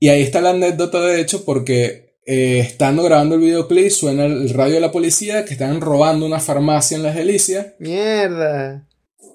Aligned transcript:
Y 0.00 0.08
ahí 0.08 0.22
está 0.22 0.40
la 0.40 0.50
anécdota, 0.50 1.00
de 1.00 1.20
hecho, 1.20 1.44
porque 1.44 2.16
eh, 2.24 2.60
estando 2.60 3.02
grabando 3.02 3.34
el 3.34 3.40
videoclip, 3.40 3.90
suena 3.90 4.26
el 4.26 4.50
radio 4.50 4.74
de 4.74 4.80
la 4.80 4.92
policía 4.92 5.44
que 5.44 5.54
están 5.54 5.80
robando 5.80 6.26
una 6.26 6.40
farmacia 6.40 6.96
en 6.96 7.02
Las 7.02 7.16
Delicias. 7.16 7.68
Mierda. 7.78 8.86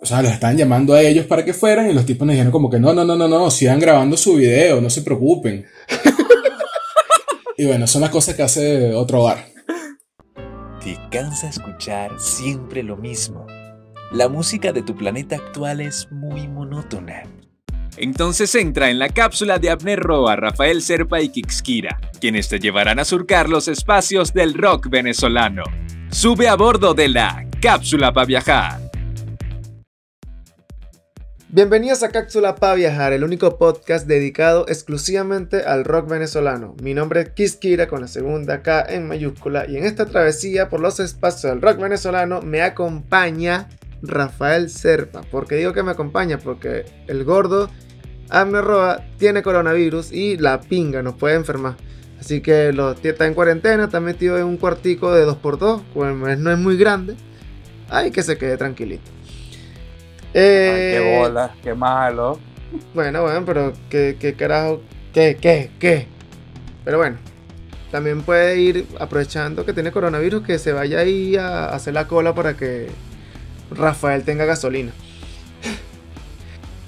O 0.01 0.05
sea, 0.05 0.21
los 0.21 0.31
estaban 0.31 0.57
llamando 0.57 0.93
a 0.93 1.01
ellos 1.01 1.25
para 1.25 1.43
que 1.43 1.53
fueran 1.53 1.89
y 1.89 1.93
los 1.93 2.05
tipos 2.05 2.25
nos 2.25 2.33
dijeron 2.33 2.51
como 2.51 2.69
que 2.69 2.79
no, 2.79 2.93
no, 2.93 3.03
no, 3.03 3.15
no, 3.15 3.27
no, 3.27 3.49
sigan 3.49 3.79
grabando 3.79 4.15
su 4.15 4.35
video, 4.35 4.79
no 4.79 4.89
se 4.89 5.01
preocupen. 5.01 5.65
y 7.57 7.65
bueno, 7.65 7.87
son 7.87 8.01
las 8.01 8.09
cosas 8.09 8.35
que 8.35 8.43
hace 8.43 8.93
otro 8.93 9.23
bar. 9.23 9.45
¿Te 10.83 10.97
cansa 11.09 11.49
escuchar 11.49 12.19
siempre 12.19 12.83
lo 12.83 12.97
mismo? 12.97 13.47
La 14.11 14.29
música 14.29 14.71
de 14.71 14.83
tu 14.83 14.95
planeta 14.95 15.37
actual 15.37 15.81
es 15.81 16.07
muy 16.11 16.47
monótona. 16.47 17.23
Entonces 17.97 18.55
entra 18.55 18.89
en 18.89 18.97
la 18.97 19.09
cápsula 19.09 19.59
de 19.59 19.69
Abner 19.69 19.99
Roa, 19.99 20.35
Rafael 20.35 20.81
Serpa 20.81 21.21
y 21.21 21.29
Kixkira, 21.29 21.99
quienes 22.19 22.49
te 22.49 22.59
llevarán 22.59 22.99
a 22.99 23.05
surcar 23.05 23.49
los 23.49 23.67
espacios 23.67 24.33
del 24.33 24.55
rock 24.55 24.89
venezolano. 24.89 25.63
Sube 26.09 26.47
a 26.47 26.55
bordo 26.55 26.93
de 26.93 27.09
la 27.09 27.45
cápsula 27.61 28.11
para 28.11 28.25
viajar. 28.25 28.83
Bienvenidos 31.55 32.01
a 32.01 32.09
Cápsula 32.09 32.55
para 32.55 32.73
Viajar, 32.73 33.13
el 33.13 33.23
único 33.23 33.59
podcast 33.59 34.07
dedicado 34.07 34.65
exclusivamente 34.67 35.63
al 35.63 35.85
rock 35.85 36.09
venezolano. 36.09 36.75
Mi 36.81 36.95
nombre 36.95 37.21
es 37.21 37.29
Kixkira 37.29 37.87
con 37.87 38.01
la 38.01 38.07
segunda 38.07 38.63
K 38.63 38.83
en 38.89 39.07
mayúscula 39.07 39.67
y 39.69 39.77
en 39.77 39.83
esta 39.83 40.07
travesía 40.07 40.69
por 40.69 40.79
los 40.79 40.99
espacios 40.99 41.51
del 41.51 41.61
rock 41.61 41.77
venezolano 41.77 42.41
me 42.41 42.63
acompaña 42.63 43.69
Rafael 44.03 44.69
Serpa. 44.69 45.21
¿Por 45.21 45.47
qué 45.47 45.55
digo 45.55 45.73
que 45.73 45.81
me 45.81 45.91
acompaña? 45.91 46.37
Porque 46.37 46.85
el 47.07 47.23
gordo 47.23 47.69
Abner 48.29 48.63
Roa 48.63 49.01
tiene 49.17 49.41
coronavirus 49.41 50.11
y 50.11 50.37
la 50.37 50.59
pinga 50.61 51.01
nos 51.01 51.15
puede 51.15 51.35
enfermar. 51.35 51.75
Así 52.19 52.41
que 52.41 52.71
lo, 52.71 52.91
está 52.91 53.25
en 53.25 53.33
cuarentena, 53.33 53.85
está 53.85 53.99
metido 53.99 54.37
en 54.37 54.45
un 54.45 54.57
cuartico 54.57 55.13
de 55.13 55.25
2x2, 55.25 55.81
pues 55.93 56.39
no 56.39 56.51
es 56.51 56.57
muy 56.57 56.77
grande. 56.77 57.15
Hay 57.89 58.11
que 58.11 58.23
se 58.23 58.37
quede 58.37 58.57
tranquilito. 58.57 59.11
qué 60.31 60.97
eh, 60.97 61.19
bola, 61.19 61.53
qué 61.61 61.73
malo. 61.73 62.39
Bueno, 62.93 63.23
bueno, 63.23 63.43
pero 63.45 63.73
qué, 63.89 64.17
qué 64.19 64.33
carajo, 64.33 64.81
qué, 65.13 65.37
qué, 65.39 65.69
qué. 65.79 66.07
Pero 66.85 66.97
bueno, 66.97 67.17
también 67.91 68.21
puede 68.23 68.59
ir 68.59 68.87
aprovechando 68.99 69.65
que 69.65 69.73
tiene 69.73 69.91
coronavirus, 69.91 70.43
que 70.43 70.59
se 70.59 70.71
vaya 70.71 70.99
ahí 70.99 71.35
a 71.35 71.65
hacer 71.65 71.93
la 71.93 72.07
cola 72.07 72.33
para 72.33 72.55
que 72.55 72.87
Rafael 73.75 74.23
tenga 74.23 74.45
gasolina. 74.45 74.91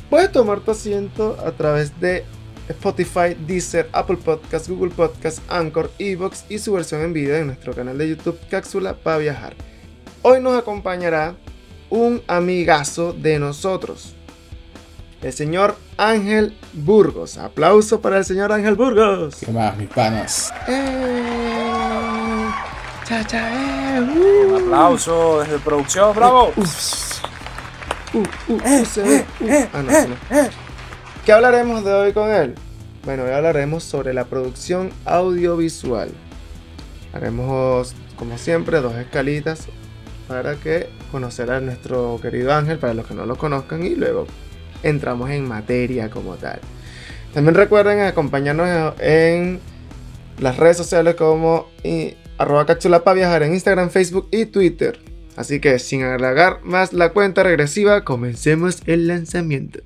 Puedes 0.10 0.32
tomar 0.32 0.60
tu 0.60 0.72
asiento 0.72 1.38
a 1.46 1.52
través 1.52 2.00
de 2.00 2.24
Spotify, 2.70 3.36
Deezer, 3.48 3.90
Apple 3.92 4.18
Podcasts, 4.18 4.70
Google 4.70 4.92
Podcasts, 4.92 5.42
Anchor, 5.50 5.92
Evox 6.00 6.46
y 6.50 6.60
su 6.60 6.74
versión 6.74 7.02
en 7.02 7.14
video 7.14 7.36
en 7.38 7.48
nuestro 7.48 7.74
canal 7.74 7.98
de 7.98 8.10
YouTube 8.10 8.40
Cápsula 8.50 8.96
para 8.96 9.18
Viajar. 9.18 9.56
Hoy 10.22 10.42
nos 10.42 10.58
acompañará 10.58 11.36
un 11.90 12.22
amigazo 12.28 13.14
de 13.14 13.38
nosotros, 13.40 14.16
el 15.22 15.34
señor 15.34 15.76
Ángel 15.98 16.58
Burgos. 16.74 17.38
Aplauso 17.38 18.02
para 18.02 18.18
el 18.18 18.26
señor 18.26 18.52
Ángel 18.52 18.76
Burgos. 18.76 19.38
¿Qué 19.46 19.52
más, 19.52 19.78
mis 19.78 19.90
panas? 19.90 20.52
Eh, 20.68 22.50
cha, 23.06 23.24
cha, 23.24 23.98
eh, 23.98 24.02
Un 24.02 24.52
uh. 24.52 24.58
aplauso 24.58 25.42
desde 25.42 25.60
producción, 25.60 26.16
bravo. 26.16 26.52
¿Qué 31.26 31.32
hablaremos 31.32 31.84
de 31.86 31.94
hoy 31.94 32.14
con 32.14 32.32
él? 32.32 32.56
Bueno, 33.04 33.24
hoy 33.24 33.32
hablaremos 33.32 33.84
sobre 33.84 34.14
la 34.14 34.26
producción 34.26 34.92
audiovisual. 35.06 36.10
Haremos, 37.14 37.94
como 38.16 38.38
siempre, 38.40 38.82
dos 38.82 38.96
escalitas 38.96 39.68
para 40.28 40.56
que 40.56 40.90
conocer 41.12 41.52
a 41.52 41.60
nuestro 41.60 42.20
querido 42.22 42.54
Ángel, 42.54 42.80
para 42.80 42.96
los 42.96 43.06
que 43.06 43.14
no 43.14 43.28
lo 43.28 43.38
conozcan, 43.38 43.86
y 43.86 43.94
luego 43.96 44.26
entramos 44.82 45.30
en 45.30 45.48
materia 45.48 46.10
como 46.10 46.36
tal. 46.36 46.60
También 47.36 47.54
recuerden 47.54 48.00
acompañarnos 48.00 48.96
en 49.00 49.60
las 50.40 50.58
redes 50.58 50.78
sociales 50.78 51.16
como 51.16 51.68
arroba 52.38 52.66
cápsula 52.66 53.04
para 53.04 53.16
viajar 53.16 53.44
en 53.44 53.54
Instagram, 53.54 53.90
Facebook 53.90 54.28
y 54.32 54.46
Twitter. 54.46 55.00
Así 55.36 55.60
que 55.60 55.80
sin 55.80 56.04
alargar 56.04 56.64
más 56.64 56.94
la 56.94 57.12
cuenta 57.12 57.44
regresiva, 57.44 58.04
comencemos 58.04 58.82
el 58.86 59.08
lanzamiento. 59.08 59.80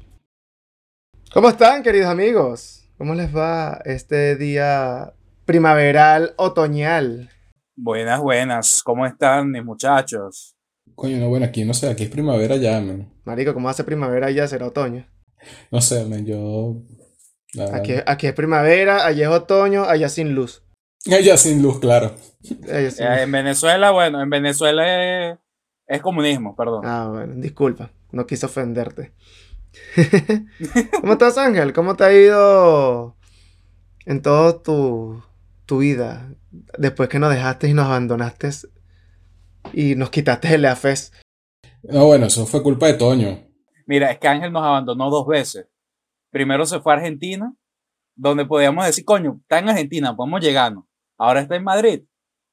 ¿Cómo 1.34 1.50
están, 1.50 1.84
queridos 1.84 2.08
amigos? 2.08 2.84
¿Cómo 2.98 3.16
les 3.16 3.36
va 3.36 3.82
este 3.86 4.36
día 4.36 5.14
primaveral, 5.46 6.34
otoñal? 6.38 7.30
Buenas, 7.76 8.20
buenas. 8.20 8.84
¿Cómo 8.84 9.06
están 9.06 9.52
mis 9.52 9.64
muchachos? 9.64 10.56
Coño, 10.96 11.18
no, 11.18 11.30
bueno, 11.30 11.46
aquí 11.46 11.64
no 11.64 11.74
sé, 11.74 11.90
aquí 11.90 12.04
es 12.04 12.10
primavera 12.10 12.58
ya, 12.58 12.82
man. 12.82 13.12
Marico, 13.24 13.54
¿cómo 13.54 13.70
hace 13.70 13.84
primavera 13.84 14.30
ya 14.32 14.48
será 14.48 14.68
otoño? 14.68 15.08
No 15.72 15.82
sé, 15.82 16.06
man, 16.06 16.26
yo... 16.26 16.76
Aquí, 17.74 17.94
aquí 18.06 18.28
es 18.28 18.34
primavera, 18.34 19.06
allá 19.06 19.30
es 19.30 19.34
otoño, 19.34 19.86
allá 19.86 20.10
sin 20.10 20.36
luz. 20.36 20.62
Ya 21.06 21.38
sin 21.38 21.62
luz, 21.62 21.80
claro. 21.80 22.16
Eh, 22.44 22.84
luz. 22.86 23.00
en 23.00 23.32
Venezuela, 23.32 23.92
bueno, 23.92 24.22
en 24.22 24.30
Venezuela 24.30 25.32
es, 25.32 25.38
es 25.88 26.02
comunismo, 26.02 26.56
perdón. 26.56 26.86
Ah, 26.86 27.10
bueno, 27.12 27.34
disculpa, 27.36 27.92
no 28.12 28.26
quise 28.26 28.46
ofenderte. 28.46 29.14
¿Cómo 31.02 31.14
estás, 31.14 31.38
Ángel? 31.38 31.74
¿Cómo 31.74 31.96
te 31.96 32.04
ha 32.06 32.14
ido 32.14 33.16
en 34.06 34.22
toda 34.22 34.62
tu, 34.64 35.22
tu 35.66 35.80
vida? 35.80 36.34
Después 36.78 37.10
que 37.10 37.20
nos 37.20 37.34
dejaste 37.34 37.68
y 37.68 37.74
nos 37.74 37.86
abandonaste 37.86 38.50
y 39.74 39.96
nos 39.96 40.10
quitaste 40.10 40.56
el 40.56 40.66
AFES. 40.66 41.12
No, 41.84 42.06
bueno, 42.06 42.26
eso 42.26 42.46
fue 42.46 42.64
culpa 42.64 42.88
de 42.88 42.94
Toño. 42.94 43.40
Mira, 43.86 44.12
es 44.12 44.20
que 44.20 44.28
Ángel 44.28 44.52
nos 44.52 44.64
abandonó 44.64 45.10
dos 45.10 45.28
veces. 45.28 45.68
Primero 46.32 46.66
se 46.66 46.80
fue 46.80 46.94
a 46.94 46.98
Argentina, 46.98 47.54
donde 48.16 48.46
podíamos 48.46 48.86
decir, 48.86 49.06
coño, 49.06 49.40
está 49.42 49.60
en 49.60 49.70
Argentina, 49.70 50.16
podemos 50.16 50.42
llegarnos. 50.42 50.86
Ahora 51.18 51.42
está 51.42 51.56
en 51.56 51.64
Madrid. 51.64 52.04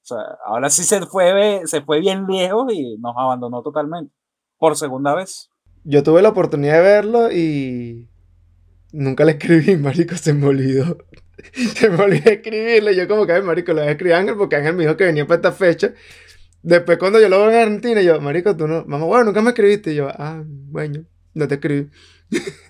O 0.09 0.15
sea, 0.15 0.39
ahora 0.44 0.71
sí 0.71 0.84
se 0.84 1.05
fue, 1.05 1.62
se 1.65 1.81
fue 1.83 1.99
bien 1.99 2.27
lejos 2.28 2.72
y 2.72 2.97
nos 2.99 3.17
abandonó 3.17 3.61
totalmente. 3.62 4.15
Por 4.56 4.77
segunda 4.77 5.17
vez. 5.17 5.50
Yo 5.83 6.05
tuve 6.05 6.22
la 6.22 6.28
oportunidad 6.28 6.75
de 6.75 6.81
verlo 6.83 7.33
y 7.33 8.09
nunca 8.93 9.25
le 9.25 9.33
escribí, 9.33 9.77
marico, 9.83 10.15
se 10.15 10.33
me 10.33 10.47
olvidó. 10.47 10.97
Se 11.53 11.91
me 11.91 12.03
olvidó 12.03 12.31
escribirle. 12.31 12.97
Yo 12.97 13.06
como 13.06 13.27
que, 13.27 13.33
"Ay, 13.33 13.43
marico, 13.43 13.72
le 13.72 13.81
voy 13.83 13.89
a 13.89 13.93
escribir 13.93 14.15
a 14.15 14.19
Ángel 14.19 14.37
porque 14.37 14.56
Ángel 14.56 14.75
me 14.75 14.84
dijo 14.84 14.97
que 14.97 15.05
venía 15.05 15.27
para 15.27 15.37
esta 15.37 15.53
fecha. 15.53 15.93
Después 16.62 16.99
cuando 16.99 17.21
yo 17.21 17.28
lo 17.28 17.38
veo 17.41 17.50
en 17.50 17.56
Argentina, 17.56 18.00
yo, 18.00 18.21
marico, 18.21 18.56
tú 18.56 18.67
no, 18.67 18.84
mamá, 18.87 19.05
bueno, 19.05 19.25
nunca 19.25 19.43
me 19.43 19.50
escribiste. 19.50 19.93
Y 19.93 19.97
yo, 19.97 20.09
ah, 20.09 20.43
bueno, 20.47 21.05
no 21.34 21.47
te 21.47 21.55
escribí. 21.56 21.91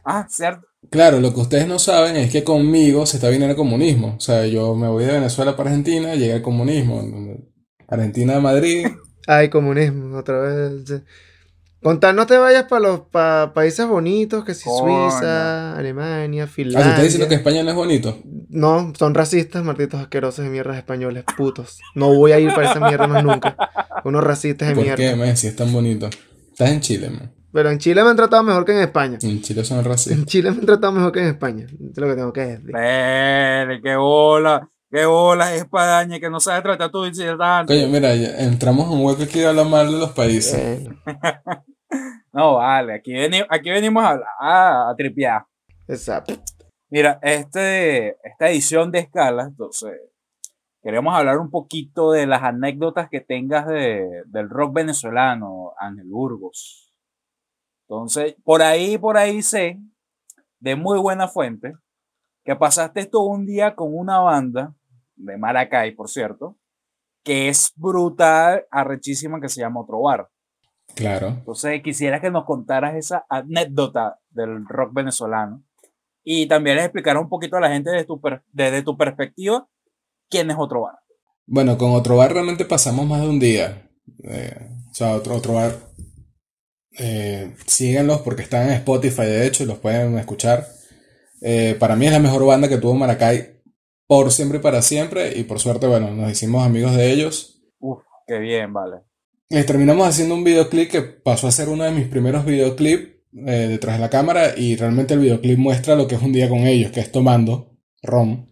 Ah, 0.05 0.27
cierto. 0.29 0.67
Claro, 0.91 1.21
lo 1.21 1.35
que 1.35 1.41
ustedes 1.41 1.67
no 1.67 1.79
saben 1.79 2.17
es 2.17 2.31
que 2.31 2.45
conmigo 2.45 3.07
se 3.07 3.17
está 3.17 3.29
viniendo 3.29 3.51
el 3.51 3.57
comunismo. 3.57 4.15
O 4.17 4.21
sea, 4.21 4.47
yo 4.47 4.75
me 4.75 4.89
voy 4.89 5.05
de 5.05 5.13
Venezuela 5.13 5.57
para 5.57 5.71
Argentina, 5.71 6.15
llega 6.15 6.37
el 6.37 6.43
comunismo. 6.43 7.03
Argentina 7.89 8.37
a 8.37 8.41
Madrid. 8.41 8.87
Ay, 9.27 9.49
comunismo, 9.49 10.17
otra 10.19 10.39
vez. 10.41 11.03
Contar, 11.83 12.15
no 12.15 12.27
te 12.27 12.37
vayas 12.39 12.65
para 12.65 12.81
los 12.89 13.01
pa- 13.01 13.53
países 13.55 13.87
bonitos, 13.87 14.45
que 14.45 14.55
si. 14.55 14.65
Suiza, 14.69 15.77
Alemania, 15.77 16.45
Ah, 16.45 16.47
¿tú 16.47 16.53
Finlandia. 16.53 16.89
estás 16.91 17.05
diciendo 17.05 17.29
que 17.29 17.35
España 17.37 17.63
no 17.63 17.71
es 17.71 17.77
bonito? 17.77 18.19
No, 18.49 18.93
son 18.99 19.15
racistas, 19.15 19.63
malditos 19.63 20.01
asquerosos 20.01 20.45
de 20.45 20.51
mierdas 20.51 20.77
españoles, 20.79 21.25
putos. 21.37 21.79
No 21.95 22.15
voy 22.15 22.33
a 22.33 22.39
ir 22.41 22.53
para 22.55 22.71
esa 22.71 22.81
mierda 22.81 23.07
más 23.07 23.23
nunca. 23.23 23.57
Unos 24.05 24.25
racistas 24.25 24.69
de 24.69 24.75
¿Por 24.75 24.85
mierda. 24.85 24.97
qué, 24.97 25.15
man? 25.17 25.37
Si 25.37 25.47
es 25.49 25.55
tan 25.57 25.73
bonito. 25.73 26.09
Estás 26.53 26.71
en 26.71 26.81
Chile, 26.81 27.11
man. 27.11 27.33
Pero 27.57 27.71
en 27.71 27.79
Chile 27.79 28.05
me 28.05 28.11
han 28.11 28.17
tratado 28.17 28.43
mejor 28.43 28.67
que 28.67 28.73
en 28.73 28.81
España. 28.81 29.17
En 29.23 29.41
Chile 29.41 29.65
son 29.65 29.83
racistas. 29.83 30.19
En 30.19 30.27
Chile 30.27 30.51
me 30.51 30.59
han 30.59 30.67
tratado 30.67 30.93
mejor 30.93 31.11
que 31.11 31.21
en 31.21 31.29
España. 31.29 31.65
Es 31.65 31.97
lo 31.97 32.07
que 32.07 32.15
tengo 32.15 32.31
que 32.35 32.41
decir. 32.43 32.71
Qué 33.83 33.97
bola, 33.97 34.69
qué 34.91 35.07
bola 35.07 35.55
es 35.55 35.63
España, 35.63 36.21
que 36.21 36.29
no 36.29 36.39
sabe 36.39 36.61
tratar 36.61 36.91
tu 36.91 37.07
incidente. 37.07 37.43
Coño, 37.67 37.89
mira, 37.89 38.15
ya 38.15 38.29
entramos 38.41 38.87
en 38.89 38.93
un 38.99 39.07
hueco 39.07 39.23
aquí 39.23 39.39
de 39.41 39.47
hablar 39.47 39.67
mal 39.67 39.91
de 39.91 39.99
los 39.99 40.11
países. 40.11 40.55
Eh, 40.55 40.89
No, 42.33 42.57
vale, 42.57 42.97
aquí, 42.97 43.13
veni- 43.15 43.47
aquí 43.49 43.71
venimos 43.71 44.05
a, 44.05 44.09
hablar- 44.11 44.29
a, 44.39 44.91
a 44.91 44.95
tripear. 44.95 45.47
exacto. 45.89 46.35
Mira, 46.91 47.19
este, 47.23 48.09
esta 48.23 48.51
edición 48.51 48.93
de 48.93 48.99
escala, 48.99 49.45
entonces, 49.45 49.93
queremos 50.83 51.15
hablar 51.17 51.39
un 51.39 51.51
poquito 51.51 52.13
de 52.13 52.27
las 52.27 52.43
anécdotas 52.43 53.09
que 53.09 53.23
tengas 53.23 53.67
de, 53.67 54.23
del 54.27 54.51
rock 54.51 54.75
venezolano, 54.75 55.73
Ángel 55.81 56.09
Burgos. 56.09 56.86
Entonces, 57.89 58.37
por 58.45 58.63
ahí, 58.63 58.99
por 58.99 59.17
ahí 59.17 59.43
sé, 59.43 59.81
de 60.59 60.77
muy 60.77 60.99
buena 60.99 61.29
fuente, 61.29 61.75
que 62.45 62.57
pasaste 62.57 63.01
esto 63.01 63.23
un 63.23 63.47
día 63.47 63.75
con 63.75 63.89
una 63.93 64.19
banda 64.19 64.75
de 65.15 65.37
Maracay, 65.37 65.95
por 65.95 66.09
cierto, 66.09 66.57
que 67.23 67.49
es 67.49 67.73
brutal, 67.77 68.67
arrechísima, 68.71 69.41
que 69.41 69.49
se 69.49 69.61
llama 69.61 69.81
Otro 69.81 70.01
Bar. 70.01 70.29
Claro. 70.95 71.29
Entonces, 71.29 71.83
quisiera 71.83 72.21
que 72.21 72.31
nos 72.31 72.45
contaras 72.45 72.95
esa 72.95 73.27
anécdota 73.29 74.21
del 74.31 74.65
rock 74.67 74.95
venezolano 74.95 75.65
Y 76.23 76.47
también 76.47 76.77
les 76.77 76.87
explicarás 76.87 77.23
un 77.23 77.29
poquito 77.29 77.57
a 77.57 77.61
la 77.61 77.71
gente 77.71 77.91
desde 77.91 78.07
tu, 78.07 78.21
desde 78.53 78.83
tu 78.83 78.97
perspectiva 78.97 79.69
quién 80.31 80.51
es 80.51 80.57
otro 80.59 80.83
bar. 80.83 80.99
Bueno, 81.47 81.79
con 81.79 81.93
otro 81.93 82.17
bar 82.17 82.33
realmente 82.33 82.65
pasamos 82.65 83.07
más 83.07 83.21
de 83.21 83.29
un 83.29 83.39
día. 83.39 83.89
Eh, 84.25 84.69
o 84.91 84.95
sea, 84.95 85.15
otro, 85.15 85.37
otro 85.37 85.55
bar. 85.55 85.73
Eh, 86.99 87.55
síguenlos 87.67 88.21
porque 88.23 88.43
están 88.43 88.69
en 88.69 88.75
Spotify, 88.75 89.23
de 89.23 89.47
hecho, 89.47 89.63
y 89.63 89.67
los 89.67 89.79
pueden 89.79 90.19
escuchar. 90.19 90.67
Eh, 91.43 91.77
para 91.79 91.97
mí 91.97 92.07
es 92.07 92.13
la 92.13 92.19
mejor 92.19 92.45
banda 92.47 92.69
que 92.69 92.79
tuvo 92.79 92.95
Maracay 92.95 93.61
por 94.07 94.33
siempre 94.33 94.59
y 94.59 94.63
para 94.63 94.83
siempre. 94.83 95.39
Y 95.39 95.45
por 95.45 95.61
suerte, 95.61 95.87
bueno, 95.87 96.11
nos 96.11 96.31
hicimos 96.31 96.65
amigos 96.65 96.97
de 96.97 97.11
ellos. 97.11 97.63
Uf, 97.79 98.03
qué 98.27 98.39
bien, 98.39 98.73
vale. 98.73 98.99
Les 99.49 99.67
terminamos 99.67 100.09
haciendo 100.09 100.35
un 100.35 100.45
videoclip 100.45 100.91
que 100.91 101.03
pasó 101.03 101.47
a 101.47 101.53
ser 101.53 101.69
uno 101.69 101.85
de 101.85 101.93
mis 101.93 102.09
primeros 102.09 102.45
videoclips 102.45 103.17
eh, 103.47 103.67
detrás 103.69 103.97
de 103.97 104.01
la 104.01 104.11
cámara. 104.11 104.55
Y 104.57 104.77
realmente 104.77 105.15
el 105.15 105.21
videoclip 105.21 105.59
muestra 105.59 105.95
lo 105.95 106.09
que 106.09 106.15
es 106.15 106.23
un 106.23 106.33
día 106.33 106.49
con 106.49 106.61
ellos, 106.67 106.91
que 106.91 107.01
es 107.01 107.13
tomando 107.13 107.77
ron 108.03 108.51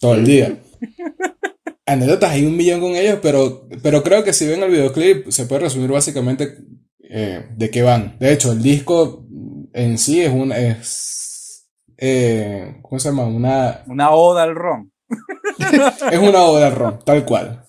todo 0.00 0.14
el 0.14 0.24
día. 0.24 0.58
Anécdotas 1.86 2.30
hay 2.30 2.46
un 2.46 2.56
millón 2.56 2.80
con 2.80 2.94
ellos, 2.94 3.18
pero, 3.20 3.68
pero 3.82 4.02
creo 4.02 4.22
que 4.22 4.32
si 4.32 4.46
ven 4.46 4.62
el 4.62 4.70
videoclip 4.70 5.28
se 5.30 5.46
puede 5.46 5.62
resumir 5.62 5.90
básicamente 5.90 6.56
eh, 7.14 7.46
de 7.54 7.70
qué 7.70 7.82
van. 7.82 8.16
De 8.18 8.32
hecho, 8.32 8.52
el 8.52 8.62
disco 8.62 9.26
en 9.72 9.98
sí 9.98 10.22
es 10.22 10.32
un. 10.32 10.50
Es, 10.52 11.68
eh, 11.98 12.78
¿Cómo 12.82 12.98
se 12.98 13.10
llama? 13.10 13.24
Una. 13.24 13.82
Una 13.86 14.10
oda 14.12 14.44
al 14.44 14.54
ron. 14.54 14.92
es 16.10 16.18
una 16.18 16.42
oda 16.42 16.68
al 16.68 16.74
ron, 16.74 16.98
tal 17.04 17.24
cual. 17.24 17.64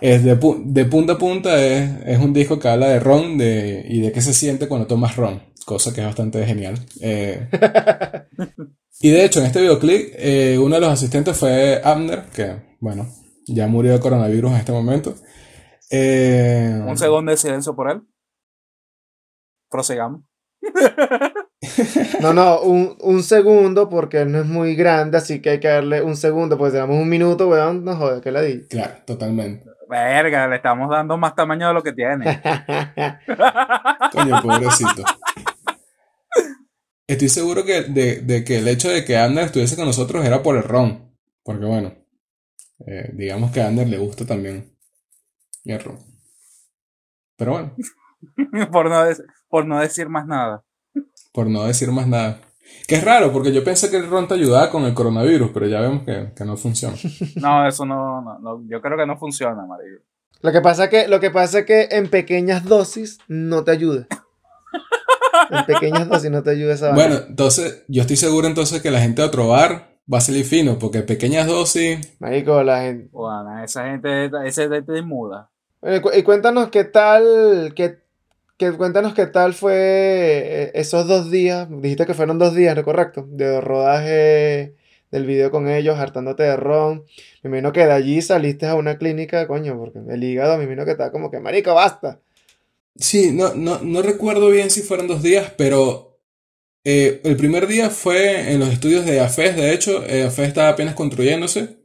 Es 0.00 0.22
de, 0.22 0.38
de 0.66 0.84
punta 0.84 1.14
a 1.14 1.18
punta, 1.18 1.64
es, 1.64 1.90
es, 2.06 2.18
un 2.18 2.32
disco 2.32 2.58
que 2.58 2.68
habla 2.68 2.88
de 2.88 3.00
ron 3.00 3.38
de, 3.38 3.84
y 3.88 4.00
de 4.00 4.12
qué 4.12 4.20
se 4.20 4.34
siente 4.34 4.68
cuando 4.68 4.86
tomas 4.86 5.16
ron, 5.16 5.42
cosa 5.64 5.92
que 5.92 6.02
es 6.02 6.06
bastante 6.06 6.44
genial. 6.46 6.78
Eh, 7.00 7.48
y 9.00 9.10
de 9.10 9.24
hecho, 9.24 9.40
en 9.40 9.46
este 9.46 9.62
videoclip, 9.62 10.12
eh, 10.16 10.58
uno 10.58 10.74
de 10.74 10.80
los 10.82 10.90
asistentes 10.90 11.36
fue 11.36 11.80
Abner, 11.82 12.24
que, 12.34 12.76
bueno, 12.80 13.08
ya 13.46 13.66
murió 13.66 13.92
de 13.92 14.00
coronavirus 14.00 14.52
en 14.52 14.56
este 14.58 14.72
momento. 14.72 15.14
Eh, 15.90 16.78
un 16.86 16.98
segundo 16.98 17.30
de 17.30 17.38
silencio 17.38 17.74
por 17.74 17.90
él. 17.90 18.02
Prosegamos. 19.68 20.22
No, 22.20 22.32
no, 22.32 22.60
un, 22.60 22.96
un, 23.00 23.22
segundo 23.22 23.88
porque 23.88 24.24
no 24.24 24.40
es 24.40 24.46
muy 24.46 24.74
grande, 24.74 25.18
así 25.18 25.40
que 25.40 25.50
hay 25.50 25.60
que 25.60 25.68
darle 25.68 26.02
un 26.02 26.16
segundo, 26.16 26.56
pues 26.58 26.72
damos 26.72 26.96
un 26.96 27.08
minuto, 27.08 27.48
weón, 27.48 27.84
no 27.84 27.96
joder, 27.96 28.20
que 28.20 28.30
la 28.30 28.42
di. 28.42 28.66
Claro, 28.68 28.94
totalmente. 29.04 29.64
Verga, 29.88 30.48
le 30.48 30.56
estamos 30.56 30.90
dando 30.90 31.16
más 31.16 31.34
tamaño 31.34 31.68
de 31.68 31.74
lo 31.74 31.82
que 31.82 31.92
tiene. 31.92 32.42
Coño, 34.12 34.42
pobrecito. 34.42 35.02
Estoy 37.06 37.28
seguro 37.28 37.64
que 37.64 37.82
de, 37.82 38.20
de, 38.20 38.44
que 38.44 38.58
el 38.58 38.66
hecho 38.66 38.88
de 38.88 39.04
que 39.04 39.16
Ander 39.16 39.44
estuviese 39.44 39.76
con 39.76 39.86
nosotros 39.86 40.24
era 40.24 40.42
por 40.42 40.56
el 40.56 40.64
ron. 40.64 41.16
Porque 41.44 41.64
bueno, 41.64 41.94
eh, 42.84 43.10
digamos 43.12 43.52
que 43.52 43.60
a 43.60 43.68
Ander 43.68 43.88
le 43.88 43.98
gusta 43.98 44.26
también 44.26 44.76
el 45.64 45.80
ron. 45.80 45.98
Pero 47.36 47.52
bueno. 47.52 47.76
por, 48.72 48.90
no 48.90 49.04
por 49.48 49.66
no 49.66 49.80
decir 49.80 50.08
más 50.08 50.26
nada. 50.26 50.62
Por 51.32 51.48
no 51.48 51.64
decir 51.64 51.90
más 51.90 52.06
nada. 52.06 52.40
Que 52.86 52.96
es 52.96 53.04
raro, 53.04 53.32
porque 53.32 53.52
yo 53.52 53.64
pensé 53.64 53.90
que 53.90 53.96
el 53.96 54.08
ron 54.08 54.28
te 54.28 54.34
ayudaba 54.34 54.70
con 54.70 54.84
el 54.84 54.94
coronavirus, 54.94 55.50
pero 55.52 55.66
ya 55.66 55.80
vemos 55.80 56.02
que, 56.04 56.32
que 56.34 56.44
no 56.44 56.56
funciona. 56.56 56.96
No, 57.36 57.66
eso 57.66 57.84
no, 57.84 58.20
no, 58.22 58.38
no, 58.38 58.62
yo 58.68 58.80
creo 58.80 58.96
que 58.96 59.06
no 59.06 59.16
funciona, 59.16 59.66
Mario. 59.66 60.00
Lo 60.42 60.52
que 60.52 60.60
pasa 60.60 60.88
que, 60.88 61.08
lo 61.08 61.20
que 61.20 61.30
pasa 61.30 61.60
es 61.60 61.66
que 61.66 61.88
en 61.90 62.08
pequeñas 62.08 62.64
dosis 62.64 63.18
no 63.28 63.64
te 63.64 63.72
ayuda. 63.72 64.06
en 65.50 65.64
pequeñas 65.66 66.08
dosis 66.10 66.30
no 66.30 66.42
te 66.42 66.50
ayuda 66.50 66.74
esa 66.74 66.92
Bueno, 66.92 67.16
entonces, 67.28 67.84
yo 67.88 68.02
estoy 68.02 68.16
seguro 68.16 68.46
entonces 68.46 68.82
que 68.82 68.90
la 68.90 69.00
gente 69.00 69.22
de 69.22 69.28
otro 69.28 69.48
bar 69.48 69.96
va 70.12 70.18
a 70.18 70.20
salir 70.20 70.44
fino, 70.44 70.78
porque 70.78 71.02
pequeñas 71.02 71.46
dosis. 71.46 72.16
Marico, 72.20 72.62
la 72.62 72.82
gente. 72.82 73.08
Bueno, 73.12 73.62
esa 73.64 73.86
gente, 73.86 74.30
esa 74.44 74.68
gente 74.68 74.98
es 74.98 75.04
muda. 75.04 75.50
Y 76.14 76.22
cuéntanos 76.22 76.68
qué 76.68 76.84
tal, 76.84 77.72
qué, 77.74 77.98
que 78.56 78.72
cuéntanos 78.72 79.14
qué 79.14 79.26
tal 79.26 79.54
fue 79.54 79.74
eh, 79.74 80.70
esos 80.74 81.06
dos 81.06 81.30
días. 81.30 81.68
Dijiste 81.70 82.06
que 82.06 82.14
fueron 82.14 82.38
dos 82.38 82.54
días, 82.54 82.76
¿no? 82.76 82.84
Correcto. 82.84 83.26
De 83.28 83.60
rodaje 83.60 84.74
del 85.10 85.26
video 85.26 85.50
con 85.50 85.68
ellos, 85.68 85.98
hartándote 85.98 86.42
de 86.42 86.56
ron. 86.56 87.04
Me 87.42 87.48
imagino 87.48 87.72
que 87.72 87.86
de 87.86 87.92
allí 87.92 88.22
saliste 88.22 88.66
a 88.66 88.74
una 88.74 88.98
clínica, 88.98 89.46
coño, 89.46 89.78
porque 89.78 90.00
el 90.08 90.24
hígado 90.24 90.56
me 90.58 90.64
imagino 90.64 90.84
que 90.84 90.92
está 90.92 91.10
como 91.10 91.30
que, 91.30 91.40
marico, 91.40 91.74
basta. 91.74 92.20
Sí, 92.98 93.30
no, 93.32 93.54
no, 93.54 93.80
no 93.82 94.02
recuerdo 94.02 94.48
bien 94.50 94.70
si 94.70 94.82
fueron 94.82 95.06
dos 95.06 95.22
días, 95.22 95.52
pero 95.56 96.18
eh, 96.84 97.20
el 97.24 97.36
primer 97.36 97.66
día 97.66 97.90
fue 97.90 98.52
en 98.52 98.60
los 98.60 98.70
estudios 98.70 99.04
de 99.04 99.20
AFES, 99.20 99.56
de 99.56 99.72
hecho, 99.72 100.04
eh, 100.06 100.24
AFES 100.24 100.48
estaba 100.48 100.68
apenas 100.70 100.94
construyéndose. 100.94 101.75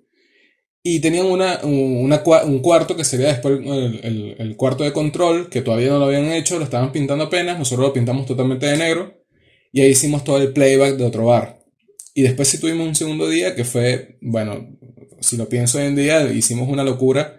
Y 0.84 1.00
tenían 1.00 1.28
una, 1.28 1.60
un 1.64 2.60
cuarto 2.60 2.96
que 2.96 3.04
sería 3.04 3.28
después 3.28 3.60
el, 3.60 4.00
el, 4.04 4.36
el, 4.40 4.56
cuarto 4.56 4.84
de 4.84 4.94
control, 4.94 5.50
que 5.50 5.62
todavía 5.62 5.90
no 5.90 6.00
lo 6.00 6.06
habían 6.06 6.32
hecho, 6.32 6.58
lo 6.58 6.64
estaban 6.64 6.92
pintando 6.92 7.26
apenas, 7.26 7.60
nosotros 7.60 7.88
lo 7.88 7.94
pintamos 7.94 8.26
totalmente 8.26 8.66
de 8.66 8.78
negro, 8.78 9.22
y 9.72 9.82
ahí 9.82 9.92
hicimos 9.92 10.24
todo 10.24 10.38
el 10.42 10.54
playback 10.54 10.96
de 10.96 11.06
otro 11.06 11.26
bar. 11.26 11.60
Y 12.14 12.24
después 12.24 12.48
sí 12.48 12.60
tuvimos 12.60 12.88
un 12.88 12.96
segundo 12.96 13.30
día 13.30 13.56
que 13.56 13.64
fue, 13.64 14.18
bueno, 14.22 14.68
si 15.22 15.38
lo 15.38 15.48
pienso 15.48 15.78
hoy 15.78 15.86
en 15.86 15.96
día, 15.96 16.24
hicimos 16.32 16.68
una 16.68 16.84
locura. 16.84 17.38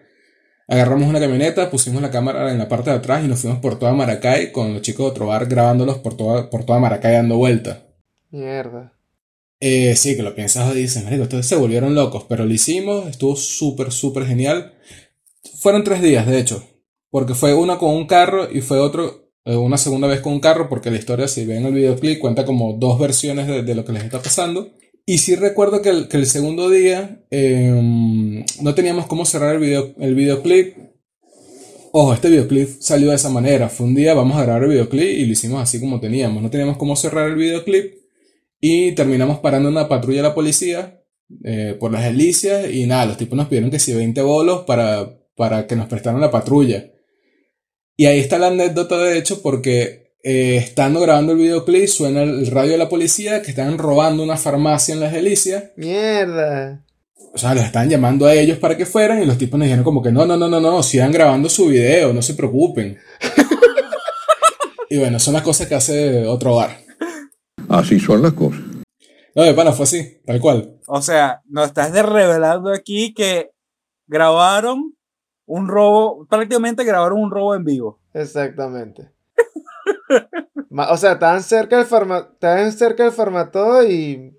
Agarramos 0.68 1.08
una 1.08 1.20
camioneta, 1.20 1.70
pusimos 1.70 2.00
la 2.00 2.10
cámara 2.10 2.50
en 2.50 2.58
la 2.58 2.68
parte 2.68 2.90
de 2.90 2.96
atrás 2.96 3.24
y 3.24 3.28
nos 3.28 3.40
fuimos 3.40 3.58
por 3.58 3.78
toda 3.78 3.92
Maracay 3.92 4.52
con 4.52 4.72
los 4.72 4.82
chicos 4.82 5.06
de 5.06 5.10
otro 5.10 5.26
bar 5.26 5.46
grabándolos 5.46 5.98
por 5.98 6.16
toda, 6.16 6.48
por 6.48 6.64
toda 6.64 6.78
Maracay 6.78 7.12
dando 7.12 7.36
vuelta. 7.36 7.86
Mierda. 8.30 8.91
Eh, 9.64 9.94
sí, 9.94 10.16
que 10.16 10.24
lo 10.24 10.34
piensas 10.34 10.74
y 10.74 10.80
dices, 10.80 11.04
marico, 11.04 11.22
ustedes 11.22 11.46
se 11.46 11.54
volvieron 11.54 11.94
locos, 11.94 12.26
pero 12.28 12.44
lo 12.44 12.52
hicimos, 12.52 13.06
estuvo 13.06 13.36
súper, 13.36 13.92
súper 13.92 14.26
genial. 14.26 14.74
Fueron 15.60 15.84
tres 15.84 16.02
días, 16.02 16.26
de 16.26 16.40
hecho, 16.40 16.66
porque 17.10 17.36
fue 17.36 17.54
una 17.54 17.78
con 17.78 17.90
un 17.90 18.08
carro 18.08 18.50
y 18.52 18.60
fue 18.60 18.80
otro, 18.80 19.30
eh, 19.44 19.54
una 19.54 19.78
segunda 19.78 20.08
vez 20.08 20.20
con 20.20 20.32
un 20.32 20.40
carro, 20.40 20.68
porque 20.68 20.90
la 20.90 20.96
historia, 20.96 21.28
si 21.28 21.46
ven 21.46 21.64
el 21.64 21.74
videoclip, 21.74 22.18
cuenta 22.18 22.44
como 22.44 22.72
dos 22.72 22.98
versiones 22.98 23.46
de, 23.46 23.74
lo 23.76 23.84
que 23.84 23.92
les 23.92 24.02
está 24.02 24.20
pasando. 24.20 24.72
Y 25.06 25.18
sí 25.18 25.36
recuerdo 25.36 25.80
que 25.80 25.90
el, 25.90 26.08
que 26.08 26.16
el 26.16 26.26
segundo 26.26 26.68
día 26.68 27.24
eh, 27.30 28.42
no 28.60 28.74
teníamos 28.74 29.06
cómo 29.06 29.24
cerrar 29.24 29.54
el, 29.54 29.60
video, 29.60 29.94
el 30.00 30.16
videoclip. 30.16 30.76
Ojo, 31.92 32.12
este 32.12 32.30
videoclip 32.30 32.80
salió 32.80 33.10
de 33.10 33.14
esa 33.14 33.30
manera. 33.30 33.68
Fue 33.68 33.86
un 33.86 33.94
día, 33.94 34.12
vamos 34.14 34.36
a 34.38 34.42
grabar 34.42 34.64
el 34.64 34.70
videoclip 34.70 35.18
y 35.20 35.24
lo 35.24 35.32
hicimos 35.32 35.62
así 35.62 35.78
como 35.78 36.00
teníamos. 36.00 36.42
No 36.42 36.50
teníamos 36.50 36.78
cómo 36.78 36.96
cerrar 36.96 37.28
el 37.28 37.36
videoclip. 37.36 38.01
Y 38.64 38.92
terminamos 38.92 39.40
parando 39.40 39.68
una 39.68 39.88
patrulla 39.88 40.18
de 40.18 40.28
la 40.28 40.34
policía 40.34 41.02
eh, 41.42 41.76
por 41.80 41.90
las 41.90 42.04
delicias. 42.04 42.70
Y 42.70 42.86
nada, 42.86 43.06
los 43.06 43.16
tipos 43.16 43.36
nos 43.36 43.48
pidieron 43.48 43.72
que 43.72 43.81
si 43.81 43.92
20 43.92 44.22
bolos 44.22 44.62
para, 44.62 45.19
para 45.34 45.66
que 45.66 45.74
nos 45.74 45.88
prestaran 45.88 46.20
la 46.20 46.31
patrulla. 46.31 46.86
Y 47.96 48.06
ahí 48.06 48.20
está 48.20 48.38
la 48.38 48.46
anécdota, 48.46 48.98
de 48.98 49.19
hecho, 49.19 49.42
porque 49.42 50.14
eh, 50.22 50.58
estando 50.58 51.00
grabando 51.00 51.32
el 51.32 51.38
videoclip 51.38 51.88
suena 51.88 52.22
el 52.22 52.46
radio 52.46 52.72
de 52.72 52.78
la 52.78 52.88
policía 52.88 53.42
que 53.42 53.50
están 53.50 53.76
robando 53.78 54.22
una 54.22 54.36
farmacia 54.36 54.94
en 54.94 55.00
las 55.00 55.12
delicias. 55.12 55.64
Mierda. 55.76 56.84
O 57.34 57.38
sea, 57.38 57.54
los 57.54 57.64
estaban 57.64 57.90
llamando 57.90 58.26
a 58.26 58.34
ellos 58.34 58.58
para 58.58 58.76
que 58.76 58.86
fueran 58.86 59.20
y 59.20 59.26
los 59.26 59.38
tipos 59.38 59.58
nos 59.58 59.66
dijeron 59.66 59.82
como 59.82 60.02
que 60.02 60.12
no, 60.12 60.24
no, 60.24 60.36
no, 60.36 60.48
no, 60.48 60.60
no, 60.60 60.82
sigan 60.84 61.10
grabando 61.10 61.48
su 61.48 61.66
video, 61.66 62.12
no 62.12 62.22
se 62.22 62.34
preocupen. 62.34 62.96
y 64.90 64.98
bueno, 64.98 65.19
son 65.19 65.34
las 65.34 65.42
cosas 65.42 65.66
que 65.66 65.74
hace 65.74 66.24
otro 66.26 66.54
bar. 66.54 66.81
Así 67.72 67.98
son 67.98 68.20
las 68.20 68.34
cosas. 68.34 68.60
No, 69.34 69.43
de 69.43 69.55
pana, 69.55 69.72
fue 69.72 69.84
así, 69.84 70.20
tal 70.26 70.41
cual. 70.41 70.79
O 70.86 71.00
sea, 71.00 71.41
nos 71.46 71.69
estás 71.69 71.91
revelando 71.91 72.70
aquí 72.70 73.14
que 73.14 73.50
grabaron 74.06 74.94
un 75.46 75.69
robo, 75.69 76.26
prácticamente 76.26 76.84
grabaron 76.84 77.19
un 77.19 77.31
robo 77.31 77.55
en 77.55 77.64
vivo. 77.64 77.98
Exactamente. 78.12 79.10
o 80.70 80.96
sea, 80.98 81.12
estaban 81.12 81.43
cerca 81.43 81.79
del 81.79 81.86
formato, 81.86 82.32
estaban 82.34 82.72
cerca 82.72 83.05
del 83.05 83.12
formato 83.12 83.82
y... 83.82 84.38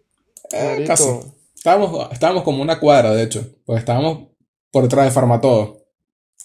Eh, 0.52 0.84
casi. 0.86 1.10
Estábamos, 1.56 2.12
estábamos 2.12 2.44
como 2.44 2.62
una 2.62 2.80
cuadra, 2.80 3.12
de 3.12 3.24
hecho. 3.24 3.48
Pues 3.66 3.80
estábamos 3.80 4.28
por 4.72 4.84
detrás 4.84 5.06
de 5.06 5.12
Farmatodo. 5.12 5.83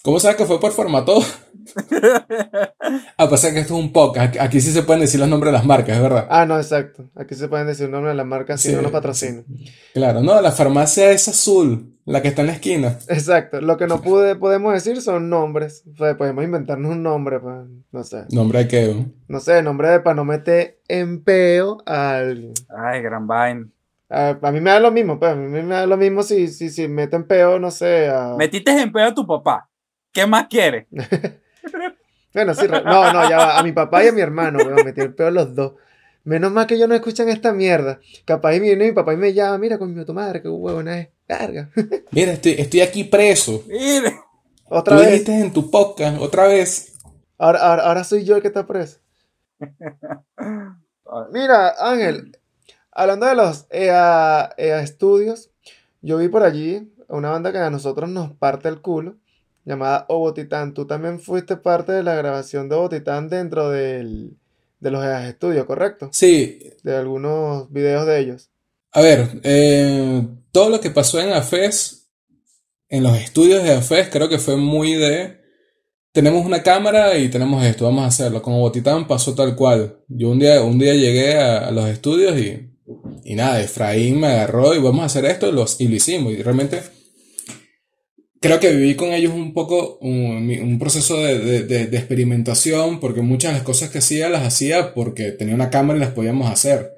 ¿Cómo 0.01 0.17
sabes 0.19 0.37
que 0.37 0.45
fue 0.45 0.61
por 0.61 0.71
Farmatodo? 0.71 1.19
A 3.17 3.29
pesar 3.29 3.53
que 3.53 3.59
esto 3.59 3.75
es 3.75 3.79
un 3.83 3.91
podcast, 3.91 4.37
aquí 4.39 4.61
sí 4.61 4.71
se 4.71 4.83
pueden 4.83 5.01
decir 5.01 5.19
los 5.19 5.27
nombres 5.27 5.51
de 5.51 5.57
las 5.57 5.65
marcas, 5.65 5.97
es 5.97 6.01
verdad. 6.01 6.25
Ah, 6.29 6.45
no, 6.45 6.55
exacto. 6.57 7.09
Aquí 7.15 7.35
se 7.35 7.49
pueden 7.49 7.67
decir 7.67 7.85
los 7.85 7.91
nombres 7.91 8.13
de 8.13 8.17
las 8.17 8.25
marcas 8.25 8.61
si 8.61 8.69
Sí, 8.69 8.75
no 8.75 8.81
nos 8.81 8.91
patrocinan. 8.91 9.45
Claro, 9.93 10.21
no, 10.21 10.39
la 10.41 10.53
farmacia 10.53 11.11
es 11.11 11.27
azul, 11.27 11.97
la 12.05 12.21
que 12.21 12.29
está 12.29 12.41
en 12.41 12.47
la 12.47 12.53
esquina. 12.53 12.97
Exacto. 13.09 13.59
Lo 13.59 13.77
que 13.77 13.87
no 13.87 14.01
pude, 14.01 14.35
podemos 14.37 14.73
decir 14.73 15.01
son 15.01 15.29
nombres. 15.29 15.83
Pues, 15.97 16.15
podemos 16.15 16.45
inventarnos 16.45 16.93
un 16.93 17.03
nombre, 17.03 17.41
pues, 17.41 17.67
no 17.91 18.03
sé. 18.05 18.23
Nombre 18.31 18.59
de 18.59 18.67
qué, 18.69 19.05
No 19.27 19.41
sé, 19.41 19.61
nombre 19.61 19.89
de 19.89 19.99
para 19.99 20.15
no 20.15 20.23
meter 20.23 20.79
en 20.87 21.23
peo 21.25 21.79
a 21.85 22.19
alguien. 22.19 22.53
Ay, 22.69 23.01
gran 23.01 23.27
vaina. 23.27 23.67
A, 24.09 24.39
a 24.41 24.51
mí 24.51 24.61
me 24.61 24.71
da 24.71 24.79
lo 24.79 24.91
mismo, 24.91 25.19
pues. 25.19 25.33
A 25.33 25.35
mí 25.35 25.47
me 25.49 25.61
da 25.75 25.85
lo 25.85 25.97
mismo 25.97 26.23
si, 26.23 26.47
si, 26.47 26.69
si 26.69 26.87
meto 26.87 27.17
en 27.17 27.25
peo, 27.27 27.59
no 27.59 27.69
sé, 27.69 28.07
a... 28.07 28.35
Metiste 28.37 28.71
en 28.71 28.91
pedo 28.91 29.05
a 29.05 29.13
tu 29.13 29.27
papá. 29.27 29.68
¿Qué 30.11 30.25
más 30.25 30.47
quieres? 30.47 30.85
Bueno, 32.31 32.53
sí, 32.53 32.67
no, 32.67 33.11
no, 33.11 33.27
ya 33.27 33.37
va. 33.37 33.57
A 33.59 33.63
mi 33.63 33.71
papá 33.71 34.03
y 34.03 34.07
a 34.07 34.11
mi 34.11 34.21
hermano, 34.21 34.59
weón, 34.59 34.85
metí 34.85 35.01
el 35.01 35.15
peo 35.15 35.27
a 35.27 35.31
los 35.31 35.55
dos. 35.55 35.73
Menos 36.23 36.51
mal 36.51 36.67
que 36.67 36.75
ellos 36.75 36.87
no 36.87 36.93
escuchan 36.93 37.27
esta 37.27 37.53
mierda. 37.53 37.99
Capaz 38.23 38.53
y 38.53 38.59
viene 38.59 38.85
mi 38.85 38.91
papá 38.91 39.13
y 39.15 39.17
me 39.17 39.33
llama, 39.33 39.57
mira, 39.57 39.79
con 39.79 40.05
tu 40.05 40.13
madre, 40.13 40.39
qué 40.43 40.47
huevona 40.47 40.99
es. 40.99 41.09
Carga. 41.27 41.71
Mira, 42.11 42.33
estoy, 42.33 42.53
estoy 42.59 42.81
aquí 42.81 43.03
preso. 43.05 43.63
Mire. 43.67 44.13
Otra 44.65 44.95
Tú 44.95 45.01
vez. 45.01 45.11
dijiste 45.11 45.39
en 45.39 45.51
tu 45.51 45.71
podcast, 45.71 46.21
otra 46.21 46.45
vez. 46.45 46.93
Ahora, 47.39 47.59
ahora, 47.61 47.83
ahora 47.83 48.03
soy 48.03 48.23
yo 48.23 48.35
el 48.35 48.41
que 48.43 48.49
está 48.49 48.67
preso. 48.67 48.99
Mira, 51.33 51.73
Ángel, 51.79 52.37
hablando 52.91 53.25
de 53.25 53.35
los 53.35 53.65
EA, 53.71 54.53
EA 54.57 54.85
Studios, 54.85 55.49
yo 56.01 56.17
vi 56.17 56.27
por 56.27 56.43
allí 56.43 56.93
una 57.07 57.31
banda 57.31 57.51
que 57.51 57.57
a 57.57 57.69
nosotros 57.71 58.09
nos 58.09 58.31
parte 58.33 58.69
el 58.69 58.81
culo, 58.81 59.17
llamada 59.69 60.05
Obotitán. 60.09 60.73
Tú 60.73 60.85
también 60.87 61.19
fuiste 61.19 61.55
parte 61.55 61.91
de 61.91 62.03
la 62.03 62.15
grabación 62.15 62.67
de 62.67 62.75
Obotitán 62.75 63.29
dentro 63.29 63.69
del, 63.69 64.35
de 64.79 64.91
los 64.91 65.03
EA 65.05 65.31
Studios, 65.31 65.65
¿correcto? 65.65 66.09
Sí, 66.11 66.59
De 66.83 66.95
algunos 66.97 67.71
videos 67.71 68.05
de 68.07 68.19
ellos. 68.19 68.49
a 68.91 69.01
ver, 69.01 69.39
eh, 69.43 70.27
todo 70.51 70.69
lo 70.69 70.79
que 70.81 70.89
pasó 70.89 71.19
en 71.21 71.31
AFES, 71.31 72.09
en 72.89 73.03
los 73.03 73.15
estudios 73.17 73.63
de 73.63 73.73
AFES, 73.73 74.09
creo 74.09 74.27
que 74.27 74.39
fue 74.39 74.57
muy 74.57 74.93
de. 74.95 75.37
Tenemos 76.11 76.43
una 76.43 76.63
cámara 76.63 77.15
y 77.19 77.29
tenemos 77.29 77.63
esto, 77.63 77.85
vamos 77.85 78.03
a 78.03 78.07
hacerlo. 78.07 78.41
Con 78.41 78.55
Botitán 78.55 79.07
pasó 79.07 79.35
tal 79.35 79.55
cual. 79.55 79.99
Yo 80.07 80.31
un 80.31 80.39
día, 80.39 80.63
un 80.63 80.79
día 80.79 80.95
llegué 80.95 81.37
a, 81.37 81.67
a 81.67 81.71
los 81.71 81.87
estudios 81.87 82.35
y, 82.39 82.71
y 83.23 83.35
nada, 83.35 83.61
Efraín 83.61 84.19
me 84.19 84.27
agarró 84.27 84.73
y 84.73 84.79
vamos 84.79 85.01
a 85.01 85.05
hacer 85.05 85.25
esto 85.25 85.47
y, 85.47 85.51
los, 85.51 85.79
y 85.79 85.87
lo 85.87 85.95
hicimos. 85.95 86.33
Y 86.33 86.41
realmente 86.41 86.81
creo 88.41 88.59
que 88.59 88.71
viví 88.73 88.95
con 88.95 89.11
ellos 89.13 89.33
un 89.33 89.53
poco 89.53 89.97
un, 90.01 90.77
proceso 90.79 91.17
de, 91.17 91.39
de- 91.39 91.63
de- 91.63 91.87
de 91.87 91.97
experimentación 91.97 92.99
porque 92.99 93.21
muchas 93.21 93.51
de 93.51 93.57
las 93.59 93.63
cosas 93.65 93.89
que 93.89 93.97
hacía 93.99 94.29
las 94.29 94.43
hacía 94.45 94.93
porque 94.93 95.31
tenía 95.31 95.55
una 95.55 95.69
cámara 95.69 95.97
y 95.97 96.01
las 96.01 96.11
podíamos 96.13 96.49
hacer. 96.49 96.93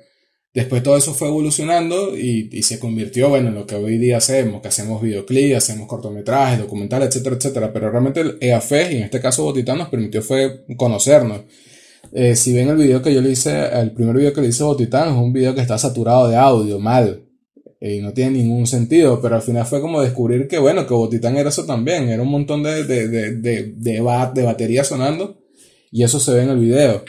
Después 0.53 0.83
todo 0.83 0.97
eso 0.97 1.13
fue 1.13 1.29
evolucionando 1.29 2.17
y, 2.17 2.49
y 2.51 2.63
se 2.63 2.77
convirtió, 2.77 3.29
bueno, 3.29 3.47
en 3.47 3.55
lo 3.55 3.65
que 3.65 3.75
hoy 3.75 3.97
día 3.97 4.17
hacemos, 4.17 4.61
que 4.61 4.67
hacemos 4.67 5.01
videoclips, 5.01 5.55
hacemos 5.57 5.87
cortometrajes, 5.87 6.59
documentales, 6.59 7.07
etcétera, 7.07 7.37
etcétera. 7.37 7.71
Pero 7.71 7.89
realmente 7.89 8.19
el 8.19 8.37
EAFES, 8.41 8.91
y 8.91 8.95
en 8.97 9.03
este 9.03 9.21
caso 9.21 9.43
Botitán, 9.45 9.77
nos 9.77 9.87
permitió 9.87 10.21
fue 10.21 10.65
conocernos. 10.75 11.43
Eh, 12.13 12.35
si 12.35 12.51
ven 12.53 12.67
el 12.67 12.75
video 12.75 13.01
que 13.01 13.13
yo 13.13 13.21
le 13.21 13.29
hice, 13.31 13.65
el 13.79 13.93
primer 13.93 14.13
video 14.17 14.33
que 14.33 14.41
le 14.41 14.49
hice 14.49 14.63
a 14.63 14.65
Botitán 14.65 15.09
es 15.13 15.15
un 15.15 15.31
video 15.31 15.55
que 15.55 15.61
está 15.61 15.77
saturado 15.77 16.27
de 16.27 16.35
audio, 16.35 16.79
mal. 16.79 17.23
Eh, 17.81 17.99
no 18.01 18.13
tiene 18.13 18.31
ningún 18.37 18.65
sentido, 18.67 19.19
pero 19.21 19.35
al 19.35 19.41
final 19.41 19.65
fue 19.65 19.81
como 19.81 20.01
descubrir 20.01 20.47
que, 20.47 20.59
bueno, 20.59 20.87
que 20.87 20.93
Botitán 20.93 21.35
era 21.35 21.49
eso 21.49 21.65
también. 21.65 22.07
Era 22.09 22.21
un 22.21 22.29
montón 22.29 22.63
de, 22.63 22.85
de, 22.85 23.07
de, 23.09 23.35
de, 23.35 23.73
de, 23.75 23.99
ba- 24.01 24.31
de 24.33 24.43
batería 24.43 24.83
sonando 24.85 25.41
y 25.91 26.03
eso 26.03 26.19
se 26.19 26.33
ve 26.33 26.43
en 26.43 26.49
el 26.51 26.59
video. 26.59 27.03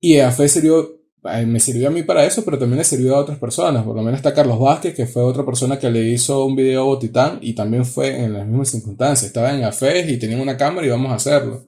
Y 0.00 0.14
EAFES 0.16 0.52
sirvió 0.52 0.98
me 1.46 1.60
sirvió 1.60 1.88
a 1.88 1.90
mí 1.90 2.04
para 2.04 2.24
eso, 2.24 2.44
pero 2.44 2.58
también 2.58 2.78
le 2.78 2.84
sirvió 2.84 3.16
a 3.16 3.18
otras 3.20 3.38
personas. 3.38 3.84
Por 3.84 3.94
lo 3.94 4.02
menos 4.02 4.18
está 4.18 4.32
Carlos 4.32 4.58
Vázquez, 4.58 4.94
que 4.94 5.06
fue 5.06 5.22
otra 5.22 5.44
persona 5.44 5.78
que 5.78 5.90
le 5.90 6.02
hizo 6.08 6.44
un 6.46 6.56
video 6.56 6.82
a 6.82 6.84
Botitán 6.84 7.38
y 7.42 7.54
también 7.54 7.84
fue 7.84 8.16
en 8.24 8.32
las 8.32 8.46
mismas 8.46 8.70
circunstancias. 8.70 9.26
Estaba 9.26 9.52
en 9.54 9.64
AFES 9.64 10.10
y 10.10 10.16
tenían 10.16 10.40
una 10.40 10.56
cámara 10.56 10.86
y 10.86 10.90
vamos 10.90 11.10
a 11.12 11.16
hacerlo. 11.16 11.64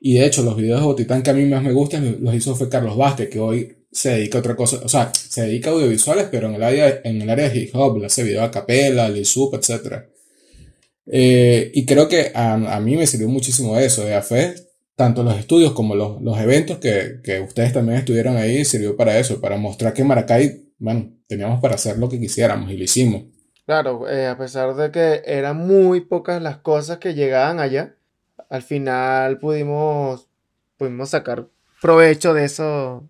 Y 0.00 0.14
de 0.14 0.26
hecho, 0.26 0.42
los 0.42 0.56
videos 0.56 0.80
de 0.80 0.86
Botitán 0.86 1.22
que 1.22 1.30
a 1.30 1.34
mí 1.34 1.44
más 1.46 1.62
me 1.62 1.72
gustan 1.72 2.18
los 2.20 2.34
hizo 2.34 2.54
fue 2.54 2.68
Carlos 2.68 2.96
Vázquez, 2.96 3.30
que 3.30 3.38
hoy 3.38 3.76
se 3.90 4.10
dedica 4.10 4.38
a 4.38 4.40
otra 4.40 4.56
cosa. 4.56 4.80
O 4.84 4.88
sea, 4.88 5.12
se 5.14 5.42
dedica 5.42 5.70
a 5.70 5.72
audiovisuales, 5.72 6.28
pero 6.30 6.48
en 6.48 6.54
el 6.54 6.62
área, 6.62 7.00
en 7.04 7.22
el 7.22 7.30
área 7.30 7.48
de 7.48 7.58
hip 7.58 7.70
hop, 7.74 7.98
le 7.98 8.06
hace 8.06 8.22
video 8.22 8.42
a 8.42 8.50
capela, 8.50 9.08
Lil 9.08 9.26
Sup, 9.26 9.54
etc. 9.54 10.04
Eh, 11.06 11.70
y 11.74 11.84
creo 11.86 12.08
que 12.08 12.32
a, 12.34 12.80
mí 12.80 12.96
me 12.96 13.06
sirvió 13.06 13.28
muchísimo 13.28 13.78
eso 13.78 14.04
de 14.04 14.14
AFES 14.14 14.66
tanto 15.00 15.22
los 15.22 15.38
estudios 15.38 15.72
como 15.72 15.94
los, 15.94 16.20
los 16.20 16.38
eventos 16.38 16.76
que, 16.76 17.20
que 17.24 17.40
ustedes 17.40 17.72
también 17.72 17.96
estuvieron 18.00 18.36
ahí 18.36 18.66
sirvió 18.66 18.98
para 18.98 19.18
eso, 19.18 19.40
para 19.40 19.56
mostrar 19.56 19.94
que 19.94 20.04
Maracay, 20.04 20.62
bueno, 20.78 21.10
teníamos 21.26 21.58
para 21.62 21.76
hacer 21.76 21.96
lo 21.96 22.10
que 22.10 22.20
quisiéramos 22.20 22.70
y 22.70 22.76
lo 22.76 22.84
hicimos. 22.84 23.22
Claro, 23.64 24.06
eh, 24.10 24.26
a 24.26 24.36
pesar 24.36 24.74
de 24.74 24.90
que 24.90 25.22
eran 25.24 25.56
muy 25.56 26.02
pocas 26.02 26.42
las 26.42 26.58
cosas 26.58 26.98
que 26.98 27.14
llegaban 27.14 27.60
allá, 27.60 27.94
al 28.50 28.60
final 28.60 29.38
pudimos, 29.38 30.28
pudimos 30.76 31.08
sacar 31.08 31.46
provecho 31.80 32.34
de 32.34 32.44
eso, 32.44 33.08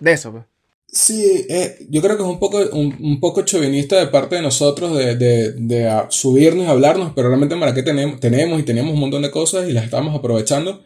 de 0.00 0.12
eso. 0.12 0.32
pues. 0.32 0.44
Sí, 0.86 1.44
eh, 1.48 1.76
yo 1.90 2.00
creo 2.00 2.16
que 2.16 2.22
es 2.22 2.28
un 2.28 2.38
poco, 2.38 2.58
un, 2.72 2.96
un 3.00 3.18
poco 3.18 3.42
chauvinista 3.42 3.98
de 3.98 4.06
parte 4.06 4.36
de 4.36 4.42
nosotros 4.42 4.96
de, 4.96 5.16
de, 5.16 5.52
de 5.52 6.04
subirnos 6.08 6.68
hablarnos, 6.68 7.12
pero 7.16 7.28
realmente 7.28 7.54
en 7.54 7.60
Maracay 7.60 7.84
tenemos, 7.84 8.20
tenemos 8.20 8.60
y 8.60 8.62
teníamos 8.62 8.94
un 8.94 9.00
montón 9.00 9.22
de 9.22 9.30
cosas 9.32 9.68
y 9.68 9.72
las 9.72 9.84
estamos 9.84 10.14
aprovechando 10.14 10.82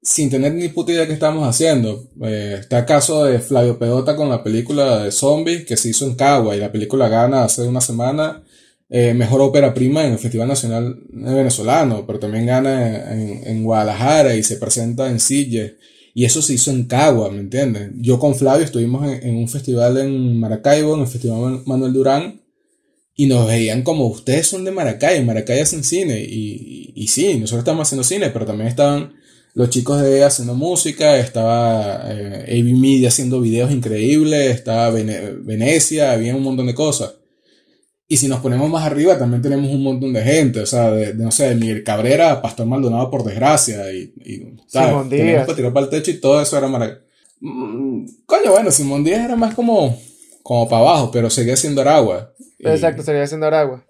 sin 0.00 0.30
tener 0.30 0.54
ni 0.54 0.68
puta 0.68 0.92
idea 0.92 1.00
de 1.02 1.08
qué 1.08 1.14
estamos 1.14 1.48
haciendo. 1.48 2.08
Eh, 2.22 2.58
está 2.60 2.78
el 2.78 2.84
caso 2.84 3.24
de 3.24 3.40
Flavio 3.40 3.76
Pedota 3.78 4.14
con 4.14 4.28
la 4.28 4.44
película 4.44 5.02
de 5.02 5.10
Zombies 5.10 5.64
que 5.64 5.76
se 5.76 5.88
hizo 5.88 6.06
en 6.06 6.14
Cagua 6.14 6.54
y 6.54 6.60
la 6.60 6.70
película 6.70 7.08
gana 7.08 7.42
hace 7.42 7.62
una 7.62 7.80
semana 7.80 8.44
eh, 8.88 9.14
mejor 9.14 9.40
ópera 9.40 9.74
prima 9.74 10.04
en 10.04 10.12
el 10.12 10.18
Festival 10.20 10.46
Nacional 10.46 11.00
Venezolano, 11.10 12.06
pero 12.06 12.20
también 12.20 12.46
gana 12.46 13.12
en, 13.12 13.44
en 13.44 13.64
Guadalajara 13.64 14.36
y 14.36 14.44
se 14.44 14.58
presenta 14.58 15.10
en 15.10 15.18
Sille. 15.18 15.76
Y 16.18 16.24
eso 16.24 16.40
se 16.40 16.54
hizo 16.54 16.70
en 16.70 16.84
Cagua, 16.84 17.30
¿me 17.30 17.40
entiendes? 17.40 17.90
Yo 17.98 18.18
con 18.18 18.34
Flavio 18.34 18.64
estuvimos 18.64 19.06
en, 19.06 19.36
un 19.36 19.48
festival 19.48 19.98
en 19.98 20.40
Maracaibo, 20.40 20.94
en 20.94 21.02
el 21.02 21.06
Festival 21.06 21.40
Man- 21.40 21.62
Manuel 21.66 21.92
Durán, 21.92 22.40
y 23.14 23.26
nos 23.26 23.46
veían 23.46 23.82
como 23.82 24.06
ustedes 24.06 24.46
son 24.46 24.64
de 24.64 24.70
Maracay, 24.70 25.18
en 25.18 25.26
Maracay 25.26 25.60
hacen 25.60 25.84
cine. 25.84 26.18
Y, 26.26 26.92
y, 26.94 27.08
sí, 27.08 27.34
nosotros 27.34 27.58
estamos 27.60 27.86
haciendo 27.86 28.02
cine, 28.02 28.30
pero 28.30 28.46
también 28.46 28.68
estaban 28.68 29.12
los 29.52 29.68
chicos 29.68 30.00
de 30.00 30.24
haciendo 30.24 30.54
música, 30.54 31.18
estaba 31.18 32.02
eh, 32.10 32.60
AB 32.60 32.78
Media 32.78 33.08
haciendo 33.08 33.38
videos 33.42 33.70
increíbles, 33.70 34.54
estaba 34.54 34.88
Vene- 34.90 35.36
Venecia, 35.42 36.12
había 36.12 36.34
un 36.34 36.42
montón 36.42 36.66
de 36.66 36.74
cosas. 36.74 37.12
Y 38.08 38.18
si 38.18 38.28
nos 38.28 38.38
ponemos 38.40 38.70
más 38.70 38.84
arriba, 38.84 39.18
también 39.18 39.42
tenemos 39.42 39.68
un 39.70 39.82
montón 39.82 40.12
de 40.12 40.22
gente, 40.22 40.60
o 40.60 40.66
sea, 40.66 40.90
de, 40.92 41.12
de, 41.12 41.24
no 41.24 41.32
sé, 41.32 41.48
de 41.48 41.54
Miguel 41.56 41.82
Cabrera 41.82 42.30
a 42.30 42.40
Pastor 42.42 42.64
Maldonado 42.66 43.10
por 43.10 43.24
desgracia, 43.24 43.92
y, 43.92 44.12
y 44.24 44.56
¿sabes? 44.68 44.90
Simón 44.90 45.08
Teníamos 45.08 45.32
Díaz. 45.32 45.46
para 45.46 45.56
tirar 45.56 45.72
para 45.72 45.84
el 45.86 45.90
techo 45.90 46.10
y 46.12 46.20
todo 46.20 46.40
eso 46.40 46.56
era 46.56 46.68
Maracay. 46.68 46.98
Mm, 47.40 48.06
coño, 48.26 48.52
bueno, 48.52 48.70
Simón 48.70 49.02
Díaz 49.02 49.24
era 49.24 49.34
más 49.34 49.54
como, 49.54 49.98
como 50.44 50.68
para 50.68 50.82
abajo, 50.82 51.10
pero 51.10 51.30
seguía 51.30 51.56
siendo 51.56 51.80
Aragua. 51.80 52.32
Y- 52.58 52.68
Exacto, 52.68 53.02
sería 53.02 53.24
haciendo 53.24 53.46
Aragua. 53.48 53.84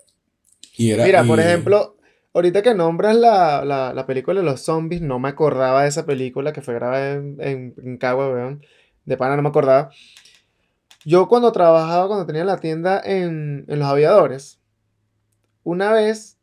y 0.79 0.91
era- 0.93 1.05
Mira, 1.05 1.23
por 1.25 1.39
ejemplo, 1.39 1.97
ahorita 2.33 2.63
que 2.63 2.75
nombras 2.75 3.17
la, 3.17 3.65
la, 3.67 3.93
la 3.93 4.07
película 4.07 4.41
de 4.41 4.47
los 4.47 4.63
zombies, 4.63 5.03
no 5.03 5.19
me 5.19 5.29
acordaba 5.29 5.83
de 5.83 5.89
esa 5.91 6.07
película 6.07 6.55
que 6.55 6.63
fue 6.63 6.73
grabada 6.75 7.13
en, 7.17 7.37
en, 7.41 7.75
en 7.85 7.97
Cagua, 7.99 8.31
weón. 8.33 8.65
De 9.05 9.17
pana 9.19 9.37
no 9.37 9.43
me 9.43 9.51
acordaba. 9.51 9.91
Yo 11.07 11.29
cuando 11.29 11.53
trabajaba, 11.53 12.09
cuando 12.09 12.27
tenía 12.27 12.45
la 12.45 12.59
tienda 12.59 13.01
en, 13.01 13.65
en 13.69 13.79
Los 13.79 13.87
Aviadores, 13.87 14.61
una 15.63 15.93
vez 15.93 16.41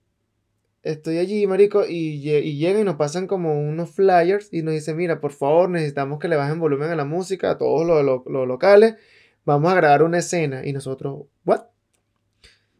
estoy 0.84 1.18
allí, 1.18 1.46
marico, 1.48 1.84
y, 1.86 2.30
y 2.30 2.58
llegan 2.58 2.80
y 2.80 2.86
nos 2.86 2.96
pasan 2.96 3.28
como 3.28 3.60
unos 3.60 3.92
flyers 3.92 4.48
y 4.54 4.62
nos 4.62 4.74
dicen, 4.74 4.96
mira, 4.96 5.20
por 5.20 5.34
favor, 5.34 5.70
necesitamos 5.70 6.18
que 6.18 6.30
le 6.30 6.38
bajen 6.38 6.62
volumen 6.62 6.90
a 6.92 6.96
la 6.96 7.04
música, 7.04 7.52
a 7.52 7.58
todos 7.58 7.86
los, 7.86 8.48
locales, 8.48 8.96
vamos 9.44 9.70
a 9.70 9.76
grabar 9.76 10.02
una 10.02 10.20
escena. 10.20 10.66
Y 10.66 10.72
nosotros, 10.72 11.26
¿what? 11.44 11.64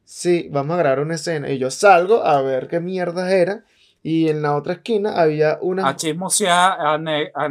Sí, 0.06 0.48
vamos 0.54 0.76
a 0.76 0.78
grabar 0.78 1.02
una 1.02 1.16
escena. 1.16 1.50
Y 1.50 1.58
yo 1.58 1.70
salgo 1.70 2.24
a 2.24 2.42
ver 2.42 2.70
qué 2.70 2.80
mierda 2.80 3.30
era. 3.30 3.66
Y 4.02 4.30
en 4.30 4.42
la 4.42 4.56
otra 4.56 4.76
esquina 4.76 5.20
había 5.22 5.60
una... 5.62 5.90
A 5.90 5.98
chismosear, 5.98 6.78
a, 6.80 7.50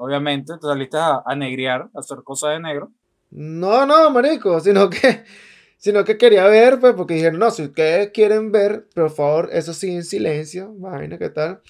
obviamente, 0.00 0.54
tú 0.60 0.66
saliste 0.68 0.96
a, 0.98 1.22
negrear, 1.36 1.90
a 1.94 2.00
hacer 2.00 2.18
cosas 2.24 2.50
de 2.52 2.60
negro. 2.60 2.90
No, 3.30 3.86
no, 3.86 4.10
marico, 4.10 4.58
sino 4.60 4.90
que, 4.90 5.24
sino 5.78 6.04
que 6.04 6.18
quería 6.18 6.46
ver, 6.46 6.80
pues, 6.80 6.94
porque 6.94 7.14
dijeron, 7.14 7.38
no, 7.38 7.50
si 7.50 7.62
ustedes 7.64 8.10
quieren 8.10 8.50
ver, 8.52 8.88
por 8.94 9.10
favor, 9.10 9.50
eso 9.52 9.72
sí 9.74 9.90
en 9.90 10.04
silencio, 10.04 10.72
vaina, 10.76 11.18
¿qué 11.18 11.28
tal? 11.30 11.60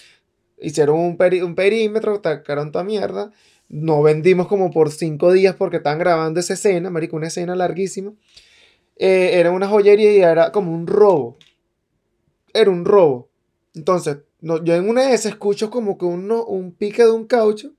Hicieron 0.59 0.99
un, 0.99 1.19
peri- 1.19 1.43
un 1.45 1.55
perímetro, 1.55 2.21
tacaron 2.21 2.73
toda 2.73 2.85
mierda. 2.85 3.31
No 3.69 4.03
vendimos 4.03 4.49
como 4.49 4.71
por 4.71 4.91
cinco 4.91 5.33
días 5.33 5.57
porque 5.57 5.79
estaban 5.79 5.99
grabando 5.99 6.41
esa 6.41 6.55
escena, 6.55 6.91
marico, 6.91 7.17
una 7.17 7.29
escena 7.29 7.55
larguísima. 7.57 8.13
Eh, 8.97 9.31
era 9.35 9.51
una 9.53 9.69
joyería 9.69 10.13
y 10.13 10.19
era 10.21 10.53
como 10.53 10.73
un 10.73 10.87
robo. 10.87 11.39
Era 12.53 12.71
un 12.71 12.85
robo. 12.85 13.31
Entonces, 13.75 14.19
no, 14.41 14.63
yo 14.65 14.75
en 14.75 14.89
una 14.89 15.03
de 15.09 15.15
esas 15.15 15.33
escucho 15.33 15.71
como 15.71 15.97
que 15.99 16.05
uno, 16.05 16.45
un 16.45 16.73
pique 16.73 17.05
de 17.05 17.11
un 17.13 17.27
caucho 17.27 17.73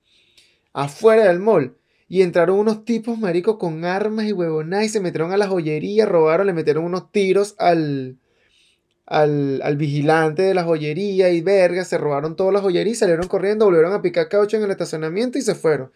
afuera 0.73 1.25
del 1.27 1.39
mall. 1.39 1.75
Y 2.07 2.21
entraron 2.23 2.59
unos 2.59 2.83
tipos, 2.83 3.17
maricos, 3.17 3.57
con 3.57 3.85
armas 3.85 4.25
y 4.25 4.33
huevonadas 4.33 4.85
y 4.85 4.89
se 4.89 4.99
metieron 4.99 5.31
a 5.31 5.37
la 5.37 5.47
joyería, 5.47 6.05
robaron, 6.05 6.45
le 6.47 6.53
metieron 6.53 6.83
unos 6.83 7.09
tiros 7.11 7.55
al, 7.57 8.17
al, 9.05 9.61
al 9.63 9.77
vigilante 9.77 10.41
de 10.41 10.53
la 10.53 10.63
joyería 10.65 11.29
y 11.29 11.39
verga, 11.41 11.85
se 11.85 11.97
robaron 11.97 12.35
toda 12.35 12.51
la 12.51 12.59
joyería 12.59 12.91
y 12.91 12.95
salieron 12.95 13.27
corriendo, 13.29 13.63
volvieron 13.65 13.93
a 13.93 14.01
picar 14.01 14.27
caucho 14.27 14.57
en 14.57 14.63
el 14.63 14.71
estacionamiento 14.71 15.37
y 15.37 15.41
se 15.41 15.55
fueron. 15.55 15.91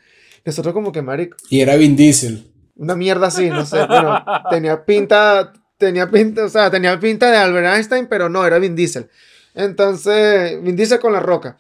Nosotros 0.46 0.74
como 0.74 0.92
que, 0.94 1.02
marico, 1.02 1.36
Y 1.50 1.60
era 1.60 1.76
Vin 1.76 1.96
Diesel. 1.98 2.46
una 2.78 2.96
mierda 2.96 3.28
así, 3.28 3.50
no 3.50 3.66
sé, 3.66 3.86
bueno, 3.86 4.24
tenía 4.50 4.86
pinta, 4.86 5.52
tenía 5.78 6.10
pinta, 6.10 6.46
o 6.46 6.50
sea, 6.50 6.72
tenía 6.72 6.98
pinta 6.98 7.30
de 7.30 7.38
Albert 7.38 7.76
Einstein, 7.76 8.08
pero 8.08 8.30
no, 8.30 8.46
era 8.46 8.58
Vin 8.60 8.76
Diesel. 8.76 9.10
Entonces, 9.54 10.62
Vin 10.64 10.78
Diesel 10.78 11.00
con 11.00 11.12
la 11.12 11.20
roca. 11.20 11.58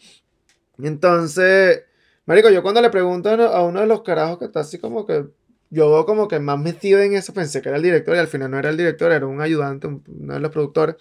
Entonces, 0.81 1.83
Marico, 2.25 2.49
yo 2.49 2.63
cuando 2.63 2.81
le 2.81 2.89
pregunto 2.89 3.29
a 3.29 3.63
uno 3.63 3.81
de 3.81 3.87
los 3.87 4.01
carajos 4.01 4.39
que 4.39 4.45
está 4.45 4.61
así 4.61 4.79
como 4.79 5.05
que. 5.05 5.25
Yo 5.71 6.05
como 6.05 6.27
que 6.27 6.39
más 6.39 6.59
metido 6.59 6.99
en 7.01 7.15
eso, 7.15 7.33
pensé 7.33 7.61
que 7.61 7.69
era 7.69 7.77
el 7.77 7.83
director 7.83 8.15
y 8.15 8.19
al 8.19 8.27
final 8.27 8.51
no 8.51 8.59
era 8.59 8.69
el 8.69 8.77
director, 8.77 9.11
era 9.11 9.25
un 9.25 9.41
ayudante, 9.41 9.87
uno 9.87 10.33
de 10.33 10.39
los 10.39 10.51
productores. 10.51 10.95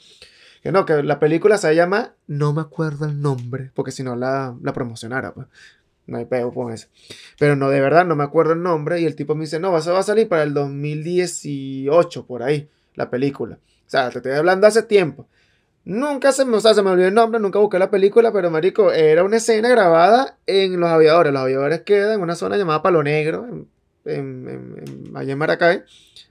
Que 0.62 0.72
no, 0.72 0.86
que 0.86 1.02
la 1.02 1.18
película 1.18 1.58
se 1.58 1.74
llama 1.74 2.14
No 2.26 2.54
me 2.54 2.62
acuerdo 2.62 3.04
el 3.04 3.20
nombre, 3.20 3.70
porque 3.74 3.92
si 3.92 4.02
no 4.02 4.16
la, 4.16 4.56
la 4.62 4.72
promocionara, 4.72 5.34
pues. 5.34 5.46
No 6.06 6.18
hay 6.18 6.26
pego 6.26 6.52
con 6.52 6.72
eso. 6.72 6.88
Pero 7.38 7.56
no, 7.56 7.70
de 7.70 7.80
verdad, 7.80 8.04
no 8.04 8.14
me 8.16 8.24
acuerdo 8.24 8.52
el 8.52 8.62
nombre. 8.62 9.00
Y 9.00 9.06
el 9.06 9.16
tipo 9.16 9.34
me 9.34 9.42
dice, 9.42 9.58
no, 9.58 9.72
va 9.72 9.78
a 9.78 10.02
salir 10.02 10.28
para 10.28 10.42
el 10.42 10.52
2018, 10.52 12.26
por 12.26 12.42
ahí, 12.42 12.68
la 12.94 13.08
película. 13.10 13.58
O 13.86 13.90
sea, 13.90 14.10
te 14.10 14.18
estoy 14.18 14.32
hablando 14.32 14.66
hace 14.66 14.82
tiempo. 14.82 15.26
Nunca 15.84 16.32
se 16.32 16.46
me, 16.46 16.56
o 16.56 16.60
olvidó 16.60 17.08
el 17.08 17.14
nombre, 17.14 17.38
nunca 17.38 17.58
busqué 17.58 17.78
la 17.78 17.90
película, 17.90 18.32
pero 18.32 18.50
marico, 18.50 18.90
era 18.90 19.22
una 19.22 19.36
escena 19.36 19.68
grabada 19.68 20.38
en 20.46 20.80
Los 20.80 20.88
Aviadores. 20.88 21.32
Los 21.32 21.42
Aviadores 21.42 21.82
quedan 21.82 22.14
en 22.14 22.20
una 22.22 22.36
zona 22.36 22.56
llamada 22.56 22.82
Palo 22.82 23.02
Negro, 23.02 23.46
en, 24.06 25.12
allá 25.14 25.32
en 25.32 25.38
Maracay, 25.38 25.82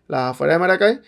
la 0.07 0.29
afuera 0.29 0.53
de 0.53 0.59
Maracay, 0.59 1.01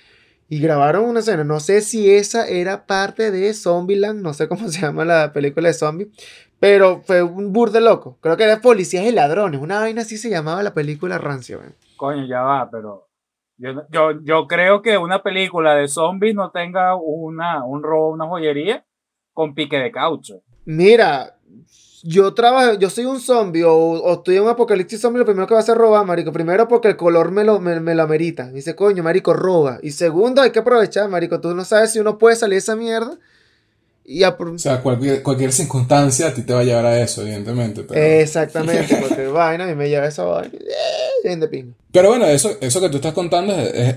y 0.48 0.60
grabaron 0.60 1.06
una 1.06 1.22
escena. 1.22 1.44
No 1.44 1.60
sé 1.60 1.82
si 1.82 2.12
esa 2.12 2.48
era 2.48 2.86
parte 2.86 3.32
de 3.32 3.52
Zombieland, 3.56 4.22
no 4.22 4.36
sé 4.36 4.48
cómo 4.48 4.68
se 4.70 4.80
llama 4.80 5.06
la 5.06 5.34
película 5.34 5.70
de 5.70 5.74
zombie, 5.74 6.12
pero 6.60 7.02
fue 7.02 7.24
un 7.24 7.52
burde 7.52 7.82
loco. 7.82 8.20
Creo 8.22 8.38
que 8.38 8.44
era 8.44 8.62
Policías 8.62 9.06
y 9.06 9.12
Ladrones, 9.12 9.60
una 9.60 9.80
vaina 9.80 10.04
así 10.04 10.18
se 10.18 10.30
llamaba 10.30 10.62
la 10.62 10.76
película 10.76 11.18
Rancio. 11.18 11.62
Coño, 11.98 12.28
ya 12.28 12.42
va, 12.42 12.70
pero 12.70 13.08
yo, 13.58 13.72
yo, 13.90 14.22
yo, 14.24 14.48
creo 14.48 14.82
que 14.82 14.98
una 14.98 15.24
película 15.24 15.76
de 15.76 15.88
zombies 15.88 16.36
no 16.36 16.52
tenga 16.52 16.96
una, 16.96 17.64
un 17.64 17.84
robo, 17.84 18.10
una 18.10 18.28
joyería 18.28 18.86
con 19.34 19.54
pique 19.54 19.78
de 19.78 19.92
caucho. 19.92 20.42
Mira, 20.66 21.38
yo 22.04 22.34
trabajo, 22.34 22.78
yo 22.78 22.90
soy 22.90 23.06
un 23.06 23.20
zombie 23.20 23.64
o, 23.66 24.14
estoy 24.14 24.38
en 24.38 24.44
un 24.44 24.50
apocalipsis 24.50 25.02
zombie, 25.02 25.20
lo 25.20 25.26
primero 25.26 25.48
que 25.48 25.54
va 25.54 25.60
a 25.60 25.64
hacer 25.64 25.78
robar, 25.78 26.06
marico. 26.06 26.32
Primero 26.32 26.68
porque 26.68 26.90
el 26.90 26.98
color 26.98 27.32
me 27.32 27.44
lo, 27.44 27.60
me, 27.60 27.80
me 27.80 27.96
lo 27.96 28.04
amerita. 28.04 28.52
dice, 28.52 28.76
coño, 28.76 29.04
marico, 29.04 29.34
roba. 29.34 29.80
Y 29.82 29.92
segundo, 29.92 30.42
hay 30.42 30.52
que 30.52 30.60
aprovechar, 30.60 31.10
marico. 31.10 31.42
Tú 31.42 31.56
no 31.56 31.66
sabes 31.66 31.92
si 31.92 32.00
uno 32.00 32.18
puede 32.18 32.36
salir 32.36 32.54
de 32.54 32.60
esa 32.60 32.76
mierda 32.76 33.18
o 34.08 34.58
sea, 34.60 34.82
cualquier, 34.82 35.24
cualquier 35.24 35.52
circunstancia 35.52 36.28
a 36.28 36.34
ti 36.34 36.44
te 36.44 36.54
va 36.54 36.60
a 36.60 36.64
llevar 36.64 36.86
a 36.86 37.02
eso, 37.02 37.24
evidentemente. 37.24 37.86
Exactamente, 38.22 38.98
cualquier 39.00 39.30
vaina 39.30 39.70
y 39.70 39.76
me 39.76 39.90
lleva 39.90 40.06
a 40.06 40.10
esa 40.10 40.24
vaina. 40.26 40.54
Eh, 40.54 41.68
pero 41.92 42.10
bueno, 42.10 42.26
eso, 42.28 42.56
eso 42.62 42.82
que 42.82 42.90
tú 42.90 42.98
estás 42.98 43.14
contando 43.14 43.56
es, 43.56 43.96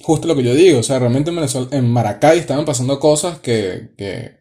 justo 0.00 0.26
lo 0.26 0.34
que 0.34 0.44
yo 0.44 0.54
digo. 0.54 0.78
O 0.78 0.82
sea, 0.82 0.98
realmente 0.98 1.30
en, 1.30 1.38
en 1.72 1.90
Maracay 1.90 2.38
estaban 2.38 2.64
pasando 2.64 2.98
cosas 2.98 3.38
que, 3.40 3.90
que, 3.98 4.38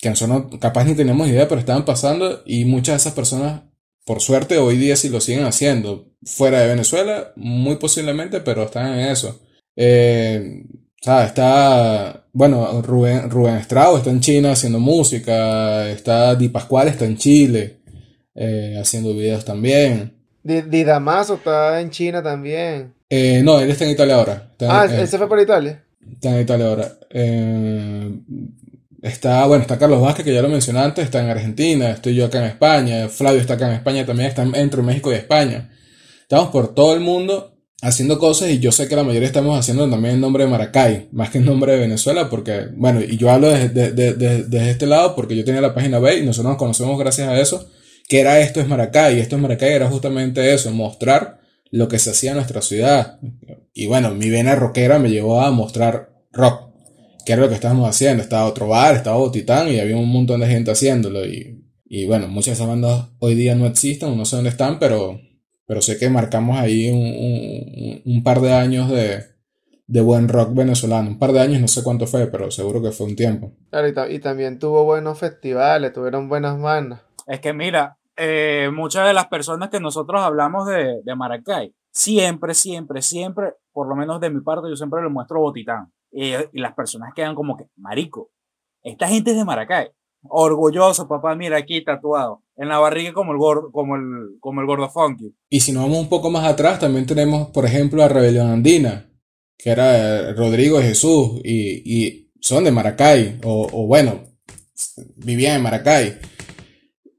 que 0.00 0.10
nosotros 0.10 0.58
capaz 0.60 0.84
ni 0.84 0.94
teníamos 0.94 1.28
idea, 1.28 1.48
pero 1.48 1.58
estaban 1.58 1.84
pasando 1.84 2.42
y 2.46 2.64
muchas 2.64 2.94
de 2.94 2.96
esas 2.98 3.14
personas, 3.14 3.62
por 4.06 4.20
suerte, 4.20 4.58
hoy 4.58 4.76
día 4.76 4.94
sí 4.94 5.08
lo 5.08 5.20
siguen 5.20 5.44
haciendo. 5.44 6.12
Fuera 6.24 6.60
de 6.60 6.68
Venezuela, 6.68 7.32
muy 7.34 7.76
posiblemente, 7.76 8.40
pero 8.40 8.62
están 8.62 8.98
en 8.98 9.08
eso. 9.08 9.40
Eh, 9.74 10.62
sea, 11.04 11.24
está, 11.26 12.24
bueno, 12.32 12.80
Rubén, 12.80 13.30
Rubén 13.30 13.56
Estrado 13.56 13.98
está 13.98 14.08
en 14.08 14.20
China 14.20 14.52
haciendo 14.52 14.80
música, 14.80 15.90
está 15.90 16.34
Di 16.34 16.48
Pascual 16.48 16.88
está 16.88 17.04
en 17.04 17.18
Chile 17.18 17.80
eh, 18.34 18.78
haciendo 18.80 19.12
videos 19.12 19.44
también. 19.44 20.14
Di, 20.42 20.62
Di, 20.62 20.82
Damaso 20.82 21.34
está 21.34 21.78
en 21.82 21.90
China 21.90 22.22
también. 22.22 22.94
Eh, 23.10 23.42
no, 23.44 23.60
él 23.60 23.70
está 23.70 23.84
en 23.84 23.90
Italia 23.90 24.14
ahora. 24.14 24.50
ah, 24.62 24.86
él 24.90 25.06
se 25.06 25.18
fue 25.18 25.28
para 25.28 25.42
Italia. 25.42 25.84
Está 26.10 26.34
en 26.34 26.40
Italia 26.40 26.66
ahora. 26.66 26.92
Eh, 27.10 28.10
está, 29.02 29.46
bueno, 29.46 29.60
está 29.60 29.78
Carlos 29.78 30.00
Vázquez, 30.00 30.24
que 30.24 30.32
ya 30.32 30.40
lo 30.40 30.48
mencioné 30.48 30.80
antes, 30.80 31.04
está 31.04 31.22
en 31.22 31.28
Argentina, 31.28 31.90
estoy 31.90 32.14
yo 32.14 32.24
acá 32.24 32.38
en 32.38 32.46
España, 32.46 33.08
Flavio 33.10 33.42
está 33.42 33.54
acá 33.54 33.68
en 33.68 33.74
España 33.74 34.06
también, 34.06 34.30
está 34.30 34.42
entre 34.42 34.80
México 34.80 35.12
y 35.12 35.16
España. 35.16 35.70
Estamos 36.22 36.48
por 36.48 36.74
todo 36.74 36.94
el 36.94 37.00
mundo 37.00 37.53
haciendo 37.84 38.18
cosas 38.18 38.50
y 38.50 38.58
yo 38.58 38.72
sé 38.72 38.88
que 38.88 38.96
la 38.96 39.04
mayoría 39.04 39.28
estamos 39.28 39.58
haciendo 39.58 39.88
también 39.88 40.14
en 40.14 40.20
nombre 40.20 40.44
de 40.44 40.50
Maracay, 40.50 41.08
más 41.12 41.30
que 41.30 41.38
en 41.38 41.44
nombre 41.44 41.72
de 41.72 41.80
Venezuela, 41.80 42.30
porque, 42.30 42.68
bueno, 42.74 43.02
y 43.02 43.18
yo 43.18 43.30
hablo 43.30 43.50
desde, 43.50 43.92
desde, 43.92 44.70
este 44.70 44.86
lado 44.86 45.14
porque 45.14 45.36
yo 45.36 45.44
tenía 45.44 45.60
la 45.60 45.74
página 45.74 45.98
B 45.98 46.16
y 46.16 46.24
nosotros 46.24 46.52
nos 46.52 46.58
conocemos 46.58 46.98
gracias 46.98 47.28
a 47.28 47.38
eso, 47.38 47.68
que 48.08 48.20
era 48.20 48.40
esto 48.40 48.60
es 48.60 48.68
Maracay, 48.68 49.18
y 49.18 49.20
esto 49.20 49.36
es 49.36 49.42
Maracay 49.42 49.72
era 49.72 49.88
justamente 49.88 50.54
eso, 50.54 50.70
mostrar 50.70 51.40
lo 51.70 51.86
que 51.86 51.98
se 51.98 52.10
hacía 52.10 52.30
en 52.30 52.36
nuestra 52.36 52.62
ciudad. 52.62 53.18
Y 53.74 53.86
bueno, 53.86 54.14
mi 54.14 54.30
vena 54.30 54.54
rockera 54.54 54.98
me 54.98 55.10
llevó 55.10 55.42
a 55.42 55.50
mostrar 55.50 56.10
rock, 56.32 56.70
que 57.26 57.34
era 57.34 57.42
lo 57.42 57.48
que 57.48 57.54
estábamos 57.54 57.88
haciendo, 57.88 58.22
estaba 58.22 58.46
otro 58.46 58.68
bar, 58.68 58.96
estaba 58.96 59.18
Botitán 59.18 59.68
y 59.68 59.78
había 59.78 59.96
un 59.96 60.08
montón 60.08 60.40
de 60.40 60.46
gente 60.46 60.70
haciéndolo 60.70 61.26
y, 61.26 61.62
y 61.84 62.06
bueno, 62.06 62.28
muchas 62.28 62.46
de 62.46 62.52
esas 62.54 62.66
bandas 62.66 63.08
hoy 63.18 63.34
día 63.34 63.54
no 63.54 63.66
existen, 63.66 64.16
no 64.16 64.24
sé 64.24 64.36
dónde 64.36 64.50
están, 64.50 64.78
pero 64.78 65.20
pero 65.66 65.80
sé 65.80 65.98
que 65.98 66.10
marcamos 66.10 66.58
ahí 66.58 66.90
un, 66.90 68.22
par 68.22 68.40
de 68.40 68.52
años 68.52 68.90
de, 68.90 70.02
buen 70.02 70.28
rock 70.28 70.54
venezolano. 70.54 71.10
Un 71.10 71.18
par 71.18 71.32
de 71.32 71.40
años, 71.40 71.60
no 71.60 71.68
sé 71.68 71.82
cuánto 71.82 72.06
fue, 72.06 72.26
pero 72.26 72.50
seguro 72.50 72.82
que 72.82 72.90
fue 72.90 73.06
un 73.06 73.16
tiempo. 73.16 73.52
Claro, 73.70 73.88
y, 74.10 74.18
también 74.18 74.58
tuvo 74.58 74.84
buenos 74.84 75.18
festivales, 75.18 75.92
tuvieron 75.92 76.28
buenas 76.28 76.60
bandas. 76.60 77.02
Es 77.26 77.40
que 77.40 77.52
mira, 77.52 77.98
eh, 78.16 78.70
muchas 78.72 79.06
de 79.06 79.14
las 79.14 79.28
personas 79.28 79.70
que 79.70 79.80
nosotros 79.80 80.20
hablamos 80.20 80.66
de, 80.66 81.02
Maracay, 81.16 81.74
siempre, 81.90 82.54
siempre, 82.54 83.00
siempre, 83.02 83.54
por 83.72 83.88
lo 83.88 83.96
menos 83.96 84.20
de 84.20 84.30
mi 84.30 84.40
parte, 84.40 84.68
yo 84.68 84.76
siempre 84.76 85.02
le 85.02 85.08
muestro 85.08 85.40
Botitán. 85.40 85.92
Y, 86.10 86.34
y 86.34 86.60
las 86.60 86.74
personas 86.74 87.12
quedan 87.14 87.34
como 87.34 87.56
que, 87.56 87.66
marico, 87.76 88.30
esta 88.82 89.08
gente 89.08 89.30
es 89.30 89.36
de 89.36 89.44
Maracay. 89.44 89.88
Orgulloso, 90.28 91.06
papá, 91.06 91.34
mira 91.34 91.58
aquí 91.58 91.84
tatuado. 91.84 92.42
En 92.56 92.68
la 92.68 92.78
barriga 92.78 93.12
como 93.12 93.32
el 93.32 93.38
gordo, 93.38 93.70
como 93.72 93.96
el, 93.96 94.38
como 94.40 94.60
el 94.60 94.66
gordo 94.66 94.88
funky. 94.88 95.34
Y 95.50 95.60
si 95.60 95.72
nos 95.72 95.84
vamos 95.84 95.98
un 95.98 96.08
poco 96.08 96.30
más 96.30 96.44
atrás, 96.44 96.78
también 96.78 97.06
tenemos, 97.06 97.48
por 97.48 97.66
ejemplo, 97.66 98.02
a 98.02 98.08
Rebelión 98.08 98.50
Andina, 98.50 99.10
que 99.58 99.70
era 99.70 100.32
Rodrigo 100.32 100.80
y 100.80 100.84
Jesús, 100.84 101.40
y, 101.44 102.30
son 102.40 102.64
de 102.64 102.70
Maracay, 102.70 103.40
o, 103.44 103.86
bueno, 103.86 104.20
vivían 105.16 105.56
en 105.56 105.62
Maracay. 105.62 106.18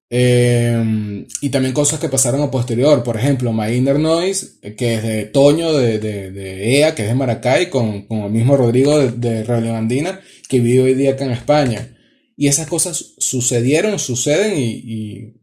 Em, 0.07 1.25
y 1.41 1.49
también 1.49 1.73
cosas 1.73 1.99
que 1.99 2.09
pasaron 2.09 2.41
a 2.43 2.51
posterior, 2.51 3.01
por 3.01 3.17
ejemplo, 3.17 3.51
My 3.51 3.73
Inner 3.73 3.97
Noise, 3.97 4.59
que 4.77 4.95
es 4.95 5.03
de 5.03 5.25
Toño 5.25 5.73
de, 5.73 5.97
de, 5.97 6.77
EA, 6.77 6.93
que 6.93 7.01
es 7.03 7.07
de 7.07 7.15
Maracay, 7.15 7.71
con, 7.71 8.03
con 8.03 8.19
el 8.19 8.31
mismo 8.31 8.55
Rodrigo 8.55 8.99
de, 8.99 9.11
de 9.11 9.43
Rebelión 9.43 9.75
Andina, 9.75 10.19
que 10.47 10.59
vive 10.59 10.83
hoy 10.83 10.93
día 10.93 11.13
acá 11.13 11.25
en 11.25 11.31
España. 11.31 11.94
Y 12.35 12.47
esas 12.47 12.67
cosas 12.67 13.15
sucedieron, 13.17 13.97
suceden 13.97 14.57
y, 14.57 15.33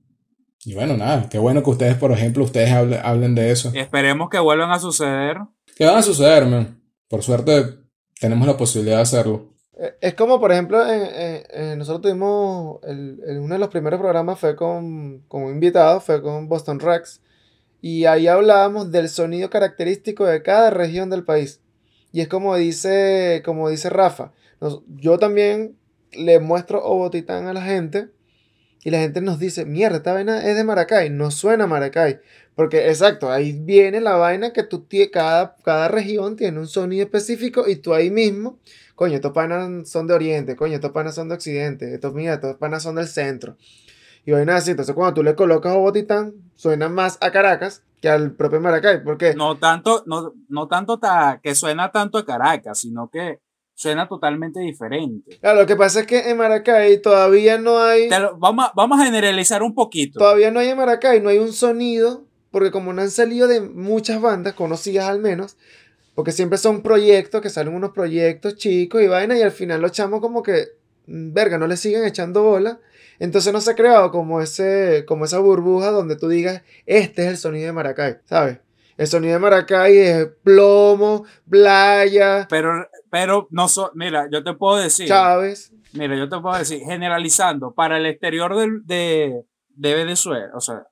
y, 0.64 0.74
bueno, 0.74 0.96
nada, 0.96 1.28
qué 1.30 1.38
bueno 1.38 1.62
que 1.62 1.70
ustedes, 1.70 1.96
por 1.96 2.12
ejemplo, 2.12 2.44
ustedes 2.44 2.70
hablen, 2.70 3.34
de 3.34 3.50
eso. 3.50 3.72
Y 3.74 3.78
esperemos 3.78 4.28
que 4.28 4.38
vuelvan 4.38 4.70
a 4.70 4.78
suceder. 4.78 5.38
Que 5.76 5.86
van 5.86 5.96
a 5.96 6.02
suceder, 6.02 6.46
man. 6.46 6.82
Por 7.08 7.22
suerte 7.22 7.78
tenemos 8.20 8.46
la 8.46 8.56
posibilidad 8.56 8.96
de 8.96 9.02
hacerlo. 9.02 9.54
Eh, 9.78 9.94
es 10.00 10.14
como, 10.14 10.38
por 10.38 10.52
ejemplo, 10.52 10.78
nosotros 11.76 12.02
tuvimos, 12.02 12.78
uno 12.82 13.54
de 13.54 13.58
los 13.58 13.68
primeros 13.68 13.98
programas 13.98 14.38
fue 14.38 14.54
con, 14.54 15.20
con 15.28 15.44
un 15.44 15.52
invitado, 15.52 16.00
fue 16.00 16.22
con 16.22 16.48
Boston 16.48 16.78
Rex. 16.78 17.20
Y 17.80 18.04
ahí 18.04 18.28
hablábamos 18.28 18.92
del 18.92 19.08
sonido 19.08 19.50
característico 19.50 20.24
de 20.24 20.42
cada 20.42 20.70
región 20.70 21.10
del 21.10 21.24
país. 21.24 21.60
Y 22.12 22.20
es 22.20 22.28
como 22.28 22.54
dice, 22.54 23.42
como 23.44 23.68
dice 23.70 23.90
Rafa. 23.90 24.32
yo 24.86 25.18
también 25.18 25.76
le 26.12 26.40
muestro 26.40 26.84
Obotitán 26.84 27.46
a 27.46 27.52
la 27.52 27.62
gente 27.62 28.10
y 28.84 28.90
la 28.90 28.98
gente 28.98 29.20
nos 29.20 29.38
dice, 29.38 29.64
mierda, 29.64 29.98
esta 29.98 30.12
vaina 30.12 30.44
es 30.44 30.56
de 30.56 30.64
Maracay, 30.64 31.08
no 31.10 31.30
suena 31.30 31.66
Maracay. 31.66 32.20
Porque 32.54 32.88
exacto, 32.88 33.30
ahí 33.30 33.52
viene 33.52 34.00
la 34.00 34.16
vaina 34.16 34.52
que 34.52 34.62
tú 34.62 34.86
cada, 35.12 35.56
cada 35.64 35.88
región 35.88 36.36
tiene 36.36 36.58
un 36.58 36.66
sonido 36.66 37.04
específico 37.04 37.68
y 37.68 37.76
tú 37.76 37.94
ahí 37.94 38.10
mismo, 38.10 38.58
coño, 38.94 39.14
estos 39.14 39.32
panas 39.32 39.88
son 39.88 40.06
de 40.06 40.14
Oriente, 40.14 40.56
coño, 40.56 40.74
estos 40.74 40.90
panas 40.90 41.14
son 41.14 41.28
de 41.28 41.36
Occidente, 41.36 41.94
estos, 41.94 42.12
mira, 42.12 42.34
estos 42.34 42.56
panas 42.56 42.82
son 42.82 42.96
del 42.96 43.06
centro. 43.06 43.56
Y 44.26 44.32
vaina 44.32 44.56
así, 44.56 44.72
entonces 44.72 44.94
cuando 44.94 45.14
tú 45.14 45.22
le 45.22 45.34
colocas 45.34 45.74
Obotitán, 45.74 46.34
suena 46.56 46.88
más 46.88 47.18
a 47.20 47.30
Caracas 47.30 47.82
que 48.00 48.08
al 48.08 48.32
propio 48.32 48.60
Maracay. 48.60 49.02
¿Por 49.02 49.16
qué? 49.16 49.34
No 49.34 49.56
tanto, 49.58 50.02
no, 50.06 50.34
no 50.48 50.66
tanto 50.66 51.00
que 51.40 51.54
suena 51.54 51.92
tanto 51.92 52.18
a 52.18 52.26
Caracas, 52.26 52.80
sino 52.80 53.08
que 53.08 53.40
suena 53.82 54.06
totalmente 54.06 54.60
diferente. 54.60 55.38
Claro, 55.40 55.60
lo 55.60 55.66
que 55.66 55.74
pasa 55.74 56.00
es 56.00 56.06
que 56.06 56.30
en 56.30 56.36
Maracay 56.36 57.02
todavía 57.02 57.58
no 57.58 57.78
hay... 57.78 58.08
vamos, 58.38 58.66
a, 58.66 58.72
vamos 58.76 59.00
a 59.00 59.04
generalizar 59.04 59.62
un 59.62 59.74
poquito. 59.74 60.20
Todavía 60.20 60.52
no 60.52 60.60
hay 60.60 60.68
en 60.68 60.76
Maracay, 60.76 61.20
no 61.20 61.28
hay 61.28 61.38
un 61.38 61.52
sonido, 61.52 62.24
porque 62.52 62.70
como 62.70 62.92
no 62.92 63.02
han 63.02 63.10
salido 63.10 63.48
de 63.48 63.60
muchas 63.60 64.20
bandas, 64.20 64.54
conocidas 64.54 65.08
al 65.08 65.18
menos, 65.18 65.56
porque 66.14 66.30
siempre 66.30 66.58
son 66.58 66.82
proyectos, 66.82 67.42
que 67.42 67.50
salen 67.50 67.74
unos 67.74 67.90
proyectos 67.90 68.54
chicos 68.54 69.02
y 69.02 69.08
vaina, 69.08 69.36
y 69.36 69.42
al 69.42 69.50
final 69.50 69.80
los 69.80 69.90
chamos 69.90 70.20
como 70.20 70.44
que, 70.44 70.68
mm, 71.06 71.32
verga, 71.32 71.58
no 71.58 71.66
le 71.66 71.76
siguen 71.76 72.04
echando 72.04 72.44
bola. 72.44 72.78
Entonces 73.18 73.52
no 73.52 73.60
se 73.60 73.72
ha 73.72 73.74
creado 73.74 74.12
como, 74.12 74.40
ese, 74.40 75.04
como 75.08 75.24
esa 75.24 75.40
burbuja 75.40 75.90
donde 75.90 76.16
tú 76.16 76.28
digas, 76.28 76.62
este 76.86 77.22
es 77.22 77.28
el 77.28 77.36
sonido 77.36 77.66
de 77.66 77.72
Maracay, 77.72 78.18
¿sabes? 78.26 78.58
El 78.96 79.06
sonido 79.06 79.34
de 79.34 79.38
Maracay 79.38 79.96
es 79.98 80.26
plomo, 80.44 81.24
playa. 81.48 82.46
Pero, 82.48 82.86
pero 83.10 83.48
no 83.50 83.68
so, 83.68 83.90
mira, 83.94 84.28
yo 84.30 84.42
te 84.44 84.54
puedo 84.54 84.76
decir. 84.76 85.08
Chávez. 85.08 85.72
Mira, 85.94 86.16
yo 86.16 86.28
te 86.28 86.38
puedo 86.40 86.56
decir, 86.56 86.80
generalizando, 86.84 87.74
para 87.74 87.98
el 87.98 88.06
exterior 88.06 88.54
de, 88.84 89.44
de, 89.68 89.94
Venezuela, 89.94 90.50
o 90.54 90.60
sea, 90.60 90.86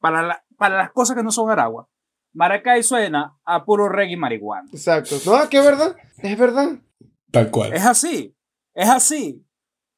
para, 0.00 0.22
la- 0.22 0.42
para 0.56 0.78
las 0.78 0.90
cosas 0.92 1.16
que 1.16 1.22
no 1.22 1.30
son 1.30 1.50
Aragua, 1.50 1.86
Maracay 2.32 2.82
suena 2.82 3.36
a 3.44 3.64
puro 3.64 3.88
reggae 3.90 4.12
y 4.12 4.16
marihuana. 4.16 4.68
Exacto. 4.72 5.16
No, 5.26 5.48
que 5.50 5.58
es 5.58 5.64
verdad. 5.64 5.96
Es 6.18 6.38
verdad. 6.38 6.78
Tal 7.30 7.50
cual. 7.50 7.74
Es 7.74 7.84
así, 7.84 8.34
es 8.74 8.88
así. 8.88 9.44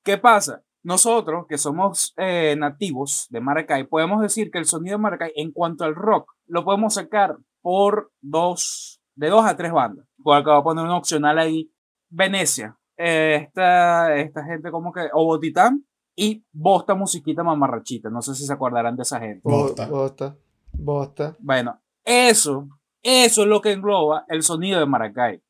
¿Qué 0.03 0.19
pasa? 0.19 0.63
Nosotros, 0.83 1.45
que 1.49 1.59
somos 1.59 2.13
eh, 2.17 2.57
nativos 2.59 3.27
de 3.31 3.41
Maracay, 3.41 3.85
podemos 3.85 4.21
decir 4.23 4.51
que 4.51 4.59
el 4.59 4.65
sonido 4.65 4.97
de 4.97 5.03
Maracay, 5.03 5.33
en 5.37 5.53
cuanto 5.53 5.85
al 5.85 5.95
rock, 5.95 6.33
lo 6.51 6.65
podemos 6.65 6.95
sacar 6.95 7.37
por 7.63 8.13
dos, 8.21 9.01
de 9.15 9.29
dos 9.29 9.45
a 9.45 9.57
tres 9.57 9.73
bandas. 9.73 10.07
Por 10.23 10.37
acá 10.37 10.53
voy 10.53 10.61
a 10.61 10.65
poner 10.65 10.85
un 10.85 10.91
opcional 10.91 11.39
ahí. 11.39 11.71
Venecia, 12.09 12.77
eh, 12.97 13.39
esta, 13.43 14.17
esta 14.17 14.45
gente 14.45 14.71
como 14.71 14.93
que, 14.93 15.09
o 15.13 15.25
Botitán, 15.25 15.85
y 16.17 16.45
Bosta 16.53 16.95
Musiquita 16.95 17.43
Mamarrachita. 17.45 18.11
No 18.11 18.21
sé 18.21 18.35
si 18.35 18.45
se 18.45 18.53
acordarán 18.53 18.97
de 18.97 19.03
esa 19.03 19.21
gente. 19.21 19.41
Bo- 19.45 19.63
Bosta. 19.63 19.87
Bosta. 19.87 20.37
Bosta. 20.73 21.37
Bueno, 21.39 21.81
eso, 22.05 22.69
eso 23.03 23.43
es 23.43 23.49
lo 23.49 23.61
que 23.61 23.73
engloba 23.73 24.25
el 24.29 24.43
sonido 24.43 24.81
de 24.81 24.87
Maracay 24.87 25.43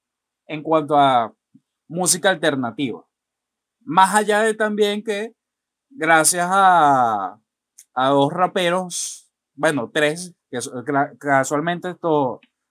en 0.46 0.62
cuanto 0.62 0.96
a 0.96 1.32
música 1.88 2.30
alternativa. 2.30 3.04
Más 3.82 4.14
allá 4.14 4.42
de 4.42 4.54
también 4.54 5.02
que, 5.02 5.34
gracias 5.88 6.46
a, 6.50 7.40
a 7.94 8.08
dos 8.08 8.32
raperos, 8.32 9.32
bueno, 9.54 9.90
tres, 9.92 10.34
que 10.50 10.58
casualmente 11.18 11.94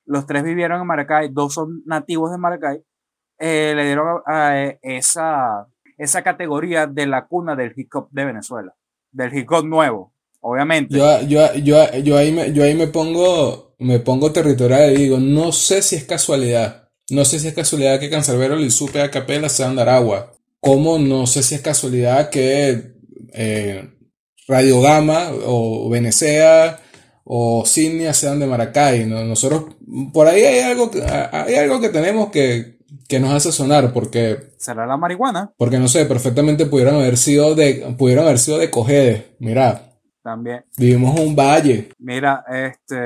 los 0.05 0.25
tres 0.25 0.43
vivieron 0.43 0.81
en 0.81 0.87
Maracay, 0.87 1.29
dos 1.31 1.53
son 1.53 1.81
nativos 1.85 2.31
de 2.31 2.37
Maracay, 2.37 2.83
eh, 3.39 3.73
le 3.75 3.85
dieron 3.85 4.21
a- 4.25 4.47
a 4.49 4.63
esa, 4.81 5.67
esa 5.97 6.21
categoría 6.23 6.87
de 6.87 7.07
la 7.07 7.25
cuna 7.27 7.55
del 7.55 7.73
hip 7.75 7.93
hop 7.95 8.09
de 8.11 8.25
Venezuela, 8.25 8.73
del 9.11 9.33
hip 9.37 9.49
hop 9.51 9.65
nuevo, 9.65 10.13
obviamente. 10.41 10.97
Yo, 10.97 11.21
yo, 11.21 11.53
yo, 11.55 11.91
yo, 12.03 12.17
ahí 12.17 12.31
me, 12.31 12.51
yo 12.53 12.63
ahí 12.63 12.75
me 12.75 12.87
pongo, 12.87 13.75
me 13.79 13.99
pongo 13.99 14.31
territorial 14.31 14.91
y 14.93 15.03
digo, 15.03 15.19
no 15.19 15.51
sé 15.51 15.81
si 15.81 15.95
es 15.95 16.03
casualidad. 16.05 16.89
No 17.11 17.25
sé 17.25 17.39
si 17.39 17.47
es 17.47 17.53
casualidad 17.55 17.99
que 17.99 18.09
Cancerbero 18.09 18.59
y 18.59 18.69
Supe 18.69 19.01
a 19.01 19.09
Capela 19.09 19.49
sean 19.49 19.75
de 19.75 19.81
Aragua. 19.81 20.33
Como 20.59 20.99
no 20.99 21.25
sé 21.25 21.41
si 21.41 21.55
es 21.55 21.61
casualidad 21.61 22.29
que 22.29 22.93
eh, 23.33 23.89
Radio 24.47 24.81
Gama 24.81 25.29
o 25.45 25.89
Venecea 25.89 26.79
o 27.31 27.63
Signia 27.63 28.11
sean 28.13 28.39
de 28.39 28.47
Maracay. 28.47 29.05
¿no? 29.05 29.23
Nosotros, 29.23 29.75
por 30.11 30.25
ahí 30.27 30.41
hay 30.41 30.59
algo, 30.71 30.89
que- 30.89 31.03
hay 31.03 31.55
algo 31.55 31.79
que 31.79 31.89
tenemos 31.89 32.29
que, 32.31 32.79
que 33.07 33.19
nos 33.19 33.31
hace 33.31 33.51
sonar 33.51 33.93
porque 33.93 34.49
¿Será 34.57 34.87
la 34.87 34.97
marihuana? 34.97 35.53
porque 35.57 35.77
no 35.77 35.87
sé, 35.87 36.05
perfectamente 36.05 36.65
pudieron 36.65 36.95
haber 36.95 37.17
sido 37.17 37.53
de, 37.53 37.95
pudieron 37.97 38.25
haber 38.25 38.39
sido 38.39 38.57
de 38.57 38.71
Cojedes. 38.71 39.25
Mira, 39.39 39.93
También. 40.23 40.65
vivimos 40.77 41.19
en 41.19 41.27
un 41.27 41.35
valle. 41.35 41.89
Mira, 41.99 42.43
este, 42.51 42.97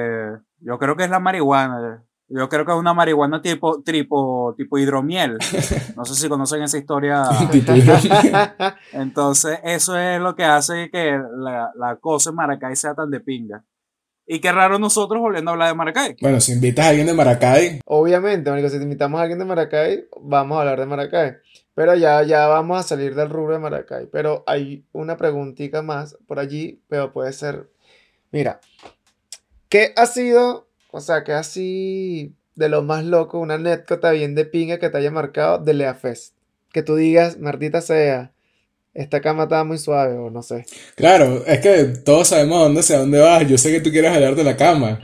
yo 0.62 0.80
creo 0.80 0.96
que 0.96 1.04
es 1.04 1.10
la 1.10 1.20
marihuana. 1.20 2.06
Yo 2.30 2.48
creo 2.50 2.66
que 2.66 2.72
es 2.72 2.78
una 2.78 2.94
marihuana 2.94 3.42
tipo, 3.42 3.82
tipo, 3.84 4.56
tipo 4.58 4.78
hidromiel. 4.78 5.38
No 5.98 6.06
sé 6.06 6.16
si 6.16 6.30
conocen 6.30 6.64
esa 6.64 6.78
historia. 6.78 7.24
Entonces, 8.94 9.60
eso 9.64 9.98
es 9.98 10.20
lo 10.20 10.36
que 10.36 10.44
hace 10.44 10.90
que 10.90 11.20
la, 11.38 11.72
la 11.76 11.98
cosa 11.98 12.30
en 12.30 12.38
Maracay 12.38 12.76
sea 12.76 12.94
tan 12.96 13.10
de 13.12 13.20
pinga. 13.20 13.64
Y 14.26 14.40
qué 14.40 14.52
raro 14.52 14.80
nosotros 14.80 15.20
volviendo 15.20 15.52
a 15.52 15.54
hablar 15.54 15.70
de 15.70 15.76
Maracay. 15.76 16.16
bueno, 16.22 16.40
si 16.40 16.54
invitas 16.54 16.86
a 16.86 16.90
alguien 16.90 17.08
de 17.08 17.14
Maracay, 17.14 17.82
Obviamente, 17.86 18.50
marico, 18.50 18.70
si 18.70 18.78
te 18.78 18.84
invitamos 18.84 19.20
a 19.20 19.24
alguien 19.24 19.40
de 19.40 19.46
Maracay, 19.46 20.06
vamos 20.22 20.58
a 20.58 20.62
hablar 20.62 20.80
de 20.80 20.86
Maracay. 20.86 21.34
Pero 21.76 21.96
ya, 21.96 22.24
ya 22.24 22.48
vamos 22.48 22.80
a 22.80 22.84
salir 22.84 23.16
del 23.16 23.30
rubro 23.30 23.54
de 23.54 23.60
Maracay. 23.60 24.08
Pero 24.12 24.44
hay 24.48 24.86
una 24.94 25.18
preguntita 25.18 25.82
más 25.82 26.18
por 26.28 26.40
allí, 26.40 26.82
pero 26.88 27.12
puede 27.12 27.34
ser. 27.34 27.70
Mira, 28.32 28.62
¿qué 29.68 29.94
ha 29.98 30.06
sido, 30.06 30.68
o 30.92 31.02
sea, 31.02 31.24
qué 31.24 31.34
así 31.34 32.36
de 32.56 32.70
lo 32.70 32.84
más 32.84 33.04
loco, 33.04 33.40
una 33.40 33.56
anécdota 33.56 34.12
bien 34.12 34.36
de 34.36 34.46
pinga 34.46 34.78
que 34.78 34.90
te 34.90 34.98
haya 34.98 35.12
marcado 35.12 35.58
de 35.58 35.74
Lea 35.74 35.96
Fest? 35.96 36.36
Que 36.72 36.82
tú 36.82 36.96
digas, 36.96 37.40
Martita 37.40 37.82
sea, 37.82 38.32
esta 38.94 39.22
cama 39.22 39.44
estaba 39.44 39.64
muy 39.64 39.78
suave, 39.78 40.16
o 40.18 40.30
no 40.30 40.42
sé. 40.44 40.66
claro, 40.96 41.44
es 41.48 41.60
que 41.60 41.84
todos 42.04 42.28
sabemos 42.28 42.58
a 42.60 42.64
dónde, 42.66 42.82
hacia 42.82 43.00
dónde 43.00 43.20
vas. 43.20 43.48
Yo 43.48 43.58
sé 43.58 43.72
que 43.72 43.82
tú 43.82 43.90
quieres 43.92 44.12
hablar 44.14 44.36
de 44.36 44.44
la 44.44 44.56
cama. 44.56 45.00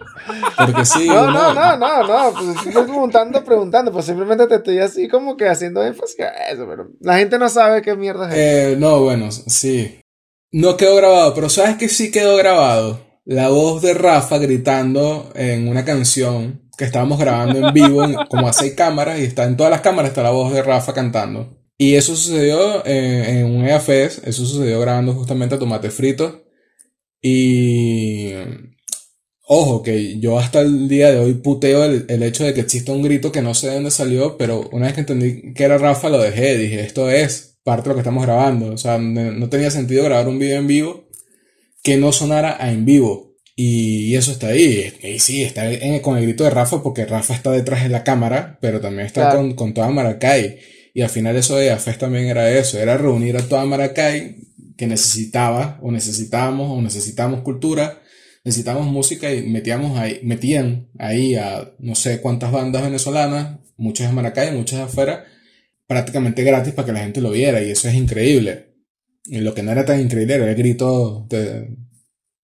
Porque 0.57 0.85
sí, 0.85 1.07
No, 1.07 1.31
no, 1.31 1.53
no, 1.53 1.77
no, 1.77 2.03
no, 2.07 2.33
pues 2.33 2.57
estoy 2.67 2.83
preguntando, 2.83 3.43
preguntando, 3.43 3.91
pues 3.91 4.05
simplemente 4.05 4.45
te 4.47 4.55
estoy 4.55 4.79
así 4.79 5.07
como 5.07 5.35
que 5.37 5.47
haciendo 5.47 5.83
énfasis 5.83 6.19
a 6.19 6.51
eso, 6.51 6.67
pero 6.69 6.89
la 6.99 7.17
gente 7.17 7.39
no 7.39 7.49
sabe 7.49 7.81
qué 7.81 7.95
mierda 7.95 8.29
es. 8.29 8.35
Eh, 8.37 8.75
no, 8.77 9.01
bueno, 9.01 9.31
sí. 9.31 9.99
No 10.51 10.77
quedó 10.77 10.95
grabado, 10.95 11.33
pero 11.33 11.49
¿sabes 11.49 11.77
que 11.77 11.89
sí 11.89 12.11
quedó 12.11 12.35
grabado? 12.37 12.99
La 13.25 13.49
voz 13.49 13.81
de 13.81 13.93
Rafa 13.93 14.37
gritando 14.39 15.31
en 15.35 15.67
una 15.67 15.85
canción 15.85 16.61
que 16.77 16.85
estábamos 16.85 17.19
grabando 17.19 17.67
en 17.67 17.73
vivo, 17.73 18.03
en- 18.03 18.15
como 18.29 18.47
a 18.47 18.53
seis 18.53 18.73
cámaras, 18.75 19.19
y 19.19 19.23
está 19.25 19.43
en 19.45 19.57
todas 19.57 19.71
las 19.71 19.81
cámaras 19.81 20.09
está 20.09 20.23
la 20.23 20.31
voz 20.31 20.51
de 20.53 20.61
Rafa 20.63 20.93
cantando. 20.93 21.58
Y 21.81 21.95
eso 21.95 22.13
sucedió 22.15 22.85
eh, 22.85 23.39
en 23.39 23.45
un 23.45 23.65
EAFES, 23.65 24.21
eso 24.25 24.45
sucedió 24.45 24.79
grabando 24.81 25.13
justamente 25.13 25.55
a 25.55 25.59
Tomate 25.59 25.89
Frito. 25.89 26.43
Y 27.21 28.33
ojo, 29.47 29.81
que 29.81 30.19
yo 30.19 30.37
hasta 30.39 30.59
el 30.61 30.87
día 30.89 31.11
de 31.11 31.19
hoy 31.19 31.35
puteo 31.35 31.85
el, 31.85 32.05
el 32.09 32.23
hecho 32.23 32.43
de 32.43 32.53
que 32.53 32.61
exista 32.61 32.91
un 32.91 33.01
grito 33.01 33.31
que 33.31 33.41
no 33.41 33.53
sé 33.53 33.67
de 33.69 33.75
dónde 33.75 33.91
salió, 33.91 34.37
pero 34.37 34.69
una 34.71 34.85
vez 34.87 34.93
que 34.95 34.99
entendí 35.01 35.53
que 35.53 35.63
era 35.63 35.77
Rafa, 35.77 36.09
lo 36.09 36.19
dejé. 36.19 36.57
Dije, 36.57 36.81
esto 36.81 37.09
es 37.09 37.57
parte 37.63 37.83
de 37.83 37.89
lo 37.89 37.95
que 37.95 38.01
estamos 38.01 38.25
grabando. 38.25 38.73
O 38.73 38.77
sea, 38.77 38.97
no, 38.97 39.49
tenía 39.49 39.71
sentido 39.71 40.03
grabar 40.03 40.27
un 40.27 40.37
video 40.39 40.59
en 40.59 40.67
vivo 40.67 41.07
que 41.81 41.95
no 41.97 42.11
sonara 42.11 42.57
a 42.63 42.71
en 42.71 42.83
vivo. 42.85 43.37
Y 43.55 44.15
eso 44.15 44.31
está 44.33 44.47
ahí. 44.49 44.93
Y 45.01 45.19
sí, 45.19 45.43
está 45.43 45.71
en- 45.71 45.99
con 46.01 46.17
el 46.17 46.23
grito 46.23 46.43
de 46.43 46.49
Rafa 46.49 46.81
porque 46.83 47.05
Rafa 47.05 47.33
está 47.33 47.51
detrás 47.51 47.83
de 47.83 47.89
la 47.89 48.03
cámara, 48.03 48.57
pero 48.61 48.79
también 48.81 49.05
está 49.05 49.21
Claro. 49.21 49.37
con, 49.39 49.53
con 49.55 49.73
toda 49.73 49.89
Maracay. 49.89 50.59
Y 50.99 51.01
al 51.01 51.09
final 51.09 51.37
eso 51.37 51.55
de 51.55 51.71
AFES 51.71 51.97
también 51.97 52.25
era 52.25 52.51
eso, 52.51 52.77
era 52.77 52.97
reunir 52.97 53.37
a 53.37 53.47
toda 53.47 53.63
Maracay 53.63 54.35
que 54.75 54.85
necesitaba 54.85 55.79
o 55.81 55.93
necesitábamos 55.93 56.77
o 56.77 56.81
necesitamos 56.81 57.39
cultura, 57.39 58.01
necesitamos 58.43 58.85
música 58.85 59.33
y 59.33 59.43
metíamos 59.43 59.97
ahí, 59.97 60.19
metían 60.23 60.89
ahí 60.99 61.35
a 61.35 61.71
no 61.79 61.95
sé 61.95 62.19
cuántas 62.19 62.51
bandas 62.51 62.83
venezolanas, 62.83 63.59
muchas 63.77 64.09
de 64.09 64.13
Maracay, 64.13 64.53
muchas 64.53 64.81
afuera, 64.81 65.23
prácticamente 65.87 66.43
gratis 66.43 66.73
para 66.73 66.87
que 66.87 66.91
la 66.91 66.99
gente 66.99 67.21
lo 67.21 67.31
viera 67.31 67.61
y 67.61 67.71
eso 67.71 67.87
es 67.87 67.95
increíble. 67.95 68.73
Y 69.23 69.37
lo 69.37 69.53
que 69.53 69.63
no 69.63 69.71
era 69.71 69.85
tan 69.85 70.01
increíble 70.01 70.33
era 70.33 70.49
el 70.49 70.55
grito 70.55 71.25
de, 71.29 71.77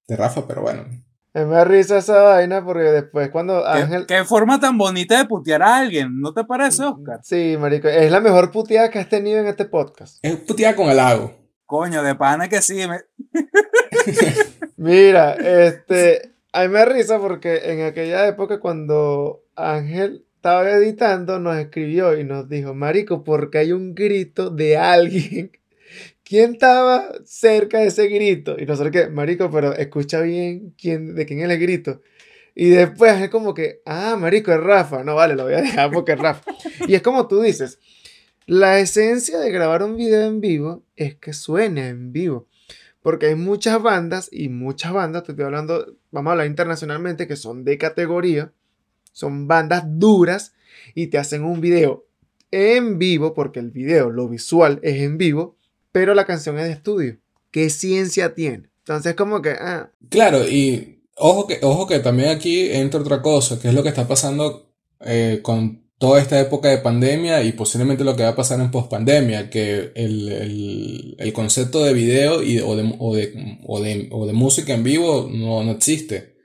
de 0.08 0.16
Rafa, 0.16 0.48
pero 0.48 0.62
bueno. 0.62 1.05
Me 1.36 1.44
da 1.54 1.66
risa 1.66 1.98
esa 1.98 2.22
vaina 2.22 2.64
porque 2.64 2.84
después 2.84 3.30
cuando 3.30 3.62
¿Qué, 3.62 3.68
Ángel... 3.82 4.06
qué 4.06 4.24
forma 4.24 4.60
tan 4.60 4.78
bonita 4.78 5.18
de 5.18 5.26
putear 5.26 5.62
a 5.64 5.78
alguien, 5.78 6.22
¿no 6.22 6.34
te 6.34 6.46
parece, 6.46 6.84
Oscar? 6.84 7.20
Sí, 7.24 7.58
marico, 7.60 7.90
es 7.90 8.10
la 8.10 8.22
mejor 8.22 8.52
puteada 8.52 8.90
que 8.90 9.00
has 9.00 9.10
tenido 9.10 9.40
en 9.40 9.48
este 9.48 9.66
podcast. 9.66 10.18
Es 10.22 10.38
puteada 10.38 10.76
con 10.76 10.88
halago. 10.90 11.34
Coño, 11.66 12.04
de 12.04 12.16
pana 12.16 12.48
que 12.48 12.62
sí. 12.62 12.84
me- 12.88 13.02
Mira, 14.78 15.34
este, 15.34 16.32
a 16.54 16.62
mí 16.64 16.68
me 16.70 16.80
da 16.80 16.86
risa 16.86 17.20
porque 17.20 17.62
en 17.72 17.82
aquella 17.86 18.28
época 18.28 18.60
cuando 18.60 19.44
Ángel 19.56 20.26
estaba 20.36 20.70
editando 20.72 21.40
nos 21.40 21.58
escribió 21.58 22.18
y 22.18 22.24
nos 22.24 22.48
dijo, 22.48 22.74
Marico, 22.74 23.24
porque 23.24 23.58
hay 23.60 23.72
un 23.72 23.94
grito 23.96 24.50
de 24.52 24.78
alguien. 24.78 25.52
¿Quién 26.26 26.54
estaba 26.54 27.12
cerca 27.24 27.78
de 27.80 27.88
ese 27.88 28.08
grito? 28.08 28.56
Y 28.58 28.66
nosotros 28.66 28.92
que, 28.92 29.10
Marico, 29.10 29.52
pero 29.52 29.74
escucha 29.76 30.22
bien 30.22 30.74
quién, 30.76 31.14
de 31.14 31.24
quién 31.28 31.40
es 31.40 31.50
el 31.52 31.60
grito. 31.60 32.02
Y 32.56 32.70
después 32.70 33.22
es 33.22 33.30
como 33.30 33.54
que, 33.54 33.82
ah, 33.86 34.18
Marico, 34.20 34.52
es 34.52 34.60
Rafa. 34.60 35.04
No, 35.04 35.14
vale, 35.14 35.36
lo 35.36 35.44
voy 35.44 35.54
a 35.54 35.62
dejar 35.62 35.92
porque 35.92 36.14
es 36.14 36.20
Rafa. 36.20 36.52
Y 36.88 36.96
es 36.96 37.04
como 37.04 37.28
tú 37.28 37.42
dices, 37.42 37.78
la 38.48 38.80
esencia 38.80 39.38
de 39.38 39.52
grabar 39.52 39.84
un 39.84 39.98
video 39.98 40.28
en 40.28 40.42
vivo 40.42 40.84
es 40.96 41.16
que 41.16 41.32
suene 41.32 41.90
en 41.90 42.12
vivo. 42.12 42.48
Porque 43.04 43.28
hay 43.28 43.36
muchas 43.36 43.80
bandas 43.80 44.28
y 44.32 44.50
muchas 44.50 44.94
bandas, 44.94 45.26
te 45.26 45.34
estoy 45.34 45.46
hablando, 45.46 45.96
vamos 46.10 46.30
a 46.30 46.32
hablar 46.32 46.48
internacionalmente, 46.48 47.28
que 47.28 47.36
son 47.36 47.64
de 47.64 47.78
categoría, 47.78 48.52
son 49.12 49.48
bandas 49.48 49.84
duras 49.86 50.56
y 50.96 51.08
te 51.08 51.20
hacen 51.20 51.44
un 51.44 51.62
video 51.62 52.08
en 52.50 52.98
vivo, 52.98 53.36
porque 53.36 53.60
el 53.60 53.70
video, 53.70 54.10
lo 54.10 54.28
visual 54.28 54.80
es 54.82 55.02
en 55.02 55.20
vivo, 55.20 55.55
pero 55.96 56.14
la 56.14 56.26
canción 56.26 56.60
es 56.60 56.66
de 56.66 56.74
estudio. 56.74 57.20
¿Qué 57.52 57.70
ciencia 57.70 58.36
tiene? 58.36 58.64
Entonces 58.80 59.16
como 59.16 59.42
que, 59.42 59.52
ah, 59.52 59.92
Claro, 60.10 60.46
y 60.46 61.00
ojo 61.16 61.48
que, 61.48 61.60
ojo 61.62 61.88
que 61.88 62.00
también 62.00 62.32
aquí 62.32 62.70
entra 62.70 63.00
otra 63.00 63.22
cosa, 63.22 63.58
que 63.62 63.70
es 63.70 63.74
lo 63.74 63.82
que 63.82 63.88
está 63.88 64.06
pasando 64.06 64.74
eh, 65.00 65.40
con 65.42 65.86
toda 65.98 66.20
esta 66.20 66.38
época 66.38 66.68
de 66.68 66.80
pandemia 66.80 67.44
y 67.44 67.54
posiblemente 67.54 68.04
lo 68.04 68.14
que 68.14 68.24
va 68.24 68.32
a 68.32 68.36
pasar 68.36 68.60
en 68.60 68.72
pospandemia, 68.72 69.50
que 69.50 69.94
el, 69.96 70.28
el, 70.28 71.16
el 71.18 71.32
concepto 71.32 71.82
de 71.82 71.94
video 71.94 72.44
y, 72.44 72.60
o, 72.60 72.76
de, 72.76 72.94
o, 73.00 73.16
de, 73.16 73.60
o, 73.66 73.80
de, 73.80 74.10
o 74.12 74.28
de 74.28 74.34
música 74.34 74.74
en 74.74 74.84
vivo 74.84 75.30
no, 75.32 75.64
no 75.64 75.72
existe. 75.72 76.36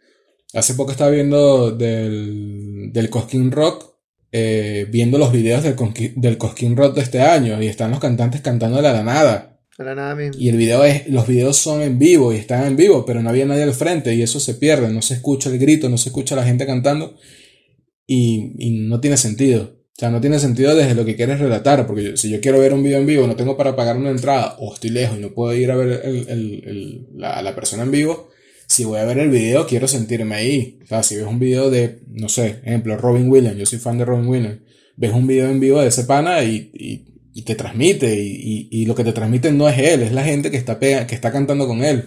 Hace 0.54 0.74
poco 0.74 0.92
estaba 0.92 1.10
viendo 1.10 1.72
del, 1.72 2.92
del 2.92 3.10
Cosquín 3.10 3.50
Rock, 3.50 3.89
eh, 4.32 4.86
viendo 4.90 5.18
los 5.18 5.32
videos 5.32 5.62
del, 5.62 5.74
Cosquín 6.38 6.76
Rock 6.76 6.94
de 6.96 7.02
este 7.02 7.20
año 7.20 7.60
y 7.62 7.66
están 7.66 7.90
los 7.90 8.00
cantantes 8.00 8.40
cantando 8.40 8.80
la 8.80 9.02
nada. 9.02 9.46
Mismo. 10.14 10.40
Y 10.40 10.48
el 10.50 10.56
video 10.56 10.84
es, 10.84 11.08
los 11.08 11.26
videos 11.26 11.56
son 11.56 11.80
en 11.82 11.98
vivo 11.98 12.32
y 12.32 12.36
están 12.36 12.66
en 12.66 12.76
vivo, 12.76 13.04
pero 13.06 13.22
no 13.22 13.30
había 13.30 13.46
nadie 13.46 13.62
al 13.62 13.72
frente 13.74 14.14
y 14.14 14.22
eso 14.22 14.38
se 14.38 14.54
pierde, 14.54 14.90
no 14.90 15.00
se 15.02 15.14
escucha 15.14 15.48
el 15.50 15.58
grito, 15.58 15.88
no 15.88 15.96
se 15.98 16.10
escucha 16.10 16.36
la 16.36 16.44
gente 16.44 16.66
cantando 16.66 17.16
y, 18.06 18.52
y 18.58 18.70
no 18.88 19.00
tiene 19.00 19.16
sentido. 19.16 19.76
O 19.96 20.00
sea, 20.00 20.10
no 20.10 20.20
tiene 20.20 20.38
sentido 20.38 20.74
desde 20.74 20.94
lo 20.94 21.04
que 21.04 21.14
quieres 21.16 21.40
relatar, 21.40 21.86
porque 21.86 22.02
yo- 22.04 22.16
si 22.16 22.30
yo 22.30 22.40
quiero 22.40 22.58
ver 22.58 22.72
un 22.72 22.82
video 22.82 22.98
en 22.98 23.06
vivo, 23.06 23.26
no 23.26 23.36
tengo 23.36 23.56
para 23.56 23.76
pagar 23.76 23.96
una 23.98 24.10
entrada 24.10 24.56
o 24.58 24.72
estoy 24.72 24.90
lejos 24.90 25.18
y 25.18 25.20
no 25.20 25.32
puedo 25.34 25.54
ir 25.54 25.70
a 25.70 25.76
ver 25.76 26.00
el- 26.04 26.28
el- 26.28 26.62
el- 26.66 27.06
la, 27.16 27.34
a 27.34 27.42
la 27.42 27.54
persona 27.54 27.82
en 27.82 27.90
vivo, 27.90 28.29
si 28.70 28.84
voy 28.84 29.00
a 29.00 29.04
ver 29.04 29.18
el 29.18 29.30
video 29.30 29.66
quiero 29.66 29.88
sentirme 29.88 30.36
ahí. 30.36 30.78
O 30.84 30.86
sea, 30.86 31.02
si 31.02 31.16
ves 31.16 31.26
un 31.26 31.40
video 31.40 31.70
de, 31.70 32.02
no 32.06 32.28
sé, 32.28 32.60
ejemplo, 32.64 32.96
Robin 32.96 33.28
Williams, 33.28 33.58
yo 33.58 33.66
soy 33.66 33.80
fan 33.80 33.98
de 33.98 34.04
Robin 34.04 34.28
Williams, 34.28 34.58
ves 34.96 35.12
un 35.12 35.26
video 35.26 35.48
en 35.50 35.58
vivo 35.58 35.80
de 35.80 35.88
ese 35.88 36.04
pana 36.04 36.44
y, 36.44 36.70
y- 36.72 37.06
y 37.32 37.42
te 37.42 37.56
transmite 37.56 38.14
y, 38.14 38.68
y- 38.70 38.86
lo 38.86 38.94
que 38.94 39.02
te 39.02 39.12
transmite 39.12 39.50
no 39.50 39.68
es 39.68 39.76
él, 39.78 40.02
es 40.02 40.12
la 40.12 40.22
gente 40.22 40.52
que 40.52 40.56
está, 40.56 40.78
pega- 40.78 41.04
que 41.06 41.16
está 41.16 41.32
cantando 41.32 41.66
con 41.66 41.82
él. 41.82 42.04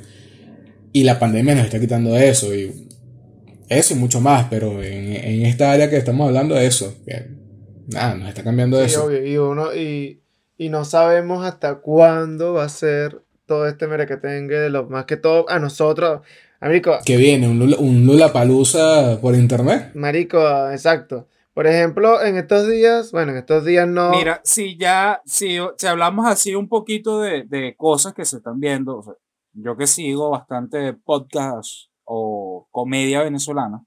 Y 0.94 1.04
la 1.04 1.20
pandemia 1.20 1.54
nos 1.56 1.66
está 1.66 1.80
quitando 1.82 2.16
eso 2.18 2.56
y 2.56 2.88
eso 3.68 3.94
y 3.94 3.98
mucho 3.98 4.22
más, 4.22 4.48
pero 4.50 4.82
en, 4.84 5.14
en 5.14 5.46
esta 5.46 5.70
área 5.72 5.90
que 5.90 5.98
estamos 5.98 6.28
hablando 6.28 6.56
de 6.56 6.66
eso, 6.66 6.96
nada, 7.88 8.16
nos 8.16 8.30
está 8.30 8.42
cambiando 8.44 8.78
Sí, 8.80 8.86
eso. 8.86 9.06
obvio, 9.06 9.26
y 9.26 9.38
uno, 9.38 9.76
y, 9.76 10.22
y 10.58 10.70
no 10.70 10.86
sabemos 10.86 11.46
hasta 11.46 11.76
cuándo 11.76 12.54
va 12.54 12.64
a 12.66 12.70
ser 12.70 13.22
todo 13.46 13.68
este 13.68 13.88
merequetengue 13.88 14.56
de 14.60 14.70
lo 14.70 14.86
más 14.90 15.04
que 15.06 15.18
todo 15.18 15.50
a 15.50 15.60
nosotros. 15.60 16.22
Marico, 16.64 16.94
Que 17.06 17.18
viene 17.18 17.48
un 17.50 17.60
Lula, 17.60 17.76
un 17.78 18.06
Lollapalooza 18.06 19.20
por 19.22 19.36
internet. 19.36 19.92
marico, 19.96 20.40
exacto. 20.72 21.28
Por 21.54 21.68
ejemplo, 21.68 22.24
en 22.24 22.38
estos 22.38 22.68
días, 22.70 23.12
bueno, 23.12 23.34
en 23.34 23.38
estos 23.40 23.66
días 23.66 23.88
no. 23.88 24.12
Mira, 24.12 24.42
si 24.44 24.78
ya, 24.78 25.22
si, 25.26 25.58
si 25.78 25.88
hablamos 25.88 26.26
así 26.26 26.56
un 26.56 26.68
poquito 26.70 27.20
de, 27.20 27.44
de 27.44 27.76
cosas 27.76 28.14
que 28.14 28.26
se 28.26 28.38
están 28.38 28.60
viendo, 28.60 29.00
o 29.00 29.04
sea, 29.04 29.14
yo 29.52 29.76
que 29.78 29.86
sigo 29.86 30.30
bastante 30.32 30.94
podcast 30.94 31.90
o 32.06 32.68
comedia 32.72 33.22
venezolana, 33.22 33.84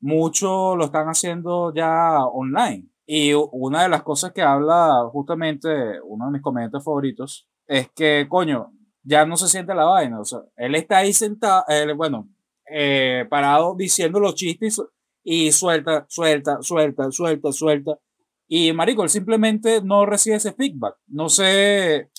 muchos 0.00 0.76
lo 0.76 0.86
están 0.86 1.06
haciendo 1.06 1.72
ya 1.74 2.24
online. 2.24 2.88
Y 3.06 3.32
una 3.34 3.82
de 3.82 3.88
las 3.90 4.02
cosas 4.02 4.32
que 4.32 4.42
habla 4.42 5.06
justamente 5.12 5.68
uno 6.02 6.26
de 6.26 6.32
mis 6.32 6.42
comediantes 6.42 6.82
favoritos 6.82 7.46
es 7.66 7.88
que, 7.94 8.26
coño, 8.28 8.72
ya 9.04 9.24
no 9.26 9.36
se 9.36 9.48
siente 9.48 9.74
la 9.74 9.84
vaina. 9.84 10.20
O 10.20 10.24
sea, 10.24 10.40
él 10.56 10.74
está 10.74 10.98
ahí 10.98 11.12
sentado, 11.12 11.64
él, 11.68 11.94
bueno, 11.94 12.28
eh, 12.72 13.24
parado 13.30 13.74
diciendo 13.76 14.18
los 14.18 14.34
chistes 14.34 14.80
y 15.22 15.52
suelta, 15.52 16.06
suelta, 16.08 16.58
suelta, 16.60 17.10
suelta, 17.10 17.52
suelta. 17.52 17.98
Y 18.48 18.72
marico, 18.72 19.02
él 19.02 19.08
simplemente 19.10 19.80
no 19.82 20.04
recibe 20.04 20.36
ese 20.36 20.52
feedback. 20.52 20.96
No 21.06 21.28
sé, 21.28 22.10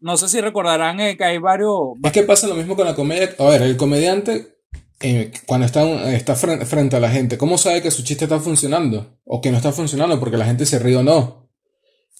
no 0.00 0.16
sé 0.16 0.28
si 0.28 0.40
recordarán 0.40 1.00
eh, 1.00 1.16
que 1.16 1.24
hay 1.24 1.38
varios. 1.38 1.72
Es 2.02 2.12
que 2.12 2.22
pasa 2.22 2.46
lo 2.46 2.54
mismo 2.54 2.76
con 2.76 2.86
la 2.86 2.94
comedia. 2.94 3.34
A 3.38 3.44
ver, 3.44 3.62
el 3.62 3.76
comediante, 3.76 4.56
eh, 5.00 5.30
cuando 5.46 5.66
está, 5.66 5.82
está 6.12 6.34
fren- 6.36 6.64
frente 6.64 6.96
a 6.96 7.00
la 7.00 7.10
gente, 7.10 7.36
¿cómo 7.36 7.58
sabe 7.58 7.82
que 7.82 7.90
su 7.90 8.02
chiste 8.02 8.24
está 8.24 8.40
funcionando? 8.40 9.18
O 9.24 9.40
que 9.40 9.50
no 9.50 9.58
está 9.58 9.72
funcionando 9.72 10.18
porque 10.18 10.38
la 10.38 10.46
gente 10.46 10.64
se 10.66 10.78
ríe 10.78 10.96
o 10.96 11.02
no. 11.02 11.47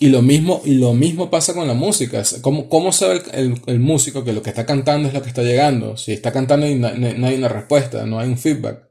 Y 0.00 0.10
lo 0.10 0.22
mismo, 0.22 0.62
y 0.64 0.74
lo 0.74 0.94
mismo 0.94 1.28
pasa 1.28 1.54
con 1.54 1.66
la 1.66 1.74
música. 1.74 2.22
¿Cómo, 2.40 2.68
cómo 2.68 2.92
sabe 2.92 3.20
el, 3.32 3.52
el- 3.52 3.62
el 3.66 3.80
músico 3.80 4.22
que 4.24 4.32
lo 4.32 4.42
que 4.42 4.50
está 4.50 4.64
cantando 4.64 5.08
es 5.08 5.14
lo 5.14 5.22
que 5.22 5.28
está 5.28 5.42
llegando? 5.42 5.96
Si 5.96 6.12
está 6.12 6.30
cantando 6.32 6.68
y 6.68 6.76
no, 6.76 6.94
no- 6.94 7.12
no 7.14 7.26
hay 7.26 7.36
una 7.36 7.48
respuesta, 7.48 8.06
no 8.06 8.18
hay 8.20 8.28
un 8.28 8.38
feedback. 8.38 8.88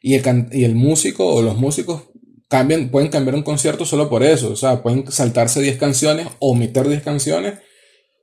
Y 0.00 0.14
el, 0.14 0.22
can- 0.22 0.48
y 0.52 0.64
el 0.64 0.74
músico 0.76 1.26
o 1.26 1.42
los 1.42 1.56
músicos 1.56 2.04
cambian, 2.48 2.90
pueden 2.90 3.08
cambiar 3.08 3.34
un 3.34 3.42
concierto 3.42 3.84
solo 3.84 4.08
por 4.08 4.22
eso. 4.22 4.52
O 4.52 4.56
sea, 4.56 4.80
pueden 4.82 5.10
saltarse 5.10 5.60
10 5.60 5.76
canciones, 5.76 6.28
omitir 6.38 6.86
10 6.86 7.02
canciones, 7.02 7.54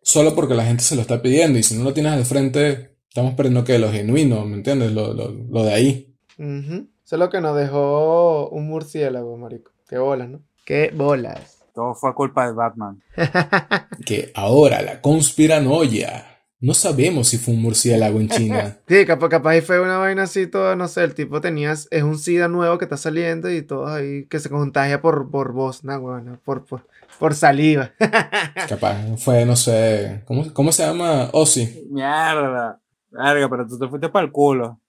solo 0.02 0.34
porque 0.34 0.54
la 0.56 0.64
gente 0.66 0.84
se 0.84 0.96
lo 0.96 1.02
está 1.02 1.22
pidiendo. 1.22 1.60
Y 1.60 1.64
si 1.64 1.76
no 1.76 1.84
lo 1.84 1.94
tienes 1.94 2.16
de 2.18 2.24
frente, 2.24 2.96
estamos 3.10 3.34
perdiendo 3.34 3.66
que 3.66 3.78
lo 3.78 3.92
genuino, 3.92 4.46
¿me 4.46 4.56
entiendes? 4.56 4.94
Lo, 4.94 5.14
lo, 5.14 5.32
lo 5.32 5.64
de 5.66 5.74
ahí. 5.74 6.16
Ujú. 6.38 6.88
Eso 7.04 7.16
es 7.16 7.20
lo 7.20 7.30
que 7.30 7.42
nos 7.42 7.58
dejó 7.58 8.48
un 8.50 8.68
murciélago, 8.68 9.36
marico. 9.38 9.72
Qué 9.90 9.98
bolas, 9.98 10.30
¿no? 10.30 10.42
Qué 10.66 10.92
bolas. 10.96 11.58
Todo 11.82 11.96
fue 11.96 12.14
culpa 12.14 12.46
de 12.46 12.54
Batman. 12.54 13.02
Que 14.06 14.32
ahora 14.36 14.84
la 14.84 15.02
conspiranoia. 15.02 16.28
No 16.60 16.76
sabemos 16.76 17.30
si 17.30 17.40
fue 17.40 17.56
un 17.56 17.62
murciélago 17.64 18.20
en 18.20 18.30
China. 18.30 18.78
Sí, 18.88 19.04
capaz, 19.08 19.30
capaz 19.30 19.60
fue 19.62 19.80
una 19.82 19.98
vaina 19.98 20.24
así 20.24 20.46
toda, 20.46 20.76
no 20.76 20.88
sé, 20.88 21.04
el 21.04 21.16
tipo 21.16 21.42
tenía, 21.42 21.72
es 21.72 22.04
un 22.04 22.20
SIDA 22.20 22.48
nuevo 22.48 22.78
que 22.78 22.86
está 22.86 22.98
saliendo 22.98 23.50
y 23.50 23.64
todos 23.64 23.90
ahí 23.90 24.28
que 24.28 24.40
se 24.40 24.52
contagia 24.52 25.02
por, 25.02 25.32
por 25.32 25.54
voz, 25.54 25.84
nah, 25.84 25.98
bueno, 25.98 26.40
por, 26.46 26.66
por, 26.66 26.86
por 27.18 27.34
saliva. 27.34 27.90
Capaz 28.70 29.18
fue, 29.18 29.44
no 29.44 29.56
sé. 29.56 30.22
¿Cómo, 30.28 30.54
cómo 30.54 30.72
se 30.72 30.86
llama? 30.86 31.30
Ozzy. 31.34 31.88
Mierda. 31.90 32.80
Verga, 33.10 33.50
pero 33.50 33.66
tú 33.66 33.80
te 33.80 33.88
fuiste 33.88 34.10
para 34.10 34.26
el 34.28 34.32
culo. 34.32 34.80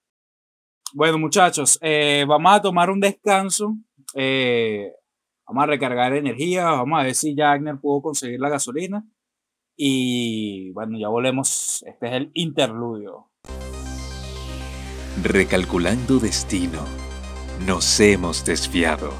Bueno, 0.93 1.17
muchachos, 1.17 1.79
eh, 1.81 2.23
vamos 2.27 2.53
a 2.53 2.61
tomar 2.61 2.91
un 2.91 2.99
descanso. 2.99 3.73
eh, 4.13 4.91
vamos 5.47 5.63
a 5.63 5.67
recargar 5.67 6.13
energía. 6.13 6.65
Vamos 6.65 6.99
a 6.99 7.03
ver 7.03 7.15
si 7.15 7.35
Jagner 7.35 7.79
pudo 7.79 8.01
conseguir 8.01 8.39
la 8.39 8.49
gasolina. 8.49 9.05
Y 9.75 10.71
bueno, 10.71 10.97
ya 10.99 11.07
volvemos. 11.07 11.83
Este 11.87 12.07
es 12.07 12.13
el 12.13 12.31
interludio. 12.33 13.29
Recalculando 15.21 16.19
destino, 16.19 16.79
nos 17.65 17.99
hemos 17.99 18.45
desviado. 18.45 19.13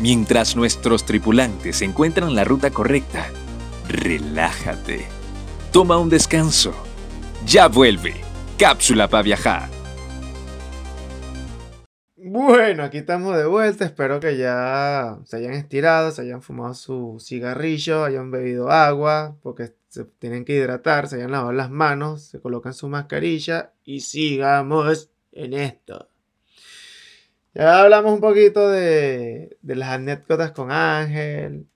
Mientras 0.00 0.56
nuestros 0.56 1.04
tripulantes 1.04 1.82
encuentran 1.82 2.34
la 2.34 2.44
ruta 2.44 2.70
correcta, 2.70 3.28
relájate. 3.88 5.06
Toma 5.70 5.98
un 5.98 6.08
descanso. 6.08 6.72
Ya 7.46 7.68
vuelve. 7.68 8.14
Cápsula 8.58 9.08
para 9.08 9.22
viajar. 9.22 9.71
Bueno, 12.24 12.84
aquí 12.84 12.98
estamos 12.98 13.36
de 13.36 13.46
vuelta. 13.46 13.84
Espero 13.84 14.20
que 14.20 14.36
ya 14.36 15.18
se 15.24 15.38
hayan 15.38 15.54
estirado, 15.54 16.12
se 16.12 16.22
hayan 16.22 16.40
fumado 16.40 16.72
su 16.74 17.16
cigarrillo, 17.18 18.04
hayan 18.04 18.30
bebido 18.30 18.70
agua, 18.70 19.36
porque 19.42 19.74
se 19.88 20.04
tienen 20.04 20.44
que 20.44 20.54
hidratar, 20.54 21.08
se 21.08 21.16
hayan 21.16 21.32
lavado 21.32 21.52
las 21.52 21.68
manos, 21.70 22.22
se 22.22 22.40
colocan 22.40 22.74
su 22.74 22.88
mascarilla 22.88 23.72
y 23.84 24.02
sigamos 24.02 25.10
en 25.32 25.54
esto. 25.54 26.08
Ya 27.54 27.80
hablamos 27.80 28.12
un 28.12 28.20
poquito 28.20 28.70
de, 28.70 29.58
de 29.60 29.74
las 29.74 29.88
anécdotas 29.88 30.52
con 30.52 30.70
Ángel, 30.70 31.66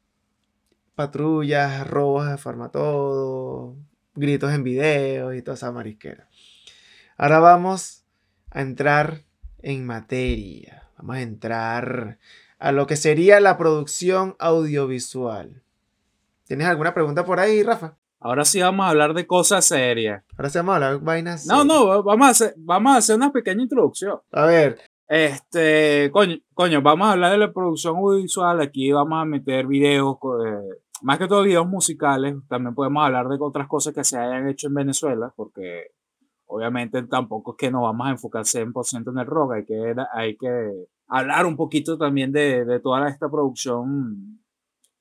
patrullas, 0.95 1.85
robos 1.89 2.31
de 2.31 2.39
Farmatodo, 2.39 3.75
gritos 4.15 4.53
en 4.53 4.63
videos 4.63 5.35
y 5.35 5.43
toda 5.43 5.57
esa 5.57 5.73
marisquera. 5.73 6.29
Ahora 7.17 7.41
vamos 7.41 8.05
a 8.51 8.63
entrar 8.63 9.26
en 9.67 9.85
materia. 9.85 10.89
Vamos 10.97 11.17
a 11.17 11.23
entrar 11.23 12.19
a 12.61 12.71
lo 12.71 12.87
que 12.87 12.95
sería 12.95 13.41
la 13.41 13.59
producción 13.59 14.37
audiovisual. 14.39 15.61
¿Tienes 16.45 16.69
alguna 16.69 16.95
pregunta 16.95 17.25
por 17.25 17.41
ahí, 17.41 17.65
Rafa? 17.65 17.97
Ahora 18.21 18.45
sí 18.45 18.61
vamos 18.61 18.87
a 18.87 18.91
hablar 18.91 19.13
de 19.13 19.27
cosas 19.27 19.65
serias. 19.65 20.23
Ahora 20.39 20.51
sí 20.51 20.59
vamos 20.59 20.73
a 20.73 20.77
hablar 20.77 20.93
de 21.01 21.05
vainas. 21.05 21.47
No, 21.47 21.63
serias. 21.63 21.67
no, 21.67 22.03
vamos 22.05 22.27
a 22.29 22.31
hacer, 22.31 22.55
vamos 22.57 22.95
a 22.95 22.97
hacer 22.99 23.17
una 23.17 23.33
pequeña 23.33 23.63
introducción. 23.63 24.21
A 24.31 24.47
ver, 24.47 24.79
Este, 25.09 26.11
coño, 26.13 26.37
coño, 26.55 26.81
vamos 26.81 27.09
a 27.09 27.13
hablar 27.13 27.33
de 27.33 27.39
la 27.39 27.53
producción 27.53 27.97
audiovisual. 27.97 28.61
Aquí 28.61 28.93
vamos 28.93 29.21
a 29.21 29.25
meter 29.25 29.67
videos, 29.67 30.17
eh, 30.47 30.79
más 31.03 31.19
que 31.19 31.27
todo 31.27 31.43
videos 31.43 31.67
musicales. 31.67 32.37
También 32.49 32.75
podemos 32.75 33.05
hablar 33.05 33.27
de 33.27 33.37
otras 33.41 33.67
cosas 33.67 33.93
que 33.93 34.05
se 34.05 34.17
hayan 34.17 34.49
hecho 34.49 34.69
en 34.69 34.75
Venezuela, 34.75 35.33
porque 35.35 35.91
obviamente 36.47 37.03
tampoco 37.05 37.53
es 37.53 37.57
que 37.59 37.71
nos 37.71 37.83
vamos 37.83 38.07
a 38.07 38.11
enfocar 38.11 38.45
100% 38.45 39.11
en 39.11 39.19
el 39.19 39.27
rock. 39.27 39.53
Hay 39.53 39.65
que, 39.65 39.95
hay 40.13 40.37
que 40.37 40.87
hablar 41.09 41.47
un 41.47 41.57
poquito 41.57 41.99
también 41.99 42.33
de, 42.33 42.65
de 42.65 42.81
toda 42.81 43.09
esta 43.09 43.29
producción 43.29 44.41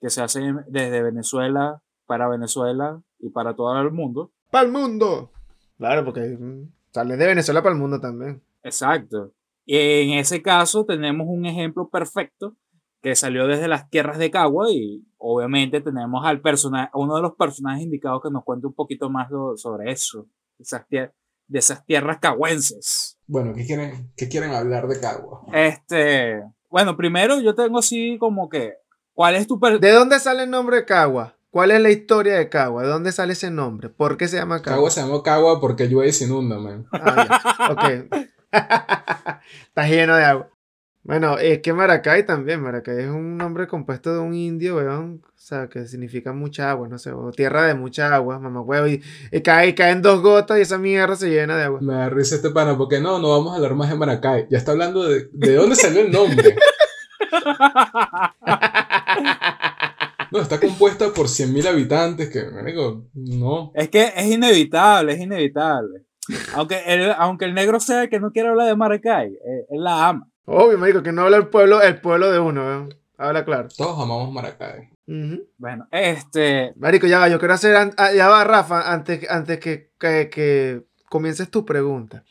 que 0.01 0.09
se 0.09 0.21
hace 0.21 0.41
desde 0.67 1.01
Venezuela 1.01 1.81
para 2.05 2.27
Venezuela 2.29 3.01
y 3.19 3.29
para 3.29 3.55
todo 3.55 3.79
el 3.81 3.91
mundo. 3.91 4.31
¡Para 4.51 4.65
el 4.65 4.71
mundo! 4.71 5.31
Claro, 5.77 6.05
porque 6.05 6.37
sale 6.91 7.17
de 7.17 7.27
Venezuela 7.27 7.61
para 7.61 7.73
el 7.73 7.81
mundo 7.81 7.99
también. 7.99 8.41
Exacto. 8.63 9.31
Y 9.65 9.77
en 9.77 10.19
ese 10.19 10.41
caso 10.41 10.85
tenemos 10.85 11.27
un 11.27 11.45
ejemplo 11.45 11.89
perfecto 11.89 12.55
que 13.01 13.15
salió 13.15 13.47
desde 13.47 13.67
las 13.67 13.89
tierras 13.89 14.17
de 14.17 14.31
Cagua 14.31 14.71
y 14.71 15.05
obviamente 15.17 15.81
tenemos 15.81 16.25
al 16.25 16.41
personaje, 16.41 16.89
uno 16.93 17.15
de 17.15 17.21
los 17.21 17.35
personajes 17.35 17.83
indicados 17.83 18.21
que 18.23 18.31
nos 18.31 18.43
cuente 18.43 18.67
un 18.67 18.73
poquito 18.73 19.09
más 19.09 19.29
sobre 19.57 19.91
eso, 19.91 20.27
esas 20.59 20.87
de 21.47 21.59
esas 21.59 21.85
tierras 21.85 22.17
cagüenses. 22.19 23.17
Bueno, 23.27 23.53
¿qué 23.55 23.65
quieren, 23.65 24.11
qué 24.15 24.27
quieren 24.29 24.51
hablar 24.51 24.87
de 24.87 24.99
Cagua? 24.99 25.41
Este, 25.53 26.43
bueno, 26.69 26.95
primero 26.95 27.39
yo 27.41 27.55
tengo 27.55 27.79
así 27.79 28.17
como 28.19 28.49
que, 28.49 28.73
¿cuál 29.13 29.35
es 29.35 29.47
tu 29.47 29.59
per- 29.59 29.79
¿De 29.79 29.91
dónde 29.91 30.19
sale 30.19 30.43
el 30.43 30.49
nombre 30.49 30.77
de 30.77 30.85
Cagua? 30.85 31.35
¿Cuál 31.49 31.71
es 31.71 31.79
la 31.81 31.89
historia 31.89 32.35
de 32.35 32.49
Cagua? 32.49 32.83
¿De 32.83 32.89
dónde 32.89 33.11
sale 33.11 33.33
ese 33.33 33.49
nombre? 33.49 33.89
¿Por 33.89 34.17
qué 34.17 34.27
se 34.27 34.35
llama 34.37 34.57
Cagua? 34.61 34.75
Cagua 34.77 34.89
se 34.91 35.01
llamó 35.01 35.23
Cagua 35.23 35.59
porque 35.61 35.87
llueve 35.87 36.09
y 36.09 36.13
se 36.13 36.25
inunda, 36.25 36.59
man. 36.59 36.85
Ah. 36.91 37.71
Ok. 37.71 38.19
Está 38.51 39.87
lleno 39.87 40.15
de 40.15 40.23
agua. 40.25 40.49
Bueno, 41.05 41.37
es 41.37 41.59
que 41.61 41.71
Maracay 41.71 42.25
también, 42.25 42.61
Maracay 42.61 43.03
es 43.03 43.09
un 43.09 43.37
nombre 43.37 43.67
compuesto 43.67 44.11
de 44.11 44.17
un 44.17 44.33
indio, 44.33 44.77
weón, 44.77 45.21
o 45.23 45.37
sea, 45.37 45.67
que 45.69 45.85
significa 45.85 46.33
mucha 46.33 46.71
agua, 46.71 46.87
no 46.87 46.97
sé, 46.97 47.11
o 47.11 47.31
tierra 47.31 47.67
de 47.67 47.75
mucha 47.75 48.15
agua, 48.15 48.39
mamá 48.39 48.61
huevo, 48.61 48.87
y, 48.87 49.03
y 49.31 49.41
cae, 49.41 49.75
caen 49.75 50.01
dos 50.01 50.23
gotas 50.23 50.57
y 50.57 50.61
esa 50.61 50.79
mierda 50.79 51.15
se 51.15 51.29
llena 51.29 51.57
de 51.57 51.65
agua. 51.65 51.79
Me 51.79 51.93
da 51.93 52.09
risa 52.09 52.33
este 52.33 52.49
pana, 52.49 52.75
porque 52.75 52.99
no, 52.99 53.19
no 53.19 53.29
vamos 53.29 53.53
a 53.53 53.57
hablar 53.57 53.75
más 53.75 53.91
de 53.91 53.95
Maracay. 53.95 54.47
Ya 54.49 54.57
está 54.57 54.71
hablando 54.71 55.07
de, 55.07 55.29
de 55.31 55.53
dónde 55.53 55.75
salió 55.75 56.01
el 56.01 56.11
nombre. 56.11 56.55
No, 60.31 60.41
está 60.41 60.59
compuesta 60.59 61.13
por 61.13 61.27
100.000 61.27 61.67
habitantes, 61.67 62.29
que, 62.29 62.43
marico, 62.49 63.05
no. 63.13 63.71
Es 63.73 63.87
que 63.89 64.11
es 64.13 64.25
inevitable, 64.25 65.13
es 65.13 65.21
inevitable. 65.21 66.03
Aunque 66.55 66.81
el, 66.87 67.11
aunque 67.17 67.45
el 67.45 67.53
negro 67.53 67.79
sea 67.79 68.03
el 68.03 68.09
que 68.09 68.19
no 68.19 68.31
quiere 68.31 68.49
hablar 68.49 68.67
de 68.67 68.75
Maracay, 68.75 69.31
eh, 69.33 69.65
él 69.69 69.83
la 69.83 70.09
ama. 70.09 70.27
Obvio, 70.45 70.77
marico, 70.77 71.03
que 71.03 71.11
no 71.11 71.23
habla 71.23 71.37
el 71.37 71.47
pueblo, 71.47 71.81
el 71.81 71.99
pueblo 71.99 72.31
de 72.31 72.39
uno, 72.39 72.63
weón. 72.63 72.95
Habla 73.17 73.45
claro. 73.45 73.69
Todos 73.75 74.01
amamos 74.01 74.31
Maracay. 74.31 74.89
Ujú. 75.07 75.47
Bueno, 75.57 75.87
este. 75.91 76.73
Marico, 76.75 77.07
ya 77.07 77.19
va, 77.19 77.29
yo 77.29 77.39
quiero 77.39 77.53
hacer, 77.53 77.75
ah, 77.97 78.11
ya 78.13 78.27
va, 78.27 78.43
Rafa, 78.43 78.91
antes, 78.91 79.29
antes 79.29 79.59
que, 79.59 79.91
que, 79.99 80.29
que 80.29 80.83
comiences 81.09 81.49
tu 81.49 81.65
pregunta. 81.65 82.23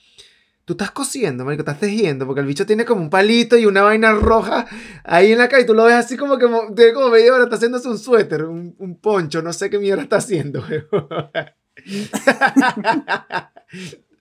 Tú 0.64 0.72
estás 0.74 0.90
cosiendo, 0.92 1.44
marico, 1.44 1.60
estás 1.60 1.78
tejiendo, 1.78 2.26
porque 2.26 2.40
el 2.40 2.46
bicho 2.46 2.64
tiene 2.64 2.86
como 2.86 3.02
un 3.02 3.10
palito 3.10 3.58
y 3.58 3.66
una 3.66 3.82
vaina 3.82 4.12
roja 4.12 4.66
ahí 5.04 5.32
en 5.32 5.38
la 5.38 5.60
y 5.60 5.66
tú 5.66 5.74
lo 5.74 5.84
ves 5.84 5.94
así 5.94 6.16
como 6.16 6.38
que 6.38 6.46
tiene 6.74 6.94
como 6.94 7.10
media 7.10 7.34
hora, 7.34 7.44
está 7.44 7.56
haciéndose 7.56 7.86
un 7.88 7.98
suéter, 7.98 8.44
un, 8.44 8.74
un 8.78 8.98
poncho, 8.98 9.42
no 9.42 9.52
sé 9.52 9.68
qué 9.68 9.78
mierda 9.78 10.02
está 10.02 10.16
haciendo. 10.16 10.64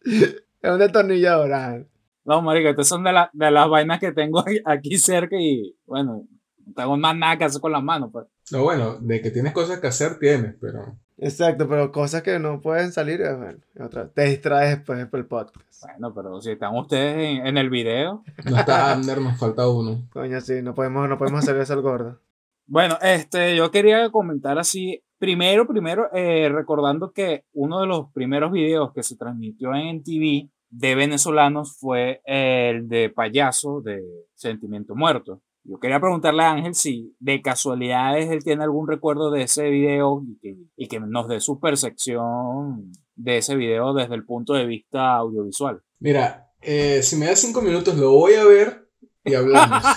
Es 0.06 0.71
un 0.71 0.79
destornillador. 0.79 1.86
No, 2.26 2.42
marico, 2.42 2.70
estas 2.70 2.88
son 2.88 3.04
de, 3.04 3.12
la- 3.14 3.30
de 3.34 3.52
las 3.52 3.68
vainas 3.70 4.00
que 4.00 4.12
tengo 4.12 4.44
aquí- 4.66 4.98
cerca 4.98 5.36
y, 5.40 5.76
bueno, 5.86 6.26
no 6.66 6.74
tengo 6.74 6.98
más 6.98 7.16
nada 7.18 7.38
que 7.38 7.44
hacer 7.46 7.60
con 7.62 7.72
las 7.72 7.84
manos, 7.84 8.10
pues. 8.12 8.26
No, 8.52 8.64
bueno, 8.64 8.98
de 9.00 9.22
que 9.22 9.32
tienes 9.32 9.54
cosas 9.54 9.80
que 9.80 9.88
hacer, 9.88 10.18
tienes, 10.20 10.56
pero. 10.60 10.96
Exacto, 11.18 11.68
pero 11.70 11.92
cosas 11.92 12.22
que 12.24 12.40
no 12.40 12.60
pueden 12.60 12.92
salir, 12.92 13.22
eh, 13.22 13.34
bueno, 13.36 13.60
otra, 13.80 14.10
te 14.10 14.24
distraes 14.24 14.78
después 14.78 15.06
por 15.08 15.20
el 15.20 15.26
podcast. 15.28 15.84
Bueno, 15.84 16.14
pero 16.14 16.42
si 16.42 16.52
están 16.52 16.76
ustedes 16.76 17.16
en, 17.40 17.46
en 17.48 17.58
el 17.58 17.70
video. 17.70 18.24
No 18.50 18.58
está 18.58 18.92
Abner, 18.92 19.22
nos 19.22 19.38
falta 19.38 19.68
uno. 19.70 20.02
Coño, 20.12 20.42
sí, 20.42 20.62
no 20.62 20.74
podemos, 20.74 21.08
no 21.08 21.18
podemos 21.18 21.44
hacer 21.44 21.58
eso 21.58 21.74
al 21.74 21.82
gordo. 21.82 22.20
Bueno, 22.66 22.98
este, 23.02 23.56
yo 23.56 23.70
quería 23.72 24.10
comentar 24.10 24.58
así, 24.58 25.04
primero, 25.20 25.68
primero, 25.68 26.10
eh, 26.14 26.50
recordando 26.50 27.12
que 27.12 27.46
uno 27.54 27.82
de 27.82 27.88
los 27.88 28.10
primeros 28.12 28.52
videos 28.52 28.92
que 28.94 29.04
se 29.04 29.16
transmitió 29.18 29.74
en 29.76 30.04
TV 30.04 30.50
de 30.74 30.96
venezolanos 30.96 31.78
fue 31.78 32.22
el 32.26 32.88
de 32.88 33.10
payaso 33.10 33.82
de 33.82 34.02
Sentimiento 34.34 34.96
Muerto. 34.96 35.42
Yo 35.64 35.80
quería 35.80 36.00
preguntarle 36.00 36.44
a 36.44 36.52
Ángel 36.52 36.76
si 36.76 37.16
de 37.20 37.42
casualidades 37.42 38.30
él 38.30 38.44
tiene 38.44 38.64
algún 38.64 38.88
recuerdo 38.88 39.32
de 39.32 39.44
ese 39.44 39.70
video 39.70 40.24
y 40.28 40.38
que, 40.40 40.58
y 40.76 40.88
que 40.88 41.00
nos 41.00 41.28
dé 41.30 41.40
su 41.40 41.60
percepción 41.60 42.92
de 43.16 43.38
ese 43.38 43.56
video 43.56 43.94
desde 43.94 44.16
el 44.16 44.26
punto 44.26 44.54
de 44.54 44.66
vista 44.66 45.16
audiovisual. 45.16 45.82
Mira, 46.00 46.50
eh, 46.60 47.02
si 47.04 47.16
me 47.16 47.28
das 47.28 47.40
cinco 47.40 47.62
minutos, 47.62 47.96
lo 47.96 48.12
voy 48.12 48.34
a 48.34 48.44
ver 48.44 48.90
y 49.24 49.36
hablamos. 49.36 49.84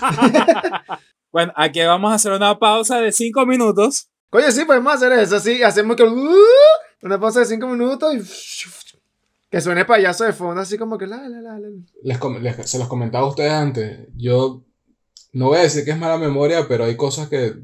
Bueno, 1.36 1.52
aquí 1.54 1.82
vamos 1.82 2.10
a 2.10 2.14
hacer 2.14 2.32
una 2.32 2.58
pausa 2.58 2.98
de 2.98 3.12
cinco 3.12 3.44
minutos. 3.44 4.08
Coño, 4.30 4.50
sí, 4.50 4.64
podemos 4.64 4.94
hacer 4.94 5.12
eso, 5.12 5.38
sí. 5.38 5.62
Hacemos 5.62 5.94
que. 5.94 6.04
uh, 6.04 6.34
una 7.02 7.20
pausa 7.20 7.40
de 7.40 7.44
cinco 7.44 7.66
minutos 7.66 8.14
y. 8.14 8.20
Que 9.56 9.62
suene 9.62 9.86
payaso 9.86 10.24
de 10.24 10.34
fondo, 10.34 10.60
así 10.60 10.76
como 10.76 10.98
que 10.98 11.06
la, 11.06 11.26
la, 11.30 11.40
la, 11.40 11.58
la. 11.58 11.68
Les 12.02 12.18
com- 12.18 12.36
les- 12.42 12.68
se 12.70 12.78
los 12.78 12.88
comentaba 12.88 13.24
a 13.24 13.30
ustedes 13.30 13.52
antes. 13.52 14.00
Yo 14.14 14.62
no 15.32 15.46
voy 15.46 15.56
a 15.56 15.62
decir 15.62 15.82
que 15.82 15.92
es 15.92 15.98
mala 15.98 16.18
memoria, 16.18 16.66
pero 16.68 16.84
hay 16.84 16.94
cosas 16.94 17.30
que 17.30 17.54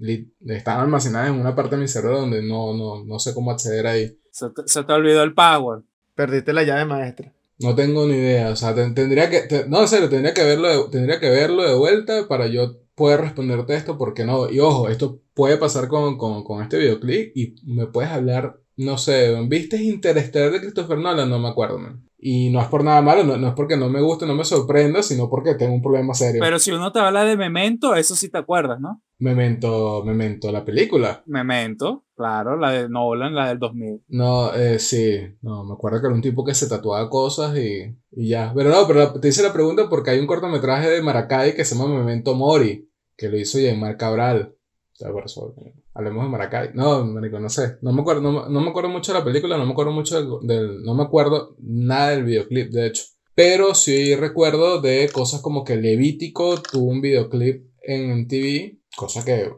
li- 0.00 0.34
están 0.46 0.80
almacenadas 0.80 1.30
en 1.30 1.40
una 1.40 1.54
parte 1.54 1.76
de 1.76 1.80
mi 1.80 1.88
cerebro 1.88 2.20
donde 2.20 2.42
no, 2.42 2.74
no, 2.76 3.02
no 3.06 3.18
sé 3.18 3.32
cómo 3.32 3.50
acceder 3.52 3.86
ahí. 3.86 4.18
Se 4.30 4.50
te, 4.50 4.64
se 4.66 4.84
te 4.84 4.92
olvidó 4.92 5.22
el 5.22 5.32
power. 5.32 5.80
Perdiste 6.14 6.52
la 6.52 6.62
llave 6.62 6.84
maestra. 6.84 7.32
No 7.58 7.74
tengo 7.74 8.06
ni 8.06 8.16
idea. 8.16 8.50
O 8.50 8.56
sea, 8.56 8.74
ten- 8.74 8.94
tendría 8.94 9.30
que. 9.30 9.40
te- 9.40 9.66
no, 9.66 9.80
en 9.80 9.88
serio, 9.88 10.10
tendría 10.10 10.34
que 10.34 10.44
verlo 10.44 10.68
de, 10.68 10.90
tendría 10.90 11.20
que 11.20 11.30
verlo 11.30 11.62
de 11.66 11.74
vuelta 11.74 12.28
para 12.28 12.48
yo 12.48 12.76
poder 12.94 13.22
responderte 13.22 13.76
esto, 13.76 13.96
porque 13.96 14.26
no. 14.26 14.50
Y 14.50 14.60
ojo, 14.60 14.90
esto 14.90 15.22
puede 15.32 15.56
pasar 15.56 15.88
con, 15.88 16.18
con, 16.18 16.44
con 16.44 16.62
este 16.62 16.76
videoclip 16.76 17.34
y 17.34 17.54
me 17.64 17.86
puedes 17.86 18.10
hablar. 18.10 18.60
No 18.76 18.96
sé, 18.96 19.36
¿viste 19.46 19.82
Interstellar 19.82 20.52
de 20.52 20.60
Christopher 20.60 20.98
Nolan? 20.98 21.28
No 21.28 21.38
me 21.38 21.48
acuerdo, 21.48 21.78
man. 21.78 22.02
Y 22.22 22.50
no 22.50 22.60
es 22.60 22.66
por 22.68 22.84
nada 22.84 23.00
malo, 23.00 23.24
no, 23.24 23.38
no 23.38 23.48
es 23.48 23.54
porque 23.54 23.78
no 23.78 23.88
me 23.88 24.02
guste, 24.02 24.26
no 24.26 24.34
me 24.34 24.44
sorprenda, 24.44 25.02
sino 25.02 25.30
porque 25.30 25.54
tengo 25.54 25.72
un 25.72 25.80
problema 25.80 26.12
serio. 26.12 26.40
Pero 26.42 26.58
si 26.58 26.70
uno 26.70 26.92
te 26.92 26.98
habla 26.98 27.24
de 27.24 27.36
Memento, 27.36 27.94
eso 27.94 28.14
sí 28.14 28.30
te 28.30 28.36
acuerdas, 28.36 28.78
¿no? 28.78 29.02
Memento, 29.18 30.02
Memento, 30.04 30.52
la 30.52 30.62
película. 30.62 31.22
Memento, 31.26 32.04
claro, 32.14 32.58
la 32.58 32.72
de 32.72 32.88
Nolan, 32.90 33.34
la 33.34 33.48
del 33.48 33.58
2000. 33.58 34.02
No, 34.08 34.54
eh, 34.54 34.78
sí, 34.78 35.18
no, 35.40 35.64
me 35.64 35.72
acuerdo 35.72 36.00
que 36.00 36.06
era 36.08 36.14
un 36.14 36.20
tipo 36.20 36.44
que 36.44 36.54
se 36.54 36.68
tatuaba 36.68 37.08
cosas 37.08 37.56
y, 37.56 37.96
y 38.12 38.28
ya. 38.28 38.52
Pero 38.54 38.68
no, 38.68 38.86
pero 38.86 39.18
te 39.18 39.28
hice 39.28 39.42
la 39.42 39.52
pregunta 39.52 39.88
porque 39.88 40.10
hay 40.10 40.18
un 40.18 40.26
cortometraje 40.26 40.90
de 40.90 41.02
Maracay 41.02 41.54
que 41.54 41.64
se 41.64 41.74
llama 41.74 41.98
Memento 41.98 42.34
Mori, 42.34 42.90
que 43.16 43.30
lo 43.30 43.38
hizo 43.38 43.58
Jaimar 43.58 43.96
Cabral. 43.96 44.54
O 44.92 44.96
sea, 44.96 45.10
por 45.10 45.24
eso, 45.24 45.54
hablemos 45.94 46.24
de 46.24 46.30
Maracay. 46.30 46.70
No, 46.74 47.04
marico, 47.04 47.38
no 47.38 47.48
sé. 47.48 47.78
No 47.82 47.92
me 47.92 48.02
acuerdo, 48.02 48.20
no, 48.20 48.48
no 48.48 48.60
me 48.60 48.70
acuerdo 48.70 48.88
mucho 48.88 49.12
de 49.12 49.18
la 49.18 49.24
película, 49.24 49.56
no 49.56 49.66
me 49.66 49.72
acuerdo 49.72 49.92
mucho 49.92 50.40
del, 50.40 50.82
no 50.82 50.94
me 50.94 51.02
acuerdo 51.02 51.56
nada 51.58 52.10
del 52.10 52.24
videoclip, 52.24 52.70
de 52.70 52.86
hecho. 52.86 53.04
Pero 53.34 53.74
sí 53.74 54.14
recuerdo 54.16 54.80
de 54.80 55.08
cosas 55.12 55.40
como 55.40 55.64
que 55.64 55.76
Levítico 55.76 56.60
tuvo 56.60 56.90
un 56.90 57.00
videoclip 57.00 57.66
en 57.82 58.28
TV, 58.28 58.78
cosa 58.96 59.24
que 59.24 59.50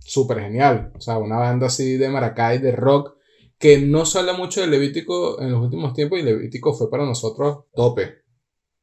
súper 0.00 0.40
genial. 0.40 0.92
O 0.94 1.00
sea, 1.00 1.18
una 1.18 1.36
banda 1.36 1.66
así 1.66 1.96
de 1.96 2.08
Maracay, 2.08 2.58
de 2.58 2.72
rock, 2.72 3.16
que 3.58 3.78
no 3.78 4.04
se 4.06 4.18
habla 4.18 4.34
mucho 4.34 4.60
de 4.60 4.68
Levítico 4.68 5.40
en 5.40 5.50
los 5.50 5.62
últimos 5.62 5.94
tiempos 5.94 6.18
y 6.18 6.22
Levítico 6.22 6.74
fue 6.74 6.90
para 6.90 7.04
nosotros 7.04 7.64
tope. 7.74 8.22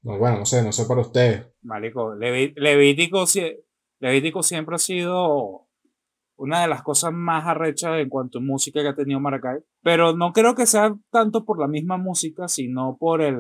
No, 0.02 0.18
bueno, 0.18 0.40
no 0.40 0.46
sé, 0.46 0.62
no 0.62 0.74
sé 0.74 0.86
para 0.86 1.02
ustedes. 1.02 1.46
Marico, 1.62 2.14
Levítico, 2.16 3.26
Levítico 4.00 4.44
siempre 4.44 4.76
ha 4.76 4.80
sido 4.80 5.68
una 6.44 6.62
de 6.62 6.68
las 6.68 6.84
cosas 6.84 7.12
más 7.14 7.46
arrechas 7.46 8.00
en 8.00 8.10
cuanto 8.10 8.40
a 8.40 8.42
música 8.42 8.82
que 8.82 8.88
ha 8.90 8.96
tenido 8.96 9.20
Maracay. 9.20 9.60
Pero 9.82 10.16
no 10.16 10.32
creo 10.34 10.56
que 10.56 10.66
sea 10.66 10.96
tanto 11.10 11.46
por 11.46 11.60
la 11.60 11.68
misma 11.68 11.98
música, 11.98 12.48
sino 12.48 12.98
por 13.00 13.22
el... 13.22 13.38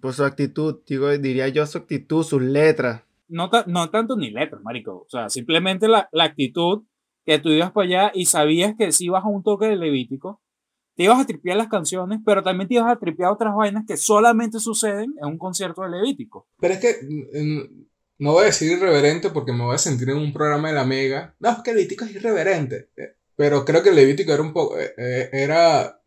Por 0.00 0.12
su 0.12 0.24
actitud, 0.24 0.80
digo, 0.86 1.08
diría 1.18 1.48
yo 1.48 1.66
su 1.66 1.78
actitud, 1.78 2.22
sus 2.24 2.42
letras. 2.42 3.02
No, 3.28 3.50
ta- 3.50 3.64
no 3.66 3.90
tanto 3.90 4.16
ni 4.16 4.30
letras, 4.30 4.62
marico. 4.62 5.02
O 5.02 5.06
sea, 5.08 5.28
simplemente 5.28 5.88
la, 5.88 6.08
la 6.12 6.24
actitud 6.24 6.82
que 7.24 7.38
tú 7.38 7.48
ibas 7.50 7.72
para 7.72 7.86
allá 7.86 8.12
y 8.14 8.26
sabías 8.26 8.74
que 8.78 8.92
si 8.92 9.06
ibas 9.06 9.24
a 9.24 9.28
un 9.28 9.42
toque 9.42 9.66
de 9.66 9.76
Levítico, 9.76 10.40
te 10.94 11.02
ibas 11.02 11.20
a 11.20 11.26
tripear 11.26 11.56
las 11.58 11.68
canciones, 11.68 12.20
pero 12.24 12.42
también 12.42 12.68
te 12.68 12.74
ibas 12.74 12.90
a 12.90 12.96
tripear 12.98 13.30
otras 13.32 13.54
vainas 13.54 13.84
que 13.86 13.96
solamente 13.96 14.60
suceden 14.60 15.12
en 15.20 15.26
un 15.28 15.36
concierto 15.38 15.82
de 15.82 15.90
Levítico. 15.90 16.46
Pero 16.58 16.74
es 16.74 16.80
que 16.80 16.94
mm, 17.04 17.84
no 18.18 18.32
voy 18.32 18.42
a 18.44 18.46
decir 18.46 18.72
irreverente 18.72 19.30
porque 19.30 19.52
me 19.52 19.64
voy 19.64 19.74
a 19.74 19.78
sentir 19.78 20.10
en 20.10 20.16
un 20.16 20.32
programa 20.32 20.68
de 20.68 20.74
la 20.74 20.84
Mega. 20.84 21.34
No, 21.38 21.50
es 21.50 21.58
que 21.64 21.74
Levítico 21.74 22.04
es 22.04 22.12
irreverente. 22.14 22.88
Pero 23.36 23.64
creo 23.64 23.82
que 23.82 23.92
Levítico 23.92 24.32
era 24.32 24.42
un 24.42 24.52
poco. 24.52 24.78
eh, 24.78 24.94
eh, 24.96 25.30
era. 25.32 26.00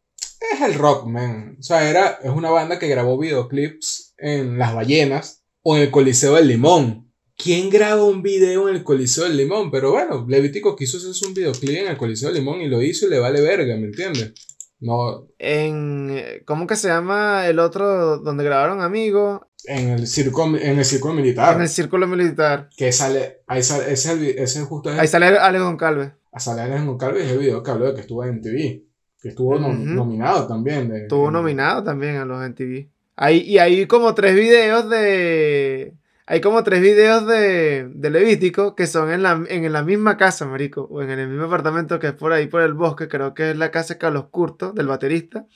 Es 0.52 0.62
el 0.62 0.74
rock, 0.76 1.06
man. 1.06 1.58
O 1.60 1.64
sea, 1.64 1.90
era, 1.90 2.20
es 2.24 2.30
una 2.30 2.50
banda 2.50 2.80
que 2.80 2.88
grabó 2.88 3.18
videoclips 3.18 4.14
en 4.18 4.58
Las 4.58 4.74
Ballenas 4.74 5.44
o 5.62 5.76
en 5.76 5.84
el 5.84 5.92
Coliseo 5.92 6.36
del 6.36 6.48
Limón. 6.48 7.12
¿Quién 7.36 7.70
graba 7.70 8.04
un 8.04 8.22
video 8.22 8.68
en 8.68 8.76
el 8.76 8.84
Coliseo 8.84 9.26
del 9.26 9.38
Limón? 9.38 9.70
Pero 9.70 9.92
bueno, 9.92 10.26
Levítico 10.28 10.76
quiso 10.76 10.98
hacerse 10.98 11.26
un 11.26 11.34
videoclip 11.34 11.78
en 11.78 11.88
el 11.88 11.98
Coliseo 11.98 12.30
del 12.30 12.40
Limón 12.40 12.62
y 12.62 12.68
lo 12.68 12.82
hizo 12.82 13.06
y 13.06 13.10
le 13.10 13.20
vale 13.20 13.42
verga, 13.42 13.76
¿me 13.78 13.88
entiendes? 13.88 14.34
No, 14.82 15.26
En. 15.40 16.10
eh, 16.12 16.44
¿Cómo 16.46 16.66
que 16.68 16.76
se 16.76 16.88
llama 16.88 17.48
el 17.48 17.60
otro 17.60 18.18
donde 18.20 18.44
grabaron 18.44 18.82
Amigos? 18.82 19.42
en 19.66 19.90
el 19.90 20.08
circo, 20.08 20.46
en 20.46 20.80
el 20.80 20.86
circo 20.86 21.14
militar. 21.14 21.56
En 21.58 21.62
el 21.64 21.68
Círculo 21.70 22.08
Militar. 22.08 22.70
Que 22.78 22.92
sale, 22.94 23.42
ahí 23.46 23.62
sale, 23.62 23.92
ese 23.92 24.14
ese 24.42 24.60
es 24.62 24.66
justo 24.66 24.90
Ahí 24.90 25.06
sale 25.08 25.28
Alex 25.38 25.64
Goncalves. 25.64 26.12
a 26.32 26.40
Saler 26.40 26.72
en 26.72 26.88
Goncalves 26.88 27.26
es 27.26 27.32
el 27.34 27.40
video 27.40 27.62
que 27.62 27.72
habló 27.72 27.88
de 27.88 27.94
que 27.96 28.02
estuvo 28.02 28.24
en 28.24 28.42
TV. 28.42 28.84
Que 29.22 29.30
estuvo 29.30 29.60
nominado 29.60 30.48
también. 30.48 30.88
de- 30.90 31.02
Estuvo 31.02 31.28
en- 31.28 31.34
nominado 31.34 31.84
también 31.84 32.16
a 32.16 32.26
los 32.26 32.42
MTV. 32.42 32.88
Ahí, 33.18 33.40
y 33.42 33.58
hay 33.58 33.86
como 33.86 34.16
tres 34.16 34.34
videos 34.34 34.90
de. 34.90 35.94
Hay 36.32 36.42
como 36.42 36.64
tres 36.64 36.80
videos 36.80 37.26
de, 37.26 37.90
de 37.92 38.10
Levítico 38.12 38.76
que 38.76 38.86
son 38.86 39.12
en 39.12 39.24
la, 39.24 39.44
en 39.50 39.74
la 39.74 39.82
misma 39.82 40.16
casa, 40.16 40.46
marico. 40.46 40.84
O 40.84 41.02
en 41.02 41.10
el 41.10 41.28
mismo 41.28 41.46
apartamento 41.46 41.98
que 41.98 42.06
es 42.10 42.14
por 42.14 42.32
ahí, 42.34 42.46
por 42.46 42.62
el 42.62 42.74
bosque. 42.76 43.08
Creo 43.08 43.34
que 43.34 43.50
es 43.50 43.58
la 43.58 43.72
casa 43.72 43.96
de 43.96 43.98
Carlos 43.98 44.26
Curto, 44.30 44.72
del 44.72 44.86
baterista. 44.86 45.48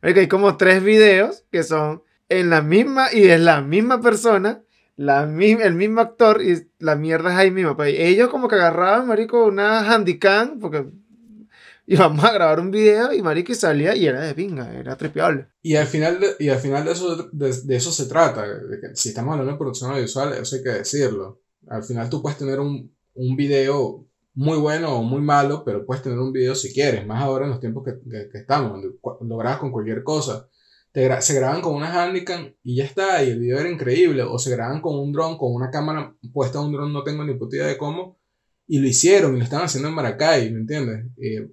Hay 0.00 0.26
como 0.26 0.56
tres 0.56 0.82
videos 0.82 1.44
que 1.52 1.62
son 1.62 2.02
en 2.30 2.48
la 2.48 2.62
misma 2.62 3.08
y 3.12 3.24
es 3.24 3.38
la 3.40 3.60
misma 3.60 4.00
persona. 4.00 4.62
La, 4.96 5.26
mi- 5.26 5.50
el 5.52 5.74
mismo 5.74 6.00
actor 6.00 6.40
y 6.42 6.66
la 6.78 6.96
mierda 6.96 7.32
es 7.32 7.36
ahí 7.36 7.50
mismo. 7.50 7.76
Pues 7.76 7.94
ellos 7.98 8.30
como 8.30 8.48
que 8.48 8.54
agarraban, 8.54 9.06
marico, 9.06 9.44
una 9.44 9.80
handicam, 9.92 10.58
porque 10.60 10.86
y 11.92 11.96
vamos 11.96 12.24
a 12.24 12.32
grabar 12.32 12.60
un 12.60 12.70
video 12.70 13.12
y 13.12 13.22
marico 13.22 13.54
salía 13.54 13.94
y 13.94 14.06
era 14.06 14.20
de 14.22 14.34
pinga, 14.34 14.72
era 14.72 14.96
tripeable. 14.96 15.48
Y 15.62 15.76
al 15.76 15.86
final 15.86 16.20
de, 16.20 16.34
y 16.38 16.48
al 16.48 16.58
final 16.58 16.84
de, 16.84 16.92
eso, 16.92 17.28
de, 17.32 17.76
eso 17.76 17.92
se 17.92 18.06
trata. 18.06 18.44
si 18.94 19.10
estamos 19.10 19.32
hablando 19.32 19.52
de 19.52 19.58
producción 19.58 19.90
audiovisual, 19.90 20.32
eso 20.34 20.56
hay 20.56 20.62
que 20.62 20.70
decirlo. 20.70 21.40
Al 21.68 21.82
final 21.84 22.08
tú 22.10 22.22
puedes 22.22 22.38
tener 22.38 22.60
un, 22.60 22.94
un 23.14 23.36
video 23.36 24.06
muy 24.34 24.58
bueno 24.58 24.98
o 24.98 25.02
muy 25.02 25.22
malo, 25.22 25.64
pero 25.64 25.86
puedes 25.86 26.02
tener 26.02 26.18
un 26.18 26.32
video 26.32 26.54
si 26.54 26.72
quieres, 26.72 27.06
más 27.06 27.22
ahora 27.22 27.44
en 27.46 27.50
los 27.52 27.60
tiempos 27.60 27.84
que, 27.84 27.94
que, 28.30 28.38
estamos, 28.38 28.72
donde 28.72 28.88
lo 29.28 29.36
grabas 29.38 29.58
con 29.58 29.72
cualquier 29.72 30.02
cosa. 30.02 30.48
Te 30.92 31.08
gra- 31.08 31.20
se 31.20 31.34
graban 31.34 31.60
con 31.62 31.74
una 31.74 31.92
Handycam 31.92 32.52
y 32.62 32.76
ya 32.76 32.84
está, 32.84 33.22
y 33.24 33.30
el 33.30 33.40
video 33.40 33.58
era 33.58 33.70
increíble, 33.70 34.22
o 34.22 34.38
se 34.38 34.50
graban 34.50 34.80
con 34.80 34.98
un 34.98 35.12
dron, 35.12 35.36
con 35.38 35.52
una 35.54 35.70
cámara 35.70 36.14
puesta 36.32 36.58
a 36.58 36.62
un 36.62 36.72
dron, 36.72 36.92
no 36.92 37.02
tengo 37.02 37.24
ni 37.24 37.34
puta 37.34 37.56
idea 37.56 37.66
de 37.66 37.76
cómo, 37.78 38.18
y 38.66 38.78
lo 38.78 38.86
hicieron, 38.86 39.34
y 39.34 39.38
lo 39.38 39.44
están 39.44 39.62
haciendo 39.62 39.88
en 39.88 39.94
Maracay, 39.94 40.50
¿me 40.52 40.60
entiendes? 40.60 41.06
Eh, 41.18 41.48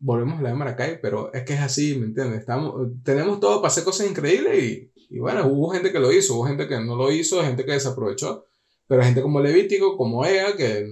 volvemos 0.00 0.34
a 0.34 0.36
hablar 0.38 0.52
de 0.52 0.58
Maracay, 0.58 1.00
pero 1.00 1.32
es 1.32 1.44
que 1.44 1.54
es 1.54 1.60
así, 1.60 1.96
¿me 1.96 2.06
entiendes? 2.06 2.40
Estamos, 2.40 2.88
tenemos 3.04 3.38
todo 3.38 3.60
para 3.60 3.68
hacer 3.70 3.84
cosas 3.84 4.08
increíbles 4.10 4.62
y, 4.62 4.92
y 5.10 5.18
bueno, 5.20 5.46
hubo 5.46 5.70
gente 5.70 5.92
que 5.92 6.00
lo 6.00 6.10
hizo, 6.12 6.34
hubo 6.34 6.46
gente 6.46 6.66
que 6.66 6.80
no 6.80 6.96
lo 6.96 7.12
hizo, 7.12 7.42
gente 7.42 7.64
que 7.64 7.72
desaprovechó, 7.72 8.46
pero 8.88 9.02
gente 9.02 9.22
como 9.22 9.40
Levítico, 9.40 9.96
como 9.96 10.24
ella, 10.24 10.56
que 10.56 10.88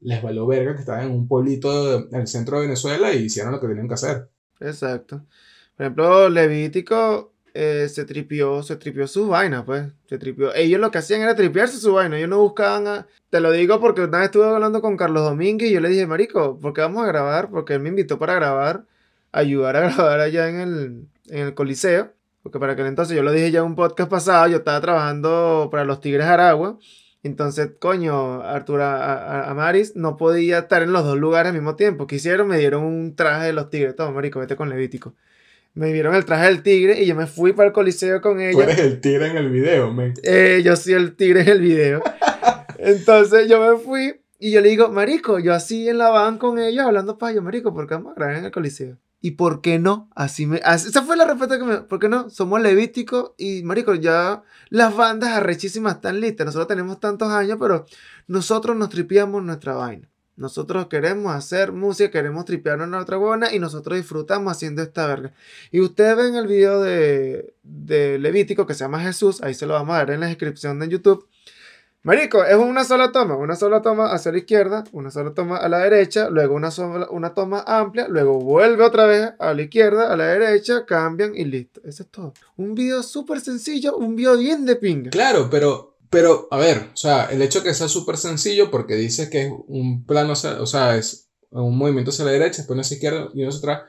les 0.00 0.22
valió 0.22 0.46
verga, 0.46 0.74
que 0.74 0.80
estaban 0.80 1.06
en 1.06 1.12
un 1.12 1.26
pueblito 1.26 1.98
de- 2.00 2.08
en 2.12 2.20
el 2.20 2.26
centro 2.28 2.56
de 2.58 2.66
Venezuela 2.66 3.12
y 3.12 3.24
hicieron 3.24 3.52
lo 3.52 3.60
que 3.60 3.66
tenían 3.68 3.88
que 3.88 3.94
hacer. 3.94 4.28
Exacto. 4.60 5.24
Por 5.76 5.86
ejemplo, 5.86 6.28
Levítico 6.28 7.32
eh, 7.56 7.88
se 7.88 8.04
tripió, 8.04 8.62
se 8.62 8.76
tripió 8.76 9.06
su 9.06 9.28
vaina, 9.28 9.64
pues. 9.64 9.86
Se 10.08 10.18
tripió. 10.18 10.54
Ellos 10.54 10.80
lo 10.80 10.90
que 10.90 10.98
hacían 10.98 11.22
era 11.22 11.34
tripearse 11.34 11.78
su 11.78 11.94
vaina. 11.94 12.18
Ellos 12.18 12.28
no 12.28 12.40
buscaban 12.40 12.86
a... 12.86 13.06
Te 13.30 13.40
lo 13.40 13.50
digo 13.50 13.80
porque 13.80 14.02
una 14.02 14.18
vez 14.18 14.26
estuve 14.26 14.46
hablando 14.46 14.82
con 14.82 14.96
Carlos 14.96 15.24
Domínguez 15.24 15.70
y 15.70 15.74
yo 15.74 15.80
le 15.80 15.88
dije, 15.88 16.06
Marico, 16.06 16.58
¿por 16.60 16.72
qué 16.72 16.82
vamos 16.82 17.02
a 17.02 17.06
grabar? 17.06 17.50
Porque 17.50 17.74
él 17.74 17.80
me 17.80 17.88
invitó 17.88 18.18
para 18.18 18.34
grabar, 18.34 18.84
ayudar 19.32 19.76
a 19.76 19.80
grabar 19.90 20.20
allá 20.20 20.48
en 20.48 20.60
el, 20.60 21.08
en 21.28 21.46
el 21.46 21.54
Coliseo. 21.54 22.12
Porque 22.42 22.60
para 22.60 22.74
aquel 22.74 22.86
entonces, 22.86 23.16
yo 23.16 23.22
lo 23.22 23.32
dije 23.32 23.50
ya 23.50 23.60
en 23.60 23.66
un 23.66 23.74
podcast 23.74 24.10
pasado, 24.10 24.48
yo 24.48 24.58
estaba 24.58 24.80
trabajando 24.80 25.68
para 25.70 25.84
los 25.84 26.00
Tigres 26.00 26.26
Aragua. 26.26 26.78
Entonces, 27.24 27.72
coño, 27.80 28.42
Arturo 28.42 28.84
Amaris 28.84 29.96
no 29.96 30.16
podía 30.16 30.58
estar 30.60 30.82
en 30.82 30.92
los 30.92 31.04
dos 31.04 31.18
lugares 31.18 31.50
al 31.50 31.56
mismo 31.56 31.74
tiempo. 31.74 32.06
¿Qué 32.06 32.16
hicieron? 32.16 32.46
Me 32.46 32.58
dieron 32.58 32.84
un 32.84 33.16
traje 33.16 33.46
de 33.46 33.52
los 33.52 33.68
tigres. 33.68 33.96
Toma, 33.96 34.12
marico, 34.12 34.38
vete 34.38 34.54
con 34.54 34.68
Levítico. 34.68 35.14
Me 35.76 35.92
dieron 35.92 36.14
el 36.14 36.24
traje 36.24 36.46
del 36.46 36.62
tigre 36.62 37.00
y 37.02 37.06
yo 37.06 37.14
me 37.14 37.26
fui 37.26 37.52
para 37.52 37.68
el 37.68 37.72
coliseo 37.74 38.20
con 38.22 38.38
Tú 38.38 38.40
ella. 38.42 38.64
eres 38.64 38.78
el 38.78 39.00
tigre 39.00 39.28
en 39.28 39.36
el 39.36 39.50
video, 39.50 39.92
men. 39.92 40.14
Eh, 40.22 40.62
yo 40.64 40.74
soy 40.74 40.94
el 40.94 41.14
tigre 41.14 41.42
en 41.42 41.48
el 41.48 41.60
video. 41.60 42.02
Entonces 42.78 43.48
yo 43.48 43.60
me 43.60 43.78
fui 43.78 44.20
y 44.38 44.50
yo 44.52 44.60
le 44.62 44.70
digo, 44.70 44.88
marico, 44.88 45.38
yo 45.38 45.54
así 45.54 45.88
en 45.88 45.98
la 45.98 46.08
van 46.10 46.38
con 46.38 46.58
ellos 46.58 46.84
hablando 46.86 47.18
para 47.18 47.32
yo, 47.34 47.42
marico, 47.42 47.72
¿por 47.74 47.86
qué 47.86 47.94
vamos 47.94 48.12
a 48.12 48.14
grabar 48.16 48.36
en 48.36 48.44
el 48.46 48.50
coliseo? 48.50 48.96
¿Y 49.20 49.32
por 49.32 49.60
qué 49.60 49.78
no? 49.78 50.08
Así 50.14 50.46
me... 50.46 50.60
así- 50.64 50.88
esa 50.88 51.02
fue 51.02 51.16
la 51.16 51.24
respuesta 51.26 51.58
que 51.58 51.64
me... 51.64 51.76
¿Por 51.78 51.98
qué 51.98 52.08
no? 52.08 52.30
Somos 52.30 52.60
levíticos 52.60 53.32
y, 53.38 53.62
marico, 53.62 53.94
ya 53.94 54.42
las 54.68 54.94
bandas 54.96 55.30
arrechísimas 55.30 55.96
están 55.96 56.20
listas. 56.20 56.44
Nosotros 56.46 56.68
tenemos 56.68 57.00
tantos 57.00 57.30
años, 57.32 57.56
pero 57.60 57.86
nosotros 58.28 58.76
nos 58.76 58.88
tripeamos 58.90 59.42
nuestra 59.42 59.74
vaina. 59.74 60.08
Nosotros 60.36 60.86
queremos 60.88 61.34
hacer 61.34 61.72
música, 61.72 62.10
queremos 62.10 62.44
tripearnos 62.44 62.88
nuestra 62.88 63.16
buena 63.16 63.54
y 63.54 63.58
nosotros 63.58 63.96
disfrutamos 63.96 64.52
haciendo 64.52 64.82
esta 64.82 65.06
verga. 65.06 65.32
Y 65.70 65.80
ustedes 65.80 66.16
ven 66.16 66.34
el 66.34 66.46
video 66.46 66.82
de, 66.82 67.54
de 67.62 68.18
Levítico 68.18 68.66
que 68.66 68.74
se 68.74 68.80
llama 68.80 69.00
Jesús, 69.00 69.42
ahí 69.42 69.54
se 69.54 69.66
lo 69.66 69.72
vamos 69.74 69.94
a 69.94 69.98
dar 69.98 70.10
en 70.10 70.20
la 70.20 70.26
descripción 70.26 70.78
de 70.78 70.88
YouTube. 70.88 71.26
Marico, 72.02 72.44
es 72.44 72.54
una 72.54 72.84
sola 72.84 73.10
toma, 73.10 73.34
una 73.36 73.56
sola 73.56 73.82
toma 73.82 74.12
hacia 74.12 74.30
la 74.30 74.38
izquierda, 74.38 74.84
una 74.92 75.10
sola 75.10 75.34
toma 75.34 75.56
a 75.56 75.68
la 75.68 75.78
derecha, 75.78 76.30
luego 76.30 76.54
una, 76.54 76.70
sola- 76.70 77.08
una 77.10 77.34
toma 77.34 77.64
amplia, 77.66 78.06
luego 78.06 78.38
vuelve 78.38 78.84
otra 78.84 79.06
vez 79.06 79.32
a 79.40 79.52
la 79.54 79.62
izquierda, 79.62 80.12
a 80.12 80.16
la 80.16 80.26
derecha, 80.26 80.86
cambian 80.86 81.34
y 81.34 81.44
listo. 81.46 81.80
Eso 81.82 82.04
es 82.04 82.08
todo. 82.10 82.32
Un 82.56 82.76
video 82.76 83.02
súper 83.02 83.40
sencillo, 83.40 83.96
un 83.96 84.14
video 84.14 84.36
bien 84.36 84.64
de 84.66 84.76
pinga. 84.76 85.10
Claro, 85.10 85.48
pero, 85.50 85.95
pero, 86.10 86.48
a 86.50 86.58
ver, 86.58 86.90
o 86.92 86.96
sea, 86.96 87.26
el 87.26 87.42
hecho 87.42 87.62
que 87.62 87.74
sea 87.74 87.88
súper 87.88 88.16
sencillo 88.16 88.70
porque 88.70 88.94
dice 88.94 89.30
que 89.30 89.46
es 89.46 89.52
un 89.68 90.04
plano, 90.04 90.32
o 90.32 90.66
sea, 90.66 90.96
es 90.96 91.28
un 91.50 91.76
movimiento 91.76 92.10
hacia 92.10 92.24
la 92.24 92.32
derecha, 92.32 92.58
después 92.58 92.78
hacia 92.78 92.94
la 92.94 92.96
izquierda 92.96 93.30
y 93.34 93.40
uno 93.40 93.48
hacia 93.48 93.58
atrás. 93.58 93.82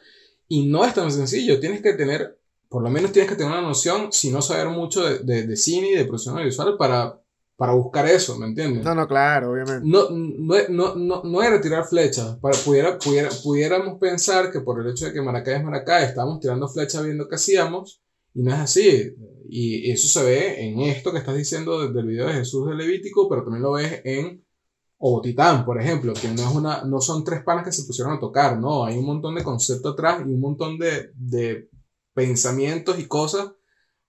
Y 0.47 0.67
no 0.67 0.85
es 0.85 0.93
tan 0.93 1.11
sencillo, 1.11 1.59
tienes 1.59 1.81
que 1.81 1.93
tener, 1.93 2.39
por 2.69 2.83
lo 2.83 2.89
menos 2.89 3.11
tienes 3.11 3.29
que 3.29 3.35
tener 3.35 3.51
una 3.51 3.61
noción, 3.61 4.11
si 4.11 4.31
no 4.31 4.41
saber 4.41 4.69
mucho 4.69 5.03
de, 5.03 5.19
de, 5.19 5.47
de 5.47 5.57
cine 5.57 5.89
y 5.91 5.95
de 5.95 6.05
producción 6.05 6.35
audiovisual 6.35 6.77
para, 6.77 7.21
para 7.57 7.73
buscar 7.73 8.05
eso, 8.05 8.37
¿me 8.37 8.45
entiendes? 8.45 8.83
No, 8.83 8.93
no, 8.93 9.07
claro, 9.07 9.51
obviamente. 9.51 9.81
No, 9.83 10.09
no, 10.09 10.55
no, 10.69 10.95
no, 10.95 11.23
no 11.23 11.43
era 11.43 11.59
tirar 11.59 11.85
flechas. 11.85 12.37
Para, 12.39 12.55
pudiera, 12.57 12.99
pudiera, 12.99 13.29
pudiéramos 13.43 13.99
pensar 13.99 14.51
que 14.51 14.61
por 14.61 14.79
el 14.79 14.91
hecho 14.91 15.05
de 15.05 15.13
que 15.13 15.21
Maracay 15.21 15.55
es 15.55 15.63
Maracay, 15.63 16.05
estábamos 16.05 16.39
tirando 16.39 16.67
flechas 16.69 17.03
viendo 17.03 17.27
qué 17.27 17.35
hacíamos, 17.35 18.01
y 18.37 18.43
no 18.43 18.53
es 18.53 18.59
así. 18.59 19.15
Y 19.49 19.91
eso 19.91 20.07
se 20.07 20.23
ve 20.25 20.65
en 20.67 20.79
esto 20.81 21.11
que 21.11 21.19
estás 21.19 21.35
diciendo 21.37 21.79
de- 21.81 21.93
del 21.93 22.05
video 22.07 22.27
de 22.27 22.33
Jesús 22.33 22.67
de 22.69 22.75
Levítico, 22.75 23.27
pero 23.29 23.43
también 23.43 23.63
lo 23.63 23.73
ves 23.73 24.01
en 24.05 24.43
Obotitán, 24.99 25.63
por 25.65 25.79
ejemplo, 25.81 26.13
que 26.13 26.27
no, 26.29 26.41
es 26.49 26.55
una, 26.55 26.83
no 26.83 26.99
son 27.01 27.23
tres 27.23 27.43
panas 27.43 27.63
que 27.65 27.71
se 27.71 27.83
pusieron 27.85 28.13
a 28.13 28.19
tocar, 28.19 28.59
no, 28.59 28.83
hay 28.85 28.97
un 28.97 29.05
montón 29.05 29.35
de 29.35 29.43
concepto 29.43 29.89
atrás 29.89 30.21
y 30.25 30.29
un 30.31 30.39
montón 30.39 30.77
de, 30.79 31.11
de 31.15 31.69
pensamientos 32.13 32.99
y 32.99 33.05
cosas 33.05 33.51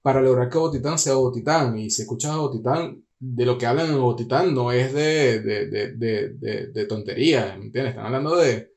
para 0.02 0.22
lograr 0.22 0.48
que 0.48 0.58
Botitán 0.58 0.98
sea 0.98 1.14
Botitán. 1.14 1.78
Y 1.78 1.90
si 1.90 2.02
escuchas 2.02 2.32
a 2.32 2.38
Botitán, 2.38 3.02
de 3.20 3.44
lo 3.46 3.58
que 3.58 3.66
hablan 3.66 3.90
en 3.90 4.00
Botitán 4.00 4.54
no 4.54 4.72
es 4.72 4.92
de, 4.94 5.40
de, 5.40 5.66
de, 5.96 6.68
de, 6.72 6.84
tonterías, 6.86 7.58
¿me 7.58 7.66
entiendes? 7.66 7.90
Están 7.92 8.06
hablando 8.06 8.36
de, 8.36 8.70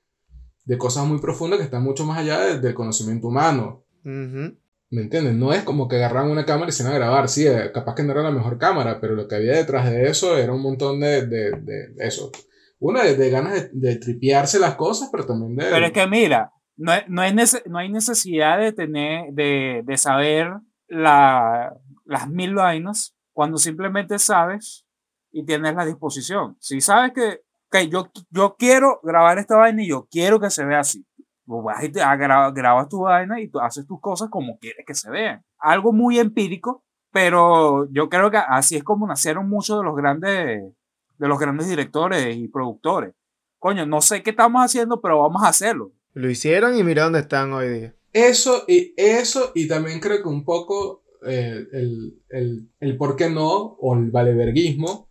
cosas 0.78 1.06
muy 1.06 1.20
profundas 1.20 1.60
que 1.60 1.66
están 1.66 1.84
mucho 1.84 2.06
más 2.06 2.18
allá 2.20 2.40
de- 2.46 2.60
del 2.60 2.74
conocimiento 2.74 3.28
humano. 3.28 3.84
Ujú. 4.04 4.58
¿Me 4.92 5.02
entiendes? 5.02 5.34
No 5.36 5.54
es 5.54 5.64
como 5.64 5.88
que 5.88 5.96
agarran 5.96 6.30
una 6.30 6.46
cámara 6.46 6.70
y 6.70 6.74
se 6.74 6.84
van 6.84 6.94
a 6.94 6.98
grabar. 6.98 7.30
Sí, 7.30 7.48
eh, 7.48 7.72
capaz 7.74 7.96
que 7.96 8.04
no 8.04 8.12
era 8.12 8.24
la 8.24 8.32
mejor 8.32 8.58
cámara, 8.58 9.00
pero 9.00 9.16
lo 9.16 9.28
que 9.28 9.36
había 9.36 9.54
detrás 9.54 9.90
de 9.90 10.08
eso 10.08 10.38
era 10.38 10.52
un 10.54 10.62
montón 10.62 11.00
de, 11.00 11.26
de, 11.26 11.52
de 11.52 11.94
eso. 12.00 12.30
Una 12.78 13.04
de, 13.04 13.16
de 13.16 13.30
ganas 13.30 13.54
de, 13.54 13.70
de 13.72 13.96
tripearse 13.96 14.60
las 14.60 14.76
cosas, 14.76 15.10
pero 15.10 15.26
también 15.26 15.56
de... 15.56 15.66
Pero 15.70 15.86
es 15.86 15.92
que 15.94 16.08
mira, 16.08 16.52
no, 16.76 16.92
no, 17.08 17.24
es 17.24 17.64
no 17.68 17.78
hay 17.78 17.90
necesidad 17.90 18.60
de 18.60 18.74
tener, 18.74 19.32
de 19.34 19.98
saber 19.98 20.52
la, 20.88 21.74
las 22.06 22.30
mil 22.30 22.54
vainas 22.54 23.16
cuando 23.32 23.58
simplemente 23.58 24.20
sabes 24.20 24.86
y 25.32 25.46
tienes 25.46 25.74
la 25.74 25.86
disposición. 25.86 26.58
Si 26.60 26.82
sabes 26.82 27.14
que, 27.14 27.42
que 27.72 27.88
yo, 27.88 28.12
yo 28.30 28.56
quiero 28.60 29.00
grabar 29.04 29.38
esta 29.38 29.56
vaina 29.56 29.84
y 29.84 29.88
yo 29.88 30.08
quiero 30.12 30.40
que 30.40 30.50
se 30.50 30.66
vea 30.66 30.80
así. 30.80 31.06
Vas 31.46 31.84
y 31.84 31.90
te, 31.90 32.02
ah, 32.02 32.16
gra- 32.16 32.54
grabas 32.54 32.88
tu 32.88 33.02
vaina 33.02 33.42
y 33.42 33.48
tú 33.50 33.60
haces 33.60 33.86
tus 33.86 34.00
cosas 34.00 34.30
como 34.30 34.58
quieres 34.60 34.86
que 34.86 34.94
se 34.96 35.10
vean. 35.10 35.44
Algo 35.60 35.92
muy 35.92 36.20
empírico, 36.20 36.84
pero 37.12 37.88
yo 37.92 38.10
creo 38.10 38.32
que 38.32 38.38
así 38.38 38.78
es 38.78 38.84
como 38.84 39.06
nacieron 39.08 39.50
muchos 39.50 39.78
de 39.80 39.84
los 39.84 39.96
grandes, 39.96 40.74
de 41.18 41.28
los 41.28 41.40
grandes 41.40 41.68
directores 41.68 42.36
y 42.38 42.48
productores. 42.48 43.14
Coño, 43.60 43.86
no 43.86 44.02
sé 44.02 44.24
qué 44.24 44.30
estamos 44.32 44.62
haciendo, 44.64 45.02
pero 45.02 45.20
vamos 45.20 45.44
a 45.44 45.50
hacerlo. 45.50 45.92
Lo 46.14 46.30
hicieron 46.30 46.78
y 46.78 46.84
mira 46.84 47.04
dónde 47.04 47.20
están 47.20 47.54
hoy 47.54 47.70
día. 47.70 47.96
Eso 48.14 48.64
y 48.68 48.94
eso, 48.98 49.52
y 49.56 49.68
también 49.68 50.00
creo 50.00 50.22
que 50.22 50.28
un 50.30 50.44
poco 50.44 51.04
eh, 51.26 51.66
el, 51.72 52.22
el, 52.30 52.70
el 52.80 52.98
por 52.98 53.16
qué 53.16 53.30
no, 53.30 53.50
o 53.80 53.96
el 53.96 54.10
valeverguismo, 54.12 55.10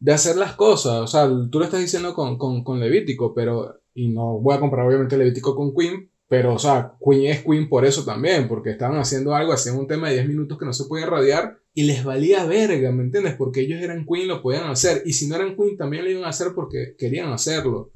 de 0.00 0.12
hacer 0.12 0.36
las 0.36 0.54
cosas. 0.54 1.00
O 1.00 1.06
sea, 1.06 1.26
tú 1.50 1.58
lo 1.58 1.64
estás 1.64 1.80
diciendo 1.80 2.14
con, 2.14 2.36
con, 2.36 2.62
con 2.64 2.80
Levítico, 2.80 3.32
pero, 3.32 3.80
y 3.94 4.08
no 4.08 4.38
voy 4.40 4.54
a 4.56 4.60
comparar 4.60 4.86
obviamente 4.86 5.16
Levítico 5.16 5.54
con 5.54 5.72
Queen, 5.74 6.08
pero, 6.28 6.54
o 6.54 6.58
sea, 6.58 6.92
Queen 7.04 7.26
es 7.26 7.42
Queen 7.44 7.68
por 7.68 7.84
eso 7.84 8.04
también, 8.04 8.48
porque 8.48 8.70
estaban 8.70 8.98
haciendo 8.98 9.34
algo, 9.34 9.52
hacían 9.52 9.76
un 9.78 9.86
tema 9.86 10.08
de 10.08 10.14
10 10.14 10.26
minutos 10.28 10.58
que 10.58 10.64
no 10.64 10.72
se 10.72 10.84
podía 10.86 11.06
radiar, 11.06 11.58
y 11.74 11.84
les 11.84 12.04
valía 12.04 12.44
verga, 12.46 12.90
¿me 12.92 13.02
entiendes? 13.02 13.34
Porque 13.36 13.60
ellos 13.60 13.80
eran 13.80 14.04
Queen, 14.06 14.28
lo 14.28 14.42
podían 14.42 14.64
hacer, 14.70 15.02
y 15.04 15.12
si 15.12 15.28
no 15.28 15.36
eran 15.36 15.54
Queen, 15.56 15.76
también 15.76 16.04
lo 16.04 16.10
iban 16.10 16.24
a 16.24 16.28
hacer 16.28 16.48
porque 16.54 16.94
querían 16.98 17.32
hacerlo 17.32 17.90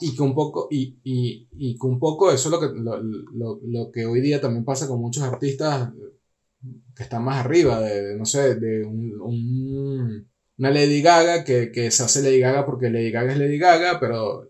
y 0.00 0.14
que 0.16 0.22
un 0.22 0.34
poco 0.34 0.66
y, 0.70 0.96
y, 1.04 1.46
y 1.52 1.78
que 1.78 1.86
un 1.86 1.98
poco 1.98 2.32
eso 2.32 2.48
es 2.48 2.52
lo 2.52 2.60
que 2.60 2.68
lo, 2.80 2.98
lo, 3.00 3.60
lo 3.62 3.90
que 3.92 4.06
hoy 4.06 4.20
día 4.20 4.40
también 4.40 4.64
pasa 4.64 4.86
con 4.88 5.00
muchos 5.00 5.22
artistas 5.22 5.90
que 6.94 7.02
están 7.02 7.24
más 7.24 7.38
arriba 7.44 7.80
de, 7.80 8.02
de, 8.02 8.16
no 8.16 8.24
sé 8.24 8.54
de 8.56 8.84
un, 8.84 9.20
un- 9.20 10.26
una 10.58 10.70
Lady 10.70 11.00
Gaga 11.00 11.42
que, 11.44 11.70
que 11.72 11.90
se 11.90 12.02
hace 12.02 12.20
Lady 12.22 12.38
Gaga 12.38 12.66
porque 12.66 12.90
Lady 12.90 13.10
Gaga 13.10 13.32
es 13.32 13.38
Lady 13.38 13.58
Gaga 13.58 13.98
pero 13.98 14.46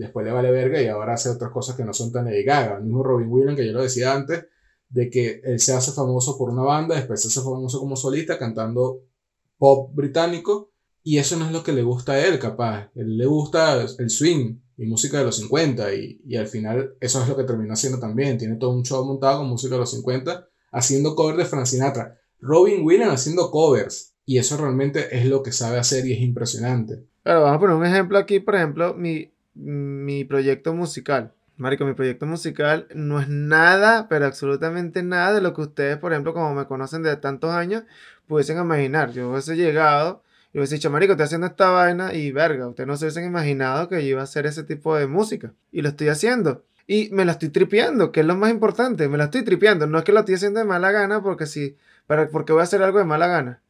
después 0.00 0.26
le 0.26 0.32
vale 0.32 0.50
verga 0.50 0.82
y 0.82 0.88
ahora 0.88 1.14
hace 1.14 1.30
otras 1.30 1.50
cosas 1.52 1.76
que 1.76 1.84
no 1.84 1.92
son 1.92 2.12
tan 2.12 2.24
Lady 2.24 2.42
Gaga 2.42 2.78
el 2.78 2.84
mismo 2.84 3.02
Robin 3.02 3.28
Williams 3.30 3.56
que 3.56 3.66
yo 3.66 3.72
lo 3.72 3.82
decía 3.82 4.12
antes 4.12 4.46
de 4.88 5.08
que 5.08 5.40
él 5.44 5.60
se 5.60 5.72
hace 5.72 5.92
famoso 5.92 6.36
por 6.36 6.50
una 6.50 6.62
banda 6.62 6.96
después 6.96 7.22
se 7.22 7.28
hace 7.28 7.40
famoso 7.40 7.78
como 7.78 7.96
solista 7.96 8.38
cantando 8.38 9.02
pop 9.58 9.94
británico 9.94 10.70
y 11.02 11.18
eso 11.18 11.36
no 11.36 11.46
es 11.46 11.52
lo 11.52 11.62
que 11.62 11.72
le 11.72 11.82
gusta 11.82 12.12
a 12.12 12.26
él, 12.26 12.38
capaz. 12.38 12.90
Él 12.94 13.16
le 13.16 13.26
gusta 13.26 13.80
el 13.98 14.10
swing 14.10 14.58
y 14.76 14.86
música 14.86 15.18
de 15.18 15.24
los 15.24 15.36
50 15.36 15.94
y, 15.94 16.20
y 16.26 16.36
al 16.36 16.46
final 16.46 16.94
eso 17.00 17.22
es 17.22 17.28
lo 17.28 17.36
que 17.36 17.44
terminó 17.44 17.72
haciendo 17.72 17.98
también. 17.98 18.38
Tiene 18.38 18.56
todo 18.56 18.70
un 18.70 18.82
show 18.82 19.04
montado 19.04 19.38
con 19.38 19.48
música 19.48 19.74
de 19.74 19.80
los 19.80 19.90
50 19.92 20.46
haciendo 20.72 21.14
covers 21.14 21.38
de 21.38 21.44
Frank 21.46 21.66
Sinatra. 21.66 22.18
Robin 22.40 22.84
Williams 22.84 23.14
haciendo 23.14 23.50
covers 23.50 24.14
y 24.26 24.38
eso 24.38 24.56
realmente 24.56 25.16
es 25.16 25.26
lo 25.26 25.42
que 25.42 25.52
sabe 25.52 25.78
hacer 25.78 26.06
y 26.06 26.12
es 26.12 26.20
impresionante. 26.20 27.06
Claro, 27.22 27.42
vamos 27.42 27.56
a 27.56 27.60
poner 27.60 27.76
un 27.76 27.86
ejemplo 27.86 28.18
aquí, 28.18 28.40
por 28.40 28.54
ejemplo, 28.54 28.94
mi, 28.94 29.32
mi 29.60 30.24
proyecto 30.24 30.74
musical. 30.74 31.32
Marico, 31.56 31.84
mi 31.84 31.92
proyecto 31.92 32.24
musical 32.24 32.86
no 32.94 33.20
es 33.20 33.28
nada, 33.28 34.08
pero 34.08 34.24
absolutamente 34.24 35.02
nada 35.02 35.34
de 35.34 35.42
lo 35.42 35.52
que 35.52 35.60
ustedes, 35.60 35.98
por 35.98 36.12
ejemplo, 36.12 36.32
como 36.32 36.54
me 36.54 36.66
conocen 36.66 37.02
de 37.02 37.14
tantos 37.16 37.50
años, 37.50 37.84
pudiesen 38.26 38.58
imaginar. 38.58 39.12
Yo 39.12 39.30
hubiese 39.30 39.56
llegado 39.56 40.22
y 40.54 40.58
hubiese 40.58 40.76
dicho, 40.76 40.90
Marico, 40.90 41.12
estoy 41.12 41.24
haciendo 41.24 41.46
esta 41.48 41.68
vaina 41.68 42.14
y 42.14 42.32
verga, 42.32 42.66
ustedes 42.66 42.86
no 42.86 42.96
se 42.96 43.04
hubiesen 43.04 43.26
imaginado 43.26 43.88
que 43.88 44.00
iba 44.02 44.22
a 44.22 44.24
hacer 44.24 44.46
ese 44.46 44.64
tipo 44.64 44.96
de 44.96 45.06
música. 45.06 45.52
Y 45.70 45.82
lo 45.82 45.90
estoy 45.90 46.08
haciendo. 46.08 46.64
Y 46.86 47.10
me 47.12 47.24
la 47.26 47.32
estoy 47.32 47.50
tripeando, 47.50 48.10
que 48.10 48.20
es 48.20 48.26
lo 48.26 48.36
más 48.36 48.50
importante. 48.50 49.08
Me 49.08 49.18
la 49.18 49.24
estoy 49.24 49.44
tripeando. 49.44 49.86
No 49.86 49.98
es 49.98 50.04
que 50.04 50.12
lo 50.12 50.20
estoy 50.20 50.36
haciendo 50.36 50.60
de 50.60 50.66
mala 50.66 50.90
gana 50.92 51.22
porque 51.22 51.46
sí, 51.46 51.76
para, 52.06 52.30
porque 52.30 52.52
voy 52.52 52.60
a 52.60 52.64
hacer 52.64 52.82
algo 52.82 52.98
de 52.98 53.04
mala 53.04 53.26
gana. 53.26 53.62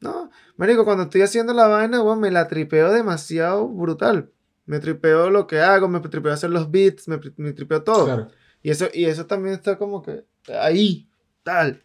No, 0.00 0.30
Marico, 0.56 0.84
cuando 0.84 1.04
estoy 1.04 1.22
haciendo 1.22 1.54
la 1.54 1.68
vaina, 1.68 2.00
bueno, 2.00 2.20
me 2.20 2.30
la 2.32 2.48
tripeo 2.48 2.92
demasiado 2.92 3.68
brutal. 3.68 4.32
Me 4.64 4.78
tripeo 4.78 5.30
lo 5.30 5.46
que 5.46 5.60
hago, 5.60 5.88
me 5.88 6.00
tripeo 6.00 6.32
hacer 6.32 6.50
los 6.50 6.70
beats, 6.70 7.08
me, 7.08 7.18
me 7.36 7.52
tripeo 7.52 7.82
todo. 7.82 8.04
Claro. 8.04 8.28
Y 8.62 8.70
eso, 8.70 8.86
y 8.92 9.06
eso 9.06 9.26
también 9.26 9.54
está 9.54 9.76
como 9.76 10.02
que 10.02 10.24
ahí, 10.60 11.08
tal. 11.42 11.82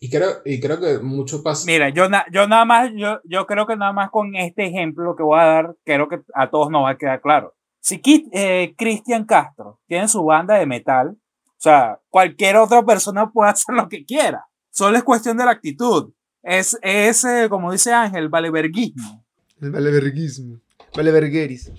Y 0.00 0.08
creo, 0.10 0.30
y 0.44 0.60
creo 0.60 0.80
que 0.80 0.98
mucho 0.98 1.42
pasa. 1.42 1.64
Mira, 1.66 1.88
yo, 1.90 2.08
na- 2.08 2.26
yo 2.32 2.46
nada 2.46 2.64
más, 2.64 2.90
yo, 2.94 3.20
yo 3.24 3.46
creo 3.46 3.66
que 3.66 3.76
nada 3.76 3.92
más 3.92 4.10
con 4.10 4.34
este 4.36 4.66
ejemplo 4.66 5.14
que 5.16 5.22
voy 5.22 5.38
a 5.40 5.44
dar, 5.44 5.76
creo 5.84 6.08
que 6.08 6.20
a 6.34 6.48
todos 6.50 6.70
nos 6.70 6.84
va 6.84 6.90
a 6.90 6.96
quedar 6.98 7.20
claro. 7.20 7.54
Si 7.80 7.98
Kit- 8.00 8.28
eh, 8.32 8.74
Cristian 8.76 9.24
Castro 9.24 9.80
tiene 9.86 10.08
su 10.08 10.24
banda 10.24 10.54
de 10.56 10.66
metal, 10.66 11.10
o 11.10 11.58
sea, 11.58 12.00
cualquier 12.08 12.56
otra 12.56 12.84
persona 12.84 13.30
puede 13.30 13.50
hacer 13.52 13.74
lo 13.74 13.88
que 13.88 14.04
quiera. 14.04 14.46
Solo 14.70 14.96
es 14.96 15.04
cuestión 15.04 15.36
de 15.36 15.44
la 15.44 15.52
actitud. 15.52 16.12
Es, 16.42 16.78
es 16.82 17.24
eh, 17.24 17.46
como 17.48 17.72
dice 17.72 17.92
Ángel, 17.92 18.28
valeverguismo. 18.28 19.24
El 19.60 19.70
valeverguismo. 19.72 20.60
Valevergueris. 20.96 21.70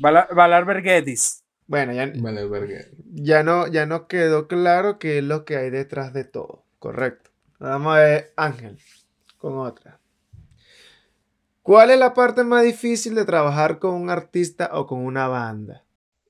Vala- 0.00 0.28
Valarverguetis. 0.34 1.42
Bueno, 1.66 1.92
ya, 1.92 2.12
Vale, 2.16 2.46
ya, 3.12 3.42
no, 3.42 3.66
ya 3.66 3.86
no 3.86 4.06
quedó 4.06 4.46
claro 4.46 4.98
qué 4.98 5.18
es 5.18 5.24
lo 5.24 5.44
que 5.44 5.56
hay 5.56 5.70
detrás 5.70 6.12
de 6.12 6.24
todo. 6.24 6.64
Correcto. 6.78 7.30
Vamos 7.58 7.96
a 7.96 8.00
ver 8.00 8.32
Ángel 8.36 8.78
con 9.38 9.58
otra. 9.58 9.98
¿Cuál 11.62 11.90
es 11.90 11.98
la 11.98 12.14
parte 12.14 12.44
más 12.44 12.62
difícil 12.62 13.16
de 13.16 13.24
trabajar 13.24 13.80
con 13.80 13.94
un 13.94 14.10
artista 14.10 14.70
o 14.74 14.86
con 14.86 15.00
una 15.04 15.26
banda? 15.26 15.82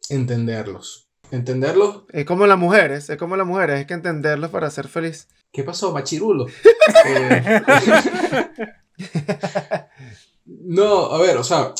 Entenderlos. 0.09 1.09
Entenderlos. 1.31 2.05
Es 2.13 2.25
como 2.25 2.47
las 2.47 2.57
mujeres, 2.59 3.11
es 3.11 3.17
como 3.19 3.37
las 3.37 3.47
mujeres, 3.47 3.77
hay 3.81 3.85
que 3.87 3.95
entenderlos 3.95 4.51
para 4.51 4.71
ser 4.71 4.89
feliz. 4.89 5.29
¿Qué 5.53 5.63
pasó, 5.65 5.93
machirulo? 5.93 6.47
Eh, 7.05 7.61
no, 10.47 11.07
a 11.13 11.21
ver, 11.21 11.37
o 11.37 11.45
sea, 11.45 11.73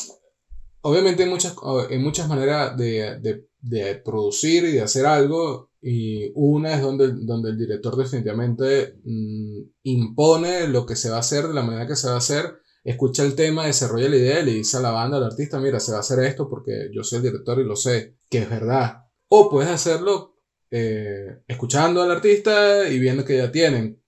obviamente 0.89 1.23
hay 1.23 1.29
muchas, 1.29 1.55
hay 1.89 1.97
muchas 1.99 2.27
maneras 2.27 2.77
de, 2.77 3.19
de- 3.21 3.47
de 3.59 3.95
producir 3.95 4.63
y 4.65 4.71
de 4.73 4.81
hacer 4.81 5.05
algo. 5.05 5.71
Y 5.81 6.31
una 6.35 6.73
es 6.75 6.81
donde, 6.81 7.11
donde 7.13 7.49
el 7.51 7.57
director 7.57 7.95
definitivamente 7.95 8.95
mm, 9.03 9.59
impone 9.83 10.67
lo 10.67 10.85
que 10.85 10.95
se 10.95 11.09
va 11.09 11.17
a 11.17 11.19
hacer 11.19 11.47
de 11.47 11.53
la 11.53 11.61
manera 11.63 11.87
que 11.87 11.95
se 11.95 12.07
va 12.07 12.15
a 12.15 12.17
hacer. 12.17 12.57
Escucha 12.83 13.23
el 13.23 13.35
tema, 13.35 13.65
desarrolla 13.65 14.09
la 14.09 14.15
idea 14.15 14.39
y 14.39 14.45
le 14.45 14.51
dice 14.53 14.77
a 14.77 14.81
la 14.81 14.91
banda, 14.91 15.17
al 15.17 15.23
artista, 15.25 15.59
mira, 15.59 15.79
se 15.79 15.91
va 15.91 15.97
a 15.97 16.01
hacer 16.01 16.19
esto 16.19 16.49
porque 16.49 16.89
yo 16.93 17.03
soy 17.03 17.17
el 17.17 17.23
director 17.23 17.59
y 17.59 17.65
lo 17.65 17.75
sé, 17.75 18.15
que 18.29 18.39
es 18.39 18.49
verdad. 18.49 19.03
O 19.27 19.49
puedes 19.49 19.69
hacerlo 19.69 20.35
eh, 20.71 21.41
escuchando 21.47 22.01
al 22.01 22.11
artista 22.11 22.87
y 22.89 22.99
viendo 22.99 23.25
que 23.25 23.37
ya 23.37 23.51
tienen. 23.51 24.01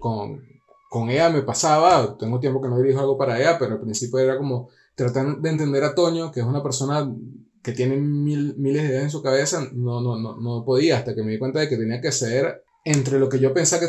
Con, 0.00 0.42
con 0.90 1.10
ella 1.10 1.30
me 1.30 1.42
pasaba, 1.42 2.16
tengo 2.18 2.38
tiempo 2.40 2.60
que 2.60 2.68
no 2.68 2.78
dirijo 2.80 3.00
algo 3.00 3.16
para 3.16 3.38
ella, 3.40 3.56
pero 3.58 3.74
al 3.74 3.80
principio 3.80 4.18
era 4.18 4.36
como 4.36 4.68
tratar 4.94 5.38
de 5.40 5.50
entender 5.50 5.82
a 5.84 5.94
Toño, 5.94 6.30
que 6.32 6.40
es 6.40 6.46
una 6.46 6.62
persona 6.62 7.10
que 7.62 7.72
tiene 7.72 7.96
mil, 7.96 8.54
miles 8.58 8.82
de 8.82 8.88
ideas 8.88 9.04
en 9.04 9.10
su 9.10 9.22
cabeza, 9.22 9.68
no, 9.72 10.00
no, 10.00 10.18
no, 10.18 10.36
no 10.40 10.64
podía, 10.64 10.98
hasta 10.98 11.14
que 11.14 11.22
me 11.22 11.32
di 11.32 11.38
cuenta 11.38 11.60
de 11.60 11.68
que 11.68 11.76
tenía 11.76 12.00
que 12.00 12.12
ceder 12.12 12.62
entre 12.84 13.18
lo 13.18 13.30
que 13.30 13.38
yo 13.38 13.54
pensaba 13.54 13.80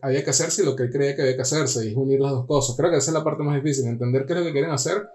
había, 0.00 0.24
que 0.24 0.30
hacerse 0.30 0.62
y 0.62 0.64
lo 0.64 0.74
que 0.74 0.84
él 0.84 0.90
creía 0.90 1.14
que 1.14 1.22
había 1.22 1.36
que 1.36 1.42
hacerse, 1.42 1.84
y 1.84 1.90
es 1.90 1.96
unir 1.96 2.20
las 2.20 2.32
dos 2.32 2.46
cosas. 2.46 2.76
Creo 2.76 2.90
que 2.90 2.96
esa 2.96 3.10
es 3.10 3.14
la 3.14 3.22
parte 3.24 3.42
más 3.42 3.62
difícil, 3.62 3.86
entender 3.86 4.24
qué 4.24 4.32
es 4.32 4.38
lo 4.38 4.44
que 4.46 4.52
quieren 4.52 4.70
hacer 4.70 5.06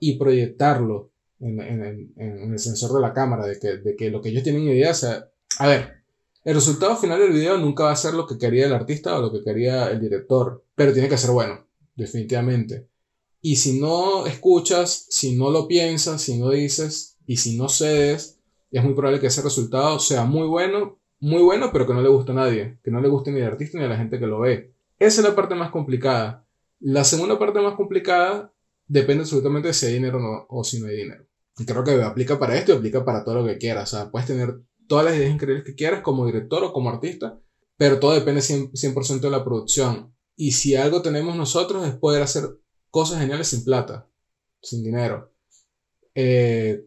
y 0.00 0.18
proyectarlo 0.18 1.10
en, 1.38 1.60
en- 1.60 2.12
en- 2.16 2.38
en 2.42 2.52
el 2.52 2.58
sensor 2.58 2.92
de 2.94 3.00
la 3.00 3.12
cámara, 3.12 3.46
de 3.46 3.58
que, 3.60 3.76
de 3.76 3.94
que 3.94 4.10
lo 4.10 4.20
que 4.20 4.30
ellos 4.30 4.42
tienen 4.42 4.62
idea 4.64 4.92
sea... 4.92 5.28
A 5.60 5.68
ver, 5.68 5.92
el 6.42 6.54
resultado 6.56 6.96
final 6.96 7.20
del 7.20 7.32
video 7.32 7.56
nunca 7.58 7.84
va 7.84 7.92
a 7.92 7.96
ser 7.96 8.14
lo 8.14 8.26
que 8.26 8.36
quería 8.36 8.66
el 8.66 8.72
artista 8.74 9.16
o 9.16 9.22
lo 9.22 9.30
que 9.32 9.44
quería 9.44 9.88
el 9.90 10.00
director, 10.00 10.64
pero 10.74 10.92
tiene 10.92 11.08
que 11.08 11.16
ser 11.16 11.30
bueno, 11.30 11.68
definitivamente. 11.94 12.88
Y 13.46 13.56
si 13.56 13.78
no 13.78 14.24
escuchas, 14.24 15.04
si 15.10 15.36
no 15.36 15.50
lo 15.50 15.68
piensas, 15.68 16.22
si 16.22 16.38
no 16.38 16.48
dices 16.48 17.18
y 17.26 17.36
si 17.36 17.58
no 17.58 17.68
cedes, 17.68 18.40
es 18.70 18.82
muy 18.82 18.94
probable 18.94 19.20
que 19.20 19.26
ese 19.26 19.42
resultado 19.42 19.98
sea 19.98 20.24
muy 20.24 20.46
bueno, 20.46 20.98
muy 21.20 21.42
bueno, 21.42 21.68
pero 21.70 21.86
que 21.86 21.92
no 21.92 22.00
le 22.00 22.08
guste 22.08 22.32
a 22.32 22.36
nadie, 22.36 22.78
que 22.82 22.90
no 22.90 23.02
le 23.02 23.08
guste 23.08 23.32
ni 23.32 23.42
al 23.42 23.48
artista 23.48 23.76
ni 23.76 23.84
a 23.84 23.88
la 23.88 23.98
gente 23.98 24.18
que 24.18 24.26
lo 24.26 24.40
ve. 24.40 24.72
Esa 24.98 25.20
es 25.20 25.28
la 25.28 25.34
parte 25.34 25.54
más 25.54 25.70
complicada. 25.70 26.46
La 26.80 27.04
segunda 27.04 27.38
parte 27.38 27.60
más 27.60 27.74
complicada 27.74 28.50
depende 28.86 29.24
absolutamente 29.24 29.68
de 29.68 29.74
si 29.74 29.84
hay 29.84 29.92
dinero 29.92 30.16
o, 30.16 30.22
no, 30.22 30.46
o 30.48 30.64
si 30.64 30.80
no 30.80 30.86
hay 30.86 30.96
dinero. 30.96 31.26
Y 31.58 31.66
creo 31.66 31.84
que 31.84 32.02
aplica 32.02 32.38
para 32.38 32.56
esto 32.56 32.72
y 32.72 32.76
aplica 32.76 33.04
para 33.04 33.24
todo 33.24 33.34
lo 33.34 33.46
que 33.46 33.58
quieras. 33.58 33.92
O 33.92 33.96
sea, 33.98 34.10
puedes 34.10 34.26
tener 34.26 34.58
todas 34.88 35.04
las 35.04 35.16
ideas 35.16 35.30
increíbles 35.30 35.66
que 35.66 35.74
quieras 35.74 36.00
como 36.00 36.24
director 36.24 36.64
o 36.64 36.72
como 36.72 36.88
artista, 36.88 37.38
pero 37.76 38.00
todo 38.00 38.14
depende 38.14 38.40
100%, 38.40 38.70
100 38.72 39.20
de 39.20 39.30
la 39.30 39.44
producción. 39.44 40.14
Y 40.34 40.52
si 40.52 40.76
algo 40.76 41.02
tenemos 41.02 41.36
nosotros 41.36 41.86
es 41.86 41.94
poder 41.94 42.22
hacer 42.22 42.44
cosas 42.94 43.18
geniales 43.18 43.48
sin 43.48 43.64
plata, 43.64 44.06
sin 44.62 44.84
dinero. 44.84 45.32
Eh, 46.14 46.84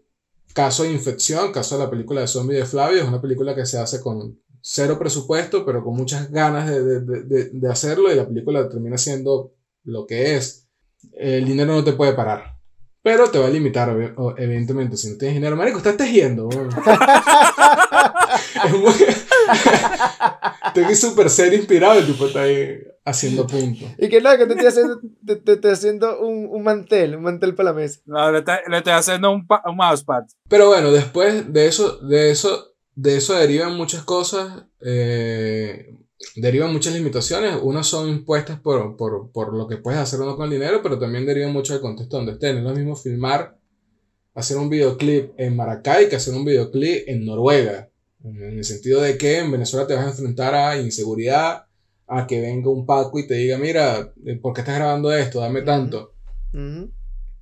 caso 0.53 0.83
de 0.83 0.93
Infección, 0.93 1.51
caso 1.51 1.77
de 1.77 1.83
la 1.83 1.89
película 1.89 2.21
de 2.21 2.27
Zombie 2.29 2.55
de 2.55 2.65
Flavio, 2.65 3.01
es 3.01 3.07
una 3.09 3.21
película 3.21 3.53
que 3.53 3.65
se 3.65 3.77
hace 3.77 3.99
con 3.99 4.39
cero 4.61 4.97
presupuesto, 4.97 5.65
pero 5.65 5.83
con 5.83 5.97
muchas 5.97 6.31
ganas 6.31 6.69
de, 6.69 6.81
de, 7.01 7.23
de, 7.23 7.49
de 7.49 7.69
hacerlo 7.69 8.09
y 8.09 8.15
la 8.15 8.25
película 8.25 8.69
termina 8.69 8.97
siendo 8.97 9.51
lo 9.83 10.07
que 10.07 10.37
es. 10.37 10.65
El 11.11 11.43
dinero 11.43 11.73
no 11.73 11.83
te 11.83 11.91
puede 11.91 12.13
parar. 12.13 12.55
Pero 13.03 13.29
te 13.29 13.39
va 13.39 13.47
a 13.47 13.49
limitar, 13.49 13.89
evidentemente. 14.37 14.95
Si 14.95 15.09
no 15.11 15.17
tienes 15.17 15.35
dinero, 15.35 15.57
marico, 15.57 15.77
estás 15.79 15.97
tejiendo. 15.97 16.47
Es 18.65 18.71
muy- 18.73 18.93
Estoy 20.67 20.95
súper 20.95 21.29
serio 21.29 21.57
inspirado. 21.59 21.99
El 21.99 22.05
tipo 22.05 22.27
está 22.27 22.41
ahí 22.43 22.79
haciendo 23.07 23.47
puntos. 23.47 23.87
Y 23.97 24.09
que 24.09 24.21
nada, 24.21 24.37
que 24.37 24.45
te 24.45 24.53
estoy 24.53 24.67
haciendo, 24.67 24.99
te, 25.25 25.35
te 25.37 25.53
estoy 25.53 25.71
haciendo 25.71 26.19
un, 26.19 26.47
un 26.51 26.63
mantel, 26.63 27.15
un 27.15 27.23
mantel 27.23 27.55
para 27.55 27.71
la 27.71 27.73
mesa. 27.73 28.01
No, 28.05 28.31
le, 28.31 28.39
estoy- 28.39 28.55
le 28.69 28.77
estoy 28.77 28.93
haciendo 28.93 29.31
un, 29.31 29.47
pa- 29.47 29.63
un 29.65 29.75
mousepad. 29.77 30.23
Pero 30.49 30.67
bueno, 30.67 30.91
después 30.91 31.51
de 31.51 31.67
eso, 31.67 31.97
de 31.99 32.31
eso, 32.31 32.75
de 32.95 33.17
eso 33.17 33.33
derivan 33.35 33.75
muchas 33.75 34.03
cosas. 34.03 34.63
eh, 34.81 35.93
derivan 36.35 36.73
muchas 36.73 36.93
limitaciones. 36.93 37.55
Unas 37.61 37.87
son 37.87 38.09
impuestas 38.09 38.59
por, 38.59 38.97
por, 38.97 39.31
por 39.31 39.53
lo 39.55 39.67
que 39.67 39.77
puedes 39.77 39.99
hacer 39.99 40.19
uno 40.19 40.35
con 40.35 40.45
el 40.45 40.51
dinero, 40.51 40.81
pero 40.81 40.97
también 40.99 41.25
derivan 41.25 41.53
mucho 41.53 41.73
del 41.73 41.81
contexto 41.81 42.17
donde 42.17 42.33
estés. 42.33 42.53
No 42.55 42.59
es 42.61 42.65
lo 42.65 42.75
mismo 42.75 42.95
filmar, 42.95 43.55
hacer 44.33 44.57
un 44.57 44.69
videoclip 44.69 45.31
en 45.37 45.55
Maracay 45.55 46.09
que 46.09 46.15
hacer 46.15 46.33
un 46.33 46.43
videoclip 46.45 47.07
en 47.07 47.25
Noruega. 47.25 47.89
En 48.23 48.57
el 48.57 48.63
sentido 48.65 49.01
de 49.01 49.17
que 49.17 49.37
en 49.39 49.51
Venezuela 49.51 49.85
te 49.87 49.93
vas 49.93 50.05
a 50.05 50.09
enfrentar 50.09 50.53
a 50.55 50.77
inseguridad, 50.77 51.66
a 52.07 52.25
que 52.27 52.39
venga 52.41 52.69
un 52.69 52.85
Paco 52.85 53.19
y 53.19 53.27
te 53.27 53.33
diga, 53.35 53.57
mira, 53.57 54.11
eh, 54.25 54.35
¿por 54.41 54.53
qué 54.53 54.61
estás 54.61 54.75
grabando 54.77 55.11
esto? 55.13 55.41
Dame 55.41 55.61
tanto. 55.61 56.13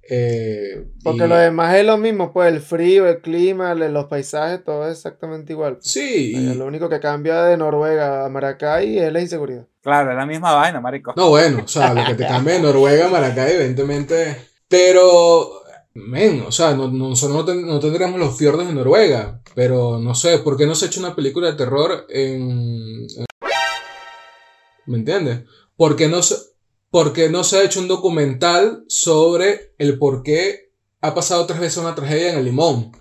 Eh, 0.08 0.86
Porque 1.04 1.26
y- 1.26 1.28
lo 1.28 1.36
demás 1.36 1.76
es 1.76 1.86
lo 1.86 1.98
mismo, 1.98 2.32
pues 2.32 2.54
el 2.54 2.62
frío, 2.62 3.08
el 3.08 3.22
clima, 3.22 3.74
los 3.74 4.06
paisajes, 4.06 4.64
todo 4.64 4.86
es 4.88 4.98
exactamente 4.98 5.54
igual. 5.54 5.78
Sí, 5.82 6.34
O 6.36 6.40
sea, 6.40 6.54
y- 6.54 6.58
Lo 6.58 6.66
único 6.66 6.90
que 6.90 7.00
cambia 7.00 7.44
de 7.44 7.58
Noruega 7.58 8.24
a 8.26 8.30
Maracay 8.30 9.00
es 9.00 9.12
la 9.12 9.22
inseguridad. 9.22 9.66
Claro, 9.82 10.12
es 10.12 10.18
la 10.18 10.26
misma 10.28 10.54
vaina, 10.54 10.80
marico. 10.80 11.14
No, 11.16 11.30
bueno, 11.30 11.62
o 11.66 11.68
sea, 11.68 11.94
lo 11.94 12.06
que 12.06 12.14
te 12.16 12.28
cambia 12.28 12.54
de 12.56 12.62
Noruega 12.62 13.08
a 13.08 13.10
Maracay, 13.10 13.54
evidentemente. 13.56 14.38
Pero, 14.68 15.62
men, 15.96 16.44
o 16.48 16.52
sea, 16.52 16.76
no, 16.76 16.88
no- 16.92 17.10
nosotros 17.10 17.38
no, 17.38 17.46
ten- 17.46 17.66
no 17.66 17.80
tendríamos 17.80 18.20
los 18.20 18.38
fiordos 18.38 18.68
de 18.68 18.74
Noruega. 18.74 19.42
Pero 19.56 19.98
no 20.00 20.14
sé, 20.14 20.38
¿por 20.40 20.56
qué 20.58 20.66
no 20.68 20.76
se 20.76 20.86
ha 20.86 20.88
hecho 20.88 21.00
una 21.00 21.16
película 21.16 21.50
de 21.52 21.58
terror 21.58 22.06
en. 22.10 22.42
en- 23.18 23.26
¿Me 24.86 24.98
entiendes? 24.98 25.44
¿Por 25.76 25.96
qué 25.96 26.08
no 26.08 26.22
se, 26.22 26.36
por 26.90 27.14
qué 27.14 27.30
no 27.30 27.44
se 27.44 27.58
ha 27.58 27.64
hecho 27.64 27.80
un 27.80 27.88
documental 27.88 28.86
sobre 28.88 29.74
el 29.78 29.98
por 29.98 30.24
qué 30.24 30.72
ha 31.02 31.14
pasado 31.14 31.46
tres 31.46 31.60
veces 31.60 31.78
una 31.78 31.96
tragedia 31.96 32.32
en 32.32 32.40
el 32.40 32.46
Limón? 32.46 32.92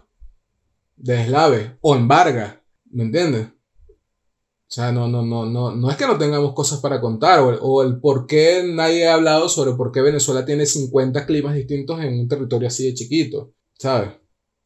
De 0.96 1.22
Eslave. 1.22 1.76
O 1.80 1.94
en 1.94 2.08
Vargas. 2.08 2.56
¿Me 2.90 3.04
entiendes? 3.04 3.48
O 3.48 4.72
sea, 4.74 4.90
no, 4.90 5.06
no, 5.06 5.22
no, 5.22 5.46
no, 5.46 5.74
no 5.74 5.90
es 5.90 5.96
que 5.96 6.06
no 6.06 6.18
tengamos 6.18 6.52
cosas 6.52 6.80
para 6.80 7.00
contar, 7.00 7.40
o 7.40 7.50
el, 7.50 7.58
o 7.60 7.82
el 7.82 8.00
por 8.00 8.26
qué 8.26 8.64
nadie 8.66 9.06
ha 9.06 9.14
hablado 9.14 9.48
sobre 9.48 9.74
por 9.74 9.92
qué 9.92 10.00
Venezuela 10.00 10.44
tiene 10.44 10.66
50 10.66 11.26
climas 11.26 11.54
distintos 11.54 12.00
en 12.00 12.18
un 12.18 12.26
territorio 12.26 12.66
así 12.66 12.86
de 12.86 12.94
chiquito, 12.94 13.52
¿sabes? 13.78 14.10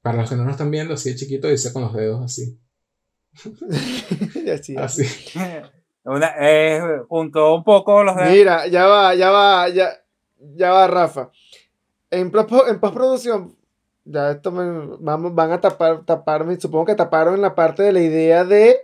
Para 0.00 0.18
los 0.22 0.30
que 0.30 0.36
no 0.36 0.44
nos 0.44 0.52
están 0.52 0.70
viendo, 0.70 0.94
así 0.94 1.10
de 1.10 1.16
chiquito, 1.16 1.48
dice 1.48 1.72
con 1.72 1.82
los 1.82 1.92
dedos 1.92 2.24
así. 2.24 2.58
Así, 4.50 4.76
Así. 4.76 5.04
Una, 6.08 6.32
eh, 6.38 7.02
junto 7.06 7.54
un 7.54 7.62
poco 7.62 8.02
los 8.02 8.16
de... 8.16 8.30
Mira, 8.30 8.66
ya 8.66 8.86
va, 8.86 9.14
ya 9.14 9.30
va, 9.30 9.68
ya, 9.68 9.90
ya 10.38 10.70
va, 10.70 10.86
Rafa. 10.86 11.30
En, 12.10 12.32
en 12.32 12.80
postproducción, 12.80 13.54
Ya 14.06 14.30
esto 14.30 14.50
me, 14.50 14.96
vamos, 15.00 15.34
van 15.34 15.52
a 15.52 15.60
tapar, 15.60 16.06
taparme, 16.06 16.58
supongo 16.58 16.86
que 16.86 16.94
taparon 16.94 17.42
la 17.42 17.54
parte 17.54 17.82
de 17.82 17.92
la 17.92 18.00
idea 18.00 18.44
de 18.44 18.78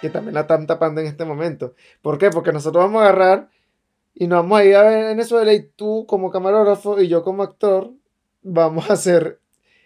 que 0.00 0.10
también 0.10 0.34
la 0.34 0.40
están 0.40 0.66
tapando 0.66 1.00
en 1.00 1.06
este 1.06 1.24
momento. 1.24 1.74
¿Por 2.02 2.18
qué? 2.18 2.30
Porque 2.30 2.52
nosotros 2.52 2.82
vamos 2.82 3.02
a 3.02 3.04
agarrar 3.04 3.48
y 4.12 4.26
nos 4.26 4.38
vamos 4.38 4.58
a 4.58 4.64
ir 4.64 4.74
a 4.74 4.82
Venezuela 4.82 5.52
y 5.52 5.62
tú 5.62 6.06
como 6.08 6.32
camarógrafo 6.32 7.00
y 7.00 7.06
yo 7.06 7.22
como 7.22 7.44
actor 7.44 7.92
vamos 8.42 8.90
a 8.90 8.94
hacer 8.94 9.38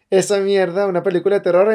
esa 0.08 0.38
mierda, 0.38 0.86
una 0.86 1.02
película 1.02 1.36
de 1.36 1.42
terror. 1.42 1.74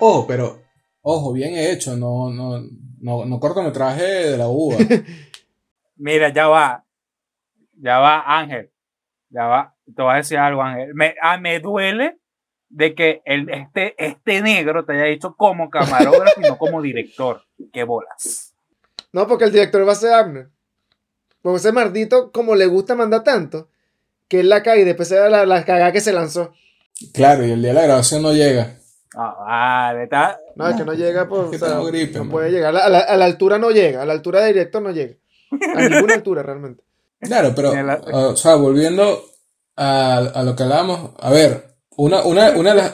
Ojo, 0.00 0.26
pero, 0.26 0.67
ojo, 1.02 1.32
bien 1.32 1.54
hecho, 1.56 1.96
no, 1.96 2.30
no, 2.30 2.60
no, 3.00 3.24
no 3.24 3.40
cortometraje 3.40 4.02
de 4.02 4.38
la 4.38 4.48
uva. 4.48 4.76
Mira, 5.96 6.32
ya 6.32 6.48
va, 6.48 6.84
ya 7.74 7.98
va 7.98 8.22
Ángel, 8.38 8.70
ya 9.30 9.44
va, 9.44 9.74
te 9.84 10.02
voy 10.02 10.12
a 10.12 10.16
decir 10.16 10.38
algo 10.38 10.62
Ángel, 10.62 10.94
me, 10.94 11.14
ah, 11.22 11.38
me 11.38 11.60
duele 11.60 12.18
de 12.68 12.94
que 12.94 13.22
el, 13.24 13.48
este, 13.50 13.94
este 13.98 14.42
negro 14.42 14.84
te 14.84 14.92
haya 14.92 15.04
dicho 15.04 15.34
como 15.36 15.70
camarógrafo 15.70 16.40
y 16.40 16.44
no 16.44 16.58
como 16.58 16.82
director. 16.82 17.42
¡Qué 17.72 17.84
bolas! 17.84 18.54
No, 19.12 19.26
porque 19.26 19.44
el 19.44 19.52
director 19.52 19.86
va 19.86 19.92
a 19.92 19.96
ser 19.96 20.12
Abner. 20.12 20.50
Porque 21.40 21.58
ese 21.58 21.72
maldito, 21.72 22.30
como 22.30 22.54
le 22.54 22.66
gusta 22.66 22.94
mandar 22.94 23.24
tanto, 23.24 23.70
que 24.28 24.40
él 24.40 24.48
la 24.48 24.62
cae 24.62 24.80
y 24.80 24.84
después 24.84 25.08
se 25.08 25.16
da 25.16 25.30
la, 25.30 25.46
la 25.46 25.64
cagada 25.64 25.92
que 25.92 26.00
se 26.00 26.12
lanzó. 26.12 26.52
Claro, 27.14 27.46
y 27.46 27.52
el 27.52 27.62
día 27.62 27.70
de 27.70 27.74
la 27.74 27.82
grabación 27.84 28.22
no 28.22 28.32
llega. 28.32 28.77
Ah, 29.16 29.88
vale, 29.92 30.04
está. 30.04 30.38
No, 30.56 30.68
es 30.68 30.76
que 30.76 30.84
no 30.84 30.92
llega 30.92 31.28
por. 31.28 31.44
Es 31.46 31.50
que 31.50 31.56
o 31.56 31.58
sea, 31.60 31.68
tengo 31.70 31.84
gripe, 31.86 32.18
no 32.18 32.24
man. 32.24 32.30
puede 32.30 32.50
llegar. 32.50 32.76
A 32.76 32.88
la, 32.88 32.98
a 33.00 33.16
la 33.16 33.24
altura 33.24 33.58
no 33.58 33.70
llega. 33.70 34.02
A 34.02 34.06
la 34.06 34.12
altura 34.12 34.40
de 34.42 34.48
director 34.48 34.82
no 34.82 34.90
llega. 34.90 35.14
A 35.76 35.88
ninguna 35.88 36.14
altura 36.14 36.42
realmente. 36.42 36.82
Claro, 37.20 37.52
pero, 37.56 37.72
o 38.30 38.36
sea, 38.36 38.54
volviendo 38.56 39.22
a, 39.76 40.18
a 40.18 40.42
lo 40.42 40.54
que 40.54 40.62
hablábamos, 40.62 41.12
a 41.18 41.30
ver, 41.30 41.74
una, 41.96 42.22
una, 42.22 42.50
una 42.50 42.70
de 42.70 42.76
las, 42.76 42.92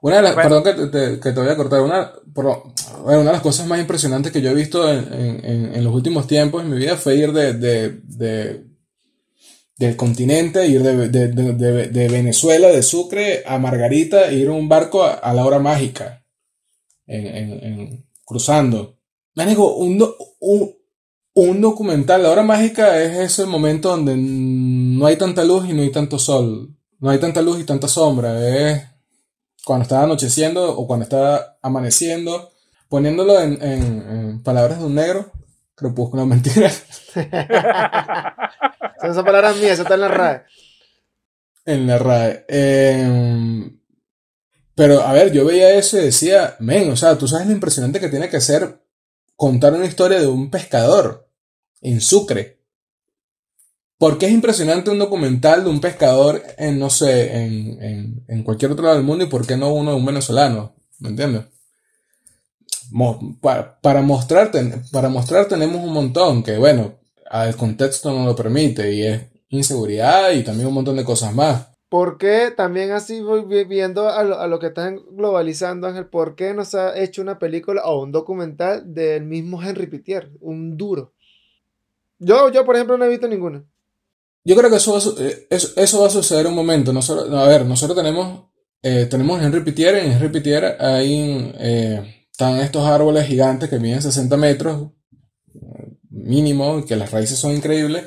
una 0.00 0.16
de 0.16 0.22
las, 0.22 0.34
Bueno. 0.34 0.48
perdón 0.62 0.64
que 0.64 0.86
te, 0.88 1.20
que 1.20 1.32
te 1.32 1.40
voy 1.40 1.48
a 1.48 1.56
cortar, 1.56 1.80
una, 1.82 2.12
bueno, 2.26 2.74
una 3.04 3.16
de 3.18 3.24
las 3.24 3.40
cosas 3.40 3.66
más 3.66 3.78
impresionantes 3.78 4.32
que 4.32 4.40
yo 4.42 4.50
he 4.50 4.54
visto 4.54 4.90
en, 4.90 5.12
en- 5.12 5.44
en- 5.44 5.74
en 5.76 5.84
los 5.84 5.94
últimos 5.94 6.26
tiempos 6.26 6.62
en 6.64 6.70
mi 6.70 6.76
vida 6.78 6.96
fue 6.96 7.14
ir 7.16 7.32
de, 7.32 7.52
de, 7.54 8.00
de- 8.02 8.64
del 9.76 9.96
continente, 9.96 10.66
ir 10.66 10.82
de, 10.82 11.08
de- 11.08 11.28
de- 11.28 11.88
de- 11.88 12.08
Venezuela, 12.08 12.68
de 12.68 12.82
Sucre 12.82 13.42
a 13.46 13.58
Margarita, 13.58 14.28
e 14.30 14.34
ir 14.36 14.46
en 14.46 14.52
un 14.52 14.68
barco 14.68 15.02
a, 15.02 15.14
a 15.14 15.34
la 15.34 15.44
hora 15.44 15.58
mágica, 15.58 16.24
en, 17.06 17.26
en- 17.26 17.64
en- 17.64 18.06
cruzando. 18.24 18.98
Un, 19.36 20.14
un, 20.40 20.74
un 21.34 21.60
documental, 21.60 22.22
la 22.22 22.30
hora 22.30 22.42
mágica 22.44 23.02
es 23.02 23.16
ese 23.32 23.46
momento 23.46 23.88
donde 23.88 24.14
no 24.16 25.06
hay 25.06 25.16
tanta 25.16 25.42
luz 25.44 25.68
y 25.68 25.72
no 25.72 25.82
hay 25.82 25.90
tanto 25.90 26.18
sol. 26.18 26.76
No 27.00 27.10
hay 27.10 27.18
tanta 27.18 27.42
luz 27.42 27.60
y 27.60 27.64
tanta 27.64 27.88
sombra. 27.88 28.48
Es 28.48 28.82
cuando 29.64 29.82
está 29.82 30.04
anocheciendo 30.04 30.76
o 30.78 30.86
cuando 30.86 31.02
está 31.04 31.58
amaneciendo. 31.62 32.50
Poniéndolo 32.88 33.40
en- 33.40 33.60
en 33.60 34.42
palabras 34.44 34.78
de 34.78 34.84
un 34.86 34.94
negro, 34.94 35.32
crepúsculo, 35.74 36.26
mentira. 36.26 36.70
Son 39.00 39.10
esas 39.10 39.24
palabras 39.24 39.56
mías, 39.56 39.72
eso 39.72 39.82
está 39.82 39.94
en 39.94 40.00
la 40.00 40.08
RAE. 40.08 40.42
En 41.66 41.86
la 41.86 41.98
RAE. 41.98 42.44
Em, 42.48 43.80
pero, 44.74 45.02
a 45.02 45.12
ver, 45.12 45.32
yo 45.32 45.44
veía 45.44 45.74
eso 45.74 45.98
y 45.98 46.04
decía, 46.06 46.56
men, 46.60 46.90
o 46.90 46.96
sea, 46.96 47.16
tú 47.16 47.28
sabes 47.28 47.46
lo 47.46 47.52
impresionante 47.52 48.00
que 48.00 48.08
tiene 48.08 48.28
que 48.28 48.40
ser 48.40 48.80
contar 49.36 49.72
una 49.74 49.86
historia 49.86 50.20
de 50.20 50.26
un 50.26 50.50
pescador 50.50 51.28
en 51.80 52.00
Sucre. 52.00 52.60
¿Por 53.98 54.18
qué 54.18 54.26
es 54.26 54.32
impresionante 54.32 54.90
un 54.90 54.98
documental 54.98 55.64
de 55.64 55.70
un 55.70 55.80
pescador 55.80 56.42
en, 56.58 56.78
no 56.78 56.90
sé, 56.90 57.36
en, 57.44 57.82
en- 57.82 58.24
en 58.28 58.42
cualquier 58.42 58.72
otro 58.72 58.84
lado 58.84 58.96
del 58.96 59.04
mundo 59.06 59.24
y 59.24 59.28
por 59.28 59.46
qué 59.46 59.56
no 59.56 59.72
uno 59.72 59.92
de 59.92 59.96
un 59.96 60.04
venezolano? 60.06 60.74
¿Me 60.98 61.10
entiendes? 61.10 61.44
Mo- 62.90 63.36
para, 63.40 63.80
para 63.80 64.02
mostrar, 64.02 64.50
para 64.92 65.08
mostrar 65.08 65.46
tenemos 65.46 65.82
un 65.82 65.92
montón 65.92 66.42
que, 66.42 66.56
bueno, 66.58 66.94
el 67.32 67.56
contexto 67.56 68.12
no 68.12 68.24
lo 68.24 68.36
permite 68.36 68.92
y 68.92 69.06
es 69.06 69.22
inseguridad 69.48 70.32
y 70.32 70.42
también 70.42 70.68
un 70.68 70.74
montón 70.74 70.96
de 70.96 71.04
cosas 71.04 71.34
más. 71.34 71.68
¿Por 71.88 72.18
qué 72.18 72.52
también 72.56 72.90
así 72.90 73.20
voy 73.20 73.44
vi- 73.44 73.64
viendo 73.64 74.08
a 74.08 74.22
lo, 74.24 74.40
a 74.40 74.48
lo 74.48 74.58
que 74.58 74.66
están 74.68 74.98
globalizando, 75.12 75.86
Ángel? 75.86 76.06
¿Por 76.06 76.34
qué 76.34 76.52
no 76.52 76.64
se 76.64 76.78
ha 76.78 76.98
hecho 77.00 77.22
una 77.22 77.38
película 77.38 77.82
o 77.84 78.02
un 78.02 78.10
documental 78.10 78.92
del 78.92 79.24
mismo 79.24 79.62
Henry 79.62 79.86
Pitier? 79.86 80.30
Un 80.40 80.76
duro. 80.76 81.12
Yo, 82.18 82.50
yo, 82.50 82.64
por 82.64 82.74
ejemplo, 82.74 82.96
no 82.98 83.04
he 83.04 83.08
visto 83.08 83.28
ninguna. 83.28 83.64
Yo 84.44 84.56
creo 84.56 84.70
que 84.70 84.76
eso 84.76 84.92
va 84.92 85.24
eh, 85.24 85.46
eso, 85.50 85.68
eso 85.76 86.00
va 86.00 86.06
a 86.08 86.10
suceder 86.10 86.46
un 86.46 86.54
momento. 86.54 86.92
Nosotros, 86.92 87.28
no, 87.30 87.38
a 87.38 87.48
ver, 87.48 87.64
nosotros 87.64 87.96
tenemos, 87.96 88.44
eh, 88.82 89.06
tenemos 89.08 89.40
Henry 89.42 89.60
Pitier. 89.62 89.94
En 89.96 90.12
Henry 90.12 90.28
Pitier 90.30 90.76
ahí 90.80 91.52
eh, 91.58 92.23
están 92.34 92.58
estos 92.58 92.84
árboles 92.84 93.28
gigantes 93.28 93.70
que 93.70 93.78
miden 93.78 94.02
60 94.02 94.36
metros, 94.36 94.90
mínimo, 96.10 96.84
que 96.84 96.96
las 96.96 97.12
raíces 97.12 97.38
son 97.38 97.54
increíbles. 97.54 98.06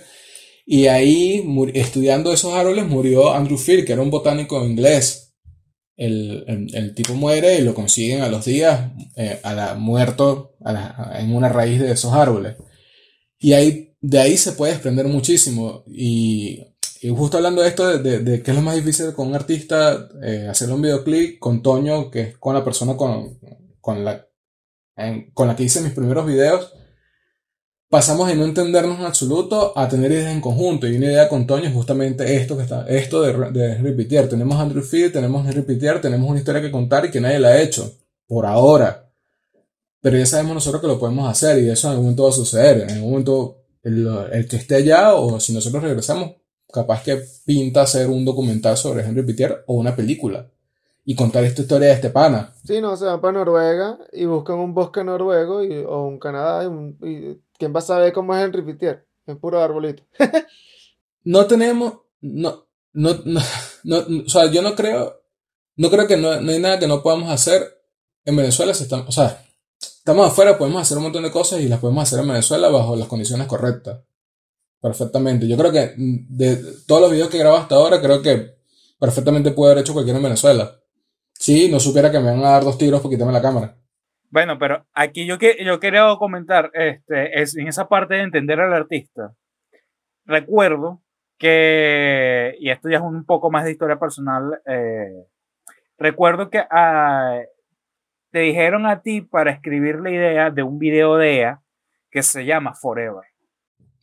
Y 0.66 0.88
ahí, 0.88 1.46
estudiando 1.74 2.34
esos 2.34 2.54
árboles, 2.54 2.86
murió 2.86 3.32
Andrew 3.32 3.58
Field, 3.58 3.86
que 3.86 3.94
era 3.94 4.02
un 4.02 4.12
botánico 4.12 4.62
inglés. 4.66 5.34
El, 5.96 6.44
el- 6.74 6.94
tipo 6.94 7.14
muere 7.14 7.56
y 7.58 7.62
lo 7.62 7.74
consiguen 7.74 8.22
a 8.22 8.28
los 8.28 8.44
días, 8.44 8.92
eh, 9.16 9.40
a 9.44 9.54
la, 9.54 9.76
muerto 9.76 10.58
a 10.60 10.74
la- 10.74 11.16
en 11.22 11.34
una 11.34 11.48
raíz 11.48 11.80
de 11.80 11.94
esos 11.94 12.12
árboles. 12.14 12.58
Y 13.40 13.54
ahí, 13.54 13.94
de 14.02 14.20
ahí 14.20 14.36
se 14.36 14.52
puede 14.52 14.74
desprender 14.74 15.08
muchísimo. 15.08 15.86
Y, 15.88 16.62
justo 17.16 17.38
hablando 17.38 17.62
de 17.62 17.70
esto, 17.70 17.88
de, 17.88 18.00
de, 18.00 18.20
de 18.20 18.44
qué 18.44 18.52
es 18.52 18.58
lo 18.58 18.62
más 18.62 18.76
difícil 18.76 19.14
con 19.14 19.30
un 19.30 19.36
artista, 19.36 20.10
eh, 20.22 20.48
hacerle 20.50 20.74
un 20.76 20.82
videoclip 20.82 21.40
con 21.40 21.62
Toño, 21.64 22.12
que 22.12 22.22
es 22.24 22.38
con 22.38 22.54
la 22.54 22.66
persona 22.66 22.98
con, 22.98 23.40
con 23.88 24.04
la, 24.04 24.28
con 25.34 25.48
la 25.48 25.56
que 25.56 25.64
hice 25.64 25.80
mis 25.80 25.94
primeros 25.94 26.26
videos, 26.26 26.74
pasamos 27.88 28.28
de 28.28 28.36
no 28.36 28.44
entendernos 28.44 29.00
en 29.00 29.06
absoluto 29.06 29.72
a 29.78 29.88
tener 29.88 30.12
ideas 30.12 30.34
en 30.34 30.42
conjunto. 30.42 30.88
Y 30.88 30.98
una 30.98 31.06
idea 31.06 31.30
con 31.30 31.48
Toño 31.48 31.70
es 31.70 31.74
justamente 31.74 32.36
esto 32.36 32.58
que 32.58 32.64
está, 32.64 32.86
esto 32.90 33.22
de, 33.22 33.54
de 33.78 33.92
Pitier. 33.94 34.28
Tenemos 34.28 34.60
Andrew 34.60 34.84
Field, 34.84 35.14
tenemos 35.14 35.48
Pitier, 35.66 36.02
tenemos 36.02 36.30
una 36.30 36.40
historia 36.40 36.62
que 36.62 36.70
contar 36.70 37.06
y 37.06 37.12
que 37.12 37.22
nadie 37.22 37.40
la 37.40 37.48
ha 37.48 37.62
hecho. 37.62 37.90
Por 38.28 38.46
ahora. 38.46 39.10
Pero 40.02 40.18
ya 40.18 40.26
sabemos 40.26 40.56
nosotros 40.56 40.82
que 40.82 40.88
lo 40.88 41.00
podemos 41.00 41.30
hacer 41.30 41.64
y 41.64 41.70
eso 41.70 41.88
en 41.88 41.92
algún 41.92 42.08
momento 42.08 42.24
va 42.24 42.30
a 42.30 42.34
suceder. 42.34 42.82
En 42.82 42.90
algún 42.90 43.12
momento 43.12 43.64
el, 43.84 44.06
el 44.34 44.50
que 44.50 44.58
esté 44.58 44.76
allá 44.76 45.14
o 45.14 45.40
si 45.40 45.54
nosotros 45.54 45.82
regresamos, 45.82 46.34
capaz 46.74 47.04
que 47.04 47.24
pinta 47.46 47.84
hacer 47.84 48.08
un 48.08 48.26
documental 48.26 48.76
sobre 48.76 49.06
Henry 49.06 49.24
Pitier 49.24 49.64
o 49.66 49.76
una 49.76 49.96
película 49.96 50.52
y 51.10 51.16
contar 51.16 51.46
esta 51.46 51.62
historia 51.62 51.88
de 51.88 51.94
este 51.94 52.10
pana. 52.10 52.54
Sí, 52.66 52.82
no, 52.82 52.98
se 52.98 53.06
van 53.06 53.22
para 53.22 53.32
Noruega 53.40 53.98
y 54.12 54.26
buscan 54.26 54.58
un 54.58 54.74
bosque 54.74 55.06
noruego 55.06 55.64
y- 55.64 55.78
o 55.86 56.04
un 56.06 56.20
Canadá. 56.20 56.66
Y, 56.66 56.68
un- 56.68 56.98
y 57.02 57.42
¿Quién 57.58 57.74
va 57.74 57.80
a 57.80 57.82
saber 57.82 58.12
cómo 58.12 58.36
es 58.36 58.44
Henry 58.44 58.62
Pitier? 58.62 59.08
Es 59.26 59.38
puro 59.38 59.60
arbolito. 59.62 60.04
No 61.24 61.46
tenemos, 61.46 61.94
no, 62.22 62.68
no, 62.94 63.10
no, 63.26 63.42
no, 63.84 63.98
o 64.26 64.30
sea, 64.30 64.50
yo 64.50 64.62
no 64.62 64.76
creo, 64.76 65.22
no 65.76 65.90
creo 65.90 66.08
que 66.08 66.16
no, 66.16 66.40
no 66.40 66.52
hay 66.52 66.60
nada 66.60 66.80
que 66.80 66.88
no 66.88 67.02
podamos 67.04 67.30
hacer 67.32 67.64
en 68.24 68.36
Venezuela. 68.38 68.74
Si 68.74 68.84
estamos, 68.84 69.08
o 69.10 69.12
sea, 69.12 69.44
estamos 69.80 70.26
afuera, 70.28 70.58
podemos 70.58 70.82
hacer 70.82 70.96
un 70.98 71.04
montón 71.04 71.24
de 71.24 71.32
cosas 71.32 71.60
y 71.60 71.68
las 71.68 71.80
podemos 71.80 72.04
hacer 72.04 72.20
en 72.20 72.30
Venezuela 72.30 72.70
bajo 72.70 72.96
las 72.96 73.08
condiciones 73.10 73.46
correctas. 73.48 74.00
Perfectamente. 74.82 75.48
Yo 75.50 75.58
creo 75.58 75.72
que 75.72 75.94
de 75.98 76.64
todos 76.88 77.02
los 77.02 77.12
videos 77.12 77.30
que 77.30 77.38
he 77.38 77.40
grabado 77.42 77.62
hasta 77.64 77.76
ahora, 77.76 78.00
creo 78.02 78.22
que 78.22 78.56
perfectamente 79.00 79.52
puedo 79.52 79.72
haber 79.72 79.82
hecho 79.84 79.94
cualquiera 79.94 80.18
en 80.20 80.24
Venezuela. 80.24 80.80
Si 81.40 81.70
no 81.70 81.80
supiera 81.80 82.12
que 82.12 82.20
me 82.20 82.32
van 82.32 82.40
a 82.40 82.52
dar 82.52 82.64
dos 82.64 82.78
tiros 82.78 83.02
por 83.02 83.12
quitarme 83.12 83.34
la 83.34 83.42
cámara. 83.42 83.76
Bueno, 84.30 84.58
pero 84.60 84.86
aquí 84.94 85.26
yo, 85.26 85.38
que, 85.38 85.58
yo 85.64 85.80
quería 85.80 86.04
comentar, 86.18 86.72
este, 86.74 87.42
es 87.42 87.56
en 87.56 87.68
esa 87.68 87.88
parte 87.88 88.16
de 88.16 88.24
entender 88.24 88.60
al 88.60 88.74
artista. 88.74 89.34
Recuerdo 90.26 91.02
que, 91.38 92.56
y 92.60 92.70
esto 92.70 92.90
ya 92.90 92.98
es 92.98 93.04
un 93.04 93.24
poco 93.26 93.50
más 93.50 93.64
de 93.64 93.72
historia 93.72 93.98
personal, 93.98 94.60
eh, 94.66 95.26
recuerdo 95.98 96.50
que 96.50 96.64
ah, 96.70 97.40
te 98.32 98.40
dijeron 98.40 98.86
a 98.86 99.02
ti 99.02 99.22
para 99.22 99.52
escribir 99.52 100.00
la 100.02 100.12
idea 100.12 100.52
de 100.52 100.64
un 100.64 100.80
video 100.80 101.16
de 101.16 101.38
EA 101.38 101.62
que 102.12 102.24
se 102.24 102.46
llama 102.46 102.74
Forever. 102.74 103.24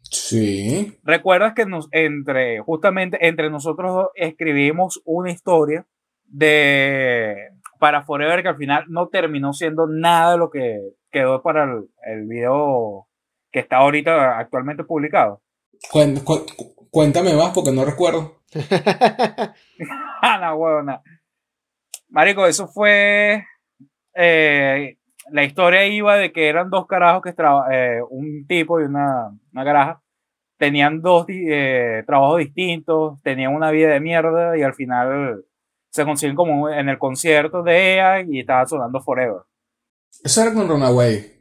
Sí. 0.02 0.98
¿Recuerdas 1.02 1.54
que 1.54 1.66
nos, 1.66 1.88
entre, 1.90 2.60
justamente 2.60 3.26
entre 3.26 3.50
nosotros 3.50 4.08
escribimos 4.14 5.02
una 5.04 5.30
historia 5.30 5.86
de 6.36 7.36
para 7.78 8.02
Forever 8.02 8.42
que 8.42 8.48
al 8.48 8.56
final 8.56 8.84
no 8.88 9.08
terminó 9.08 9.52
siendo 9.52 9.86
nada 9.86 10.32
de 10.32 10.38
lo 10.38 10.50
que 10.50 10.78
quedó 11.10 11.42
para 11.42 11.64
el, 11.64 11.88
el 12.06 12.26
video 12.26 13.06
que 13.52 13.60
está 13.60 13.76
ahorita 13.78 14.38
actualmente 14.38 14.84
publicado? 14.84 15.42
Cu- 16.24 16.46
cuéntame 16.90 17.34
más 17.34 17.50
porque 17.54 17.72
no 17.72 17.84
recuerdo. 17.84 18.40
Ah, 20.22 20.38
huevona. 20.54 21.02
Marico, 22.08 22.46
eso 22.46 22.66
fue. 22.68 23.44
eh, 24.14 24.96
la 25.30 25.44
historia 25.44 25.86
iba 25.86 26.16
de 26.16 26.32
que 26.32 26.48
eran 26.48 26.70
dos 26.70 26.86
carajos 26.86 27.22
que 27.22 27.30
eh, 27.72 28.00
un 28.08 28.46
tipo 28.46 28.80
y 28.80 28.84
una, 28.84 29.28
una 29.52 29.64
caraja. 29.64 30.02
tenían 30.58 31.00
dos 31.02 31.26
eh, 31.28 32.02
trabajos 32.06 32.38
distintos, 32.38 33.20
tenían 33.22 33.54
una 33.54 33.70
vida 33.70 33.88
de 33.90 34.00
mierda 34.00 34.56
y 34.56 34.62
al 34.62 34.74
final 34.74 35.44
se 35.94 36.04
consiguen 36.04 36.34
como 36.34 36.68
en 36.68 36.88
el 36.88 36.98
concierto 36.98 37.62
de 37.62 37.94
ella 37.94 38.20
y 38.20 38.40
estaba 38.40 38.66
sonando 38.66 39.00
Forever. 39.00 39.42
Eso 40.24 40.42
era 40.42 40.52
con 40.52 40.68
Runaway. 40.68 41.40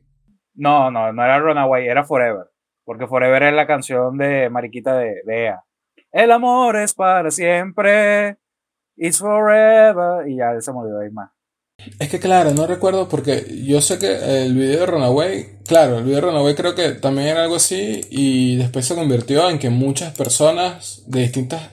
No, 0.54 0.92
no, 0.92 1.12
no 1.12 1.24
era 1.24 1.40
Runaway, 1.40 1.88
era 1.88 2.04
Forever. 2.04 2.52
Porque 2.86 3.08
Forever 3.08 3.42
es 3.42 3.54
la 3.54 3.66
canción 3.66 4.16
de 4.16 4.52
Mariquita 4.52 4.96
de, 4.96 5.24
de 5.26 5.46
EA. 5.46 5.64
El 6.12 6.32
amor 6.32 6.76
es 6.76 6.94
para 6.94 7.32
siempre. 7.32 8.38
It's 8.96 9.18
forever. 9.18 10.28
Y 10.28 10.38
ya 10.38 10.62
se 10.62 10.70
olvidó 10.70 11.00
ahí 11.00 11.10
más. 11.10 11.32
Es 11.98 12.12
que 12.12 12.20
claro, 12.20 12.52
no 12.52 12.68
recuerdo 12.68 13.10
porque 13.10 13.46
yo 13.66 13.82
sé 13.82 13.98
que 13.98 14.44
el 14.46 14.54
video 14.54 14.82
de 14.82 14.86
Runaway, 14.86 15.58
claro, 15.68 15.98
el 15.98 16.04
video 16.04 16.18
de 16.18 16.28
Runaway 16.28 16.54
creo 16.54 16.76
que 16.76 16.92
también 16.92 17.30
era 17.30 17.44
algo 17.44 17.56
así 17.56 18.02
y 18.12 18.58
después 18.58 18.86
se 18.86 18.94
convirtió 18.94 19.50
en 19.50 19.58
que 19.58 19.72
muchas 19.72 20.16
personas 20.16 21.04
de 21.08 21.22
distintas 21.22 21.72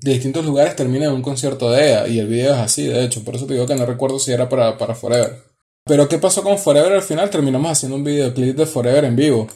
de 0.00 0.12
distintos 0.12 0.44
lugares 0.44 0.76
terminan 0.76 1.10
en 1.10 1.16
un 1.16 1.22
concierto 1.22 1.70
de 1.70 1.90
EA 1.90 2.08
y 2.08 2.18
el 2.18 2.28
video 2.28 2.54
es 2.54 2.60
así, 2.60 2.86
de 2.86 3.04
hecho, 3.04 3.24
por 3.24 3.34
eso 3.34 3.46
te 3.46 3.54
digo 3.54 3.66
que 3.66 3.74
no 3.74 3.86
recuerdo 3.86 4.18
si 4.18 4.32
era 4.32 4.48
para, 4.48 4.78
para 4.78 4.94
Forever. 4.94 5.42
Pero 5.84 6.08
¿qué 6.08 6.18
pasó 6.18 6.42
con 6.42 6.58
Forever 6.58 6.92
al 6.92 7.02
final? 7.02 7.30
Terminamos 7.30 7.70
haciendo 7.70 7.96
un 7.96 8.04
videoclip 8.04 8.56
de 8.56 8.66
Forever 8.66 9.04
en 9.04 9.16
vivo. 9.16 9.48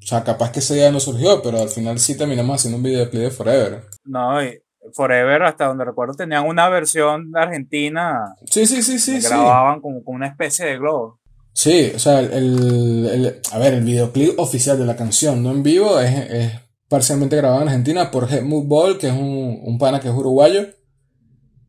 O 0.00 0.06
sea, 0.06 0.22
capaz 0.22 0.52
que 0.52 0.60
ese 0.60 0.74
día 0.74 0.92
no 0.92 1.00
surgió, 1.00 1.42
pero 1.42 1.60
al 1.60 1.68
final 1.68 1.98
sí 1.98 2.16
terminamos 2.16 2.56
haciendo 2.56 2.76
un 2.76 2.84
videoclip 2.84 3.22
de 3.22 3.30
Forever. 3.30 3.82
No, 4.04 4.42
y 4.42 4.62
Forever, 4.92 5.42
hasta 5.42 5.66
donde 5.66 5.84
recuerdo, 5.84 6.14
tenían 6.14 6.46
una 6.46 6.68
versión 6.68 7.32
de 7.32 7.40
argentina. 7.40 8.36
Sí, 8.48 8.66
sí, 8.66 8.82
sí, 8.82 9.00
sí. 9.00 9.18
Que 9.20 9.28
grababan 9.28 9.80
como 9.80 10.04
con 10.04 10.14
una 10.14 10.28
especie 10.28 10.64
de 10.64 10.78
globo. 10.78 11.18
Sí, 11.52 11.90
o 11.94 11.98
sea, 11.98 12.20
el, 12.20 13.08
el, 13.10 13.40
a 13.50 13.58
ver, 13.58 13.74
el 13.74 13.84
videoclip 13.84 14.38
oficial 14.38 14.78
de 14.78 14.84
la 14.84 14.94
canción, 14.94 15.42
no 15.42 15.50
en 15.50 15.62
vivo, 15.62 15.98
es, 15.98 16.30
es 16.30 16.52
parcialmente 16.88 17.36
grabado 17.36 17.62
en 17.62 17.68
Argentina 17.68 18.10
por 18.10 18.32
Helmut 18.32 18.66
Ball, 18.66 18.98
que 18.98 19.08
es 19.08 19.12
un, 19.12 19.60
un 19.62 19.78
pana 19.78 20.00
que 20.00 20.08
es 20.08 20.14
uruguayo. 20.14 20.66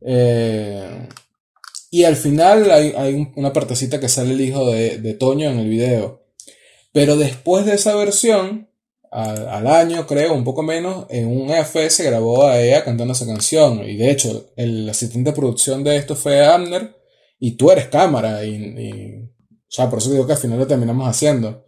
Eh, 0.01 1.07
y 1.89 2.03
al 2.03 2.15
final 2.15 2.69
hay, 2.69 2.93
hay, 2.95 3.31
una 3.35 3.53
partecita 3.53 3.99
que 3.99 4.09
sale 4.09 4.33
el 4.33 4.41
hijo 4.41 4.69
de, 4.69 4.99
de, 4.99 5.13
Toño 5.13 5.49
en 5.49 5.59
el 5.59 5.69
video. 5.69 6.25
Pero 6.91 7.15
después 7.15 7.65
de 7.65 7.75
esa 7.75 7.95
versión, 7.95 8.69
al, 9.11 9.67
año 9.67 10.05
creo, 10.05 10.33
un 10.33 10.43
poco 10.43 10.63
menos, 10.63 11.05
en 11.09 11.27
un 11.27 11.49
EF 11.49 11.89
se 11.89 12.03
grabó 12.03 12.47
a 12.47 12.59
ella 12.59 12.83
cantando 12.83 13.13
esa 13.13 13.25
canción. 13.25 13.83
Y 13.87 13.95
de 13.95 14.11
hecho, 14.11 14.51
el 14.55 14.89
asistente 14.89 15.31
de 15.31 15.35
producción 15.35 15.83
de 15.83 15.97
esto 15.97 16.15
fue 16.15 16.45
Abner. 16.45 16.95
Y 17.39 17.51
tú 17.51 17.71
eres 17.71 17.87
cámara. 17.87 18.43
Y, 18.45 19.13
o 19.15 19.69
sea, 19.69 19.89
por 19.89 19.99
eso 19.99 20.11
digo 20.11 20.27
que 20.27 20.33
al 20.33 20.39
final 20.39 20.59
lo 20.59 20.67
terminamos 20.67 21.07
haciendo. 21.07 21.65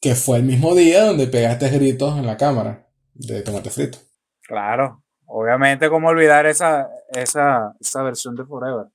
Que 0.00 0.14
fue 0.14 0.38
el 0.38 0.44
mismo 0.44 0.74
día 0.74 1.04
donde 1.04 1.26
pegaste 1.26 1.68
gritos 1.68 2.18
en 2.18 2.26
la 2.26 2.36
cámara 2.36 2.89
de 3.20 3.42
tomate 3.42 3.70
frito. 3.70 3.98
Claro. 4.42 5.02
Obviamente, 5.26 5.88
¿cómo 5.88 6.08
olvidar 6.08 6.46
esa, 6.46 6.88
esa, 7.08 7.74
esa 7.80 8.02
versión 8.02 8.34
de 8.34 8.44
Forever? 8.44 8.86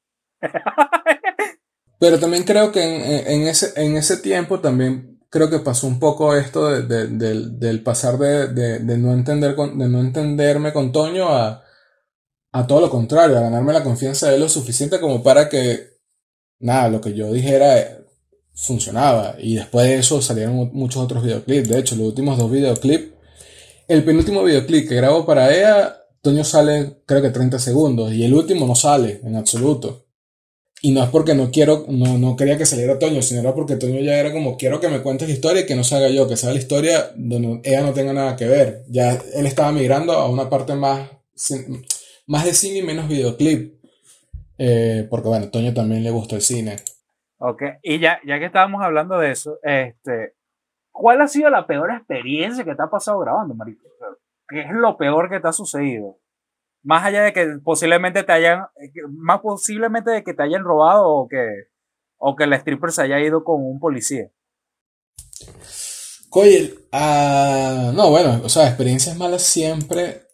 Pero 1.99 2.19
también 2.19 2.43
creo 2.43 2.71
que 2.71 2.83
en, 2.83 3.41
en, 3.41 3.47
ese, 3.47 3.71
en 3.81 3.95
ese 3.95 4.17
tiempo 4.17 4.59
también 4.59 5.19
creo 5.29 5.49
que 5.49 5.59
pasó 5.59 5.87
un 5.87 5.99
poco 5.99 6.35
esto 6.35 6.69
de, 6.69 6.81
de, 6.83 7.07
de, 7.07 7.49
del 7.51 7.83
pasar 7.83 8.17
de, 8.17 8.79
no 8.97 9.13
entender 9.13 9.55
con, 9.55 9.77
de 9.77 9.87
no 9.87 9.99
entenderme 9.99 10.73
con 10.73 10.91
Toño 10.91 11.29
a, 11.29 11.63
a 12.51 12.67
todo 12.67 12.81
lo 12.81 12.89
contrario, 12.89 13.37
a 13.37 13.41
ganarme 13.41 13.73
la 13.73 13.83
confianza 13.83 14.27
de 14.27 14.35
él 14.35 14.41
lo 14.41 14.49
suficiente 14.49 14.99
como 14.99 15.23
para 15.23 15.47
que 15.47 15.95
nada, 16.59 16.89
lo 16.89 17.01
que 17.01 17.13
yo 17.13 17.31
dijera 17.31 17.99
funcionaba. 18.53 19.35
Y 19.39 19.55
después 19.55 19.87
de 19.87 19.97
eso 19.97 20.21
salieron 20.21 20.71
muchos 20.73 21.03
otros 21.03 21.23
videoclips. 21.23 21.69
De 21.69 21.79
hecho, 21.79 21.95
los 21.95 22.07
últimos 22.07 22.37
dos 22.37 22.49
videoclips, 22.49 23.14
el 23.87 24.03
penúltimo 24.03 24.43
videoclip 24.43 24.89
que 24.89 24.95
grabo 24.95 25.25
para 25.25 25.53
ella, 25.53 25.97
Toño 26.21 26.43
sale 26.43 27.01
creo 27.05 27.21
que 27.21 27.29
30 27.29 27.59
segundos 27.59 28.11
y 28.11 28.23
el 28.23 28.33
último 28.33 28.65
no 28.65 28.75
sale 28.75 29.21
en 29.23 29.35
absoluto. 29.35 30.05
Y 30.81 30.91
no 30.91 31.03
es 31.03 31.09
porque 31.09 31.33
no 31.33 31.49
quiero, 31.51 31.85
no, 31.87 32.17
no 32.17 32.35
quería 32.35 32.57
que 32.57 32.65
saliera 32.65 32.99
Toño, 32.99 33.21
sino 33.21 33.41
era 33.41 33.53
porque 33.53 33.75
Toño 33.75 34.01
ya 34.01 34.19
era 34.19 34.31
como, 34.31 34.57
quiero 34.57 34.79
que 34.79 34.89
me 34.89 35.01
cuentes 35.01 35.27
la 35.27 35.33
historia 35.33 35.61
y 35.61 35.65
que 35.65 35.75
no 35.75 35.83
se 35.83 35.95
haga 35.95 36.09
yo, 36.09 36.27
que 36.27 36.37
sea 36.37 36.51
la 36.51 36.59
historia 36.59 37.11
donde 37.15 37.61
ella 37.63 37.81
no 37.81 37.93
tenga 37.93 38.13
nada 38.13 38.35
que 38.35 38.45
ver. 38.45 38.83
Ya 38.89 39.17
él 39.35 39.45
estaba 39.45 39.71
migrando 39.71 40.13
a 40.13 40.29
una 40.29 40.49
parte 40.49 40.75
más, 40.75 41.09
más 42.27 42.45
de 42.45 42.53
cine 42.53 42.79
y 42.79 42.83
menos 42.83 43.07
videoclip. 43.07 43.75
Eh, 44.57 45.07
porque 45.09 45.27
bueno, 45.27 45.49
Toño 45.49 45.73
también 45.73 46.03
le 46.03 46.11
gustó 46.11 46.35
el 46.35 46.41
cine. 46.41 46.77
Ok, 47.37 47.63
y 47.83 47.99
ya, 47.99 48.19
ya 48.25 48.39
que 48.39 48.45
estábamos 48.45 48.81
hablando 48.83 49.19
de 49.19 49.31
eso, 49.31 49.59
este, 49.61 50.33
¿cuál 50.95 51.21
ha 51.21 51.27
sido 51.27 51.49
la 51.49 51.67
peor 51.67 51.91
experiencia 51.91 52.63
que 52.63 52.73
te 52.73 52.81
ha 52.81 52.89
pasado 52.89 53.19
grabando, 53.19 53.53
Marito? 53.53 53.83
¿Qué 54.47 54.61
es 54.61 54.71
lo 54.71 54.97
peor 54.97 55.29
que 55.29 55.39
te 55.39 55.47
ha 55.47 55.51
sucedido? 55.51 56.17
Más 56.83 57.03
allá 57.03 57.23
de 57.23 57.33
que 57.33 57.59
posiblemente 57.63 58.23
te 58.23 58.31
hayan, 58.31 58.65
más 59.09 59.41
posiblemente 59.41 60.11
de 60.11 60.23
que 60.23 60.33
te 60.33 60.43
hayan 60.43 60.63
robado 60.63 61.07
o 61.09 61.27
que, 61.27 61.45
o 62.17 62.35
que 62.35 62.45
el 62.45 62.53
stripper 62.53 62.91
se 62.91 63.01
haya 63.01 63.19
ido 63.19 63.43
con 63.43 63.61
un 63.61 63.79
policía. 63.79 64.29
Oye, 66.31 66.73
uh, 66.91 67.91
no, 67.93 68.09
bueno, 68.09 68.41
o 68.43 68.49
sea, 68.49 68.67
experiencias 68.67 69.17
malas 69.17 69.41
siempre, 69.43 70.27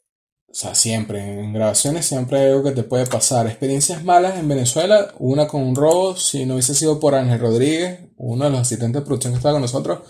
o 0.47 0.53
sea, 0.53 0.76
siempre, 0.76 1.20
en 1.20 1.53
grabaciones 1.53 2.05
siempre 2.05 2.39
hay 2.39 2.47
algo 2.47 2.64
que 2.64 2.72
te 2.72 2.84
puede 2.84 3.05
pasar. 3.05 3.47
Experiencias 3.47 4.03
malas 4.03 4.38
en 4.38 4.47
Venezuela, 4.47 5.14
una 5.20 5.47
con 5.47 5.64
un 5.64 5.76
robo, 5.76 6.16
si 6.16 6.45
no 6.45 6.55
hubiese 6.55 6.76
sido 6.76 6.99
por 6.99 7.16
Ángel 7.16 7.39
Rodríguez, 7.39 7.99
uno 8.18 8.45
de 8.45 8.51
los 8.51 8.62
asistentes 8.62 9.01
de 9.01 9.05
producción 9.05 9.34
que 9.34 9.38
estaba 9.38 9.53
con 9.53 9.62
nosotros, 9.62 10.01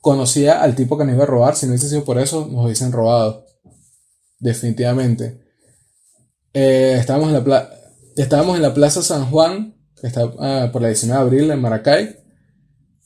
conocía 0.00 0.62
al 0.62 0.74
tipo 0.74 0.96
que 0.96 1.04
nos 1.04 1.14
iba 1.14 1.24
a 1.24 1.26
robar, 1.26 1.56
si 1.56 1.66
no 1.66 1.72
hubiese 1.72 1.88
sido 1.88 2.04
por 2.04 2.18
eso, 2.18 2.48
nos 2.50 2.64
hubiesen 2.64 2.92
robado. 2.92 3.46
Definitivamente. 4.38 5.40
Eh, 6.52 6.96
estábamos, 6.98 7.28
en 7.32 7.48
la 7.48 7.70
estábamos 8.16 8.56
en 8.56 8.62
la 8.62 8.74
Plaza 8.74 9.02
San 9.02 9.30
Juan, 9.30 9.74
que 10.00 10.06
está 10.06 10.24
uh, 10.26 10.70
por 10.72 10.82
la 10.82 10.88
19 10.88 11.18
de 11.18 11.26
abril 11.26 11.50
en 11.50 11.60
Maracay. 11.60 12.16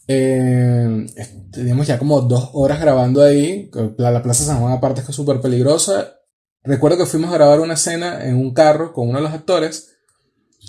Eh, 0.09 1.07
teníamos 1.51 1.87
ya 1.87 1.99
como 1.99 2.21
dos 2.21 2.51
horas 2.53 2.81
grabando 2.81 3.23
ahí. 3.23 3.71
La, 3.97 4.11
la 4.11 4.23
Plaza 4.23 4.45
San 4.45 4.61
Juan 4.61 4.73
aparte 4.73 5.01
es 5.01 5.07
que 5.07 5.13
es 5.13 5.17
súper 5.17 5.41
peligrosa. 5.41 6.17
Recuerdo 6.65 6.99
que 6.99 7.07
fuimos 7.07 7.31
a 7.31 7.35
grabar 7.35 7.61
una 7.61 7.75
escena 7.75 8.25
en 8.25 8.37
un 8.37 8.53
carro 8.53 8.93
con 8.93 9.09
uno 9.09 9.19
de 9.19 9.25
los 9.25 9.33
actores 9.33 9.95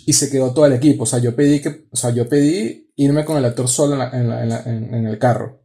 y 0.06 0.14
se 0.14 0.32
quedó 0.32 0.54
todo 0.54 0.66
el 0.66 0.74
equipo. 0.74 1.04
O 1.04 1.06
sea, 1.06 1.20
yo 1.20 1.36
pedí, 1.36 1.62
que, 1.62 1.88
o 1.92 1.96
sea, 1.96 2.10
yo 2.10 2.28
pedí 2.28 2.92
irme 2.96 3.26
con 3.26 3.38
el 3.38 3.46
actor 3.46 3.68
solo 3.68 4.02
en 4.02 5.06
el 5.06 5.20
carro 5.20 5.63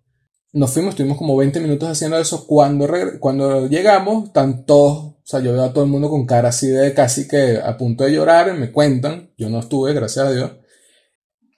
nos 0.52 0.70
fuimos, 0.70 0.90
estuvimos 0.90 1.18
como 1.18 1.36
20 1.36 1.60
minutos 1.60 1.88
haciendo 1.88 2.18
eso. 2.18 2.46
Cuando, 2.46 2.88
cuando 3.20 3.68
llegamos, 3.68 4.26
están 4.28 4.64
todos, 4.64 4.98
o 4.98 5.22
sea, 5.24 5.40
yo 5.40 5.52
veo 5.52 5.64
a 5.64 5.72
todo 5.72 5.84
el 5.84 5.90
mundo 5.90 6.08
con 6.08 6.26
cara 6.26 6.48
así 6.48 6.68
de 6.68 6.94
casi 6.94 7.28
que 7.28 7.58
a 7.62 7.76
punto 7.76 8.04
de 8.04 8.12
llorar, 8.12 8.54
me 8.54 8.72
cuentan, 8.72 9.30
yo 9.36 9.50
no 9.50 9.60
estuve, 9.60 9.92
gracias 9.92 10.26
a 10.26 10.32
Dios, 10.32 10.52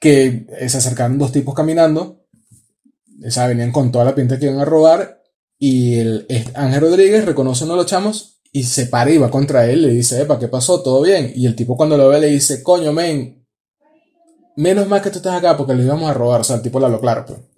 que 0.01 0.47
se 0.67 0.79
acercaron 0.79 1.19
dos 1.19 1.31
tipos 1.31 1.55
caminando, 1.55 2.25
o 3.25 3.31
sea, 3.31 3.47
venían 3.47 3.71
con 3.71 3.93
toda 3.93 4.05
la 4.05 4.15
pinta 4.15 4.39
que 4.39 4.47
iban 4.47 4.59
a 4.59 4.65
robar, 4.65 5.23
y 5.59 5.99
el 5.99 6.27
Ángel 6.55 6.81
Rodríguez 6.81 7.25
reconoce 7.27 7.65
uno 7.65 7.75
de 7.75 7.83
los 7.83 7.87
chamos 7.87 8.41
y 8.51 8.65
se 8.65 8.87
para 8.87 9.11
y 9.11 9.19
va 9.19 9.31
contra 9.31 9.71
él, 9.71 9.83
le 9.83 9.91
dice, 9.91 10.21
epa, 10.23 10.39
¿qué 10.39 10.49
pasó? 10.49 10.83
¿Todo 10.83 11.03
bien? 11.03 11.33
Y 11.37 11.47
el 11.47 11.55
tipo 11.55 11.77
cuando 11.77 11.97
lo 11.97 12.09
ve 12.09 12.19
le 12.19 12.29
dice, 12.29 12.63
coño, 12.63 12.93
men, 12.93 13.47
menos 14.57 14.89
mal 14.89 15.03
que 15.03 15.11
tú 15.11 15.19
estás 15.19 15.37
acá 15.37 15.57
porque 15.57 15.75
le 15.75 15.85
íbamos 15.85 16.11
a 16.11 16.15
robar, 16.15 16.41
o 16.41 16.45
sea, 16.45 16.57
el 16.57 16.63
tipo 16.63 16.81
le 16.81 16.87
habló 16.87 17.01
claro, 17.01 17.25
pues 17.27 17.50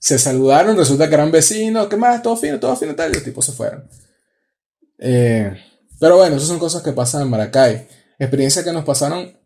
se 0.00 0.18
saludaron, 0.18 0.78
resulta 0.78 1.08
que 1.08 1.14
eran 1.14 1.30
vecinos, 1.30 1.86
¿qué 1.88 1.96
más? 1.96 2.22
Todo 2.22 2.34
fino, 2.34 2.58
todo 2.58 2.74
fino, 2.74 2.94
tal, 2.94 3.10
y 3.10 3.14
los 3.14 3.22
tipos 3.22 3.44
se 3.44 3.52
fueron. 3.52 3.86
Eh, 4.98 5.54
pero 6.00 6.16
bueno, 6.16 6.36
esas 6.36 6.48
son 6.48 6.58
cosas 6.58 6.82
que 6.82 6.92
pasan 6.92 7.22
en 7.22 7.28
Maracay. 7.28 7.86
Experiencias 8.18 8.64
que 8.64 8.72
nos 8.72 8.84
pasaron, 8.84 9.38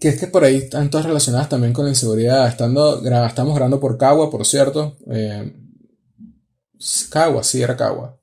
que 0.00 0.10
es 0.10 0.20
que 0.20 0.28
por 0.28 0.44
ahí 0.44 0.58
están 0.58 0.88
todas 0.90 1.06
relacionadas 1.06 1.48
también 1.48 1.72
con 1.72 1.84
la 1.86 1.90
inseguridad. 1.90 2.46
Estando, 2.46 3.04
estamos 3.04 3.54
grabando 3.56 3.80
por 3.80 3.98
Cagua, 3.98 4.30
por 4.30 4.46
cierto. 4.46 4.96
Eh, 5.10 5.52
Cagua, 7.10 7.42
sí, 7.42 7.60
era 7.60 7.76
Cagua. 7.76 8.16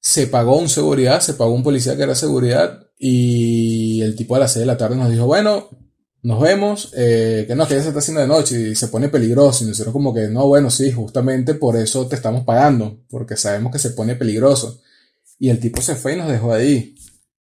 Se 0.00 0.26
pagó 0.26 0.56
un 0.56 0.70
seguridad, 0.70 1.20
se 1.20 1.34
pagó 1.34 1.52
un 1.52 1.62
policía 1.62 1.96
que 1.96 2.04
era 2.04 2.14
seguridad, 2.14 2.82
y 2.98 4.00
el 4.00 4.16
tipo 4.16 4.36
a 4.36 4.38
las 4.38 4.52
6 4.54 4.60
de 4.60 4.66
la 4.66 4.78
tarde 4.78 4.96
nos 4.96 5.10
dijo, 5.10 5.26
bueno, 5.26 5.68
nos 6.28 6.42
vemos, 6.42 6.92
eh, 6.94 7.46
que 7.48 7.54
no, 7.54 7.66
que 7.66 7.72
ya 7.72 7.80
se 7.80 7.88
está 7.88 8.00
haciendo 8.00 8.20
de 8.20 8.26
noche 8.26 8.60
y 8.60 8.74
se 8.74 8.88
pone 8.88 9.08
peligroso. 9.08 9.64
Y 9.64 9.68
nosotros 9.68 9.94
como 9.94 10.12
que, 10.12 10.28
no, 10.28 10.46
bueno, 10.46 10.68
sí, 10.68 10.92
justamente 10.92 11.54
por 11.54 11.74
eso 11.74 12.06
te 12.06 12.16
estamos 12.16 12.44
pagando, 12.44 12.98
porque 13.08 13.34
sabemos 13.34 13.72
que 13.72 13.78
se 13.78 13.92
pone 13.92 14.14
peligroso. 14.14 14.82
Y 15.38 15.48
el 15.48 15.58
tipo 15.58 15.80
se 15.80 15.94
fue 15.94 16.12
y 16.12 16.16
nos 16.16 16.28
dejó 16.28 16.52
ahí. 16.52 16.94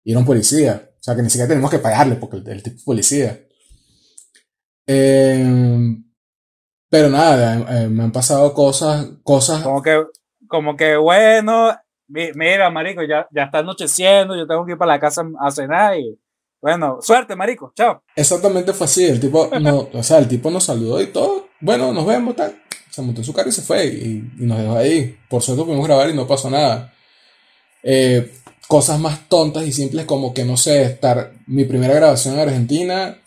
Y 0.04 0.10
era 0.10 0.20
un 0.20 0.26
policía. 0.26 0.90
O 1.00 1.04
sea, 1.04 1.16
que 1.16 1.22
ni 1.22 1.30
siquiera 1.30 1.48
tenemos 1.48 1.70
que 1.70 1.78
pagarle, 1.78 2.16
porque 2.16 2.38
el, 2.38 2.64
tipo 2.64 2.76
es 2.76 2.84
policía. 2.84 3.40
Eh, 4.88 5.96
pero 6.90 7.10
nada, 7.10 7.84
eh, 7.84 7.88
me 7.88 8.02
han 8.02 8.12
pasado 8.12 8.52
cosas, 8.52 9.10
cosas... 9.22 9.62
Como 9.62 9.84
que, 9.84 10.04
como 10.48 10.76
que 10.76 10.98
bueno, 10.98 11.70
mira, 12.08 12.72
marico, 12.72 13.04
ya, 13.04 13.28
ya 13.32 13.44
está 13.44 13.60
anocheciendo, 13.60 14.36
yo 14.36 14.48
tengo 14.48 14.66
que 14.66 14.72
ir 14.72 14.78
para 14.80 14.94
la 14.94 15.00
casa 15.00 15.24
a 15.40 15.52
cenar 15.52 16.00
y 16.00 16.20
bueno, 16.62 17.00
suerte, 17.02 17.36
marico. 17.36 17.74
Chao. 17.76 18.04
Exactamente 18.16 18.74
fue 18.74 18.86
así. 18.86 19.06
El 19.06 19.20
tipo, 19.20 19.50
no, 19.60 19.90
o 19.94 20.04
sea, 20.04 20.20
el 20.20 20.28
tipo 20.28 20.52
nos 20.52 20.66
saludó 20.66 21.02
y 21.02 21.08
todo. 21.08 21.48
Bueno, 21.60 21.92
nos 21.92 22.06
vemos, 22.06 22.36
tal. 22.36 22.62
se 22.90 23.02
montó 23.02 23.22
en 23.22 23.26
su 23.26 23.34
carro 23.34 23.50
y 23.50 23.52
se 23.52 23.64
fue 23.64 23.86
y, 23.88 24.32
y 24.40 24.46
nos 24.46 24.60
dejó 24.60 24.78
ahí. 24.78 25.18
Por 25.28 25.42
suerte 25.42 25.64
pudimos 25.64 25.88
grabar 25.88 26.10
y 26.10 26.14
no 26.14 26.28
pasó 26.28 26.50
nada. 26.50 26.94
Eh, 27.84 28.32
cosas 28.68 29.00
más 29.00 29.28
tontas 29.28 29.66
y 29.66 29.72
simples 29.72 30.06
como 30.06 30.34
que 30.34 30.46
no 30.46 30.56
sé, 30.56 30.84
estar 30.84 31.34
mi 31.48 31.66
primera 31.66 31.94
grabación 31.94 32.36
en 32.36 32.42
Argentina, 32.42 33.18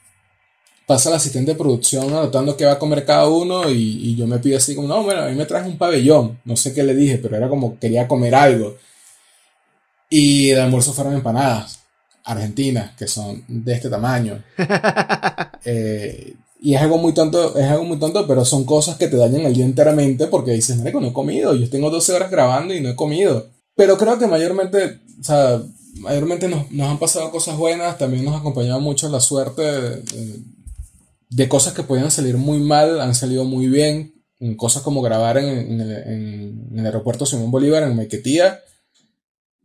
pasa 0.87 1.11
el 1.11 1.17
asistente 1.17 1.53
de 1.53 1.59
producción 1.59 2.09
anotando 2.09 2.57
qué 2.57 2.65
va 2.65 2.73
a 2.73 2.79
comer 2.79 3.05
cada 3.05 3.29
uno 3.29 3.69
y, 3.71 3.75
y 3.75 4.17
yo 4.17 4.27
me 4.27 4.39
pido 4.39 4.57
así 4.57 4.75
como, 4.75 4.89
no, 4.89 5.03
bueno, 5.03 5.23
a 5.23 5.29
mí 5.29 5.35
me 5.35 5.45
traes 5.45 5.67
un 5.67 5.77
pabellón, 5.77 6.41
no 6.45 6.57
sé 6.57 6.73
qué 6.73 6.83
le 6.83 6.95
dije, 6.95 7.19
pero 7.19 7.37
era 7.37 7.49
como 7.49 7.79
quería 7.79 8.09
comer 8.09 8.35
algo. 8.35 8.77
Y 10.09 10.49
de 10.49 10.61
almuerzo 10.63 10.93
fueron 10.93 11.15
empanadas 11.15 11.84
argentinas, 12.25 12.97
que 12.97 13.07
son 13.07 13.45
de 13.49 13.73
este 13.75 13.89
tamaño. 13.91 14.43
Eh, 15.67 16.35
y 16.61 16.75
es 16.75 16.81
algo 16.83 16.99
muy 16.99 17.15
tonto, 17.15 17.57
es 17.59 17.65
algo 17.65 17.85
muy 17.85 17.99
tonto, 17.99 18.27
pero 18.27 18.45
son 18.45 18.65
cosas 18.65 18.97
que 18.97 19.09
te 19.09 19.17
dañan 19.17 19.43
el 19.43 19.55
día 19.55 19.65
enteramente 19.65 20.27
porque 20.27 20.51
dices, 20.53 20.77
marico, 20.77 21.01
no 21.01 21.09
he 21.09 21.13
comido, 21.13 21.55
yo 21.55 21.69
tengo 21.71 21.89
12 21.91 22.13
horas 22.13 22.31
grabando 22.31 22.75
y 22.75 22.81
no 22.81 22.91
he 22.91 22.97
comido. 22.97 23.49
Pero 23.75 23.97
creo 23.99 24.19
que 24.19 24.27
mayormente, 24.27 25.01
o 25.21 25.25
sea, 25.25 25.63
mayormente 26.01 26.49
nos, 26.49 26.71
nos 26.71 26.91
han 26.91 26.99
pasado 26.99 27.31
cosas 27.31 27.57
buenas, 27.57 27.99
también 27.99 28.25
nos 28.25 28.35
ha 28.35 28.39
acompañado 28.39 28.81
mucho 28.81 29.09
la 29.09 29.21
suerte 29.21 29.63
de, 29.63 29.97
de- 30.03 30.39
de 31.31 31.49
cosas 31.49 31.73
que 31.73 31.83
podían 31.83 32.11
salir 32.11 32.37
muy 32.37 32.61
mal, 32.61 33.01
han 33.01 33.15
salido 33.15 33.45
muy 33.45 33.67
bien, 33.69 34.15
en 34.39 34.55
cosas 34.57 34.83
como 34.83 35.01
grabar 35.03 35.37
en, 35.39 35.49
en 35.49 35.81
el, 35.81 35.91
en- 35.91 36.69
en 36.73 36.79
el 36.79 36.87
aeropuerto 36.87 37.27
Simón 37.27 37.51
Bolívar, 37.51 37.83
en 37.83 37.97
Maiquetía, 37.97 38.61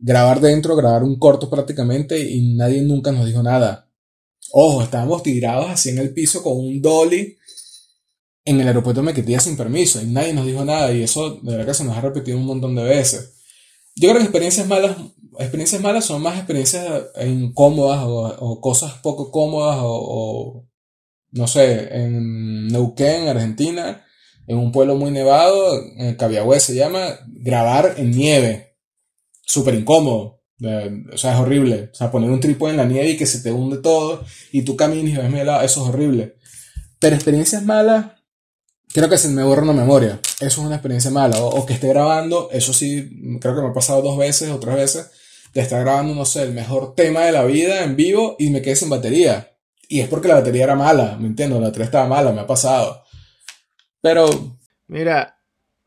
grabar 0.00 0.40
dentro, 0.40 0.74
grabar 0.76 1.02
un 1.02 1.18
corto 1.18 1.48
prácticamente 1.48 2.18
y 2.18 2.54
nadie 2.54 2.82
nunca 2.82 3.12
nos 3.12 3.26
dijo 3.26 3.42
nada. 3.42 3.88
Ojo, 4.52 4.82
estábamos 4.82 5.22
tirados 5.22 5.70
así 5.70 5.90
en 5.90 5.98
el 5.98 6.12
piso 6.12 6.42
con 6.42 6.56
un 6.56 6.80
dolly 6.82 7.36
en 8.44 8.60
el 8.60 8.66
aeropuerto 8.66 9.00
de 9.00 9.04
Maiquetía 9.04 9.38
sin 9.38 9.56
permiso 9.56 10.00
y 10.02 10.06
nadie 10.06 10.32
nos 10.32 10.46
dijo 10.46 10.64
nada 10.64 10.92
y 10.92 11.02
eso 11.02 11.38
de 11.42 11.52
verdad 11.52 11.66
que 11.66 11.74
se 11.74 11.84
nos 11.84 11.96
ha 11.96 12.00
repetido 12.00 12.38
un 12.38 12.46
montón 12.46 12.74
de 12.74 12.82
veces. 12.82 13.34
Yo 13.94 14.08
creo 14.08 14.18
que 14.18 14.24
experiencias 14.24 14.66
malas, 14.66 14.96
experiencias 15.38 15.82
malas 15.82 16.04
son 16.04 16.22
más 16.22 16.36
experiencias 16.36 17.04
incómodas 17.24 18.02
o, 18.04 18.26
o 18.38 18.60
cosas 18.60 18.94
poco 19.02 19.30
cómodas 19.30 19.78
o, 19.80 19.90
o, 19.90 20.68
no 21.32 21.46
sé, 21.46 21.94
en 21.94 22.68
Neuquén, 22.68 23.28
Argentina, 23.28 24.04
en 24.46 24.58
un 24.58 24.72
pueblo 24.72 24.96
muy 24.96 25.10
nevado, 25.10 25.80
en 25.96 26.14
Cabiagüe 26.16 26.58
se 26.58 26.74
llama, 26.74 27.20
grabar 27.28 27.94
en 27.98 28.10
nieve. 28.10 28.69
Súper 29.50 29.74
incómodo. 29.74 30.42
Eh, 30.60 31.04
o 31.12 31.18
sea, 31.18 31.34
es 31.34 31.40
horrible. 31.40 31.90
O 31.92 31.94
sea, 31.94 32.08
poner 32.08 32.30
un 32.30 32.38
trípode 32.38 32.70
en 32.70 32.76
la 32.76 32.84
nieve 32.84 33.10
y 33.10 33.16
que 33.16 33.26
se 33.26 33.40
te 33.40 33.50
hunde 33.50 33.78
todo 33.78 34.24
y 34.52 34.62
tú 34.62 34.76
caminas 34.76 35.12
y 35.12 35.16
ves 35.16 35.28
medio 35.28 35.42
helado, 35.42 35.62
eso 35.62 35.82
es 35.82 35.88
horrible. 35.88 36.36
Pero 37.00 37.16
experiencias 37.16 37.64
malas, 37.64 38.12
creo 38.92 39.08
que 39.08 39.18
se 39.18 39.28
me 39.28 39.42
borra 39.42 39.62
una 39.62 39.72
memoria. 39.72 40.20
Eso 40.34 40.46
es 40.46 40.58
una 40.58 40.76
experiencia 40.76 41.10
mala. 41.10 41.42
O, 41.42 41.48
o 41.48 41.66
que 41.66 41.72
esté 41.72 41.88
grabando, 41.88 42.48
eso 42.52 42.72
sí, 42.72 43.38
creo 43.40 43.56
que 43.56 43.62
me 43.62 43.68
ha 43.70 43.72
pasado 43.72 44.02
dos 44.02 44.16
veces 44.16 44.50
o 44.50 44.60
tres 44.60 44.76
veces, 44.76 45.10
de 45.52 45.62
estar 45.62 45.80
grabando, 45.80 46.14
no 46.14 46.24
sé, 46.24 46.44
el 46.44 46.52
mejor 46.52 46.94
tema 46.94 47.22
de 47.22 47.32
la 47.32 47.44
vida 47.44 47.82
en 47.82 47.96
vivo 47.96 48.36
y 48.38 48.50
me 48.50 48.62
quedé 48.62 48.76
sin 48.76 48.88
batería. 48.88 49.56
Y 49.88 49.98
es 49.98 50.08
porque 50.08 50.28
la 50.28 50.34
batería 50.34 50.62
era 50.62 50.76
mala, 50.76 51.16
¿me 51.18 51.26
entiendo? 51.26 51.58
La 51.58 51.66
batería 51.66 51.86
estaba 51.86 52.06
mala, 52.06 52.30
me 52.30 52.42
ha 52.42 52.46
pasado. 52.46 53.02
Pero, 54.00 54.58
Mira, 54.86 55.39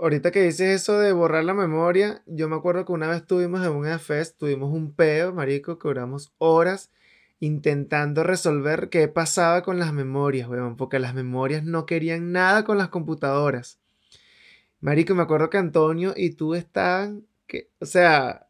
ahorita 0.04 0.32
que 0.32 0.42
dices 0.42 0.82
eso 0.82 1.00
de 1.00 1.14
borrar 1.14 1.46
la 1.46 1.54
memoria, 1.54 2.24
yo 2.26 2.50
me 2.50 2.58
acuerdo 2.58 2.84
que 2.84 2.92
una 2.92 3.08
vez 3.08 3.22
estuvimos 3.22 3.66
en 3.66 3.72
un 3.72 4.00
fest, 4.00 4.38
tuvimos 4.38 4.74
un 4.74 4.94
peo, 4.94 5.34
marico, 5.34 5.80
que 5.80 5.88
duramos 5.88 6.34
horas 6.40 6.92
intentando 7.40 8.22
resolver 8.24 8.90
qué 8.90 9.08
pasaba 9.08 9.64
con 9.64 9.80
las 9.80 9.94
memorias, 9.94 10.50
weón, 10.50 10.76
porque 10.76 11.00
las 11.00 11.14
memorias 11.14 11.64
no 11.64 11.86
querían 11.86 12.34
nada 12.34 12.66
con 12.66 12.78
las 12.78 12.90
computadoras. 12.90 13.80
Marico, 14.82 15.16
me 15.16 15.24
acuerdo 15.24 15.50
que 15.50 15.58
Antonio 15.58 16.14
y 16.18 16.32
tú 16.32 16.54
estaban, 16.54 17.26
que, 17.48 17.70
o 17.80 17.86
sea, 17.86 18.48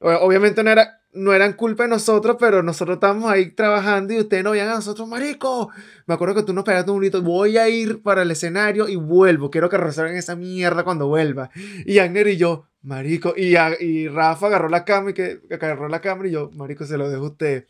obviamente 0.00 0.62
no 0.62 0.70
era, 0.70 1.00
no 1.14 1.32
eran 1.32 1.52
culpa 1.54 1.84
de 1.84 1.88
nosotros, 1.90 2.36
pero 2.38 2.62
nosotros 2.62 2.96
estábamos 2.96 3.30
ahí 3.30 3.50
trabajando 3.52 4.12
y 4.14 4.18
ustedes 4.18 4.42
no 4.44 4.50
veían 4.52 4.68
a 4.68 4.74
nosotros, 4.74 5.08
marico. 5.08 5.70
Me 6.06 6.14
acuerdo 6.14 6.34
que 6.34 6.42
tú 6.42 6.52
nos 6.52 6.64
pegaste 6.64 6.90
un 6.90 6.98
grito, 7.00 7.22
voy 7.22 7.56
a 7.56 7.68
ir 7.68 8.02
para 8.02 8.22
el 8.22 8.30
escenario 8.30 8.88
y 8.88 8.96
vuelvo, 8.96 9.50
quiero 9.50 9.68
que 9.70 9.76
resuelvan 9.78 10.16
esa 10.16 10.36
mierda 10.36 10.82
cuando 10.84 11.06
vuelva. 11.06 11.50
Y 11.86 11.98
Agner 11.98 12.28
y 12.28 12.36
yo, 12.36 12.66
marico, 12.82 13.34
y, 13.36 13.56
a- 13.56 13.80
y 13.80 14.08
Rafa 14.08 14.46
agarró 14.48 14.68
la 14.68 14.84
cámara 14.84 15.10
y 15.10 15.14
que, 15.14 15.40
agarró 15.50 15.88
la 15.88 16.00
cámara 16.00 16.28
y 16.28 16.32
yo, 16.32 16.50
marico, 16.54 16.84
se 16.84 16.98
lo 16.98 17.08
dejo 17.08 17.24
a 17.24 17.28
usted. 17.28 17.66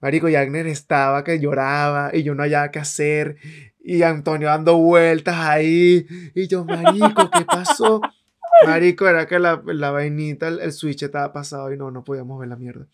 Marico, 0.00 0.28
y 0.28 0.36
Agner 0.36 0.66
estaba 0.66 1.24
que 1.24 1.40
lloraba 1.40 2.10
y 2.12 2.22
yo 2.22 2.34
no 2.34 2.42
hallaba 2.42 2.70
qué 2.70 2.78
hacer. 2.78 3.36
Y 3.82 4.02
Antonio 4.02 4.48
dando 4.48 4.76
vueltas 4.78 5.36
ahí. 5.36 6.06
Y 6.34 6.48
yo, 6.48 6.64
marico, 6.64 7.30
¿qué 7.30 7.44
pasó? 7.44 8.00
Marico, 8.64 9.06
era 9.06 9.26
que 9.26 9.38
la, 9.38 9.62
la 9.66 9.90
vainita, 9.90 10.48
el, 10.48 10.60
el 10.60 10.72
switch 10.72 11.02
estaba 11.02 11.32
pasado 11.32 11.72
y 11.72 11.76
no, 11.76 11.90
no 11.90 12.04
podíamos 12.04 12.38
ver 12.38 12.48
la 12.48 12.56
mierda. 12.56 12.86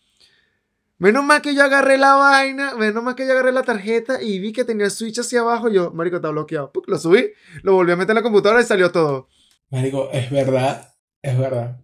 Menos 0.97 1.23
mal 1.23 1.41
que 1.41 1.55
yo 1.55 1.63
agarré 1.63 1.97
la 1.97 2.15
vaina, 2.15 2.75
menos 2.75 3.03
mal 3.03 3.15
que 3.15 3.25
yo 3.25 3.33
agarré 3.33 3.51
la 3.51 3.63
tarjeta 3.63 4.21
y 4.21 4.39
vi 4.39 4.53
que 4.53 4.63
tenía 4.63 4.85
el 4.85 4.91
switch 4.91 5.19
hacia 5.19 5.41
abajo. 5.41 5.69
Yo, 5.69 5.91
marico, 5.91 6.17
está 6.17 6.29
bloqueado. 6.29 6.71
Lo 6.87 6.97
subí, 6.97 7.31
lo 7.61 7.73
volví 7.73 7.91
a 7.91 7.95
meter 7.95 8.11
en 8.11 8.15
la 8.17 8.23
computadora 8.23 8.61
y 8.61 8.65
salió 8.65 8.91
todo. 8.91 9.27
Marico, 9.69 10.09
es 10.11 10.29
verdad, 10.29 10.93
es 11.21 11.37
verdad. 11.37 11.81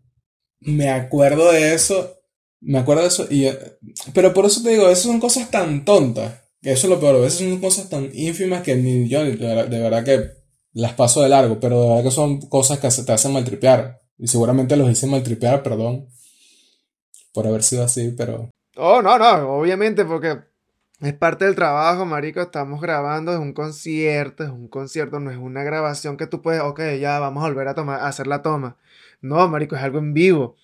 Me 0.61 0.89
acuerdo 0.89 1.51
de 1.51 1.73
eso, 1.73 2.21
me 2.61 2.79
acuerdo 2.79 3.01
de 3.01 3.07
eso, 3.07 3.27
y, 3.29 3.45
eh, 3.45 3.57
pero 4.13 4.33
por 4.33 4.45
eso 4.45 4.61
te 4.61 4.69
digo, 4.69 4.89
esas 4.89 5.03
son 5.03 5.19
cosas 5.19 5.49
tan 5.49 5.85
tontas, 5.85 6.41
que 6.61 6.71
eso 6.71 6.87
es 6.87 6.91
lo 6.91 6.99
peor, 6.99 7.21
veces 7.21 7.39
son 7.39 7.59
cosas 7.59 7.89
tan 7.89 8.09
ínfimas 8.13 8.61
que 8.61 8.75
ni 8.75 9.07
yo, 9.07 9.23
de 9.23 9.79
verdad 9.79 10.03
que 10.03 10.38
las 10.73 10.93
paso 10.93 11.21
de 11.21 11.29
largo, 11.29 11.59
pero 11.59 11.81
de 11.81 11.87
verdad 11.89 12.03
que 12.03 12.11
son 12.11 12.41
cosas 12.41 12.79
que 12.79 12.89
te 13.03 13.11
hacen 13.11 13.33
maltripear, 13.33 14.01
y 14.17 14.27
seguramente 14.27 14.75
los 14.75 14.89
hice 14.89 15.07
maltripear, 15.07 15.63
perdón, 15.63 16.07
por 17.33 17.47
haber 17.47 17.63
sido 17.63 17.83
así, 17.83 18.13
pero 18.17 18.49
Oh, 18.81 19.01
no, 19.01 19.17
no, 19.19 19.57
obviamente, 19.57 20.05
porque 20.05 20.39
es 21.01 21.13
parte 21.13 21.43
del 21.43 21.55
trabajo, 21.55 22.05
marico. 22.05 22.39
Estamos 22.39 22.79
grabando, 22.79 23.33
es 23.33 23.39
un 23.39 23.51
concierto, 23.51 24.45
es 24.45 24.51
un 24.51 24.69
concierto, 24.69 25.19
no 25.19 25.31
es 25.31 25.37
una 25.37 25.63
grabación 25.63 26.15
que 26.15 26.27
tú 26.27 26.41
puedes, 26.41 26.61
ok, 26.61 26.79
ya 26.97 27.19
vamos 27.19 27.43
a 27.43 27.47
volver 27.47 27.67
a, 27.67 27.75
tomar, 27.75 27.99
a 27.99 28.07
hacer 28.07 28.25
la 28.27 28.41
toma. 28.41 28.77
No, 29.21 29.45
marico, 29.49 29.75
es 29.75 29.81
algo 29.81 29.99
en 29.99 30.13
vivo, 30.13 30.55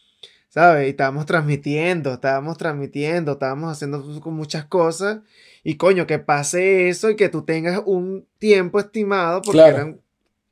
¿sabes? 0.56 0.88
Y 0.88 0.92
estábamos 0.92 1.26
transmitiendo, 1.26 2.14
estábamos 2.14 2.58
transmitiendo, 2.58 3.34
estábamos 3.34 3.74
haciendo 3.74 4.22
con 4.22 4.34
muchas 4.36 4.64
cosas. 4.66 5.20
Y 5.66 5.76
coño, 5.76 6.08
que 6.08 6.18
pase 6.18 6.88
eso 6.88 7.10
y 7.10 7.18
que 7.18 7.28
tú 7.28 7.44
tengas 7.44 7.82
un 7.86 8.26
tiempo 8.38 8.80
estimado, 8.80 9.42
porque 9.42 9.58
Claro. 9.58 9.76
eran 9.76 10.02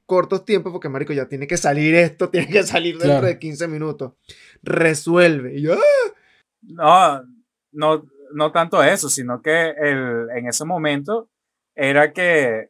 cortos 0.05 0.43
tiempos, 0.43 0.73
porque 0.73 0.89
marico, 0.89 1.13
ya 1.13 1.29
tiene 1.29 1.47
que 1.47 1.55
salir 1.55 1.95
esto, 1.95 2.29
tiene 2.31 2.47
que 2.49 2.63
salir 2.63 2.95
dentro 2.95 3.19
Claro. 3.19 3.27
de 3.27 3.39
15 3.39 3.65
minutos. 3.69 4.11
Resuelve. 4.61 5.55
Y 5.57 5.61
yo, 5.61 5.75
No, 6.63 7.23
no, 7.71 8.03
no 8.33 8.51
tanto 8.51 8.83
eso, 8.83 9.07
sino 9.09 9.41
que 9.41 9.69
el, 9.69 10.27
en 10.35 10.47
ese 10.49 10.65
momento 10.65 11.29
era 11.75 12.11
que 12.11 12.69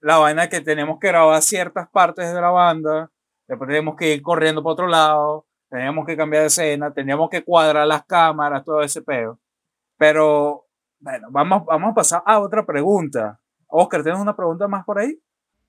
la 0.00 0.16
vaina 0.18 0.48
que 0.48 0.60
tenemos 0.62 0.98
que 0.98 1.08
grabar 1.08 1.40
ciertas 1.42 1.88
partes 1.90 2.34
de 2.34 2.40
la 2.40 2.50
banda, 2.50 3.10
después 3.46 3.68
teníamos 3.68 3.94
que 3.94 4.14
ir 4.14 4.22
corriendo 4.22 4.62
para 4.64 4.72
otro 4.72 4.86
lado, 4.88 5.46
teníamos 5.70 6.04
que 6.04 6.16
cambiar 6.16 6.42
de 6.42 6.48
escena, 6.48 6.92
teníamos 6.92 7.30
que 7.30 7.42
cuadrar 7.42 7.86
las 7.86 8.04
cámaras, 8.04 8.64
todo 8.64 8.82
ese 8.82 9.00
peo. 9.00 9.38
Pero, 9.96 10.66
bueno, 10.98 11.28
vamos, 11.30 11.64
vamos 11.64 11.92
a 11.92 11.94
pasar 11.94 12.22
a 12.26 12.40
otra 12.40 12.66
pregunta. 12.66 13.40
Oscar, 13.66 14.02
¿tienes 14.02 14.20
una 14.20 14.36
pregunta 14.36 14.66
más 14.68 14.84
por 14.84 14.98
ahí? 14.98 15.18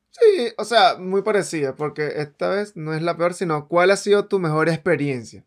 Sí, 0.10 0.52
o 0.58 0.66
sea, 0.66 0.98
muy 0.98 1.22
parecida, 1.22 1.76
porque 1.76 2.14
esta 2.18 2.50
vez 2.50 2.76
no 2.76 2.94
es 2.94 3.02
la 3.02 3.16
peor, 3.16 3.34
sino 3.34 3.68
cuál 3.68 3.92
ha 3.92 3.96
sido 3.96 4.28
tu 4.28 4.40
mejor 4.40 4.68
experiencia. 4.68 5.46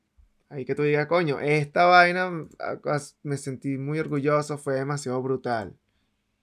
Ahí 0.48 0.64
que 0.64 0.74
tú 0.74 0.82
digas, 0.82 1.06
coño, 1.06 1.40
esta 1.40 1.84
vaina 1.86 2.30
ah, 2.60 2.98
me 3.22 3.36
sentí 3.36 3.76
muy 3.76 3.98
orgulloso, 3.98 4.56
fue 4.56 4.74
demasiado 4.74 5.20
brutal. 5.20 5.76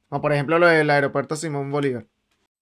O 0.09 0.19
por 0.19 0.33
ejemplo 0.33 0.59
lo 0.59 0.67
del 0.67 0.89
aeropuerto 0.89 1.35
Simón 1.35 1.71
Bolívar. 1.71 2.05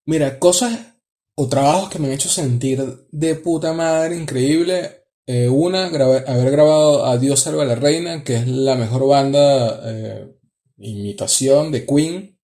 Mira, 0.06 0.38
cosas 0.38 0.96
o 1.36 1.50
trabajos 1.50 1.90
que 1.90 1.98
me 1.98 2.08
han 2.08 2.14
hecho 2.14 2.30
sentir 2.30 3.08
de 3.12 3.36
puta 3.36 3.74
madre 3.74 4.16
increíble. 4.16 4.99
Eh, 5.32 5.48
una, 5.48 5.86
haber 5.86 6.50
grabado 6.50 7.06
a 7.06 7.20
Dios 7.20 7.42
salva 7.42 7.64
la 7.64 7.76
reina, 7.76 8.24
que 8.24 8.38
es 8.38 8.48
la 8.48 8.74
mejor 8.74 9.08
banda 9.08 9.80
eh, 9.86 10.36
imitación 10.80 11.72
de 11.72 11.86
Queen. 11.86 12.40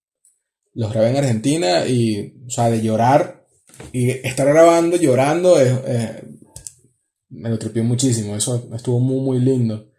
Los 0.76 0.92
grabé 0.92 1.10
en 1.10 1.18
Argentina 1.18 1.88
y, 1.88 2.44
o 2.46 2.50
sea, 2.52 2.70
de 2.70 2.84
llorar 2.84 3.44
y 3.92 4.12
estar 4.12 4.46
grabando, 4.46 4.98
llorando, 4.98 5.60
eh, 5.60 6.24
me 7.30 7.50
lo 7.50 7.58
tripió 7.58 7.84
muchísimo. 7.84 8.36
Eso 8.36 8.70
estuvo 8.76 9.00
muy, 9.00 9.20
muy 9.20 9.40
lindo. 9.40 9.90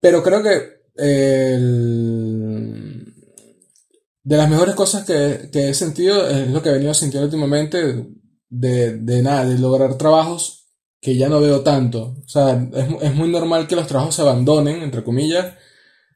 Pero 0.00 0.20
creo 0.20 0.42
que 0.42 0.80
de 4.24 4.36
las 4.36 4.50
mejores 4.50 4.74
cosas 4.74 5.04
que, 5.04 5.48
que 5.52 5.68
he 5.68 5.74
sentido 5.74 6.28
es 6.28 6.48
lo 6.48 6.60
que 6.60 6.70
he 6.70 6.72
venido 6.72 6.92
sintiendo 6.92 7.26
últimamente 7.26 8.04
de, 8.48 8.96
de 8.96 9.22
nada, 9.22 9.44
de 9.44 9.60
lograr 9.60 9.96
trabajos 9.96 10.65
que 11.06 11.16
ya 11.16 11.28
no 11.28 11.40
veo 11.40 11.60
tanto. 11.60 12.16
O 12.26 12.28
sea, 12.28 12.68
es, 12.74 12.86
es 13.00 13.14
muy 13.14 13.28
normal 13.28 13.68
que 13.68 13.76
los 13.76 13.86
trabajos 13.86 14.16
se 14.16 14.22
abandonen, 14.22 14.82
entre 14.82 15.04
comillas, 15.04 15.54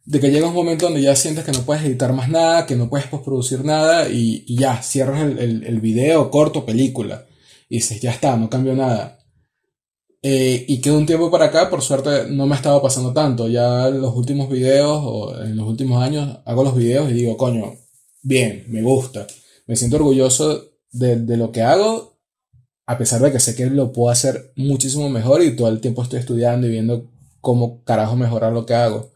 de 0.05 0.19
que 0.19 0.33
llega 0.33 0.49
un 0.49 0.53
momento 0.53 0.87
donde 0.87 1.01
ya 1.01 1.15
sientes 1.15 1.45
que 1.45 1.53
no 1.53 1.63
puedes 1.63 1.85
editar 1.85 2.13
más 2.13 2.29
nada, 2.29 2.67
que 2.67 2.75
no 2.75 2.91
puedes 2.91 3.07
postproducir 3.07 3.65
nada 3.65 4.09
y, 4.09 4.45
ya, 4.57 4.83
cierras 4.83 5.23
el, 5.23 5.65
el, 5.65 5.81
video, 5.81 6.29
corto, 6.29 6.67
película. 6.67 7.25
y 7.69 7.77
dices, 7.77 8.01
ya 8.01 8.11
está, 8.11 8.37
no 8.37 8.51
cambió 8.51 8.75
nada. 8.75 9.21
Eh, 10.23 10.65
y 10.67 10.81
que 10.81 10.91
de 10.91 10.97
un 10.97 11.07
tiempo 11.07 11.31
para 11.31 11.45
acá, 11.45 11.71
por 11.71 11.83
suerte, 11.83 12.29
no 12.29 12.49
me 12.49 12.55
ha 12.55 12.57
estado 12.57 12.83
pasando 12.83 13.13
tanto. 13.13 13.47
Ya 13.49 13.91
los 13.91 14.13
últimos 14.17 14.51
videos 14.51 15.01
o 15.05 15.41
en 15.41 15.57
los 15.57 15.69
últimos 15.69 16.03
años 16.03 16.39
hago 16.45 16.65
los 16.65 16.75
videos 16.75 17.09
y 17.13 17.15
digo, 17.15 17.37
coño, 17.37 17.77
bien, 18.23 18.65
me 18.67 18.83
gusta. 18.83 19.29
Me 19.69 19.77
siento 19.77 19.99
orgulloso 19.99 20.65
de, 20.91 21.15
de 21.15 21.37
lo 21.37 21.53
que 21.53 21.63
hago, 21.63 22.10
a 22.91 22.99
pesar 22.99 23.23
de 23.23 23.31
que 23.31 23.39
sé 23.39 23.55
que 23.55 23.67
lo 23.67 23.93
puedo 23.93 24.11
hacer 24.11 24.53
muchísimo 24.57 25.09
mejor 25.09 25.45
y 25.45 25.55
todo 25.55 25.69
el 25.69 25.81
tiempo 25.81 26.03
estoy 26.03 26.19
estudiando 26.19 26.67
y 26.67 26.71
viendo 26.71 27.09
cómo 27.41 27.85
carajo 27.85 28.17
mejorar 28.17 28.53
lo 28.53 28.67
que 28.67 28.75
hago. 28.75 29.13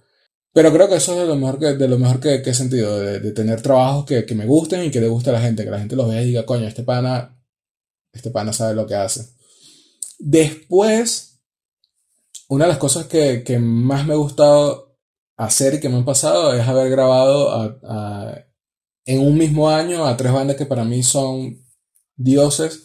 Pero 0.53 0.73
creo 0.73 0.89
que 0.89 0.95
eso 0.95 1.15
es 1.15 1.23
de 1.23 1.27
lo 1.27 1.35
mejor 1.35 1.59
que, 1.59 1.75
de 1.75 1.89
lo 1.89 1.99
mejor 1.99 2.21
que, 2.21 2.41
que 2.41 2.51
he 2.51 2.55
sentido, 2.55 3.01
de, 3.01 3.33
tener 3.33 3.63
trabajos 3.63 4.05
que, 4.05 4.25
que, 4.25 4.37
me 4.37 4.47
gusten 4.47 4.85
y 4.85 4.93
que 4.93 5.01
le 5.01 5.09
guste 5.09 5.31
a 5.31 5.33
la 5.33 5.41
gente, 5.41 5.65
que 5.65 5.73
la 5.73 5.81
gente 5.81 5.97
los 5.97 6.09
vea 6.09 6.23
y 6.23 6.27
diga, 6.27 6.47
coño, 6.47 6.69
este 6.69 6.85
pana, 6.85 7.37
este 8.13 8.31
pana 8.31 8.53
sabe 8.53 8.77
lo 8.77 8.87
que 8.87 8.95
hace. 8.95 9.27
Después, 10.21 11.41
una 12.49 12.67
de 12.67 12.69
las 12.69 12.79
cosas 12.79 13.07
que, 13.07 13.43
que 13.43 13.59
más 13.59 14.07
me 14.07 14.13
ha 14.13 14.19
gustado 14.19 14.97
hacer 15.37 15.75
y 15.75 15.81
que 15.81 15.89
me 15.89 15.97
han 15.97 16.05
pasado 16.05 16.55
es 16.55 16.61
haber 16.69 16.91
grabado 16.91 17.81
en 19.05 19.21
un 19.21 19.37
mismo 19.37 19.69
año 19.69 20.07
a 20.07 20.17
tres 20.17 20.33
bandas 20.33 20.55
que 20.57 20.65
para 20.65 20.85
mí 20.85 21.03
son 21.03 21.61
dioses, 22.15 22.84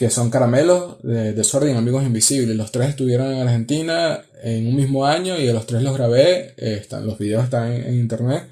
que 0.00 0.08
son 0.08 0.30
Caramelos, 0.30 0.96
de 1.02 1.34
Desorden, 1.34 1.76
Amigos 1.76 2.02
Invisibles. 2.04 2.56
Los 2.56 2.72
tres 2.72 2.88
estuvieron 2.88 3.34
en 3.34 3.46
Argentina 3.46 4.24
en 4.42 4.66
un 4.66 4.74
mismo 4.74 5.04
año 5.04 5.38
y 5.38 5.46
a 5.46 5.52
los 5.52 5.66
tres 5.66 5.82
los 5.82 5.94
grabé. 5.94 6.54
Eh, 6.56 6.78
están, 6.80 7.04
los 7.06 7.18
videos 7.18 7.44
están 7.44 7.70
en, 7.70 7.84
en, 7.84 7.94
internet. 7.96 8.48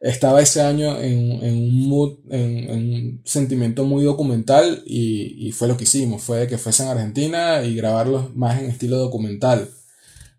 Estaba 0.00 0.42
ese 0.42 0.62
año 0.62 0.98
en, 1.00 1.44
en 1.44 1.58
un 1.58 1.88
mood, 1.88 2.18
en, 2.28 2.70
en, 2.70 2.92
un 2.92 3.22
sentimiento 3.24 3.84
muy 3.84 4.02
documental 4.02 4.82
y, 4.84 5.46
y, 5.46 5.52
fue 5.52 5.68
lo 5.68 5.76
que 5.76 5.84
hicimos. 5.84 6.22
Fue 6.22 6.48
que 6.48 6.58
fuese 6.58 6.82
en 6.82 6.88
Argentina 6.88 7.62
y 7.62 7.76
grabarlos 7.76 8.34
más 8.34 8.58
en 8.60 8.68
estilo 8.68 8.96
documental 8.96 9.68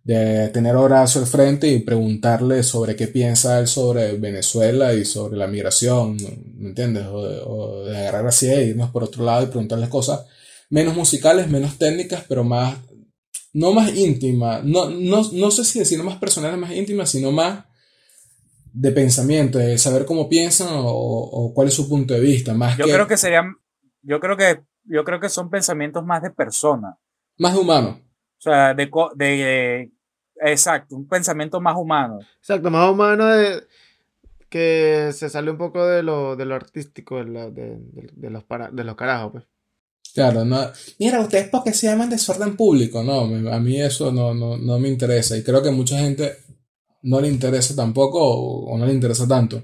de 0.04 0.50
tener 0.50 0.76
a 0.76 0.82
Horacio 0.82 1.22
al 1.22 1.28
frente 1.28 1.70
y 1.70 1.80
preguntarle 1.80 2.64
sobre 2.64 2.98
qué 2.98 3.08
piensa 3.08 3.58
él 3.58 3.68
sobre 3.68 4.18
Venezuela 4.18 4.94
y 4.96 5.06
sobre 5.06 5.38
la 5.38 5.48
migración, 5.48 6.18
¿me 6.58 6.70
entiendes? 6.70 7.06
O 7.06 7.26
de, 7.26 7.40
o 7.46 7.84
de 7.86 7.98
agarrar 7.98 8.28
así 8.28 8.50
e 8.50 8.66
irnos 8.66 8.90
por 8.90 9.06
otro 9.06 9.24
lado 9.24 9.44
y 9.44 9.48
preguntarles 9.48 9.88
cosas 9.88 10.26
menos 10.72 10.96
musicales, 10.96 11.50
menos 11.50 11.78
técnicas, 11.78 12.26
pero 12.28 12.44
más, 12.44 12.78
no 13.54 13.74
más 13.74 13.94
íntimas, 13.94 14.64
no, 14.64 14.90
no, 14.90 15.22
no 15.34 15.52
sé 15.52 15.64
si 15.66 15.80
decir 15.80 16.02
más 16.02 16.18
personales, 16.18 16.58
más 16.58 16.72
íntimas, 16.72 17.10
sino 17.10 17.32
más 17.32 17.66
de 18.74 18.92
pensamiento, 18.92 19.60
de 19.60 19.78
saber 19.78 20.06
cómo 20.06 20.30
piensan 20.30 20.70
o, 20.72 20.88
o 20.88 21.54
cuál 21.54 21.68
es 21.68 21.74
su 21.74 21.90
punto 21.90 22.14
de 22.14 22.22
vista, 22.22 22.54
más 22.54 22.78
yo 22.78 22.86
que... 22.86 22.94
creo 22.94 23.08
que 23.08 23.18
serían, 23.18 23.58
yo 24.02 24.22
creo 24.22 24.38
que, 24.38 24.64
yo 24.86 25.04
creo 25.04 25.20
que 25.20 25.30
son 25.30 25.50
pensamientos 25.50 26.06
más 26.06 26.24
de 26.24 26.32
persona. 26.32 26.98
Más 27.38 27.56
humano. 27.56 28.02
O 28.38 28.42
sea, 28.42 28.74
de, 28.74 28.90
de, 29.16 29.92
exacto, 30.38 30.96
un 30.96 31.08
pensamiento 31.08 31.60
más 31.60 31.76
humano. 31.76 32.20
Exacto, 32.40 32.72
más 32.72 32.90
humano 32.90 33.28
de 33.28 33.62
que 34.50 35.12
se 35.14 35.30
sale 35.30 35.52
un 35.52 35.58
poco 35.58 35.86
de 35.86 36.02
lo, 36.02 36.36
de 36.36 36.46
lo 36.46 36.56
artístico, 36.56 37.18
de, 37.18 37.26
la, 37.26 37.50
de, 37.50 37.78
de, 37.78 38.10
de, 38.14 38.30
los 38.30 38.44
para, 38.44 38.70
de 38.70 38.84
los 38.84 38.96
carajos, 38.96 39.32
pues. 39.34 39.51
Claro, 40.14 40.44
no. 40.44 40.72
Mira, 41.00 41.22
ustedes 41.22 41.50
porque 41.50 41.74
se 41.74 41.88
llaman 41.88 42.10
desorden 42.10 42.58
público, 42.58 43.04
no, 43.04 43.22
a 43.52 43.60
mí 43.60 43.82
eso 43.82 44.12
no, 44.12 44.34
no, 44.34 44.58
no 44.58 44.80
me 44.80 44.90
interesa 44.90 45.38
y 45.38 45.44
creo 45.44 45.64
que 45.64 45.72
mucha 45.72 46.00
gente 46.00 46.38
no 47.04 47.22
le 47.22 47.30
interesa 47.30 47.76
tampoco 47.76 48.20
o, 48.22 48.78
no 48.78 48.86
le 48.86 48.94
interesa 48.94 49.28
tanto. 49.28 49.64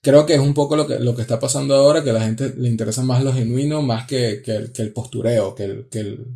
Creo 0.00 0.26
que 0.26 0.34
es 0.34 0.40
un 0.40 0.52
poco 0.52 0.76
lo 0.76 0.86
que, 0.86 0.98
lo 0.98 1.14
que 1.14 1.22
está 1.22 1.38
pasando 1.38 1.74
ahora, 1.74 2.04
que 2.04 2.10
a 2.10 2.14
la 2.14 2.24
gente 2.24 2.52
le 2.56 2.68
interesa 2.68 3.02
más 3.02 3.22
lo 3.22 3.32
genuino, 3.32 3.82
más 3.82 4.06
que, 4.06 4.42
que, 4.44 4.52
el, 4.56 4.72
que 4.72 4.82
el 4.82 4.92
postureo, 4.92 5.54
que 5.54 5.64
el, 5.64 5.88
que 5.88 6.00
el, 6.00 6.26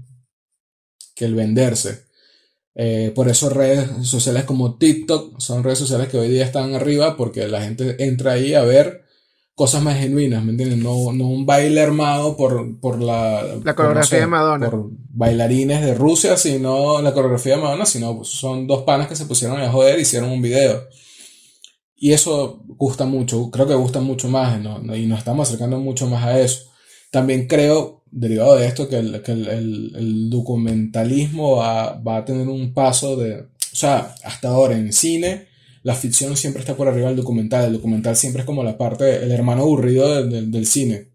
que 1.15 1.25
el 1.27 1.35
venderse. 1.35 2.07
Eh, 2.75 3.13
por 3.15 3.29
eso 3.29 3.51
redes 3.51 4.07
sociales 4.07 4.45
como 4.45 4.79
TikTok 4.79 5.41
son 5.41 5.65
redes 5.65 5.81
sociales 5.81 6.09
que 6.09 6.17
hoy 6.19 6.29
día 6.29 6.45
están 6.45 6.75
arriba 6.75 7.17
porque 7.17 7.49
la 7.49 7.61
gente 7.61 8.03
entra 8.05 8.33
ahí 8.33 8.55
a 8.55 8.63
ver 8.63 9.05
cosas 9.59 9.83
más 9.83 9.99
genuinas, 9.99 10.45
¿me 10.45 10.53
entiendes? 10.53 10.79
No, 10.79 11.13
no 11.13 11.27
un 11.27 11.45
baile 11.45 11.81
armado 11.81 12.37
por, 12.37 12.79
por 12.79 13.03
la... 13.03 13.43
La 13.65 13.75
coreografía 13.75 13.85
por, 13.85 13.95
no 13.97 14.05
sé, 14.05 14.21
de 14.21 14.27
Madonna. 14.29 14.71
Por 14.71 14.91
bailarines 15.11 15.81
de 15.85 15.95
Rusia, 15.95 16.37
sino 16.37 17.03
la 17.03 17.13
coreografía 17.13 17.57
de 17.57 17.63
Madonna, 17.63 17.85
sino 17.85 18.23
son 18.23 18.69
dos 18.69 18.85
panas 18.85 19.09
que 19.09 19.17
se 19.17 19.27
pusieron 19.27 19.61
a 19.61 19.69
joder 19.69 19.99
y 19.99 20.03
hicieron 20.03 20.31
un 20.31 20.41
video. 20.41 20.87
Y 21.97 22.13
eso 22.13 22.63
gusta 22.69 23.05
mucho, 23.05 23.51
creo 23.51 23.67
que 23.67 23.75
gusta 23.75 24.01
mucho 24.01 24.29
más 24.29 24.61
¿no? 24.61 24.95
y 24.95 25.07
nos 25.07 25.19
estamos 25.19 25.49
acercando 25.49 25.81
mucho 25.81 26.07
más 26.07 26.25
a 26.25 26.39
eso. 26.39 26.71
También 27.11 27.49
creo, 27.49 28.05
derivado 28.13 28.55
de 28.55 28.67
esto, 28.69 28.89
que 28.89 28.99
el, 29.01 29.23
que 29.23 29.33
el, 29.33 29.49
el, 29.49 29.93
el 29.97 30.31
documentalismo 30.31 31.57
va, 31.57 31.95
va, 31.95 32.19
a 32.19 32.25
tener 32.25 32.47
un 32.47 32.73
paso 32.73 33.17
de... 33.17 33.41
O 33.41 33.77
sea, 33.77 34.15
hasta 34.23 34.51
ahora 34.51 34.77
en 34.77 34.93
cine 34.93 35.48
la 35.89 35.95
ficción 35.95 36.37
siempre 36.37 36.61
está 36.61 36.77
por 36.77 36.87
arriba 36.87 37.09
del 37.09 37.17
documental. 37.17 37.65
El 37.65 37.73
documental 37.73 38.15
siempre 38.15 38.43
es 38.43 38.47
como 38.47 38.63
la 38.63 38.77
parte, 38.77 39.25
el 39.25 39.33
hermano 39.33 39.63
aburrido 39.63 40.23
del, 40.23 40.67
cine. 40.67 41.15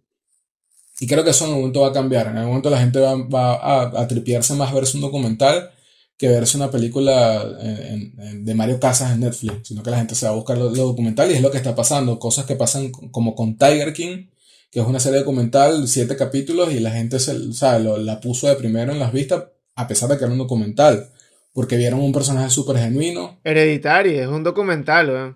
Y 0.99 1.05
creo 1.05 1.23
que 1.23 1.29
eso 1.29 1.43
en 1.43 1.51
algún 1.51 1.61
momento 1.65 1.81
va 1.81 1.89
a 1.89 1.93
cambiar. 1.93 2.25
En 2.25 2.37
algún 2.37 2.53
momento 2.53 2.71
la 2.71 2.79
gente 2.79 2.99
va, 2.99 3.13
va 3.15 3.53
a, 3.53 4.01
a, 4.01 4.07
tripearse 4.07 4.55
más 4.55 4.73
verse 4.73 4.97
un 4.97 5.01
documental 5.01 5.69
que 6.17 6.27
verse 6.27 6.57
una 6.57 6.71
película 6.71 7.45
en, 7.59 8.43
de 8.43 8.55
Mario 8.55 8.79
Casas 8.79 9.11
en 9.11 9.19
Netflix. 9.19 9.67
Sino 9.67 9.83
que 9.83 9.91
la 9.91 9.97
gente 9.97 10.15
se 10.15 10.25
va 10.25 10.31
a 10.31 10.35
buscar 10.35 10.57
lo, 10.57 10.71
lo, 10.71 10.85
documental 10.87 11.29
y 11.29 11.35
es 11.35 11.41
lo 11.43 11.51
que 11.51 11.57
está 11.57 11.75
pasando. 11.75 12.17
Cosas 12.17 12.47
que 12.47 12.55
pasan 12.55 12.89
como 12.89 13.35
con 13.35 13.59
Tiger 13.59 13.93
King, 13.93 14.29
que 14.71 14.79
es 14.79 14.87
una 14.87 14.99
serie 14.99 15.19
documental, 15.19 15.87
siete 15.87 16.15
capítulos, 16.15 16.73
y 16.73 16.79
la 16.79 16.89
gente 16.89 17.19
se, 17.19 17.35
lo, 17.79 17.97
la 17.97 18.19
puso 18.19 18.47
de 18.47 18.55
primero 18.55 18.91
en 18.91 18.97
las 18.97 19.13
vistas, 19.13 19.43
a 19.75 19.87
pesar 19.87 20.09
de 20.09 20.17
que 20.17 20.23
era 20.23 20.33
un 20.33 20.39
documental 20.39 21.12
porque 21.53 21.77
vieron 21.77 22.01
un 22.01 22.11
personaje 22.11 22.49
súper 22.49 22.77
genuino. 22.77 23.39
Hereditario, 23.43 24.21
es 24.21 24.27
un 24.27 24.43
documental, 24.43 25.09
¿eh? 25.09 25.35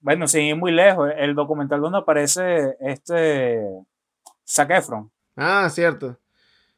Bueno, 0.00 0.26
sin 0.26 0.58
muy 0.58 0.72
lejos, 0.72 1.10
el 1.16 1.34
documental 1.34 1.80
donde 1.80 1.98
aparece 1.98 2.76
este 2.80 3.62
Zac 4.48 4.70
Efron. 4.70 5.12
Ah, 5.36 5.68
cierto. 5.70 6.18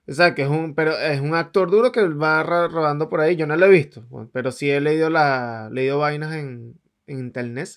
O 0.06 0.12
sea, 0.12 0.34
que 0.34 0.42
es 0.42 0.48
un, 0.48 0.74
pero 0.74 0.92
es 0.98 1.20
un 1.20 1.34
actor 1.34 1.70
duro 1.70 1.90
que 1.90 2.06
va 2.06 2.42
rodando 2.42 3.08
por 3.08 3.20
ahí. 3.20 3.36
Yo 3.36 3.46
no 3.46 3.56
lo 3.56 3.64
he 3.64 3.70
visto, 3.70 4.04
pero 4.32 4.52
sí 4.52 4.70
he 4.70 4.80
leído, 4.80 5.08
la, 5.08 5.70
leído 5.72 5.98
vainas 5.98 6.34
en, 6.34 6.78
en 7.06 7.18
internet. 7.18 7.68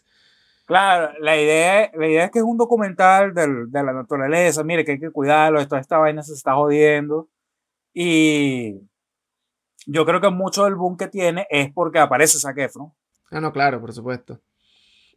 Claro, 0.66 1.14
la 1.22 1.38
idea, 1.38 1.90
la 1.94 2.08
idea 2.08 2.26
es 2.26 2.32
que 2.32 2.40
es 2.40 2.46
un 2.46 2.58
documental 2.58 3.34
del, 3.34 3.72
de 3.72 3.84
la 3.84 3.94
naturaleza. 3.94 4.66
Mire, 4.66 4.84
que 4.84 4.94
hay 4.94 5.00
que 5.00 5.12
cuidarlo, 5.12 5.66
toda 5.66 5.80
esta 5.80 5.98
vaina 5.98 6.22
se 6.24 6.34
está 6.34 6.56
jodiendo. 6.56 7.30
Y 7.94 8.82
yo 9.88 10.06
creo 10.06 10.22
que 10.22 10.30
mucho 10.30 10.66
del 10.66 10.76
boom 10.76 10.98
que 10.98 11.08
tiene 11.08 11.48
es 11.50 11.72
porque 11.74 12.00
aparece 12.00 12.38
Zac 12.38 12.58
Efron. 12.58 12.94
Ah, 13.32 13.42
no, 13.42 13.52
claro, 13.52 13.82
por 13.82 13.94
supuesto. 13.94 14.40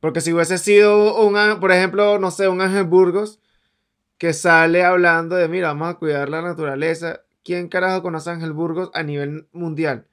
Porque 0.00 0.20
si 0.20 0.32
hubiese 0.32 0.56
sido 0.58 1.22
un, 1.26 1.60
por 1.60 1.72
ejemplo, 1.72 2.18
no 2.18 2.30
sé, 2.30 2.48
un 2.48 2.60
Ángel 2.60 2.84
Burgos 2.84 3.40
que 4.16 4.32
sale 4.32 4.84
hablando 4.84 5.36
de, 5.36 5.48
mira, 5.48 5.68
vamos 5.68 5.90
a 5.90 5.98
cuidar 5.98 6.28
la 6.28 6.40
naturaleza. 6.40 7.20
¿Quién 7.42 7.68
carajo 7.68 8.02
conoce 8.02 8.30
a 8.30 8.34
Ángel 8.34 8.52
Burgos 8.52 8.90
a 8.94 9.02
nivel 9.02 9.48
mundial? 9.52 10.06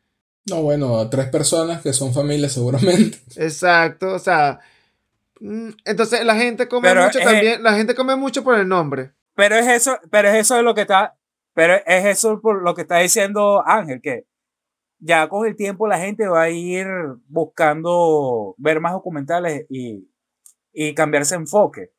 No, 0.50 0.62
bueno, 0.62 1.10
tres 1.10 1.28
personas 1.28 1.82
que 1.82 1.94
son 1.94 2.14
familias 2.14 2.54
seguramente. 2.54 3.20
Exacto, 3.36 4.14
o 4.14 4.20
sea, 4.20 4.60
mm, 5.40 5.70
entonces 5.86 6.26
la 6.26 6.36
gente 6.36 6.68
come 6.68 6.88
pero 6.88 7.04
mucho 7.04 7.20
es, 7.20 7.26
también, 7.26 7.62
la 7.62 7.74
gente 7.74 7.96
come 7.96 8.16
mucho 8.16 8.44
por 8.44 8.58
el 8.58 8.68
nombre. 8.68 9.12
Pero 9.36 9.56
es 9.56 9.68
eso, 9.68 10.00
pero 10.10 10.30
es 10.30 10.36
eso 10.36 10.56
de 10.56 10.64
lo 10.64 10.74
que 10.74 10.82
está, 10.82 11.18
pero 11.54 11.76
es 11.86 12.06
eso 12.06 12.40
por 12.40 12.64
lo 12.64 12.76
que 12.76 12.84
está 12.84 12.98
diciendo 12.98 13.62
Ángel, 13.66 14.02
que 14.02 14.26
ya 15.00 15.28
con 15.30 15.48
el 15.48 15.56
tiempo 15.56 15.88
la 15.88 16.00
gente 16.00 16.28
va 16.28 16.44
a 16.44 16.50
ir 16.50 16.88
buscando 17.28 18.56
ver 18.58 18.80
más 18.80 18.94
documentales 18.94 19.66
y, 19.70 20.10
y 20.74 20.94
cambiarse 20.94 21.36
enfoque. 21.36 21.92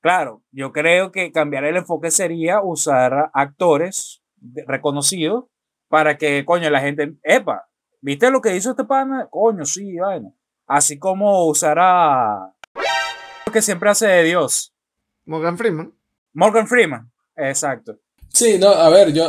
Claro, 0.00 0.42
yo 0.52 0.72
creo 0.72 1.10
que 1.10 1.32
cambiar 1.32 1.64
el 1.64 1.76
enfoque 1.76 2.10
sería 2.10 2.62
usar 2.62 3.30
actores 3.34 4.22
reconocidos 4.66 5.46
para 5.88 6.16
que, 6.16 6.44
coño, 6.44 6.70
la 6.70 6.80
gente, 6.80 7.16
epa, 7.22 7.68
¿viste 8.00 8.30
lo 8.30 8.40
que 8.40 8.54
hizo 8.56 8.70
este 8.70 8.84
pana? 8.84 9.28
Coño, 9.30 9.64
sí, 9.64 9.96
bueno. 9.98 10.34
Así 10.66 10.98
como 10.98 11.46
usar 11.46 11.78
a... 11.80 12.54
que 13.52 13.62
siempre 13.62 13.90
hace 13.90 14.06
de 14.06 14.24
Dios. 14.24 14.74
Morgan 15.24 15.56
Freeman. 15.56 15.92
Morgan 16.32 16.66
Freeman, 16.66 17.10
exacto. 17.34 17.98
Sí, 18.28 18.58
no, 18.58 18.68
a 18.68 18.88
ver, 18.90 19.12
yo, 19.12 19.24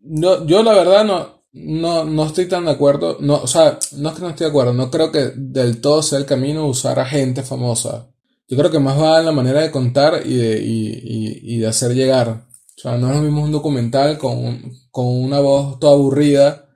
no, 0.00 0.46
yo 0.46 0.62
la 0.62 0.74
verdad 0.74 1.04
no, 1.04 1.41
no, 1.52 2.04
no 2.04 2.26
estoy 2.26 2.48
tan 2.48 2.64
de 2.64 2.70
acuerdo. 2.70 3.18
No, 3.20 3.36
o 3.36 3.46
sea, 3.46 3.78
no 3.92 4.08
es 4.08 4.14
que 4.14 4.22
no 4.22 4.30
estoy 4.30 4.46
de 4.46 4.50
acuerdo. 4.50 4.72
No 4.72 4.90
creo 4.90 5.12
que 5.12 5.32
del 5.36 5.80
todo 5.80 6.02
sea 6.02 6.18
el 6.18 6.26
camino 6.26 6.66
usar 6.66 6.98
a 6.98 7.04
gente 7.04 7.42
famosa. 7.42 8.08
Yo 8.48 8.56
creo 8.56 8.70
que 8.70 8.78
más 8.78 8.98
va 8.98 9.20
en 9.20 9.26
la 9.26 9.32
manera 9.32 9.62
de 9.62 9.70
contar 9.70 10.22
y 10.26 10.34
de, 10.34 10.62
y, 10.62 11.54
y, 11.54 11.58
de 11.58 11.66
hacer 11.66 11.94
llegar. 11.94 12.46
O 12.76 12.80
sea, 12.80 12.98
no 12.98 13.10
es 13.10 13.16
lo 13.16 13.22
mismo 13.22 13.42
un 13.42 13.52
documental 13.52 14.18
con, 14.18 14.72
con 14.90 15.06
una 15.06 15.40
voz 15.40 15.78
toda 15.78 15.94
aburrida 15.94 16.68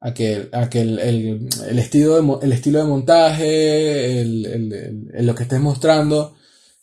a 0.00 0.14
que, 0.14 0.48
a 0.52 0.68
que 0.68 0.80
el, 0.80 0.98
el, 0.98 1.48
el, 1.68 1.78
estilo 1.78 2.20
de, 2.20 2.46
el 2.46 2.52
estilo 2.52 2.78
de 2.78 2.84
montaje, 2.84 4.20
el, 4.20 5.02
lo 5.26 5.34
que 5.34 5.42
estés 5.42 5.60
mostrando, 5.60 6.34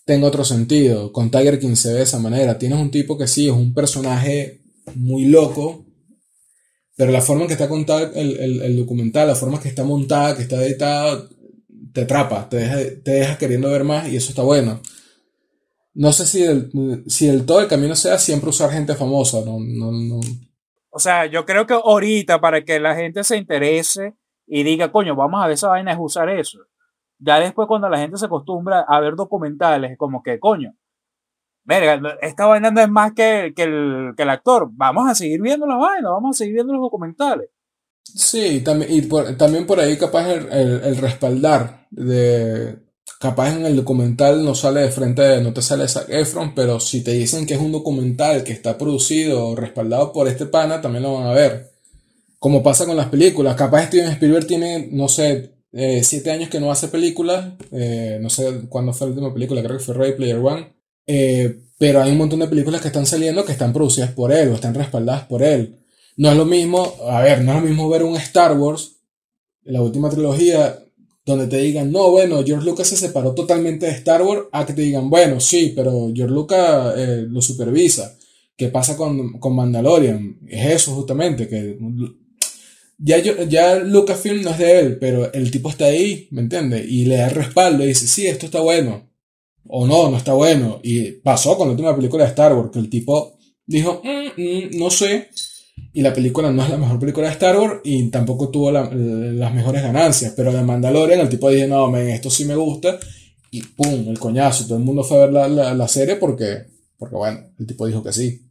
tenga 0.05 0.27
otro 0.27 0.43
sentido. 0.43 1.11
Con 1.11 1.31
Tiger 1.31 1.59
King 1.59 1.75
se 1.75 1.89
ve 1.89 1.97
de 1.99 2.03
esa 2.03 2.19
manera. 2.19 2.57
Tienes 2.57 2.79
un 2.79 2.91
tipo 2.91 3.17
que 3.17 3.27
sí 3.27 3.47
es 3.47 3.53
un 3.53 3.73
personaje 3.73 4.61
muy 4.95 5.25
loco, 5.25 5.85
pero 7.01 7.13
la 7.13 7.21
forma 7.21 7.41
en 7.41 7.47
que 7.47 7.53
está 7.53 7.67
contado 7.67 8.11
el, 8.13 8.61
el, 8.61 8.77
documental, 8.77 9.27
la 9.27 9.33
forma 9.33 9.55
en 9.55 9.63
que 9.63 9.69
está 9.69 9.83
montada, 9.83 10.35
que 10.35 10.43
está 10.43 10.63
editada, 10.63 11.23
te 11.91 12.01
atrapa, 12.01 12.47
te 12.47 12.57
deja, 12.57 12.77
te 13.03 13.11
deja 13.11 13.39
queriendo 13.39 13.71
ver 13.71 13.83
más 13.83 14.07
y 14.07 14.17
eso 14.17 14.29
está 14.29 14.43
bueno. 14.43 14.79
No 15.95 16.13
sé 16.13 16.27
si 16.27 16.43
el, 16.43 16.69
si 17.07 17.27
el 17.27 17.47
todo 17.47 17.59
el 17.59 17.67
camino 17.67 17.95
sea 17.95 18.19
siempre 18.19 18.51
usar 18.51 18.69
gente 18.69 18.93
famosa, 18.93 19.39
no, 19.43 19.57
no, 19.59 19.91
no. 19.91 20.19
O 20.91 20.99
sea, 20.99 21.25
yo 21.25 21.43
creo 21.43 21.65
que 21.65 21.73
ahorita 21.73 22.39
para 22.39 22.63
que 22.63 22.79
la 22.79 22.93
gente 22.93 23.23
se 23.23 23.35
interese 23.35 24.13
y 24.45 24.61
diga, 24.61 24.91
coño, 24.91 25.15
vamos 25.15 25.41
a 25.41 25.47
ver 25.47 25.55
esa 25.55 25.69
vaina, 25.69 25.93
es 25.93 25.97
usar 25.99 26.29
eso. 26.29 26.59
Ya 27.17 27.39
después 27.39 27.67
cuando 27.67 27.89
la 27.89 27.97
gente 27.97 28.17
se 28.17 28.27
acostumbra 28.27 28.85
a 28.87 28.99
ver 28.99 29.15
documentales, 29.15 29.97
como 29.97 30.21
que, 30.21 30.37
coño, 30.37 30.75
verga, 31.63 32.17
esta 32.21 32.45
vaina 32.45 32.71
no 32.71 32.81
es 32.81 32.89
más 32.89 33.13
que, 33.13 33.53
que, 33.55 33.63
el, 33.63 34.13
que 34.15 34.23
el 34.23 34.29
actor, 34.29 34.69
vamos 34.71 35.09
a 35.09 35.15
seguir 35.15 35.41
viendo 35.41 35.65
la 35.67 35.75
vaina, 35.75 36.09
vamos 36.09 36.35
a 36.35 36.37
seguir 36.39 36.55
viendo 36.55 36.73
los 36.73 36.81
documentales. 36.81 37.49
Sí, 38.03 38.61
también, 38.61 38.91
y 38.93 39.01
por, 39.03 39.37
también 39.37 39.65
por 39.65 39.79
ahí 39.79 39.97
capaz 39.97 40.29
el, 40.29 40.47
el, 40.51 40.97
respaldar 40.97 41.87
de... 41.91 42.79
Capaz 43.19 43.55
en 43.55 43.65
el 43.67 43.75
documental 43.75 44.43
no 44.43 44.55
sale 44.55 44.81
de 44.81 44.89
frente, 44.89 45.41
no 45.41 45.53
te 45.53 45.61
sale 45.61 45.87
Zac 45.87 46.09
Efron, 46.09 46.55
pero 46.55 46.79
si 46.79 47.03
te 47.03 47.11
dicen 47.11 47.45
que 47.45 47.53
es 47.53 47.59
un 47.59 47.71
documental 47.71 48.43
que 48.43 48.51
está 48.51 48.79
producido 48.79 49.49
o 49.49 49.55
respaldado 49.55 50.11
por 50.11 50.27
este 50.27 50.47
pana, 50.47 50.81
también 50.81 51.03
lo 51.03 51.13
van 51.13 51.27
a 51.27 51.33
ver. 51.33 51.71
Como 52.39 52.63
pasa 52.63 52.87
con 52.87 52.97
las 52.97 53.09
películas. 53.09 53.55
Capaz 53.55 53.85
Steven 53.87 54.13
Spielberg 54.13 54.47
tiene, 54.47 54.89
no 54.91 55.07
sé, 55.07 55.53
eh, 55.71 56.01
siete 56.03 56.31
años 56.31 56.49
que 56.49 56.59
no 56.59 56.71
hace 56.71 56.87
películas. 56.87 57.53
Eh, 57.71 58.17
no 58.19 58.31
sé 58.31 58.67
cuándo 58.67 58.91
fue 58.91 59.05
la 59.05 59.13
última 59.13 59.31
película, 59.31 59.61
creo 59.61 59.77
que 59.77 59.83
fue 59.83 59.93
Ready 59.93 60.13
Player 60.13 60.39
One. 60.39 60.73
Eh, 61.07 61.61
pero 61.77 62.01
hay 62.01 62.11
un 62.11 62.17
montón 62.17 62.39
de 62.39 62.47
películas 62.47 62.81
que 62.81 62.87
están 62.87 63.05
saliendo 63.05 63.43
que 63.43 63.53
están 63.53 63.73
producidas 63.73 64.11
por 64.11 64.31
él 64.31 64.49
o 64.49 64.53
están 64.53 64.75
respaldadas 64.75 65.23
por 65.25 65.41
él. 65.41 65.79
No 66.17 66.29
es 66.29 66.37
lo 66.37 66.45
mismo, 66.45 66.93
a 67.09 67.21
ver, 67.21 67.41
no 67.41 67.53
es 67.53 67.61
lo 67.61 67.67
mismo 67.67 67.89
ver 67.89 68.03
un 68.03 68.15
Star 68.17 68.57
Wars, 68.57 68.97
la 69.63 69.81
última 69.81 70.09
trilogía, 70.09 70.77
donde 71.25 71.47
te 71.47 71.57
digan, 71.57 71.91
no, 71.91 72.11
bueno, 72.11 72.43
George 72.43 72.65
Lucas 72.65 72.87
se 72.87 72.97
separó 72.97 73.33
totalmente 73.33 73.85
de 73.85 73.93
Star 73.93 74.21
Wars, 74.21 74.43
a 74.51 74.65
que 74.65 74.73
te 74.73 74.81
digan, 74.81 75.09
bueno, 75.09 75.39
sí, 75.39 75.73
pero 75.75 76.11
George 76.13 76.33
Lucas 76.33 76.93
eh, 76.97 77.25
lo 77.27 77.41
supervisa. 77.41 78.15
¿Qué 78.55 78.67
pasa 78.67 78.95
con, 78.95 79.39
con, 79.39 79.55
Mandalorian? 79.55 80.39
Es 80.47 80.67
eso 80.67 80.93
justamente, 80.93 81.47
que 81.47 81.77
ya, 82.99 83.17
ya 83.17 83.79
Lucasfilm 83.79 84.43
no 84.43 84.51
es 84.51 84.57
de 84.59 84.79
él, 84.79 84.97
pero 84.99 85.33
el 85.33 85.49
tipo 85.49 85.69
está 85.69 85.85
ahí, 85.85 86.27
¿me 86.29 86.41
entiendes? 86.41 86.85
Y 86.87 87.05
le 87.05 87.17
da 87.17 87.29
respaldo 87.29 87.83
y 87.83 87.87
dice, 87.87 88.07
sí, 88.07 88.27
esto 88.27 88.45
está 88.45 88.59
bueno. 88.61 89.10
O 89.67 89.87
no, 89.87 90.09
no 90.09 90.17
está 90.17 90.33
bueno. 90.33 90.79
Y 90.83 91.11
pasó 91.11 91.57
con 91.57 91.67
la 91.67 91.71
última 91.71 91.95
película 91.95 92.23
de 92.23 92.29
Star 92.29 92.53
Wars, 92.53 92.69
que 92.71 92.79
el 92.79 92.89
tipo 92.89 93.37
dijo, 93.65 94.01
mm, 94.03 94.41
mm, 94.41 94.79
no 94.79 94.89
sé, 94.89 95.29
y 95.93 96.01
la 96.01 96.13
película 96.13 96.51
no 96.51 96.63
es 96.63 96.69
la 96.69 96.77
mejor 96.77 96.99
película 96.99 97.27
de 97.27 97.33
Star 97.33 97.57
Wars 97.57 97.81
y 97.83 98.09
tampoco 98.09 98.49
tuvo 98.49 98.71
la, 98.71 98.89
las 98.93 99.53
mejores 99.53 99.81
ganancias. 99.81 100.33
Pero 100.35 100.53
de 100.53 100.63
Mandalorian 100.63 101.19
el 101.19 101.29
tipo 101.29 101.49
dijo, 101.49 101.67
no, 101.67 101.95
esto 101.97 102.29
sí 102.29 102.45
me 102.45 102.55
gusta. 102.55 102.97
Y 103.49 103.61
pum, 103.63 104.07
el 104.07 104.17
coñazo. 104.17 104.65
Todo 104.65 104.77
el 104.77 104.83
mundo 104.83 105.03
fue 105.03 105.17
a 105.17 105.25
ver 105.25 105.33
la, 105.33 105.73
la, 105.73 105.87
serie 105.87 106.15
porque, 106.15 106.65
porque, 106.97 107.15
bueno, 107.15 107.39
el 107.59 107.67
tipo 107.67 107.85
dijo 107.85 108.01
que 108.01 108.13
sí. 108.13 108.47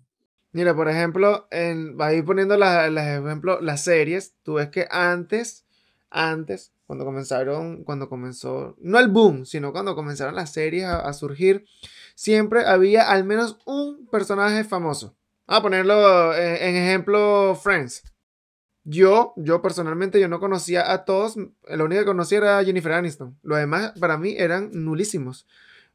Mira, 0.52 0.74
por 0.74 0.88
ejemplo, 0.90 1.46
en, 1.50 1.98
va 1.98 2.08
a 2.08 2.14
ir 2.14 2.24
poniendo 2.24 2.58
las 2.58 2.90
ejemplo, 2.90 3.60
las 3.60 3.82
series. 3.84 4.34
Tú 4.42 4.54
ves 4.54 4.68
que 4.68 4.86
antes, 4.90 5.64
antes, 6.10 6.72
cuando 6.90 7.04
comenzaron, 7.04 7.84
cuando 7.84 8.08
comenzó, 8.08 8.74
no 8.80 8.98
el 8.98 9.06
boom, 9.06 9.46
sino 9.46 9.70
cuando 9.70 9.94
comenzaron 9.94 10.34
las 10.34 10.52
series 10.52 10.86
a, 10.86 11.12
surgir, 11.12 11.64
siempre 12.16 12.66
había 12.66 13.08
al 13.08 13.22
menos 13.22 13.58
un 13.64 14.08
personaje 14.08 14.64
famoso. 14.64 15.14
A 15.46 15.62
ponerlo 15.62 16.34
en, 16.34 16.56
en, 16.56 16.74
ejemplo 16.74 17.54
Friends. 17.54 18.02
Yo, 18.82 19.34
yo 19.36 19.62
personalmente, 19.62 20.18
yo 20.18 20.26
no 20.26 20.40
conocía 20.40 20.90
a 20.90 21.04
todos. 21.04 21.36
La 21.68 21.84
única 21.84 22.00
que 22.00 22.06
conocía 22.06 22.38
era 22.38 22.64
Jennifer 22.64 22.90
Aniston. 22.90 23.38
Los 23.44 23.58
demás, 23.58 23.92
para 24.00 24.18
mí, 24.18 24.34
eran 24.36 24.70
nulísimos. 24.72 25.46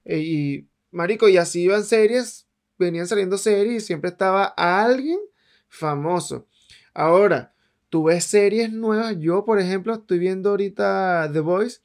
E, 0.05 0.19
y, 0.19 0.69
marico, 0.91 1.27
y 1.27 1.35
así 1.35 1.63
iban 1.63 1.83
series, 1.83 2.47
venían 2.79 3.05
saliendo 3.05 3.37
series 3.37 3.85
siempre 3.85 4.11
estaba 4.11 4.45
alguien 4.45 5.19
famoso. 5.67 6.47
Ahora, 6.93 7.53
tú 7.95 8.03
ves 8.03 8.25
series 8.25 8.73
nuevas. 8.73 9.17
Yo, 9.19 9.45
por 9.45 9.57
ejemplo, 9.57 9.93
estoy 9.93 10.19
viendo 10.19 10.49
ahorita 10.49 11.29
The 11.31 11.39
Voice 11.39 11.79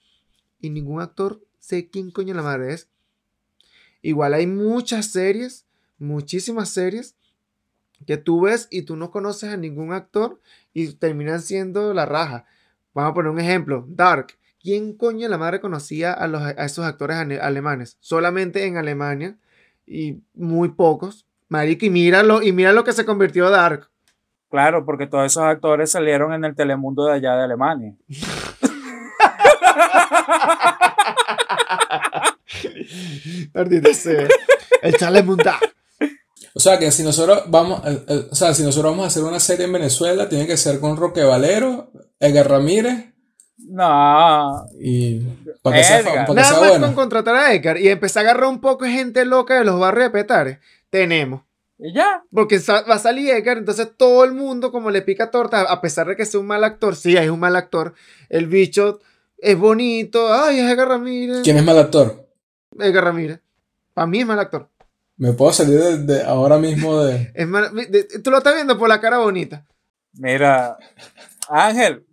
y 0.59 0.71
ningún 0.71 1.01
actor 1.01 1.41
sé 1.61 1.89
quién 1.89 2.11
coño 2.11 2.35
la 2.35 2.43
madre 2.43 2.75
es. 2.75 2.89
Igual 4.03 4.35
hay 4.35 4.49
muchas 4.49 5.07
series, 5.07 5.67
muchísimas 6.01 6.71
series 6.71 7.15
que 8.09 8.17
tú 8.17 8.41
ves 8.41 8.67
y 8.73 8.83
tú 8.83 8.97
no 8.97 9.13
conoces 9.13 9.51
a 9.51 9.57
ningún 9.57 9.93
actor 9.93 10.41
y 10.75 10.89
terminan 10.95 11.43
siendo 11.43 11.95
la 11.95 12.07
raja. 12.07 12.45
Vamos 12.93 13.13
a 13.13 13.15
poner 13.15 13.31
un 13.31 13.39
ejemplo, 13.39 13.87
Dark. 13.87 14.37
¿Quién 14.61 14.95
coño 14.95 15.29
la 15.29 15.39
madre 15.39 15.61
conocía 15.61 16.13
a, 16.13 16.27
los, 16.27 16.43
a 16.43 16.65
esos 16.65 16.87
actores 16.87 17.19
alemanes? 17.19 17.99
Solamente 18.01 18.65
en 18.67 18.79
Alemania 18.79 19.39
y 19.87 20.25
muy 20.35 20.71
pocos. 20.71 21.25
Marico, 21.47 21.87
y 21.87 21.91
míralo, 21.91 22.43
y 22.43 22.51
mira 22.51 22.73
lo 22.73 22.83
que 22.83 22.95
se 22.95 23.05
convirtió 23.05 23.49
Dark. 23.49 23.91
Claro, 24.51 24.85
porque 24.85 25.07
todos 25.07 25.27
esos 25.27 25.45
actores 25.45 25.93
salieron 25.93 26.33
en 26.33 26.45
el 26.45 26.57
Telemundo 26.57 27.07
de 27.07 27.15
allá 27.15 27.37
de 27.37 27.45
Alemania. 27.45 27.95
el 34.83 34.97
Telemundo. 34.99 35.51
O 36.53 36.59
sea, 36.59 36.79
que 36.79 36.91
si 36.91 37.05
nosotros 37.05 37.45
vamos, 37.47 37.81
o 38.31 38.35
sea, 38.35 38.53
si 38.55 38.65
nosotros 38.65 38.91
vamos 38.91 39.05
a 39.05 39.09
hacer 39.09 39.23
una 39.23 39.39
serie 39.39 39.67
en 39.67 39.73
Venezuela, 39.73 40.29
tiene 40.29 40.49
que 40.49 40.57
ser 40.57 40.81
con 40.81 40.97
Roque 40.97 41.23
Valero, 41.23 41.93
Edgar 42.19 42.51
Ramírez. 42.51 43.07
No. 43.57 44.67
Y 44.81 45.21
para 45.63 45.77
que 45.77 45.85
sea, 45.85 46.03
para 46.03 46.27
que 46.27 46.35
Nada 46.35 46.49
sea 46.49 46.61
más 46.61 46.71
bueno. 46.71 46.87
con 46.87 46.95
contratar 46.97 47.37
a 47.37 47.55
Edgar 47.55 47.79
y 47.79 47.89
empezar 47.89 48.27
a 48.27 48.31
agarrar 48.31 48.49
un 48.49 48.61
poco 48.61 48.85
de 48.85 48.91
gente 48.91 49.25
loca 49.25 49.59
de 49.59 49.65
los 49.65 49.79
barrios 49.79 50.07
de 50.07 50.11
Petare. 50.11 50.59
Tenemos. 50.91 51.43
Y 51.83 51.95
ya. 51.95 52.23
Porque 52.31 52.59
va 52.69 52.95
a 52.95 52.99
salir 52.99 53.31
Edgar, 53.31 53.57
entonces 53.57 53.91
todo 53.97 54.25
el 54.25 54.33
mundo 54.33 54.71
como 54.71 54.91
le 54.91 55.01
pica 55.01 55.31
torta, 55.31 55.63
a 55.63 55.81
pesar 55.81 56.07
de 56.09 56.17
que 56.17 56.27
sea 56.27 56.39
un 56.39 56.47
mal 56.47 56.63
actor, 56.63 56.95
sí, 56.95 57.17
es 57.17 57.31
un 57.31 57.41
mal 57.41 57.57
actor, 57.57 57.95
el 58.29 58.47
bicho 58.47 59.01
es 59.39 59.59
bonito, 59.59 60.33
ay, 60.33 60.59
es 60.59 60.71
Edgar 60.71 60.89
Ramírez. 60.89 61.41
¿Quién 61.43 61.57
es 61.57 61.65
mal 61.65 61.79
actor? 61.79 62.29
Edgar 62.79 63.05
Ramírez. 63.05 63.41
Para 63.95 64.07
mí 64.07 64.21
es 64.21 64.27
mal 64.27 64.39
actor. 64.39 64.69
Me 65.17 65.33
puedo 65.33 65.53
salir 65.53 65.81
de, 65.81 65.99
de 65.99 66.23
ahora 66.23 66.59
mismo 66.59 67.03
de... 67.03 67.33
Es 67.35 67.47
mal, 67.47 67.75
de, 67.75 68.05
tú 68.23 68.31
lo 68.31 68.39
estás 68.39 68.55
viendo 68.55 68.79
por 68.79 68.89
la 68.89 69.01
cara 69.01 69.19
bonita. 69.19 69.67
Mira, 70.13 70.77
Ángel, 71.49 72.05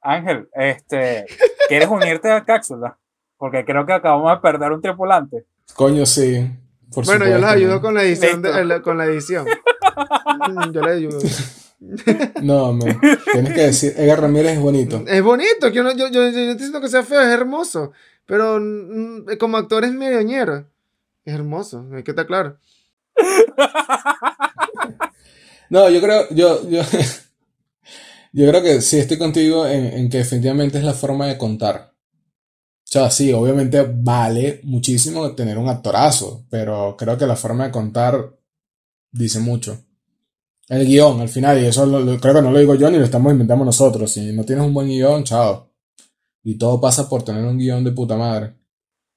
Ángel, 0.00 0.48
este, 0.54 1.26
¿quieres 1.68 1.88
unirte 1.88 2.30
a 2.30 2.44
Cápsula? 2.44 2.96
Porque 3.36 3.64
creo 3.64 3.86
que 3.86 3.92
acabamos 3.92 4.30
de 4.30 4.40
perder 4.40 4.72
un 4.72 4.82
tripulante. 4.82 5.46
Coño, 5.74 6.06
sí. 6.06 6.48
Por 6.92 7.04
bueno, 7.04 7.26
yo 7.26 7.38
les 7.38 7.48
ayudo 7.48 7.80
con 7.80 7.94
la 7.94 8.02
edición. 8.02 8.42
De, 8.42 8.64
la, 8.64 8.82
con 8.82 8.98
la 8.98 9.04
edición. 9.06 9.46
yo 10.72 10.80
les 10.82 10.96
ayudo. 10.96 11.18
No, 12.42 12.74
me 12.74 12.94
tienes 13.32 13.54
que 13.54 13.60
decir, 13.62 13.94
Edgar 13.96 14.20
Ramírez 14.20 14.52
es 14.52 14.60
bonito. 14.60 15.02
Es 15.06 15.22
bonito, 15.22 15.68
yo 15.68 15.82
no, 15.82 15.92
yo, 15.92 16.08
yo, 16.08 16.12
yo 16.12 16.20
no 16.20 16.28
estoy 16.28 16.52
diciendo 16.52 16.78
que 16.78 16.88
sea 16.88 17.02
feo, 17.02 17.22
es 17.22 17.28
hermoso. 17.28 17.92
Pero 18.26 18.60
mm, 18.60 19.36
como 19.38 19.56
actor 19.56 19.84
es 19.84 19.92
medio 19.92 20.20
ñero. 20.20 20.66
Es 21.24 21.34
hermoso, 21.34 21.86
hay 21.94 22.02
que 22.02 22.10
estar 22.10 22.26
claro. 22.26 22.58
No, 25.70 25.88
yo 25.88 26.00
creo, 26.00 26.26
yo, 26.30 26.68
yo, 26.68 26.82
yo 28.32 28.48
creo 28.48 28.60
que 28.60 28.80
sí 28.80 28.98
estoy 28.98 29.18
contigo 29.18 29.68
en, 29.68 29.86
en, 29.86 30.10
que 30.10 30.18
definitivamente 30.18 30.78
es 30.78 30.84
la 30.84 30.94
forma 30.94 31.28
de 31.28 31.38
contar. 31.38 31.92
O 32.90 32.92
sea, 32.92 33.08
sí, 33.08 33.32
obviamente 33.32 33.86
vale 33.88 34.60
muchísimo 34.64 35.32
tener 35.36 35.56
un 35.58 35.68
actorazo, 35.68 36.44
pero 36.50 36.96
creo 36.98 37.16
que 37.16 37.24
la 37.24 37.36
forma 37.36 37.66
de 37.66 37.70
contar 37.70 38.34
dice 39.12 39.38
mucho. 39.38 39.78
El 40.68 40.84
guion, 40.84 41.20
al 41.20 41.28
final, 41.28 41.62
y 41.62 41.66
eso 41.66 41.86
lo, 41.86 42.00
lo, 42.00 42.18
creo 42.18 42.34
que 42.34 42.42
no 42.42 42.50
lo 42.50 42.58
digo 42.58 42.74
yo 42.74 42.90
ni 42.90 42.98
lo 42.98 43.04
estamos 43.04 43.30
inventando 43.30 43.64
nosotros. 43.64 44.10
Si 44.10 44.32
no 44.32 44.44
tienes 44.44 44.64
un 44.64 44.74
buen 44.74 44.88
guion, 44.88 45.22
chao. 45.22 45.70
Y 46.42 46.58
todo 46.58 46.80
pasa 46.80 47.08
por 47.08 47.22
tener 47.22 47.44
un 47.44 47.58
guion 47.58 47.84
de 47.84 47.92
puta 47.92 48.16
madre. 48.16 48.54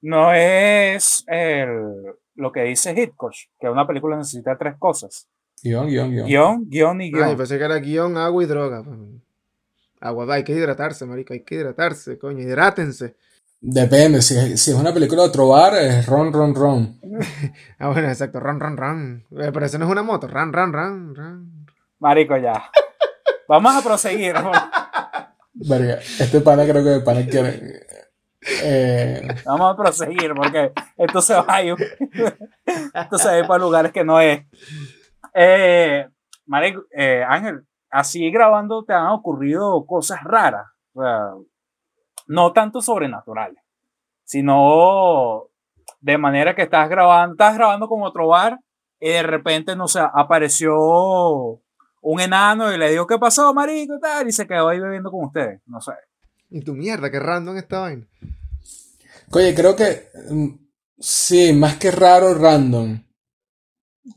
No 0.02 0.32
es 0.32 1.24
el, 1.26 2.14
lo 2.36 2.52
que 2.52 2.62
dice 2.66 2.91
Hitchcock, 2.91 3.34
que 3.60 3.70
una 3.70 3.88
película 3.88 4.16
necesita 4.16 4.56
tres 4.56 4.76
cosas. 4.78 5.28
Guión, 5.64 5.88
guion, 5.88 6.12
guion. 6.12 6.28
Guión, 6.28 6.70
guion 6.70 7.02
y 7.02 7.12
guion. 7.12 7.24
Ay, 7.24 7.36
pensé 7.36 7.58
que 7.58 7.64
era 7.64 7.80
guion, 7.80 8.18
agua 8.18 8.44
y 8.44 8.45
droga. 8.45 8.86
Agua, 10.00 10.36
hay 10.36 10.44
que 10.44 10.54
hidratarse, 10.54 11.08
marico, 11.08 11.34
hay 11.34 11.44
que 11.44 11.56
hidratarse, 11.56 12.20
coño, 12.20 12.40
hidrátense. 12.40 13.16
Depende, 13.65 14.22
si, 14.22 14.57
si 14.57 14.72
es 14.72 14.77
una 14.77 14.94
película 14.94 15.22
de 15.22 15.30
otro 15.30 15.48
bar, 15.48 15.73
es 15.76 16.06
ron, 16.06 16.34
ron, 16.34 16.53
ron. 16.53 16.99
ah, 17.80 17.88
bueno, 17.88 18.10
exacto, 18.10 18.41
ron, 18.41 18.60
ron, 18.60 18.76
ron. 18.76 19.26
Pero 19.30 19.65
eso 19.65 19.77
no 19.77 19.85
es 19.85 19.91
una 19.91 20.03
moto, 20.03 20.27
ran, 20.27 20.52
ran, 20.52 20.73
ran, 20.73 21.15
ran. 21.15 21.65
Marico, 21.98 22.35
ya. 22.35 22.69
Vamos 23.48 23.73
a 23.73 23.81
proseguir. 23.81 24.35
Verga, 25.53 25.94
este 26.19 26.41
pana 26.41 26.65
creo 26.65 26.84
que 26.84 26.95
el 26.95 27.03
pana 27.03 27.26
quiere... 27.26 27.88
Eh... 28.41 29.27
Vamos 29.45 29.73
a 29.73 29.77
proseguir 29.77 30.34
porque 30.35 30.73
esto 30.98 31.22
se 31.22 31.35
va 31.35 31.45
a 31.48 31.64
ir, 31.64 31.76
esto 32.94 33.18
se 33.18 33.27
va 33.30 33.34
a 33.34 33.40
ir 33.40 33.48
para 33.48 33.64
lugares 33.64 33.94
que 33.94 34.03
no 34.03 34.19
es. 34.19 34.41
Eh, 35.34 36.06
Marico, 36.48 36.84
eh, 36.91 37.23
Ángel, 37.26 37.65
así 37.90 38.30
grabando 38.30 38.84
te 38.84 38.91
han 38.91 39.07
ocurrido 39.07 39.85
cosas 39.85 40.22
raras. 40.26 40.65
O 40.94 41.02
sea, 41.02 41.30
no 42.34 42.51
tanto 42.51 42.81
sobrenaturales, 42.81 43.64
sino 44.23 45.49
de 46.01 46.18
manera 46.18 46.55
que 46.55 46.64
estás 46.64 46.89
grabando, 46.89 47.34
estás 47.34 47.55
grabando 47.55 47.88
con 47.88 48.01
otro 48.01 48.27
bar 48.27 48.60
y 48.99 49.10
de 49.10 49.23
repente, 49.23 49.76
no 49.76 49.88
sé, 49.88 49.99
apareció 49.99 50.76
un 50.76 52.19
enano 52.19 52.73
y 52.73 52.77
le 52.77 52.89
dijo, 52.89 53.05
¿qué 53.05 53.19
pasó, 53.19 53.53
marico? 53.53 53.95
Y, 53.95 53.99
tal, 53.99 54.27
y 54.27 54.31
se 54.31 54.47
quedó 54.47 54.69
ahí 54.69 54.80
bebiendo 54.80 55.11
con 55.11 55.26
ustedes, 55.26 55.61
no 55.68 55.80
sé. 55.80 55.91
Y 56.49 56.61
tu 56.61 56.73
mierda, 56.73 57.11
qué 57.11 57.19
random 57.19 57.57
esta 57.57 57.81
vaina. 57.81 58.07
Oye, 59.31 59.53
creo 59.53 59.76
que 59.76 60.10
mm, 60.30 60.47
sí, 60.99 61.53
más 61.53 61.77
que 61.77 61.91
raro, 61.91 62.34
random. 62.34 63.03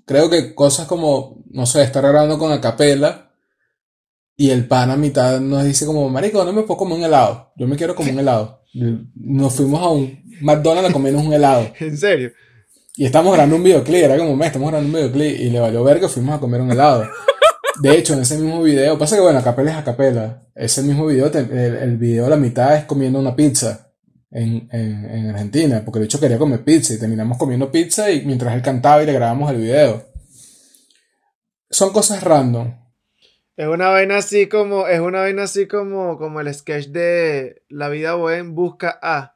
Creo 0.06 0.30
que 0.30 0.54
cosas 0.54 0.86
como, 0.86 1.36
no 1.50 1.66
sé, 1.66 1.82
estar 1.82 2.02
grabando 2.02 2.38
con 2.38 2.50
acapela 2.50 3.25
y 4.36 4.50
el 4.50 4.66
pan 4.66 4.90
a 4.90 4.96
mitad 4.96 5.40
nos 5.40 5.64
dice 5.64 5.86
como, 5.86 6.08
marico, 6.10 6.44
no 6.44 6.52
me 6.52 6.62
puedo 6.62 6.78
comer 6.78 6.98
un 6.98 7.04
helado. 7.04 7.52
Yo 7.56 7.66
me 7.66 7.76
quiero 7.76 7.94
comer 7.94 8.12
un 8.12 8.20
helado. 8.20 8.62
Nos 9.14 9.54
fuimos 9.54 9.80
a 9.80 9.88
un 9.88 10.22
McDonald's 10.42 10.90
a 10.90 10.92
comernos 10.92 11.24
un 11.24 11.32
helado. 11.32 11.72
En 11.80 11.96
serio. 11.96 12.32
Y 12.96 13.04
estamos 13.04 13.32
grabando 13.32 13.56
un 13.56 13.62
videoclip, 13.62 14.04
era 14.04 14.16
como, 14.16 14.36
me, 14.36 14.46
estamos 14.46 14.70
grabando 14.70 14.88
un 14.88 14.94
videoclip 14.94 15.40
y 15.40 15.50
le 15.50 15.60
valió 15.60 15.84
ver 15.84 16.00
que 16.00 16.08
fuimos 16.08 16.34
a 16.34 16.40
comer 16.40 16.60
un 16.60 16.70
helado. 16.70 17.06
De 17.80 17.96
hecho, 17.96 18.14
en 18.14 18.20
ese 18.20 18.38
mismo 18.38 18.62
video, 18.62 18.98
pasa 18.98 19.16
que 19.16 19.22
bueno, 19.22 19.38
acapela 19.38 19.72
es 19.72 19.76
acapela. 19.76 20.42
Ese 20.54 20.82
mismo 20.82 21.06
video, 21.06 21.26
el, 21.26 21.50
el 21.52 21.96
video 21.98 22.28
la 22.28 22.36
mitad 22.36 22.74
es 22.74 22.84
comiendo 22.84 23.18
una 23.18 23.36
pizza 23.36 23.92
en, 24.30 24.66
en, 24.72 25.04
en 25.10 25.30
Argentina, 25.30 25.82
porque 25.84 26.00
de 26.00 26.06
hecho 26.06 26.18
quería 26.18 26.38
comer 26.38 26.64
pizza 26.64 26.94
y 26.94 26.98
terminamos 26.98 27.36
comiendo 27.36 27.70
pizza 27.70 28.10
y 28.10 28.24
mientras 28.24 28.54
él 28.54 28.62
cantaba 28.62 29.02
y 29.02 29.06
le 29.06 29.12
grabamos 29.12 29.50
el 29.50 29.58
video. 29.58 30.06
Son 31.68 31.92
cosas 31.92 32.22
random. 32.22 32.85
Es 33.56 33.66
una 33.66 33.88
vaina 33.88 34.18
así 34.18 34.48
como, 34.48 34.86
es 34.86 35.00
una 35.00 35.20
vaina 35.20 35.44
así 35.44 35.66
como, 35.66 36.18
como 36.18 36.40
el 36.40 36.52
sketch 36.52 36.88
de 36.88 37.62
La 37.68 37.88
vida 37.88 38.14
bohem 38.14 38.54
busca 38.54 38.98
a, 39.02 39.34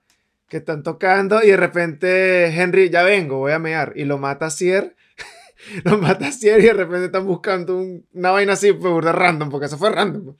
que 0.49 0.59
están 0.59 0.83
tocando 0.83 1.43
y 1.43 1.49
de 1.49 1.57
repente 1.57 2.47
Henry, 2.49 2.91
ya 2.91 3.03
vengo, 3.03 3.39
voy 3.39 3.53
a 3.53 3.59
mear, 3.59 3.93
y 3.97 4.05
lo 4.05 4.19
mata 4.19 4.51
Cier, 4.51 4.95
lo 5.85 5.97
mata 5.99 6.33
Cier 6.33 6.61
y 6.61 6.65
de 6.65 6.73
repente 6.75 7.07
están 7.07 7.27
buscando 7.27 7.79
un- 7.79 8.07
una 8.13 8.31
vaina 8.33 8.53
así, 8.55 8.73
pues 8.73 8.93
burda 8.93 9.13
random, 9.13 9.49
porque 9.49 9.67
eso 9.67 9.79
fue 9.79 9.91
random. 9.91 10.25
pues. 10.25 10.37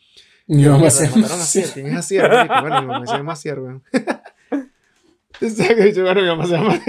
Mierda, 0.47 0.91
se 0.91 1.09
mataron 1.09 1.41
a 1.41 1.45
¿quién 1.73 1.97
es 1.97 2.07
Cier? 2.07 2.29
marico? 2.29 2.61
Bueno, 2.61 2.81
mi 2.83 2.87
mamá 2.89 3.07
se 3.07 3.17
llama 3.17 3.37
Cier, 3.37 3.61
weón. 3.61 3.83
Exacto, 5.41 5.87
yo, 5.87 6.03
bueno, 6.03 6.21
mi 6.21 6.27
mamá 6.27 6.45
se 6.45 6.53
llama 6.53 6.81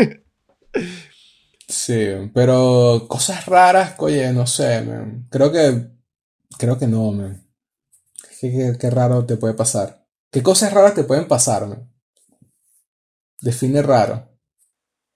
Sí, 1.68 2.06
pero 2.34 3.06
cosas 3.08 3.46
raras, 3.46 3.94
oye, 4.00 4.34
no 4.34 4.46
sé, 4.46 4.82
man. 4.82 5.28
Creo 5.30 5.52
que, 5.54 5.88
creo 6.58 6.78
que 6.78 6.88
no, 6.88 7.12
man. 7.12 7.48
Qué, 8.40 8.52
qué- 8.52 8.78
qué 8.80 8.90
raro 8.90 9.26
te 9.26 9.38
puede 9.38 9.54
pasar. 9.54 10.06
¿Qué 10.32 10.42
cosas 10.44 10.74
raras 10.74 10.94
te 10.96 11.04
pueden 11.04 11.28
pasar, 11.28 11.68
man? 11.68 11.92
Define 13.42 13.82
raro. 13.82 14.28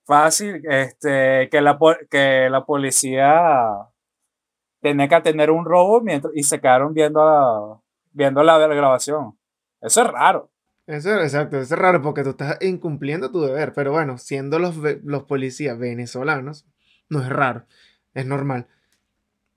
Fácil, 0.06 0.62
este, 0.70 1.50
que 1.50 1.62
la, 1.62 1.78
que 2.10 2.48
la 2.50 2.64
policía 2.66 3.90
tenía 4.82 5.08
que 5.08 5.16
atender 5.16 5.50
un 5.52 5.66
robo 5.66 6.02
mientras, 6.02 6.32
y 6.36 6.44
se 6.44 6.60
quedaron 6.60 6.94
viendo 6.94 7.24
la, 7.26 7.82
viendo 8.12 8.44
la, 8.44 8.60
la 8.60 8.68
grabación. 8.76 9.38
Eso 9.82 10.02
es 10.02 10.08
raro. 10.08 10.52
Eso, 10.88 11.20
exacto, 11.20 11.58
eso 11.58 11.74
es 11.74 11.80
raro 11.80 12.02
porque 12.04 12.24
tú 12.24 12.32
estás 12.32 12.58
incumpliendo 12.62 13.32
tu 13.32 13.42
deber, 13.42 13.74
pero 13.74 13.92
bueno, 13.92 14.20
siendo 14.20 14.60
los, 14.60 14.76
los 15.04 15.24
policías 15.24 15.80
venezolanos, 15.80 16.68
no 17.10 17.22
es 17.22 17.30
raro, 17.30 17.66
es 18.14 18.26
normal. 18.28 18.68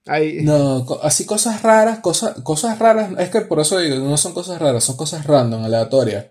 Ahí, 0.09 0.43
No, 0.43 0.85
así 1.02 1.26
cosas 1.26 1.62
raras, 1.62 2.01
cosas, 2.01 2.40
cosas 2.43 2.78
raras, 2.78 3.10
es 3.18 3.28
que 3.30 3.43
por 3.43 3.60
eso 3.60 3.78
digo, 3.78 3.97
no 3.97 4.16
son 4.16 4.32
cosas 4.32 4.60
raras, 4.60 4.82
son 4.85 4.97
cosas 4.97 5.26
random, 5.26 5.64
aleatorias. 5.64 6.26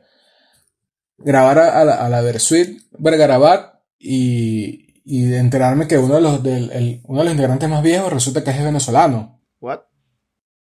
Grabar 1.18 1.58
a, 1.60 1.82
a 1.82 1.86
la, 1.86 1.96
a 1.96 2.10
la 2.10 2.22
Versuit 2.22 2.82
Vergarabat 3.00 3.80
y, 4.00 5.02
y 5.04 5.34
enterarme 5.34 5.88
que 5.88 5.98
uno 5.98 6.16
de 6.16 6.22
los, 6.22 6.44
del, 6.44 6.72
el- 6.72 7.02
uno 7.06 7.20
de 7.20 7.26
los 7.26 7.34
integrantes 7.34 7.70
más 7.70 7.82
viejos 7.82 8.12
resulta 8.14 8.44
que 8.44 8.52
es 8.52 8.64
venezolano. 8.64 9.42
¿what? 9.60 9.80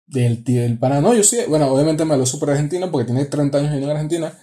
Del, 0.06 0.42
tío- 0.42 0.62
del 0.62 0.78
pana, 0.78 1.00
no, 1.00 1.14
yo 1.14 1.22
sí, 1.22 1.38
bueno, 1.48 1.68
obviamente 1.68 2.04
me 2.04 2.16
lo 2.16 2.26
super 2.26 2.50
argentino 2.50 2.90
porque 2.90 3.06
tiene 3.06 3.24
30 3.26 3.58
años 3.58 3.70
viviendo 3.70 3.92
en 3.92 3.96
Argentina, 3.96 4.38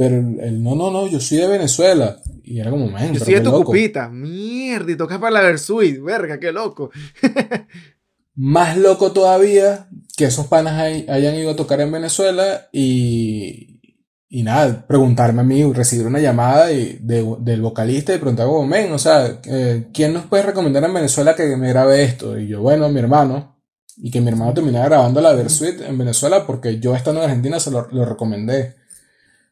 pero 0.00 0.16
el, 0.16 0.62
no, 0.62 0.74
no, 0.74 0.90
no, 0.90 1.06
yo 1.08 1.20
soy 1.20 1.36
de 1.36 1.46
Venezuela. 1.46 2.16
Y 2.42 2.58
era 2.58 2.70
como, 2.70 2.88
man, 2.88 3.12
Yo 3.12 3.20
soy 3.22 3.34
de 3.34 3.40
qué 3.40 3.44
tu 3.44 3.50
loco. 3.50 3.64
cupita, 3.66 4.08
mierda, 4.08 4.90
y 4.92 4.96
tocas 4.96 5.18
para 5.18 5.30
la 5.32 5.40
Versuit, 5.42 6.00
verga, 6.02 6.40
qué 6.40 6.52
loco. 6.52 6.90
Más 8.34 8.78
loco 8.78 9.12
todavía 9.12 9.88
que 10.16 10.24
esos 10.24 10.46
panas 10.46 10.78
hay- 10.80 11.04
hayan 11.08 11.34
ido 11.34 11.50
a 11.50 11.56
tocar 11.56 11.82
en 11.82 11.92
Venezuela 11.92 12.68
y, 12.72 13.82
y 14.28 14.42
nada, 14.42 14.86
preguntarme 14.86 15.42
a 15.42 15.44
mí, 15.44 15.70
recibir 15.72 16.06
una 16.06 16.18
llamada 16.20 16.72
y 16.72 16.98
de- 17.02 17.36
del 17.40 17.60
vocalista 17.60 18.14
y 18.14 18.18
preguntar 18.18 18.46
como, 18.46 18.66
men, 18.66 18.90
o 18.92 18.98
sea, 18.98 19.38
eh, 19.44 19.88
¿quién 19.92 20.14
nos 20.14 20.24
puede 20.24 20.44
recomendar 20.44 20.82
en 20.84 20.94
Venezuela 20.94 21.36
que 21.36 21.56
me 21.58 21.68
grabe 21.68 22.02
esto? 22.04 22.38
Y 22.38 22.48
yo, 22.48 22.62
bueno, 22.62 22.88
mi 22.88 23.00
hermano. 23.00 23.60
Y 24.02 24.10
que 24.10 24.22
mi 24.22 24.28
hermano 24.28 24.54
terminara 24.54 24.86
grabando 24.86 25.20
la 25.20 25.34
Versuit 25.34 25.82
en 25.82 25.98
Venezuela 25.98 26.46
porque 26.46 26.80
yo 26.80 26.96
estando 26.96 27.20
en 27.22 27.28
Argentina 27.28 27.60
se 27.60 27.70
lo, 27.70 27.86
lo 27.92 28.06
recomendé. 28.06 28.79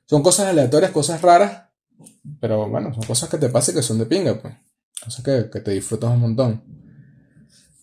Son 0.09 0.22
cosas 0.22 0.47
aleatorias, 0.48 0.90
cosas 0.90 1.20
raras, 1.20 1.64
pero 2.40 2.68
bueno, 2.68 2.94
son 2.94 3.05
cosas 3.05 3.28
que 3.28 3.36
te 3.39 3.48
pasan 3.51 3.74
y 3.74 3.76
que 3.76 3.82
son 3.82 3.98
de 3.98 4.06
pinga, 4.06 4.35
pues. 4.40 4.55
Cosas 5.05 5.24
que, 5.24 5.51
que 5.52 5.60
te 5.60 5.72
disfrutas 5.72 6.10
un 6.10 6.20
montón. 6.20 6.62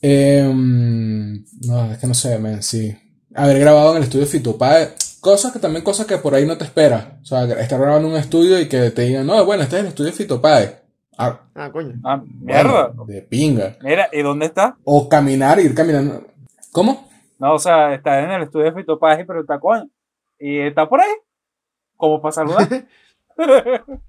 Em, 0.02 1.44
no, 1.66 1.92
es 1.92 1.98
que 2.00 2.08
no 2.08 2.14
sé, 2.14 2.38
men, 2.40 2.62
sí. 2.64 2.96
Haber 3.34 3.60
grabado 3.60 3.92
en 3.92 3.98
el 3.98 4.04
estudio 4.04 4.26
Fito 4.26 4.58
Páez, 4.58 5.20
cosas 5.20 5.52
que 5.52 5.60
también 5.60 5.84
cosas 5.84 6.06
que 6.06 6.18
por 6.18 6.34
ahí 6.36 6.46
no 6.46 6.58
te 6.58 6.64
esperas. 6.64 7.06
O 7.22 7.26
sea, 7.26 7.44
estar 7.44 7.80
grabando 7.80 8.08
en 8.08 8.14
un 8.14 8.20
estudio 8.20 8.60
y 8.60 8.68
que 8.68 8.92
te 8.92 9.04
digan, 9.04 9.26
no, 9.28 9.44
bueno, 9.46 9.64
este 9.64 9.78
es 9.78 9.82
el 9.82 9.88
estudio 9.90 10.12
Fito 10.14 10.42
Páez. 10.42 10.76
Ah, 11.18 11.40
Ah, 11.54 11.72
coño. 11.72 11.94
Ah, 12.04 12.22
mierda. 12.42 12.88
bueno, 12.88 13.06
de 13.06 13.22
pinga. 13.22 13.78
Mira, 13.82 14.10
¿y 14.12 14.22
dónde 14.22 14.48
está? 14.48 14.78
O 14.84 15.08
caminar, 15.08 15.60
ir 15.60 15.74
caminando. 15.74 16.26
¿Cómo? 16.72 17.08
No, 17.40 17.54
o 17.54 17.60
sea, 17.60 17.94
está 17.94 18.22
en 18.22 18.32
el 18.32 18.44
estudio 18.44 18.66
de 18.66 18.74
Fito 18.74 19.00
Páez, 19.00 19.26
pero 19.26 19.42
está 19.42 19.60
coño. 19.60 19.88
Y 20.40 20.60
está 20.60 20.88
por 20.90 21.00
ahí. 21.00 21.12
Como 21.98 22.22
para 22.22 22.32
saludar. 22.32 22.86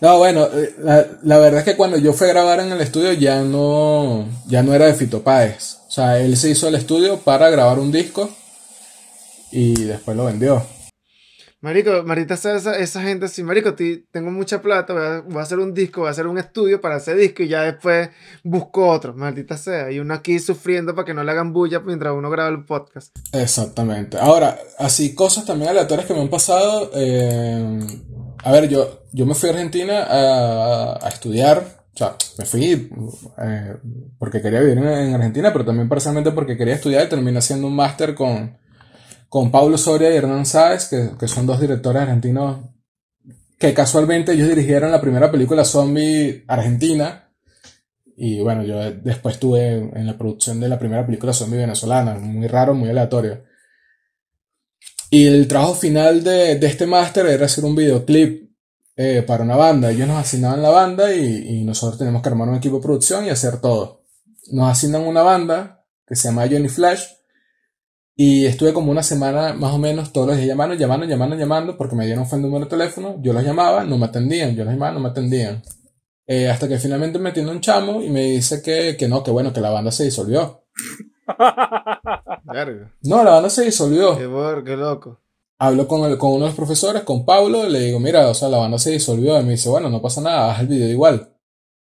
No, 0.00 0.18
bueno, 0.18 0.46
eh, 0.46 0.74
la, 0.78 1.06
la 1.22 1.38
verdad 1.38 1.60
es 1.60 1.64
que 1.64 1.76
cuando 1.76 1.96
yo 1.96 2.12
fui 2.12 2.26
a 2.26 2.32
grabar 2.32 2.58
en 2.58 2.72
el 2.72 2.80
estudio 2.80 3.12
ya 3.12 3.42
no, 3.42 4.26
ya 4.48 4.64
no 4.64 4.74
era 4.74 4.86
de 4.86 4.94
Fito 4.94 5.22
Páez. 5.22 5.78
O 5.86 5.90
sea, 5.92 6.18
él 6.18 6.36
se 6.36 6.50
hizo 6.50 6.66
el 6.66 6.74
estudio 6.74 7.18
para 7.18 7.50
grabar 7.50 7.78
un 7.78 7.92
disco 7.92 8.28
y 9.52 9.74
después 9.84 10.16
lo 10.16 10.24
vendió. 10.24 10.64
Marico, 11.62 12.02
Marita, 12.02 12.34
esa, 12.34 12.76
esa, 12.76 13.02
gente 13.02 13.26
así, 13.26 13.44
Marico, 13.44 13.74
tengo 13.74 14.32
mucha 14.32 14.60
plata, 14.60 14.92
voy 14.92 15.02
a, 15.02 15.20
voy 15.20 15.38
a 15.38 15.42
hacer 15.42 15.60
un 15.60 15.72
disco, 15.72 16.00
voy 16.00 16.08
a 16.08 16.10
hacer 16.10 16.26
un 16.26 16.36
estudio 16.36 16.80
para 16.80 16.96
ese 16.96 17.14
disco 17.14 17.44
y 17.44 17.48
ya 17.48 17.62
después 17.62 18.10
busco 18.42 18.88
otro, 18.88 19.14
maldita 19.14 19.56
sea. 19.56 19.88
Y 19.92 20.00
uno 20.00 20.12
aquí 20.12 20.40
sufriendo 20.40 20.92
para 20.92 21.06
que 21.06 21.14
no 21.14 21.22
le 21.22 21.30
hagan 21.30 21.52
bulla 21.52 21.78
mientras 21.78 22.14
uno 22.14 22.28
graba 22.30 22.50
el 22.50 22.64
podcast. 22.64 23.16
Exactamente. 23.32 24.18
Ahora, 24.18 24.58
así 24.76 25.14
cosas 25.14 25.44
también 25.44 25.70
aleatorias 25.70 26.04
que 26.04 26.14
me 26.14 26.22
han 26.22 26.30
pasado. 26.30 26.90
eh, 26.94 27.78
a 28.42 28.50
ver, 28.50 28.68
yo, 28.68 29.04
yo 29.12 29.24
me 29.24 29.36
fui 29.36 29.48
a 29.48 29.52
Argentina 29.52 30.02
a, 30.02 31.06
a 31.06 31.08
estudiar. 31.10 31.64
O 31.94 31.96
sea, 31.96 32.16
me 32.38 32.44
fui 32.44 32.90
eh, 33.38 33.76
porque 34.18 34.42
quería 34.42 34.58
vivir 34.58 34.78
en, 34.78 34.88
en 34.88 35.14
Argentina, 35.14 35.52
pero 35.52 35.64
también 35.64 35.88
parcialmente 35.88 36.32
porque 36.32 36.56
quería 36.56 36.74
estudiar 36.74 37.06
y 37.06 37.08
terminé 37.08 37.38
haciendo 37.38 37.68
un 37.68 37.76
máster 37.76 38.16
con, 38.16 38.56
con 39.32 39.50
Pablo 39.50 39.78
Soria 39.78 40.12
y 40.12 40.16
Hernán 40.16 40.44
Sáez, 40.44 40.88
que, 40.88 41.12
que 41.18 41.26
son 41.26 41.46
dos 41.46 41.58
directores 41.58 42.02
argentinos 42.02 42.66
que 43.58 43.72
casualmente 43.72 44.32
ellos 44.32 44.46
dirigieron 44.46 44.90
la 44.90 45.00
primera 45.00 45.30
película 45.30 45.64
zombie 45.64 46.44
argentina. 46.46 47.32
Y 48.14 48.40
bueno, 48.40 48.62
yo 48.62 48.76
después 48.92 49.36
estuve 49.36 49.72
en 49.72 50.06
la 50.06 50.18
producción 50.18 50.60
de 50.60 50.68
la 50.68 50.78
primera 50.78 51.06
película 51.06 51.32
zombie 51.32 51.60
venezolana, 51.60 52.18
muy 52.18 52.46
raro, 52.46 52.74
muy 52.74 52.90
aleatorio. 52.90 53.42
Y 55.08 55.26
el 55.26 55.48
trabajo 55.48 55.76
final 55.76 56.22
de, 56.22 56.56
de 56.56 56.66
este 56.66 56.86
máster 56.86 57.24
era 57.24 57.46
hacer 57.46 57.64
un 57.64 57.74
videoclip 57.74 58.50
eh, 58.96 59.24
para 59.26 59.44
una 59.44 59.56
banda. 59.56 59.92
Ellos 59.92 60.08
nos 60.08 60.18
asignaban 60.18 60.60
la 60.60 60.68
banda 60.68 61.10
y, 61.14 61.60
y 61.60 61.64
nosotros 61.64 61.98
tenemos 61.98 62.20
que 62.20 62.28
armar 62.28 62.50
un 62.50 62.56
equipo 62.56 62.76
de 62.76 62.82
producción 62.82 63.24
y 63.24 63.30
hacer 63.30 63.62
todo. 63.62 64.04
Nos 64.50 64.70
asignan 64.70 65.06
una 65.06 65.22
banda 65.22 65.86
que 66.06 66.16
se 66.16 66.28
llama 66.28 66.46
Johnny 66.50 66.68
Flash. 66.68 67.21
Y 68.24 68.46
estuve 68.46 68.72
como 68.72 68.92
una 68.92 69.02
semana 69.02 69.52
más 69.52 69.72
o 69.74 69.78
menos 69.78 70.12
todos 70.12 70.28
los 70.28 70.36
días 70.36 70.46
llamando, 70.48 70.76
llamando, 70.76 71.06
llamando, 71.06 71.34
llamando, 71.36 71.76
porque 71.76 71.96
me 71.96 72.06
dieron 72.06 72.24
fue 72.26 72.38
el 72.38 72.42
número 72.42 72.66
de 72.66 72.70
teléfono. 72.70 73.16
Yo 73.20 73.32
los 73.32 73.42
llamaba, 73.42 73.84
no 73.84 73.98
me 73.98 74.06
atendían. 74.06 74.54
Yo 74.54 74.64
los 74.64 74.72
llamaba, 74.74 74.92
no 74.92 75.00
me 75.00 75.08
atendían. 75.08 75.60
Eh, 76.28 76.48
hasta 76.48 76.68
que 76.68 76.78
finalmente 76.78 77.18
me 77.18 77.30
atiende 77.30 77.50
un 77.50 77.60
chamo 77.60 78.00
y 78.00 78.10
me 78.10 78.22
dice 78.22 78.62
que, 78.62 78.96
que 78.96 79.08
no, 79.08 79.24
que 79.24 79.32
bueno, 79.32 79.52
que 79.52 79.60
la 79.60 79.70
banda 79.70 79.90
se 79.90 80.04
disolvió. 80.04 80.62
No, 83.02 83.24
la 83.24 83.32
banda 83.32 83.50
se 83.50 83.64
disolvió. 83.64 84.16
Qué, 84.16 84.26
bor, 84.26 84.62
qué 84.64 84.76
loco. 84.76 85.20
Hablo 85.58 85.88
con, 85.88 86.08
el- 86.10 86.18
con 86.18 86.30
uno 86.32 86.40
de 86.40 86.46
los 86.50 86.54
profesores, 86.56 87.02
con 87.02 87.24
Pablo, 87.24 87.68
le 87.68 87.80
digo, 87.80 87.98
mira, 88.00 88.28
o 88.28 88.34
sea, 88.34 88.48
la 88.48 88.58
banda 88.58 88.78
se 88.78 88.90
disolvió. 88.92 89.40
Y 89.40 89.44
me 89.44 89.52
dice, 89.52 89.68
bueno, 89.68 89.88
no 89.90 90.00
pasa 90.00 90.20
nada, 90.20 90.52
haz 90.52 90.60
el 90.60 90.68
video 90.68 90.88
igual. 90.88 91.34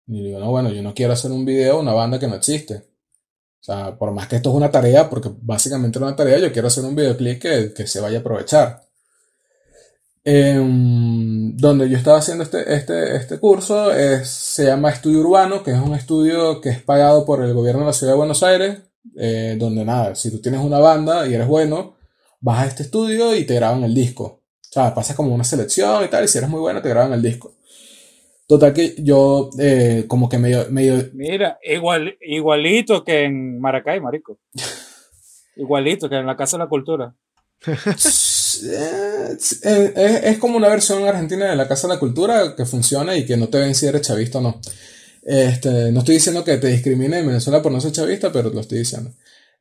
Y 0.07 0.21
le 0.21 0.29
digo, 0.29 0.39
no, 0.41 0.51
bueno, 0.51 0.71
yo 0.71 0.83
no 0.83 0.95
quiero 0.95 1.13
hacer 1.13 1.33
un 1.33 1.45
video 1.45 1.75
de 1.77 1.81
una 1.83 1.93
banda 1.93 2.19
que 2.19 2.29
no 2.29 2.35
existe. 2.35 2.85
O 3.65 3.67
sea, 3.67 3.97
por 3.97 4.13
más 4.13 4.29
que 4.29 4.37
esto 4.37 4.51
es 4.51 4.57
una 4.57 4.71
tarea, 4.71 5.09
porque 5.09 5.31
básicamente 5.41 5.99
era 5.99 6.07
una 6.07 6.17
tarea, 6.17 6.39
yo 6.39 6.53
quiero 6.53 6.69
hacer 6.69 6.85
un 6.85 6.95
videoclip 6.95 7.41
que, 7.41 7.73
que 7.73 7.87
se 7.87 7.99
vaya 7.99 8.19
a 8.19 8.21
aprovechar. 8.21 8.83
Em, 10.23 11.57
donde 11.57 11.89
yo 11.89 11.97
estaba 11.97 12.19
haciendo 12.19 12.45
este, 12.45 12.75
este, 12.75 13.17
este 13.17 13.39
curso 13.39 13.91
es, 13.91 14.29
se 14.29 14.67
llama 14.67 14.91
Estudio 14.91 15.21
Urbano, 15.21 15.63
que 15.63 15.71
es 15.71 15.79
un 15.79 15.95
estudio 15.95 16.61
que 16.61 16.69
es 16.69 16.83
pagado 16.83 17.25
por 17.25 17.43
el 17.43 17.55
gobierno 17.55 17.81
de 17.81 17.87
la 17.87 17.93
ciudad 17.95 18.13
de 18.13 18.19
Buenos 18.19 18.43
Aires, 18.43 18.81
eh, 19.17 19.57
donde 19.59 19.83
nada, 19.87 20.15
si 20.15 20.31
tú 20.31 20.43
tienes 20.43 20.61
una 20.61 20.79
banda 20.79 21.27
y 21.27 21.33
eres 21.33 21.47
bueno, 21.47 21.97
vas 22.41 22.65
a 22.65 22.67
este 22.67 22.83
estudio 22.83 23.35
y 23.35 23.47
te 23.47 23.55
graban 23.55 23.83
el 23.83 23.95
disco. 23.95 24.25
O 24.61 24.73
sea, 24.73 24.95
pasas 24.95 25.17
como 25.17 25.35
una 25.35 25.45
selección 25.45 26.05
y 26.05 26.09
tal, 26.09 26.25
y 26.25 26.29
si 26.29 26.37
eres 26.37 26.51
muy 26.51 26.61
bueno 26.61 26.83
te 26.83 26.91
graban 26.91 27.15
el 27.15 27.23
disco. 27.23 27.55
Total 28.47 28.75
que 28.75 28.95
yo 28.99 29.49
eh, 29.59 30.05
como 30.07 30.29
que 30.29 30.39
medio, 30.39 30.67
medio... 30.71 31.11
Mira, 31.15 31.59
igual, 31.63 32.19
igualito 32.21 33.03
que 33.03 33.25
en 33.25 33.59
Maracay, 33.59 34.01
marico. 34.01 34.39
igualito 35.57 36.11
que 36.11 36.17
en 36.17 36.27
la 36.27 36.37
Casa 36.37 36.59
de 36.59 36.65
la 36.65 36.69
Cultura. 36.69 37.15
es, 37.67 38.63
es, 39.63 40.39
como 40.39 40.59
una 40.59 40.69
versión 40.69 41.07
argentina 41.07 41.49
de 41.51 41.57
la 41.57 41.67
Casa 41.67 41.89
de 41.89 41.95
la 41.95 42.01
Cultura 42.01 42.55
que 42.55 42.67
funciona 42.67 43.17
y 43.17 43.25
que 43.25 43.39
no 43.39 43.49
te 43.49 43.59
ven 43.59 43.75
si 43.75 43.87
eres 43.87 44.03
chavista 44.03 44.39
o 44.39 44.43
no. 44.43 44.61
Este, 45.23 45.91
no 45.91 46.01
estoy 46.01 46.17
diciendo 46.17 46.45
que 46.45 46.59
te 46.59 46.67
discrimine 46.67 47.21
en 47.21 47.27
Venezuela 47.27 47.63
por 47.63 47.73
no 47.73 47.81
ser 47.81 47.93
chavista, 47.93 48.31
pero 48.31 48.51
lo 48.51 48.61
estoy 48.61 48.81
diciendo. 48.81 49.11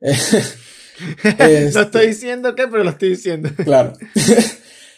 no 0.02 1.80
estoy 1.80 2.08
diciendo 2.08 2.54
que, 2.54 2.68
pero 2.68 2.84
lo 2.84 2.90
estoy 2.90 3.10
diciendo. 3.10 3.50
Claro. 3.64 3.94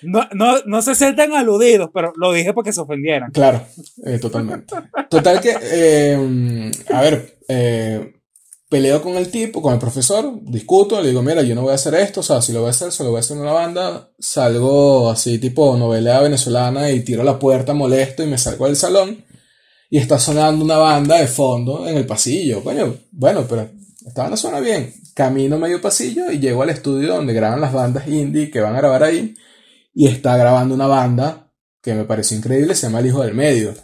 No, 0.02 0.22
no, 0.34 0.58
no 0.66 0.82
se 0.82 0.94
sientan 0.94 1.32
aludidos, 1.32 1.90
pero 1.92 2.12
lo 2.16 2.32
dije 2.32 2.52
porque 2.52 2.72
se 2.72 2.80
ofendieran. 2.80 3.30
Claro, 3.32 3.62
eh, 4.04 4.18
totalmente. 4.18 4.74
Total 5.08 5.40
que, 5.40 5.56
eh, 5.62 6.70
a 6.92 7.00
ver, 7.00 7.38
eh, 7.48 8.14
peleo 8.68 9.00
con 9.00 9.16
el 9.16 9.30
tipo, 9.30 9.62
con 9.62 9.72
el 9.72 9.78
profesor, 9.78 10.40
discuto, 10.42 11.00
le 11.00 11.08
digo, 11.08 11.22
mira, 11.22 11.42
yo 11.42 11.54
no 11.54 11.62
voy 11.62 11.72
a 11.72 11.76
hacer 11.76 11.94
esto, 11.94 12.20
o 12.20 12.22
sea, 12.22 12.42
si 12.42 12.52
lo 12.52 12.60
voy 12.60 12.68
a 12.68 12.70
hacer, 12.70 12.92
se 12.92 13.04
lo 13.04 13.10
voy 13.10 13.18
a 13.18 13.20
hacer 13.20 13.36
una 13.36 13.52
banda, 13.52 14.10
salgo 14.18 15.10
así 15.10 15.38
tipo 15.38 15.76
novela 15.76 16.20
venezolana 16.20 16.90
y 16.90 17.00
tiro 17.00 17.22
la 17.22 17.38
puerta 17.38 17.74
molesto 17.74 18.22
y 18.22 18.26
me 18.26 18.38
salgo 18.38 18.66
del 18.66 18.76
salón 18.76 19.24
y 19.88 19.98
está 19.98 20.18
sonando 20.18 20.64
una 20.64 20.78
banda 20.78 21.18
de 21.18 21.28
fondo 21.28 21.86
en 21.88 21.96
el 21.96 22.06
pasillo, 22.06 22.62
coño, 22.62 22.94
bueno, 23.12 23.46
pero 23.48 23.70
esta 24.04 24.22
banda 24.22 24.36
suena 24.36 24.60
bien. 24.60 24.92
Camino 25.14 25.58
medio 25.58 25.80
pasillo 25.80 26.30
y 26.30 26.38
llego 26.38 26.62
al 26.62 26.70
estudio 26.70 27.14
donde 27.14 27.32
graban 27.32 27.60
las 27.60 27.72
bandas 27.72 28.06
indie 28.06 28.50
que 28.50 28.60
van 28.60 28.74
a 28.74 28.78
grabar 28.78 29.02
ahí 29.02 29.34
y 29.98 30.08
está 30.08 30.36
grabando 30.36 30.74
una 30.74 30.86
banda 30.86 31.50
que 31.80 31.94
me 31.94 32.04
pareció 32.04 32.36
increíble, 32.36 32.74
se 32.74 32.86
llama 32.86 33.00
El 33.00 33.06
Hijo 33.06 33.22
del 33.22 33.32
Medio. 33.32 33.74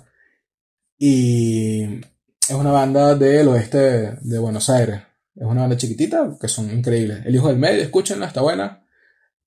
Y 0.99 1.85
es 1.85 2.55
una 2.55 2.71
banda 2.71 3.15
del 3.15 3.49
oeste 3.49 4.19
de 4.21 4.39
Buenos 4.39 4.69
Aires. 4.69 5.01
Es 5.35 5.47
una 5.47 5.63
banda 5.63 5.79
chiquitita 5.79 6.37
que 6.39 6.49
son 6.49 6.71
increíbles. 6.71 7.25
El 7.25 7.35
Hijo 7.35 7.49
del 7.49 7.57
Medio, 7.57 7.83
escúchenla, 7.83 8.27
está 8.27 8.43
buena. 8.43 8.85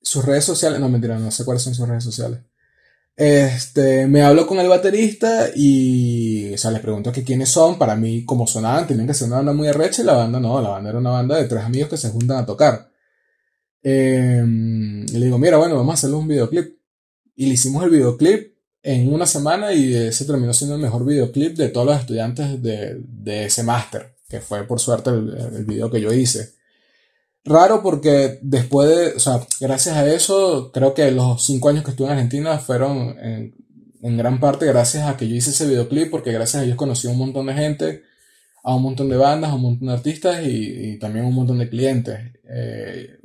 Sus 0.02 0.26
redes 0.26 0.44
sociales, 0.44 0.80
no 0.80 0.90
mentira, 0.90 1.20
no 1.20 1.30
sé 1.30 1.46
cuáles 1.46 1.62
son 1.62 1.76
sus 1.76 1.88
redes 1.88 2.04
sociales. 2.04 2.40
Este, 3.16 4.08
me 4.08 4.24
hablo 4.24 4.48
con 4.48 4.58
el 4.58 4.68
baterista 4.68 5.50
y, 5.56 6.52
o 6.52 6.58
sea, 6.58 6.72
les 6.72 6.82
pregunto 6.82 7.12
que 7.12 7.24
quiénes 7.24 7.50
son. 7.50 7.78
Para 7.78 7.96
mí, 7.96 8.26
como 8.26 8.48
sonaban, 8.48 8.88
tenían 8.88 9.06
que 9.06 9.14
ser 9.14 9.28
una 9.28 9.38
banda 9.38 9.54
muy 9.54 9.68
arrecha 9.68 10.02
y 10.02 10.06
la 10.06 10.14
banda 10.14 10.40
no, 10.40 10.60
la 10.60 10.70
banda 10.70 10.90
era 10.90 10.98
una 10.98 11.12
banda 11.12 11.38
de 11.38 11.46
tres 11.46 11.64
amigos 11.64 11.92
que 11.92 11.98
se 11.98 12.10
juntan 12.10 12.38
a 12.40 12.46
tocar. 12.48 12.90
Em, 13.88 15.04
y 15.04 15.12
le 15.12 15.26
digo, 15.26 15.38
mira, 15.38 15.58
bueno, 15.58 15.76
vamos 15.76 15.92
a 15.92 15.94
hacerle 15.94 16.16
un 16.16 16.28
videoclip. 16.28 16.76
Y 17.36 17.46
le 17.46 17.54
hicimos 17.54 17.84
el 17.84 17.92
videoclip 17.92 18.56
en 18.82 19.14
una 19.14 19.28
semana 19.28 19.74
y 19.74 19.94
ese 19.94 20.26
terminó 20.26 20.54
siendo 20.54 20.76
el 20.76 20.82
mejor 20.82 21.06
videoclip 21.06 21.56
de 21.56 21.70
todos 21.70 21.86
los 21.86 22.00
estudiantes 22.00 22.64
de, 22.64 23.00
de 23.00 23.46
ese 23.46 23.62
máster, 23.62 24.16
que 24.28 24.40
fue 24.40 24.64
por 24.64 24.80
suerte 24.80 25.12
el, 25.12 25.66
video 25.66 25.92
que 25.92 26.02
yo 26.02 26.12
hice. 26.12 26.56
Raro 27.44 27.84
porque 27.84 28.40
después 28.42 28.90
de, 28.90 29.08
o 29.18 29.20
sea, 29.20 29.46
gracias 29.60 29.96
a 29.98 30.12
eso, 30.12 30.72
creo 30.74 30.96
que 30.96 31.12
los 31.12 31.46
cinco 31.46 31.70
años 31.70 31.84
que 31.84 31.92
estuve 31.92 32.08
en 32.08 32.14
Argentina 32.14 32.58
fueron 32.58 33.16
en, 33.20 33.54
gran 34.18 34.40
parte 34.40 34.66
gracias 34.66 35.08
a 35.08 35.16
que 35.16 35.28
yo 35.28 35.36
hice 35.36 35.52
ese 35.52 35.68
videoclip, 35.68 36.10
porque 36.10 36.32
gracias 36.32 36.64
a 36.64 36.66
ellos 36.66 36.76
conocí 36.76 37.08
a 37.08 37.12
un 37.12 37.20
montón 37.20 37.46
de 37.46 37.54
gente, 37.54 38.02
a 38.64 38.76
un 38.76 38.82
montón 38.82 39.10
de 39.10 39.18
bandas, 39.18 39.52
a 39.52 39.56
un 39.56 39.62
montón 39.62 39.90
de 39.90 39.94
artistas 39.94 40.44
y, 40.44 40.94
y 40.94 40.98
también 40.98 41.26
a 41.26 41.28
un 41.28 41.36
montón 41.36 41.60
de 41.60 41.70
clientes. 41.70 42.20
Eh, 42.50 43.20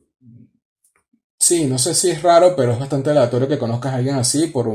Sí, 1.41 1.65
no 1.65 1.79
sé 1.79 1.95
si 1.95 2.11
es 2.11 2.23
raro, 2.23 2.55
pero 2.55 2.73
es 2.73 2.79
bastante 2.79 3.11
aleatorio 3.11 3.49
que 3.49 3.59
conozcas 3.59 3.95
a 3.95 3.97
alguien 3.97 4.17
así 4.17 4.49
por, 4.49 4.71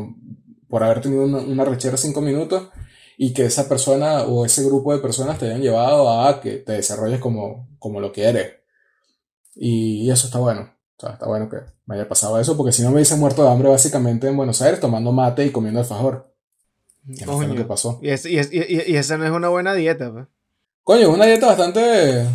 por 0.67 0.83
haber 0.83 0.99
tenido 0.99 1.23
una, 1.23 1.37
una 1.37 1.63
rechera 1.63 1.95
cinco 1.95 2.21
minutos 2.21 2.69
y 3.17 3.33
que 3.33 3.45
esa 3.45 3.69
persona 3.69 4.23
o 4.23 4.45
ese 4.45 4.65
grupo 4.65 4.91
de 4.93 4.99
personas 4.99 5.37
te 5.37 5.45
hayan 5.45 5.61
llevado 5.61 6.23
a 6.23 6.41
que 6.41 6.57
te 6.57 6.73
desarrolles 6.73 7.19
como, 7.19 7.69
como 7.79 7.99
lo 7.99 8.11
que 8.11 8.23
eres. 8.23 8.53
Y, 9.55 10.09
eso 10.09 10.27
está 10.27 10.39
bueno. 10.39 10.73
O 10.97 10.99
sea, 10.99 11.11
está 11.11 11.27
bueno 11.27 11.49
que 11.49 11.57
me 11.85 11.95
haya 11.95 12.07
pasado 12.07 12.39
eso, 12.39 12.57
porque 12.57 12.71
si 12.71 12.81
no 12.81 12.89
me 12.89 12.95
hubiese 12.95 13.15
muerto 13.15 13.43
de 13.43 13.51
hambre 13.51 13.69
básicamente 13.69 14.27
en 14.27 14.35
Buenos 14.35 14.61
Aires 14.61 14.79
tomando 14.79 15.11
mate 15.11 15.45
y 15.45 15.51
comiendo 15.51 15.79
alfajor. 15.79 16.33
Que 17.17 17.25
no 17.25 17.37
fue 17.37 17.47
lo 17.47 17.55
que 17.55 17.65
pasó. 17.65 17.99
Y, 18.01 18.09
es, 18.09 18.25
y, 18.25 18.39
es, 18.39 18.51
y, 18.51 18.57
y, 18.57 18.95
esa 18.97 19.17
no 19.17 19.25
es 19.25 19.31
una 19.31 19.49
buena 19.49 19.75
dieta, 19.75 20.11
pues. 20.11 20.25
Coño, 20.83 21.01
es 21.01 21.07
una 21.07 21.25
dieta 21.25 21.47
bastante, 21.47 22.25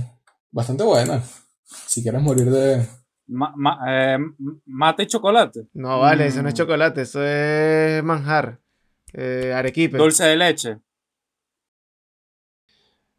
bastante 0.50 0.84
buena. 0.84 1.22
Si 1.86 2.02
quieres 2.02 2.22
morir 2.22 2.50
de, 2.50 2.86
Ma, 3.30 3.52
ma, 3.56 3.78
eh, 3.86 4.18
mate 4.66 5.04
y 5.04 5.06
chocolate. 5.06 5.68
No, 5.74 6.00
vale, 6.00 6.26
eso 6.26 6.42
no 6.42 6.48
es 6.48 6.54
chocolate, 6.54 7.02
eso 7.02 7.22
es 7.24 8.02
manjar. 8.02 8.58
Eh, 9.12 9.52
arequipe. 9.54 9.96
Dulce 9.96 10.24
de 10.24 10.36
leche. 10.36 10.78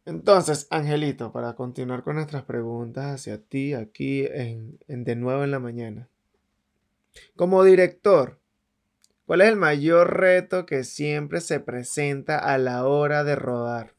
Entonces, 0.04 0.66
Angelito, 0.70 1.32
para 1.32 1.54
continuar 1.54 2.02
con 2.02 2.16
nuestras 2.16 2.44
preguntas 2.44 3.14
hacia 3.14 3.40
ti 3.40 3.72
aquí 3.72 4.26
en, 4.26 4.78
en 4.88 5.04
De 5.04 5.16
nuevo 5.16 5.44
en 5.44 5.50
la 5.50 5.60
mañana. 5.60 6.08
Como 7.36 7.64
director, 7.64 8.40
¿cuál 9.24 9.42
es 9.42 9.48
el 9.48 9.56
mayor 9.56 10.18
reto 10.18 10.66
que 10.66 10.84
siempre 10.84 11.40
se 11.40 11.60
presenta 11.60 12.38
a 12.38 12.58
la 12.58 12.86
hora 12.86 13.24
de 13.24 13.36
rodar? 13.36 13.94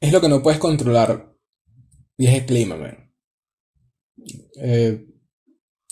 Es 0.00 0.12
lo 0.12 0.20
que 0.20 0.28
no 0.28 0.42
puedes 0.42 0.60
controlar. 0.60 1.34
Y 2.16 2.28
es 2.28 2.34
el 2.34 2.46
clima, 2.46 2.76
man. 2.76 3.12
Eh, 4.62 5.06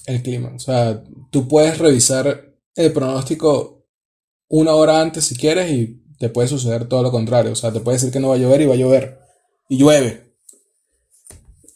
el 0.09 0.23
clima. 0.23 0.53
O 0.55 0.59
sea, 0.59 1.03
tú 1.31 1.47
puedes 1.49 1.79
revisar 1.79 2.55
el 2.75 2.93
pronóstico 2.93 3.87
una 4.49 4.75
hora 4.75 5.01
antes 5.01 5.25
si 5.25 5.37
quieres 5.37 5.71
y 5.71 6.03
te 6.19 6.29
puede 6.29 6.49
suceder 6.49 6.87
todo 6.87 7.03
lo 7.03 7.11
contrario. 7.11 7.53
O 7.53 7.57
sea, 7.57 7.73
te 7.73 7.81
puede 7.81 7.97
decir 7.97 8.11
que 8.11 8.21
no 8.21 8.29
va 8.29 8.35
a 8.35 8.39
llover 8.39 8.63
y 8.63 8.67
va 8.67 8.75
a 8.75 8.79
llover. 8.79 9.19
Y 9.69 9.79
llueve. 9.79 10.35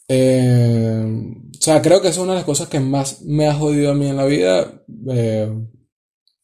Eh, 0.08 1.04
o 1.58 1.62
sea, 1.62 1.80
creo 1.80 2.00
que 2.00 2.08
es 2.08 2.18
una 2.18 2.32
de 2.32 2.38
las 2.38 2.44
cosas 2.44 2.68
que 2.68 2.80
más 2.80 3.22
me 3.22 3.46
ha 3.46 3.54
jodido 3.54 3.92
a 3.92 3.94
mí 3.94 4.08
en 4.08 4.16
la 4.16 4.24
vida. 4.24 4.82
Eh, 5.10 5.52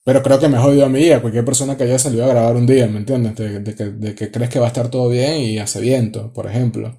pero 0.04 0.22
creo 0.22 0.38
que 0.38 0.48
me 0.48 0.56
ha 0.56 0.62
jodido 0.62 0.86
a 0.86 0.88
mí 0.88 1.10
a 1.10 1.20
cualquier 1.20 1.44
persona 1.44 1.76
que 1.76 1.84
haya 1.84 1.98
salido 1.98 2.24
a 2.24 2.28
grabar 2.28 2.56
un 2.56 2.66
día, 2.66 2.86
¿me 2.86 2.98
entiendes? 2.98 3.34
De, 3.34 3.60
de, 3.60 3.74
que, 3.74 3.84
de 3.84 4.14
que 4.14 4.30
crees 4.30 4.48
que 4.48 4.58
va 4.58 4.66
a 4.66 4.68
estar 4.68 4.88
todo 4.88 5.08
bien 5.08 5.36
y 5.38 5.58
hace 5.58 5.80
viento, 5.80 6.32
por 6.32 6.46
ejemplo. 6.46 6.98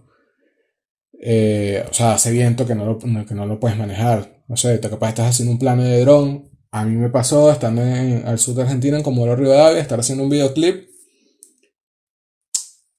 Eh, 1.22 1.84
o 1.90 1.94
sea, 1.94 2.14
hace 2.14 2.32
viento 2.32 2.66
que 2.66 2.76
no, 2.76 2.86
lo, 2.86 2.98
que 2.99 3.36
no 3.36 3.45
lo 3.45 3.60
puedes 3.60 3.78
manejar. 3.78 4.39
No 4.49 4.57
sé, 4.57 4.80
te 4.80 4.89
capaz 4.89 5.09
estás 5.09 5.30
haciendo 5.30 5.51
un 5.51 5.59
plano 5.59 5.84
de 5.84 6.01
dron. 6.01 6.49
A 6.71 6.84
mí 6.84 6.95
me 6.95 7.09
pasó 7.09 7.51
estando 7.51 7.84
en, 7.84 8.27
al 8.27 8.39
sur 8.39 8.55
de 8.55 8.63
Argentina, 8.63 8.97
en 8.97 9.03
Comodoro 9.03 9.35
Rivadavia, 9.35 9.80
estar 9.80 9.99
haciendo 9.99 10.23
un 10.23 10.30
videoclip. 10.31 10.89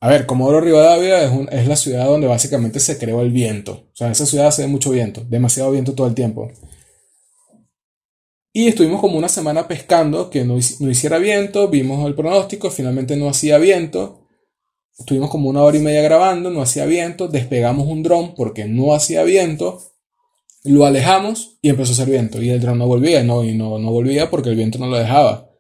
A 0.01 0.09
ver, 0.09 0.27
Comodoro 0.27 0.61
Rivadavia 0.61 1.25
es, 1.25 1.33
un, 1.33 1.49
es 1.51 1.67
la 1.67 1.75
ciudad 1.75 2.07
donde 2.07 2.29
básicamente 2.29 2.79
se 2.79 2.99
creó 2.99 3.21
el 3.23 3.33
viento. 3.33 3.73
O 3.73 3.97
sea, 3.97 4.07
en 4.07 4.13
esa 4.13 4.27
ciudad 4.27 4.47
hace 4.47 4.65
mucho 4.69 4.91
viento, 4.91 5.25
demasiado 5.29 5.73
viento 5.73 5.93
todo 5.93 6.07
el 6.07 6.15
tiempo. 6.15 6.53
Y 8.53 8.69
estuvimos 8.69 9.01
como 9.01 9.19
una 9.19 9.29
semana 9.29 9.67
pescando 9.67 10.31
que 10.31 10.45
no, 10.45 10.55
no 10.55 10.91
hiciera 10.91 11.19
viento, 11.19 11.69
vimos 11.69 12.07
el 12.07 12.15
pronóstico, 12.15 12.71
finalmente 12.71 13.17
no 13.17 13.29
hacía 13.29 13.59
viento. 13.59 14.29
Estuvimos 14.97 15.31
como 15.31 15.49
una 15.49 15.63
hora 15.63 15.77
y 15.77 15.81
media 15.81 16.03
grabando, 16.03 16.51
no 16.51 16.63
hacía 16.63 16.87
viento, 16.87 17.27
despegamos 17.27 17.89
un 17.89 18.05
dron 18.05 18.37
porque 18.37 18.67
no 18.67 18.95
hacía 18.95 19.25
viento, 19.25 19.81
lo 20.65 20.85
alejamos 20.85 21.59
y 21.63 21.71
empezó 21.71 21.93
a 21.93 21.95
hacer 21.95 22.11
viento. 22.11 22.43
Y 22.43 22.51
el 22.51 22.61
dron 22.61 22.79
no 22.79 22.87
volvía, 22.87 23.23
no, 23.23 23.45
y 23.45 23.55
no, 23.55 23.79
no 23.79 23.91
volvía 23.91 24.31
porque 24.31 24.51
el 24.51 24.57
viento 24.57 24.79
no 24.79 24.87
lo 24.87 24.99
dejaba. 24.99 25.51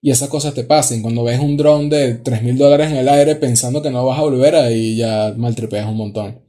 Y 0.00 0.10
esas 0.10 0.28
cosas 0.28 0.54
te 0.54 0.64
pasan. 0.64 1.02
Cuando 1.02 1.24
ves 1.24 1.40
un 1.40 1.56
dron 1.56 1.88
de 1.90 2.14
3 2.14 2.42
mil 2.42 2.56
dólares 2.56 2.90
en 2.90 2.98
el 2.98 3.08
aire 3.08 3.36
pensando 3.36 3.82
que 3.82 3.90
no 3.90 4.04
vas 4.06 4.18
a 4.18 4.22
volver, 4.22 4.54
ahí 4.54 4.96
ya 4.96 5.34
maltripeas 5.36 5.88
un 5.88 5.96
montón. 5.96 6.40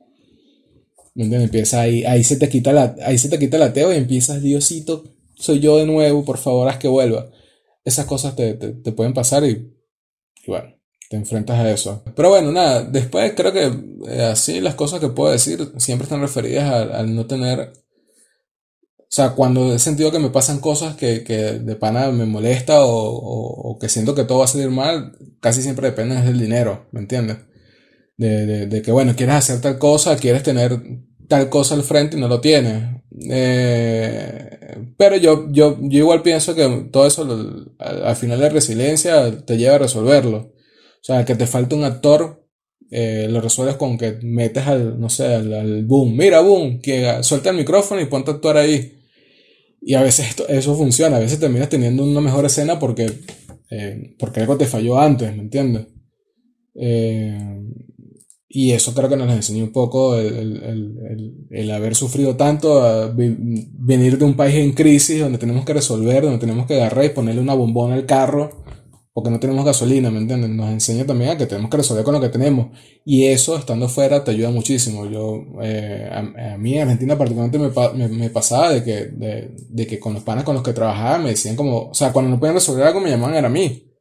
¿Me 1.15 1.23
entiendes? 1.23 1.49
Empieza 1.49 1.81
ahí, 1.81 2.03
ahí 2.06 2.23
se 2.23 2.38
te 2.38 2.48
quita 2.49 2.72
la, 2.72 2.95
ahí 3.03 3.18
se 3.18 3.30
te 3.30 3.40
quita 3.40 3.57
el 3.57 3.64
ateo 3.64 3.91
y 3.91 3.98
empiezas, 3.98 4.41
Diosito, 4.41 5.03
soy 5.36 5.60
yo 5.60 5.77
de 5.77 5.86
nuevo, 5.86 6.23
por 6.23 6.38
favor, 6.38 6.69
haz 6.69 6.77
que 6.77 6.88
vuelva. 6.88 7.30
Esas 7.84 8.06
cosas 8.06 8.36
te, 8.36 8.53
te, 8.53 8.69
te 8.73 8.91
pueden 8.91 9.14
pasar 9.14 9.44
y, 9.44 9.49
y 9.49 10.48
bueno 10.48 10.80
te 11.10 11.18
enfrentas 11.18 11.60
a 11.60 11.72
eso. 11.72 12.03
Pero 12.15 12.30
bueno, 12.30 12.52
nada, 12.52 12.84
después 12.84 13.34
creo 13.36 13.52
que 13.52 13.72
eh, 14.07 14.23
así 14.23 14.61
las 14.61 14.76
cosas 14.76 14.99
que 14.99 15.10
puedo 15.10 15.31
decir 15.31 15.73
siempre 15.77 16.03
están 16.03 16.22
referidas 16.22 16.72
al, 16.72 16.91
al, 16.94 17.15
no 17.15 17.26
tener... 17.26 17.73
O 19.11 19.11
sea, 19.11 19.31
cuando 19.31 19.73
he 19.73 19.80
sentido 19.80 20.11
que 20.11 20.19
me 20.19 20.30
pasan 20.30 20.60
cosas 20.60 20.95
que, 20.95 21.23
que 21.23 21.36
de 21.60 21.76
pana 21.76 22.11
me 22.11 22.26
molesta 22.27 22.86
o, 22.86 22.91
o, 22.91 23.72
o, 23.72 23.80
que 23.80 23.90
siento 23.90 24.14
que 24.14 24.23
todo 24.23 24.40
va 24.40 24.45
a 24.45 24.48
salir 24.48 24.69
mal, 24.69 25.14
casi 25.40 25.64
siempre 25.64 25.88
depende 25.88 26.22
del 26.22 26.40
dinero, 26.40 26.88
¿me 26.91 26.99
entiendes? 27.02 27.38
De, 28.18 28.45
de, 28.45 28.65
de 28.68 28.81
que, 28.81 28.91
bueno, 28.91 29.15
quieres 29.15 29.36
hacer 29.36 29.61
tal 29.61 29.80
cosa, 29.80 30.18
quieres 30.18 30.44
tener 30.44 30.80
tal 31.27 31.49
cosa 31.49 31.76
al 31.76 31.84
frente 31.84 32.18
y 32.18 32.19
no 32.19 32.27
lo 32.27 32.41
tienes. 32.41 32.84
Eh, 33.30 34.49
pero 34.98 35.18
yo, 35.18 35.48
yo, 35.52 35.77
yo 35.81 35.99
igual 35.99 36.22
pienso 36.22 36.56
que 36.56 36.90
todo 36.91 37.07
eso 37.07 37.23
al, 37.80 38.03
al 38.03 38.15
final 38.15 38.40
de 38.40 38.49
resiliencia 38.49 39.44
te 39.45 39.57
lleva 39.57 39.76
a 39.76 39.80
resolverlo. 39.80 40.38
O 40.38 41.03
sea, 41.03 41.26
que 41.26 41.36
te 41.36 41.48
falta 41.48 41.76
un 41.76 41.84
actor, 41.86 42.45
eh, 42.91 43.27
lo 43.30 43.41
resuelves 43.41 43.76
con 43.77 43.98
que 43.98 44.19
metes 44.23 44.68
al, 44.68 44.99
no 44.99 45.10
sé, 45.10 45.26
al, 45.36 45.53
al 45.53 45.86
boom. 45.86 46.15
Mira, 46.18 46.41
boom, 46.41 46.81
que 46.81 47.23
suelta 47.23 47.49
el 47.52 47.57
micrófono 47.57 48.02
y 48.02 48.06
ponte 48.06 48.31
a 48.31 48.34
actuar 48.36 48.57
ahí. 48.57 48.98
Y 49.81 49.93
a 49.95 50.01
veces 50.01 50.30
esto- 50.30 50.47
eso 50.47 50.76
funciona, 50.76 51.18
a 51.18 51.19
veces 51.19 51.39
terminas 51.39 51.69
teniendo 51.69 52.03
una 52.03 52.22
mejor 52.22 52.45
escena 52.45 52.80
porque, 52.80 53.10
eh, 53.72 54.15
porque 54.19 54.41
algo 54.41 54.57
te 54.57 54.65
falló 54.65 54.99
antes, 54.99 55.34
¿me 55.35 55.43
entiendes? 55.43 55.88
Eh, 56.76 57.61
y 58.51 58.72
eso 58.72 58.93
creo 58.95 59.10
que 59.10 59.15
nos 59.18 59.31
enseñó 59.31 59.64
un 59.64 59.72
poco 59.72 60.15
el, 60.15 60.34
el- 60.35 60.64
el- 60.64 61.34
el- 61.51 61.72
haber 61.72 61.95
sufrido 61.95 62.35
tanto, 62.35 63.14
venir 63.15 64.18
de 64.18 64.26
un 64.26 64.35
país 64.35 64.56
en 64.56 64.72
crisis 64.73 65.19
donde 65.19 65.38
tenemos 65.38 65.65
que 65.65 65.73
resolver, 65.73 66.23
donde 66.23 66.39
tenemos 66.39 66.65
que 66.65 66.76
agarrar 66.76 67.06
y 67.06 67.10
ponerle 67.10 67.41
una 67.41 67.53
bombona 67.53 67.93
al 67.93 68.06
carro 68.07 68.59
porque 69.19 69.31
no 69.31 69.39
tenemos 69.41 69.65
gasolina, 69.65 70.09
¿me 70.09 70.19
entiendes? 70.19 70.49
Nos 70.49 70.69
enseña 70.69 71.05
también 71.05 71.31
a 71.31 71.37
que 71.37 71.45
tenemos 71.45 71.69
que 71.69 71.75
resolver 71.75 72.05
con 72.05 72.13
lo 72.13 72.21
que 72.21 72.29
tenemos. 72.29 72.67
Y 73.03 73.25
eso, 73.25 73.57
estando 73.57 73.89
fuera, 73.89 74.23
te 74.23 74.31
ayuda 74.31 74.49
muchísimo. 74.49 75.05
Yo, 75.09 75.43
eh, 75.61 76.09
a, 76.09 76.57
mí 76.57 76.75
en 76.75 76.83
Argentina 76.83 77.17
particularmente 77.17 77.59
me, 77.59 77.67
pa- 77.69 77.91
me- 77.91 78.07
me 78.07 78.29
pasaba 78.29 78.71
de 78.71 78.81
que, 78.81 79.07
de, 79.11 79.87
que 79.87 79.99
con 79.99 80.13
los 80.13 80.23
panas 80.23 80.45
con 80.45 80.55
los 80.55 80.63
que 80.63 80.71
trabajaba 80.71 81.17
me 81.17 81.31
decían 81.31 81.57
como, 81.57 81.89
o 81.89 81.93
sea, 81.93 82.13
cuando 82.13 82.31
no 82.31 82.39
podían 82.39 82.55
resolver 82.55 82.85
algo 82.87 83.01
me 83.01 83.09
llamaban 83.09 83.35
era 83.35 83.47
a 83.47 83.51
mí. 83.51 83.91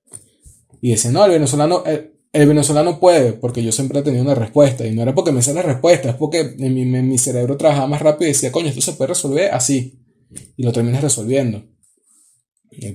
Y 0.81 0.91
decían, 0.93 1.15
no, 1.15 1.25
el 1.25 1.33
venezolano, 1.33 1.83
el, 1.85 2.47
venezolano 2.47 3.01
puede, 3.01 3.33
porque 3.33 3.61
yo 3.65 3.73
siempre 3.73 3.99
he 3.99 4.03
tenido 4.03 4.23
una 4.23 4.37
respuesta. 4.37 4.87
Y 4.87 4.95
no 4.95 5.03
era 5.03 5.17
porque 5.17 5.33
me 5.33 5.43
sé 5.43 5.53
la 5.53 5.63
respuesta, 5.63 6.11
es 6.11 6.15
porque 6.15 6.55
en 6.59 7.09
mi, 7.09 7.19
cerebro 7.19 7.57
trabajaba 7.57 7.89
más 7.89 8.01
rápido 8.03 8.31
y 8.31 8.35
decía, 8.35 8.53
coño, 8.53 8.69
esto 8.69 8.81
se 8.83 8.93
puede 8.93 9.09
resolver 9.09 9.51
así. 9.53 9.99
Y 10.57 10.63
lo 10.63 10.73
terminas 10.73 11.03
resolviendo. 11.03 11.65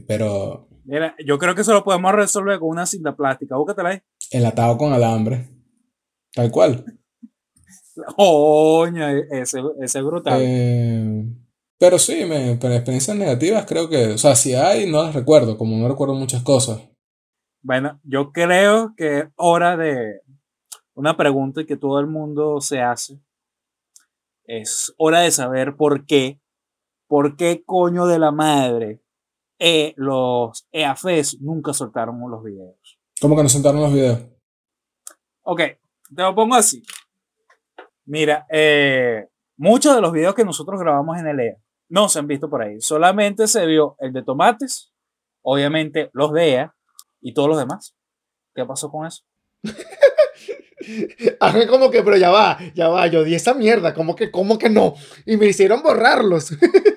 Pero 0.07 0.69
Mira, 0.85 1.15
yo 1.25 1.37
creo 1.37 1.55
que 1.55 1.61
eso 1.61 1.73
lo 1.73 1.83
podemos 1.83 2.11
resolver 2.13 2.59
con 2.59 2.69
una 2.69 2.85
cinta 2.85 3.15
plástica. 3.15 3.55
Búscatela 3.55 3.89
ahí. 3.89 4.01
el 4.31 4.45
atado 4.45 4.77
con 4.77 4.93
alambre. 4.93 5.47
Tal 6.33 6.51
cual. 6.51 6.83
Coño, 8.15 9.07
ese, 9.07 9.61
ese 9.79 9.99
es 9.99 10.05
brutal. 10.05 10.39
Eh, 10.41 11.25
pero 11.77 11.99
sí, 11.99 12.25
me, 12.25 12.57
pero 12.59 12.73
experiencias 12.73 13.15
negativas 13.15 13.65
creo 13.65 13.87
que, 13.87 14.13
o 14.13 14.17
sea, 14.17 14.35
si 14.35 14.55
hay, 14.55 14.89
no 14.89 15.03
las 15.03 15.13
recuerdo, 15.13 15.57
como 15.57 15.77
no 15.77 15.87
recuerdo 15.87 16.15
muchas 16.15 16.41
cosas. 16.41 16.81
Bueno, 17.61 17.99
yo 18.03 18.31
creo 18.31 18.93
que 18.97 19.19
es 19.19 19.25
hora 19.35 19.77
de 19.77 20.21
una 20.95 21.15
pregunta 21.15 21.65
que 21.65 21.77
todo 21.77 21.99
el 21.99 22.07
mundo 22.07 22.61
se 22.61 22.81
hace. 22.81 23.19
Es 24.45 24.93
hora 24.97 25.21
de 25.21 25.31
saber 25.31 25.75
por 25.75 26.05
qué. 26.05 26.39
¿Por 27.07 27.37
qué 27.37 27.63
coño 27.63 28.07
de 28.07 28.17
la 28.17 28.31
madre 28.31 29.02
eh, 29.65 29.93
los 29.95 30.67
EAFES 30.73 31.39
nunca 31.39 31.71
soltaron 31.71 32.19
los 32.29 32.43
videos? 32.43 32.99
¿Cómo 33.21 33.33
que 33.33 33.43
no 33.43 33.47
sentaron 33.47 33.79
los 33.79 33.93
videos? 33.93 34.19
Ok, 35.43 35.59
te 36.13 36.21
lo 36.21 36.35
pongo 36.35 36.55
así. 36.55 36.83
Mira, 38.03 38.45
eh, 38.49 39.25
muchos 39.55 39.95
de 39.95 40.01
los 40.01 40.11
videos 40.11 40.35
que 40.35 40.43
nosotros 40.43 40.77
grabamos 40.81 41.17
en 41.17 41.27
el 41.27 41.39
EA 41.39 41.55
no 41.87 42.09
se 42.09 42.19
han 42.19 42.27
visto 42.27 42.49
por 42.49 42.61
ahí. 42.61 42.81
Solamente 42.81 43.47
se 43.47 43.65
vio 43.65 43.95
el 43.99 44.11
de 44.11 44.23
tomates, 44.23 44.91
obviamente 45.41 46.09
los 46.11 46.33
de 46.33 46.55
EA 46.55 46.75
y 47.21 47.33
todos 47.33 47.47
los 47.47 47.57
demás. 47.57 47.95
¿Qué 48.53 48.65
pasó 48.65 48.91
con 48.91 49.07
eso? 49.07 49.23
Ajá, 51.39 51.67
como 51.67 51.89
que, 51.89 52.03
pero 52.03 52.17
ya 52.17 52.31
va, 52.31 52.59
ya 52.75 52.89
va, 52.89 53.07
yo 53.07 53.23
di 53.23 53.33
esa 53.35 53.53
mierda, 53.53 53.93
como 53.93 54.13
que, 54.17 54.29
como 54.29 54.57
que 54.57 54.69
no. 54.69 54.95
Y 55.25 55.37
me 55.37 55.45
hicieron 55.45 55.81
borrarlos. 55.81 56.51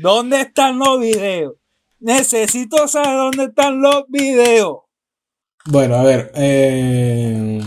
¿Dónde 0.00 0.40
están 0.40 0.78
los 0.78 1.00
videos? 1.00 1.54
Necesito 1.98 2.88
saber 2.88 3.16
dónde 3.16 3.44
están 3.44 3.82
los 3.82 4.04
videos. 4.08 4.78
Bueno, 5.66 5.96
a 5.96 6.02
ver, 6.02 6.32
eh, 6.34 7.60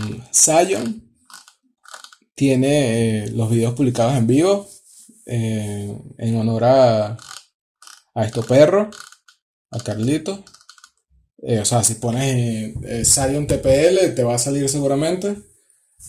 tiene 2.34 3.24
eh, 3.24 3.30
los 3.30 3.50
videos 3.50 3.74
publicados 3.74 4.16
en 4.16 4.26
vivo 4.26 4.68
eh, 5.26 5.96
en 6.18 6.36
honor 6.36 6.64
a, 6.64 7.16
a 8.14 8.24
estos 8.24 8.44
perros, 8.46 8.96
a 9.70 9.78
Carlito. 9.78 10.44
Eh, 11.38 11.60
o 11.60 11.64
sea, 11.64 11.84
si 11.84 11.94
pones 11.94 12.74
Zion 13.04 13.46
TPL 13.46 14.14
te 14.14 14.24
va 14.24 14.34
a 14.34 14.38
salir 14.38 14.68
seguramente. 14.68 15.36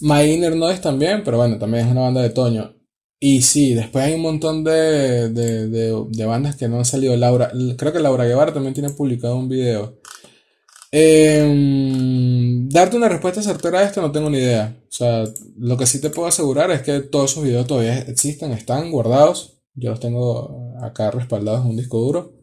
My 0.01 0.23
Inner 0.23 0.55
Noise 0.55 0.81
también, 0.81 1.23
pero 1.23 1.37
bueno, 1.37 1.59
también 1.59 1.85
es 1.85 1.91
una 1.91 2.01
banda 2.01 2.21
de 2.21 2.31
Toño. 2.31 2.73
Y 3.19 3.41
sí, 3.41 3.73
después 3.73 4.05
hay 4.05 4.13
un 4.13 4.21
montón 4.21 4.63
de, 4.63 5.29
de, 5.29 5.67
de- 5.69 6.25
bandas 6.25 6.55
que 6.55 6.67
no 6.67 6.77
han 6.77 6.85
salido. 6.85 7.15
Laura, 7.17 7.51
creo 7.77 7.93
que 7.93 7.99
Laura 7.99 8.25
Guevara 8.25 8.53
también 8.53 8.73
tiene 8.73 8.89
publicado 8.91 9.37
un 9.37 9.49
video. 9.49 9.97
Em, 10.91 12.69
darte 12.69 12.97
una 12.97 13.09
respuesta 13.09 13.41
certera 13.41 13.79
a 13.79 13.83
esto 13.83 14.01
no 14.01 14.11
tengo 14.11 14.29
ni 14.29 14.37
idea. 14.39 14.77
O 14.83 14.91
sea, 14.91 15.23
lo 15.57 15.77
que 15.77 15.85
sí 15.87 15.99
te 16.01 16.09
puedo 16.09 16.27
asegurar 16.27 16.71
es 16.71 16.81
que 16.83 17.01
todos 17.01 17.31
esos 17.31 17.43
videos 17.43 17.67
todavía 17.67 17.99
existen, 17.99 18.51
están 18.51 18.91
guardados. 18.91 19.57
Yo 19.75 19.91
los 19.91 19.99
tengo 19.99 20.73
acá 20.81 21.11
respaldados 21.11 21.63
en 21.65 21.71
un 21.71 21.77
disco 21.77 21.99
duro. 21.99 22.33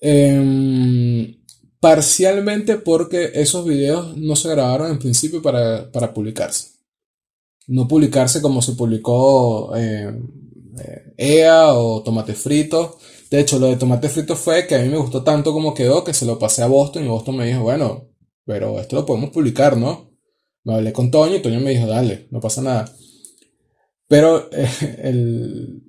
Em, 0.00 1.36
parcialmente 1.80 2.76
porque 2.78 3.30
esos 3.34 3.64
videos 3.66 4.16
no 4.16 4.36
se 4.36 4.48
grabaron 4.50 4.90
en 4.90 4.98
principio 4.98 5.42
para, 5.42 5.90
para 5.90 6.12
publicarse. 6.14 6.77
No 7.68 7.86
publicarse 7.86 8.42
como 8.42 8.60
se 8.60 8.72
publicó 8.72 9.74
eh, 9.76 10.12
eh, 10.80 11.14
EA 11.16 11.72
o 11.72 12.02
Tomate 12.02 12.34
Frito. 12.34 12.98
De 13.30 13.40
hecho, 13.40 13.58
lo 13.58 13.66
de 13.66 13.76
tomate 13.76 14.08
frito 14.08 14.36
fue 14.36 14.66
que 14.66 14.74
a 14.74 14.78
mí 14.78 14.88
me 14.88 14.96
gustó 14.96 15.22
tanto 15.22 15.52
como 15.52 15.74
quedó 15.74 16.02
que 16.02 16.14
se 16.14 16.24
lo 16.24 16.38
pasé 16.38 16.62
a 16.62 16.66
Boston 16.66 17.04
y 17.04 17.08
Boston 17.08 17.36
me 17.36 17.46
dijo, 17.46 17.60
bueno, 17.60 18.08
pero 18.44 18.80
esto 18.80 18.96
lo 18.96 19.04
podemos 19.04 19.30
publicar, 19.30 19.76
¿no? 19.76 20.10
Me 20.64 20.74
hablé 20.74 20.92
con 20.92 21.10
Toño 21.10 21.36
y 21.36 21.42
Toño 21.42 21.60
me 21.60 21.70
dijo, 21.70 21.86
dale, 21.86 22.26
no 22.30 22.40
pasa 22.40 22.62
nada. 22.62 22.90
Pero 24.08 24.48
eh, 24.50 24.68
el, 25.02 25.82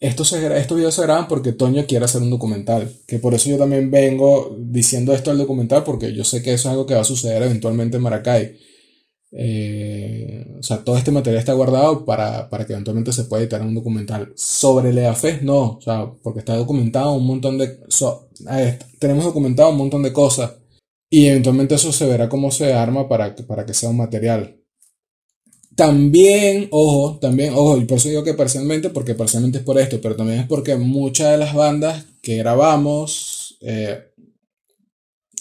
estos, 0.00 0.28
se 0.28 0.58
estos 0.58 0.76
videos 0.76 0.94
se 0.94 1.02
graban 1.02 1.28
porque 1.28 1.52
Toño 1.52 1.86
quiere 1.86 2.04
hacer 2.04 2.20
un 2.20 2.30
documental. 2.30 2.92
Que 3.06 3.18
por 3.18 3.32
eso 3.34 3.48
yo 3.48 3.56
también 3.56 3.90
vengo 3.90 4.54
diciendo 4.58 5.14
esto 5.14 5.30
al 5.30 5.38
documental 5.38 5.84
porque 5.84 6.12
yo 6.12 6.24
sé 6.24 6.42
que 6.42 6.52
eso 6.52 6.68
es 6.68 6.72
algo 6.72 6.86
que 6.86 6.94
va 6.94 7.00
a 7.00 7.04
suceder 7.04 7.42
eventualmente 7.42 7.96
en 7.96 8.02
Maracay. 8.02 8.58
Eh, 9.34 10.56
o 10.58 10.62
sea, 10.62 10.84
todo 10.84 10.98
este 10.98 11.10
material 11.10 11.40
está 11.40 11.54
guardado 11.54 12.04
para, 12.04 12.50
para 12.50 12.66
que 12.66 12.74
eventualmente 12.74 13.12
se 13.12 13.24
pueda 13.24 13.42
editar 13.42 13.62
un 13.62 13.74
documental. 13.74 14.32
Sobre 14.36 14.90
el 14.90 14.98
EAFES, 14.98 15.42
no, 15.42 15.78
o 15.78 15.80
sea, 15.80 16.12
porque 16.22 16.40
está 16.40 16.54
documentado 16.54 17.12
un 17.14 17.26
montón 17.26 17.58
de... 17.58 17.78
tenemos 18.98 19.24
documentado 19.24 19.70
un 19.70 19.78
montón 19.78 20.02
de 20.02 20.12
cosas 20.12 20.52
y 21.10 21.26
eventualmente 21.26 21.74
eso 21.74 21.92
se 21.92 22.06
verá 22.06 22.28
cómo 22.28 22.50
se 22.50 22.72
arma 22.72 23.08
para, 23.08 23.34
para 23.34 23.66
que 23.66 23.74
sea 23.74 23.90
un 23.90 23.98
material. 23.98 24.58
También, 25.74 26.68
ojo, 26.70 27.18
también, 27.18 27.54
ojo, 27.54 27.78
y 27.78 27.86
por 27.86 27.96
eso 27.96 28.10
digo 28.10 28.24
que 28.24 28.34
parcialmente, 28.34 28.90
porque 28.90 29.14
parcialmente 29.14 29.58
es 29.58 29.64
por 29.64 29.78
esto, 29.78 30.00
pero 30.02 30.16
también 30.16 30.40
es 30.40 30.46
porque 30.46 30.76
muchas 30.76 31.30
de 31.32 31.38
las 31.38 31.54
bandas 31.54 32.04
que 32.20 32.36
grabamos 32.36 33.56
eh, 33.62 34.11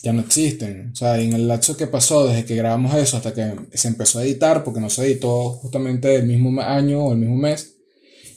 ya 0.02 0.14
no 0.14 0.22
existen. 0.22 0.91
O 0.91 0.95
sea, 0.95 1.19
en 1.19 1.34
el 1.34 1.48
lapso 1.48 1.78
que 1.78 1.88
pasó 1.88 2.28
desde 2.28 2.45
que 2.45 2.56
grabamos 2.56 2.94
eso 2.95 3.18
hasta 3.18 3.34
que 3.34 3.56
se 3.73 3.88
empezó 3.88 4.19
a 4.19 4.23
editar, 4.23 4.64
porque 4.64 4.80
no 4.80 4.90
se 4.90 5.06
editó 5.06 5.52
justamente 5.52 6.15
el 6.15 6.28
mismo 6.28 6.60
año 6.61 7.06
o 7.06 7.14
el 7.14 7.19
mismo 7.19 7.36
mes, 7.36 7.78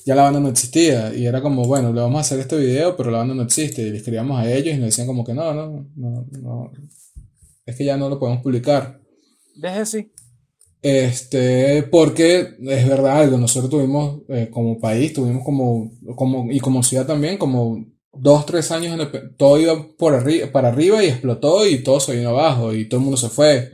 ya 0.04 0.14
la 0.14 0.22
banda 0.22 0.40
no 0.40 0.48
existía. 0.48 1.14
Y 1.14 1.26
era 1.26 1.40
como, 1.40 1.64
bueno, 1.64 1.92
le 1.92 2.00
vamos 2.00 2.18
a 2.18 2.20
hacer 2.20 2.40
este 2.40 2.56
video, 2.56 2.96
pero 2.96 3.10
la 3.10 3.18
banda 3.18 3.34
no 3.34 3.42
existe. 3.42 3.82
Y 3.82 3.90
le 3.90 3.96
escribíamos 3.96 4.38
a 4.38 4.52
ellos 4.52 4.74
y 4.74 4.78
nos 4.78 4.86
decían 4.86 5.06
como 5.06 5.24
que 5.24 5.32
no, 5.32 5.54
no, 5.54 5.88
no, 5.96 6.26
no. 6.40 6.72
Es 7.64 7.76
que 7.76 7.84
ya 7.84 7.96
no 7.96 8.08
lo 8.08 8.18
podemos 8.18 8.42
publicar. 8.42 9.00
Deje 9.56 9.78
así. 9.78 10.12
Este, 10.82 11.82
porque 11.84 12.56
es 12.60 12.86
verdad 12.86 13.20
algo, 13.20 13.38
nosotros 13.38 13.70
tuvimos 13.70 14.20
eh, 14.28 14.50
como 14.52 14.78
país, 14.78 15.14
tuvimos 15.14 15.42
como, 15.42 15.90
como, 16.14 16.52
y 16.52 16.60
como 16.60 16.82
ciudad 16.82 17.06
también, 17.06 17.38
como 17.38 17.86
dos, 18.16 18.46
tres 18.46 18.70
años 18.70 19.08
pe- 19.08 19.30
todo 19.36 19.58
iba 19.60 19.86
por 19.96 20.14
arri- 20.14 20.50
para 20.50 20.68
arriba 20.68 21.02
y 21.04 21.08
explotó 21.08 21.66
y 21.66 21.82
todo 21.82 22.00
se 22.00 22.16
vino 22.16 22.30
abajo 22.30 22.72
y 22.74 22.86
todo 22.88 22.98
el 23.00 23.04
mundo 23.04 23.16
se 23.16 23.28
fue. 23.28 23.72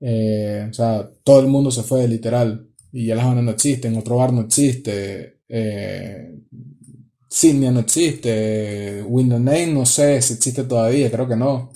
Eh, 0.00 0.66
o 0.70 0.72
sea, 0.72 1.10
todo 1.24 1.40
el 1.40 1.48
mundo 1.48 1.70
se 1.70 1.82
fue, 1.82 2.06
literal. 2.08 2.68
Y 2.92 3.06
ya 3.06 3.14
las 3.16 3.26
bandas 3.26 3.44
no 3.44 3.50
existen, 3.52 3.96
otro 3.96 4.16
bar 4.16 4.32
no 4.32 4.42
existe, 4.42 5.40
eh, 5.48 6.34
Sydney 7.30 7.70
no 7.70 7.80
existe, 7.80 9.02
Window 9.06 9.38
Name 9.38 9.68
no 9.68 9.84
sé 9.86 10.20
si 10.22 10.34
existe 10.34 10.64
todavía, 10.64 11.10
creo 11.10 11.28
que 11.28 11.36
no. 11.36 11.72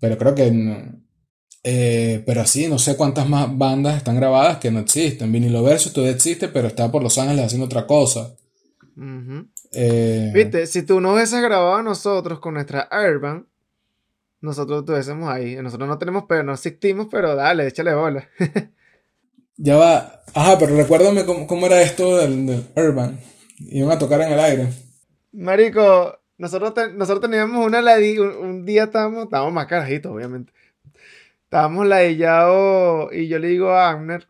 Pero 0.00 0.18
creo 0.18 0.34
que 0.34 0.50
no. 0.50 1.02
Eh, 1.64 2.22
pero 2.26 2.46
sí, 2.46 2.68
no 2.68 2.78
sé 2.78 2.96
cuántas 2.96 3.28
más 3.28 3.56
bandas 3.56 3.96
están 3.96 4.16
grabadas 4.16 4.58
que 4.58 4.70
no 4.70 4.80
existen. 4.80 5.32
Vinilo 5.32 5.62
Versus 5.62 5.92
todavía 5.92 6.14
existe, 6.14 6.48
pero 6.48 6.68
está 6.68 6.90
por 6.92 7.02
Los 7.02 7.18
Ángeles 7.18 7.46
haciendo 7.46 7.66
otra 7.66 7.86
cosa. 7.86 8.36
Ujú. 8.96 9.48
Eh, 9.78 10.30
Viste, 10.34 10.66
si 10.66 10.82
tú 10.82 11.00
no 11.00 11.12
hubieses 11.14 11.40
grabado 11.42 11.74
a 11.76 11.82
nosotros 11.82 12.40
con 12.40 12.54
nuestra 12.54 12.88
Urban, 12.90 13.46
nosotros 14.40 14.80
estuviésemos 14.80 15.28
ahí. 15.28 15.56
Nosotros 15.56 15.88
no 15.88 15.98
tenemos 15.98 16.24
pero 16.28 16.42
no 16.42 16.52
asistimos, 16.52 17.08
pero 17.10 17.34
dale, 17.34 17.66
échale 17.66 17.94
bola. 17.94 18.28
Ya 19.58 19.76
va. 19.76 20.20
Ajá, 20.34 20.58
pero 20.58 20.76
recuérdame 20.76 21.24
cómo, 21.24 21.46
cómo 21.46 21.64
era 21.64 21.80
esto 21.80 22.18
del, 22.18 22.46
del 22.46 22.64
Urban. 22.76 23.18
Iban 23.58 23.92
a 23.92 23.98
tocar 23.98 24.20
en 24.20 24.32
el 24.32 24.38
aire. 24.38 24.68
Marico, 25.32 26.18
nosotros, 26.36 26.74
te- 26.74 26.92
nosotros 26.92 27.22
teníamos 27.30 27.64
una 27.66 27.80
ladi, 27.80 28.18
un, 28.18 28.36
un 28.36 28.64
día 28.66 28.84
estábamos, 28.84 29.24
estábamos 29.24 29.54
más 29.54 29.66
carajitos, 29.66 30.12
obviamente. 30.12 30.52
Estábamos 31.44 31.86
ladillados 31.86 33.10
y 33.14 33.28
yo 33.28 33.38
le 33.38 33.48
digo 33.48 33.70
a 33.70 33.90
Abner, 33.92 34.28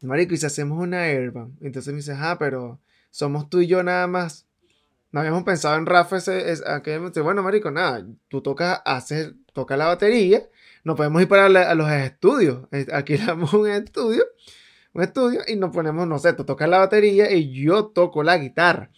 Marico, 0.00 0.32
¿y 0.32 0.38
si 0.38 0.46
hacemos 0.46 0.78
una 0.82 1.02
airbag? 1.02 1.48
Entonces 1.60 1.92
me 1.92 1.98
dice, 1.98 2.14
ah, 2.16 2.36
pero 2.38 2.80
somos 3.10 3.50
tú 3.50 3.60
y 3.60 3.66
yo 3.66 3.82
nada 3.82 4.06
más. 4.06 4.46
No 5.12 5.20
habíamos 5.20 5.42
pensado 5.42 5.76
en 5.76 5.86
Rafa 5.86 6.18
ese, 6.18 6.52
es, 6.52 6.64
aquel 6.66 6.98
momento. 7.00 7.24
Bueno, 7.24 7.42
Marico, 7.42 7.70
nada, 7.70 8.06
tú 8.28 8.42
tocas, 8.42 8.80
haces, 8.84 9.32
tocas 9.52 9.76
la 9.76 9.86
batería, 9.86 10.42
nos 10.84 10.96
podemos 10.96 11.20
ir 11.22 11.28
para 11.28 11.48
la- 11.48 11.70
a 11.70 11.74
los 11.74 11.90
estudios. 11.90 12.68
Eh, 12.72 12.86
Alquilamos 12.92 13.52
un 13.54 13.68
estudio, 13.68 14.24
un 14.92 15.02
estudio 15.02 15.40
y 15.48 15.56
nos 15.56 15.70
ponemos, 15.74 16.06
no 16.06 16.18
sé, 16.18 16.32
tú 16.34 16.44
tocas 16.44 16.68
la 16.68 16.78
batería 16.78 17.30
y 17.32 17.52
yo 17.52 17.86
toco 17.86 18.22
la 18.22 18.38
guitarra. 18.38 18.90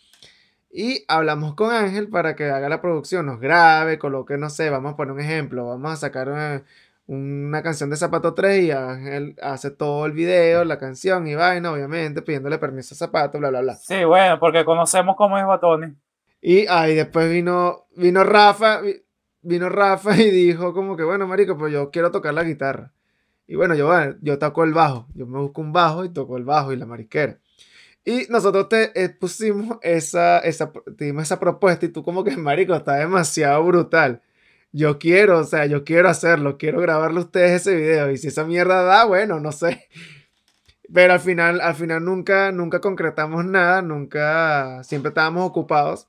Y 0.71 1.05
hablamos 1.09 1.55
con 1.55 1.71
Ángel 1.71 2.09
para 2.09 2.35
que 2.35 2.45
haga 2.51 2.69
la 2.71 2.81
producción, 2.81 3.27
nos 3.27 3.41
grabe, 3.41 3.99
coloque, 3.99 4.39
no 4.39 4.49
sé, 4.51 4.71
vamos 4.71 4.95
a 4.95 4.97
poner 4.97 5.13
un 5.13 5.21
ejemplo, 5.21 5.67
vamos 5.67 5.93
a 5.93 5.97
sacar 5.97 6.31
una, 6.31 6.65
una 7.07 7.63
canción 7.63 7.91
de 7.91 7.97
Zapato 7.97 8.33
3 8.35 8.65
y 8.65 8.71
Ángel 8.71 9.37
hace 9.43 9.71
todo 9.71 10.07
el 10.07 10.13
video, 10.13 10.65
la 10.65 10.79
canción 10.79 11.27
y 11.27 11.35
vaina, 11.35 11.73
obviamente, 11.73 12.23
pidiéndole 12.23 12.59
permiso 12.59 12.95
a 12.95 12.99
Zapato, 12.99 13.39
bla, 13.39 13.51
bla, 13.51 13.61
bla. 13.61 13.75
Sí, 13.77 14.05
bueno, 14.05 14.39
porque 14.39 14.65
conocemos 14.65 15.17
cómo 15.17 15.37
es 15.39 15.45
Batoni. 15.47 15.95
Y 16.41 16.67
ahí 16.69 16.95
después 16.95 17.31
vino, 17.31 17.87
vino 17.97 18.25
Rafa, 18.25 18.81
vi- 18.81 19.03
vino 19.43 19.69
Rafa 19.69 20.17
y 20.17 20.31
dijo 20.31 20.73
como 20.73 20.97
que, 20.97 21.03
bueno, 21.05 21.27
marico, 21.27 21.57
pues 21.59 21.73
yo 21.73 21.91
quiero 21.91 22.11
tocar 22.11 22.35
la 22.35 22.45
guitarra. 22.45 22.93
Y 23.47 23.57
bueno, 23.57 23.75
yo, 23.75 23.87
bueno, 23.89 24.17
yo 24.23 24.39
toco 24.39 24.65
el 24.65 24.73
bajo, 24.73 25.07
yo 25.15 25.27
me 25.27 25.39
busco 25.39 25.61
un 25.61 25.73
bajo 25.73 26.05
y 26.05 26.09
toco 26.09 26.37
el 26.39 26.45
bajo 26.45 26.73
y 26.73 26.77
la 26.77 26.87
mariquera. 26.87 27.39
Y 28.05 28.27
nosotros 28.31 28.69
te 28.69 28.91
eh, 29.01 29.11
pusimos 29.11 29.79
esa, 29.83 30.39
esa, 30.41 30.73
te 30.97 31.05
dimos 31.05 31.25
esa 31.25 31.39
propuesta 31.39 31.87
y 31.87 31.91
tú 31.91 32.03
como 32.03 32.25
que, 32.25 32.37
marico, 32.37 32.75
está 32.75 32.95
demasiado 32.97 33.63
brutal. 33.65 34.23
Yo 34.73 34.99
quiero, 34.99 35.41
o 35.41 35.45
sea, 35.45 35.67
yo 35.67 35.85
quiero 35.85 36.09
hacerlo, 36.09 36.57
quiero 36.57 36.81
grabarle 36.81 37.19
a 37.21 37.25
ustedes 37.25 37.61
ese 37.61 37.77
video. 37.77 38.11
Y 38.11 38.19
si 38.19 38.29
esa 38.29 38.45
mierda 38.45 38.83
da, 38.83 39.05
bueno, 39.05 39.39
no 39.39 39.53
sé. 39.53 39.89
Pero 40.93 41.15
al 41.15 41.21
final, 41.21 41.61
al 41.61 41.75
final 41.75 42.05
nunca, 42.05 42.53
nunca 42.53 42.81
concretamos 42.81 43.45
nada, 43.45 43.83
nunca, 43.83 44.83
siempre 44.85 45.11
estábamos 45.11 45.49
ocupados. 45.49 46.09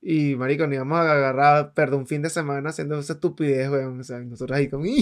Y, 0.00 0.36
marico, 0.36 0.66
nos 0.66 0.74
íbamos 0.74 0.98
a 0.98 1.12
agarrar, 1.12 1.74
perdón, 1.74 2.00
un 2.00 2.06
fin 2.06 2.22
de 2.22 2.30
semana 2.30 2.70
haciendo 2.70 2.98
esa 2.98 3.14
estupidez, 3.14 3.68
weón. 3.70 4.00
O 4.00 4.04
sea, 4.04 4.18
nosotros 4.20 4.56
ahí 4.56 4.68
como... 4.68 4.84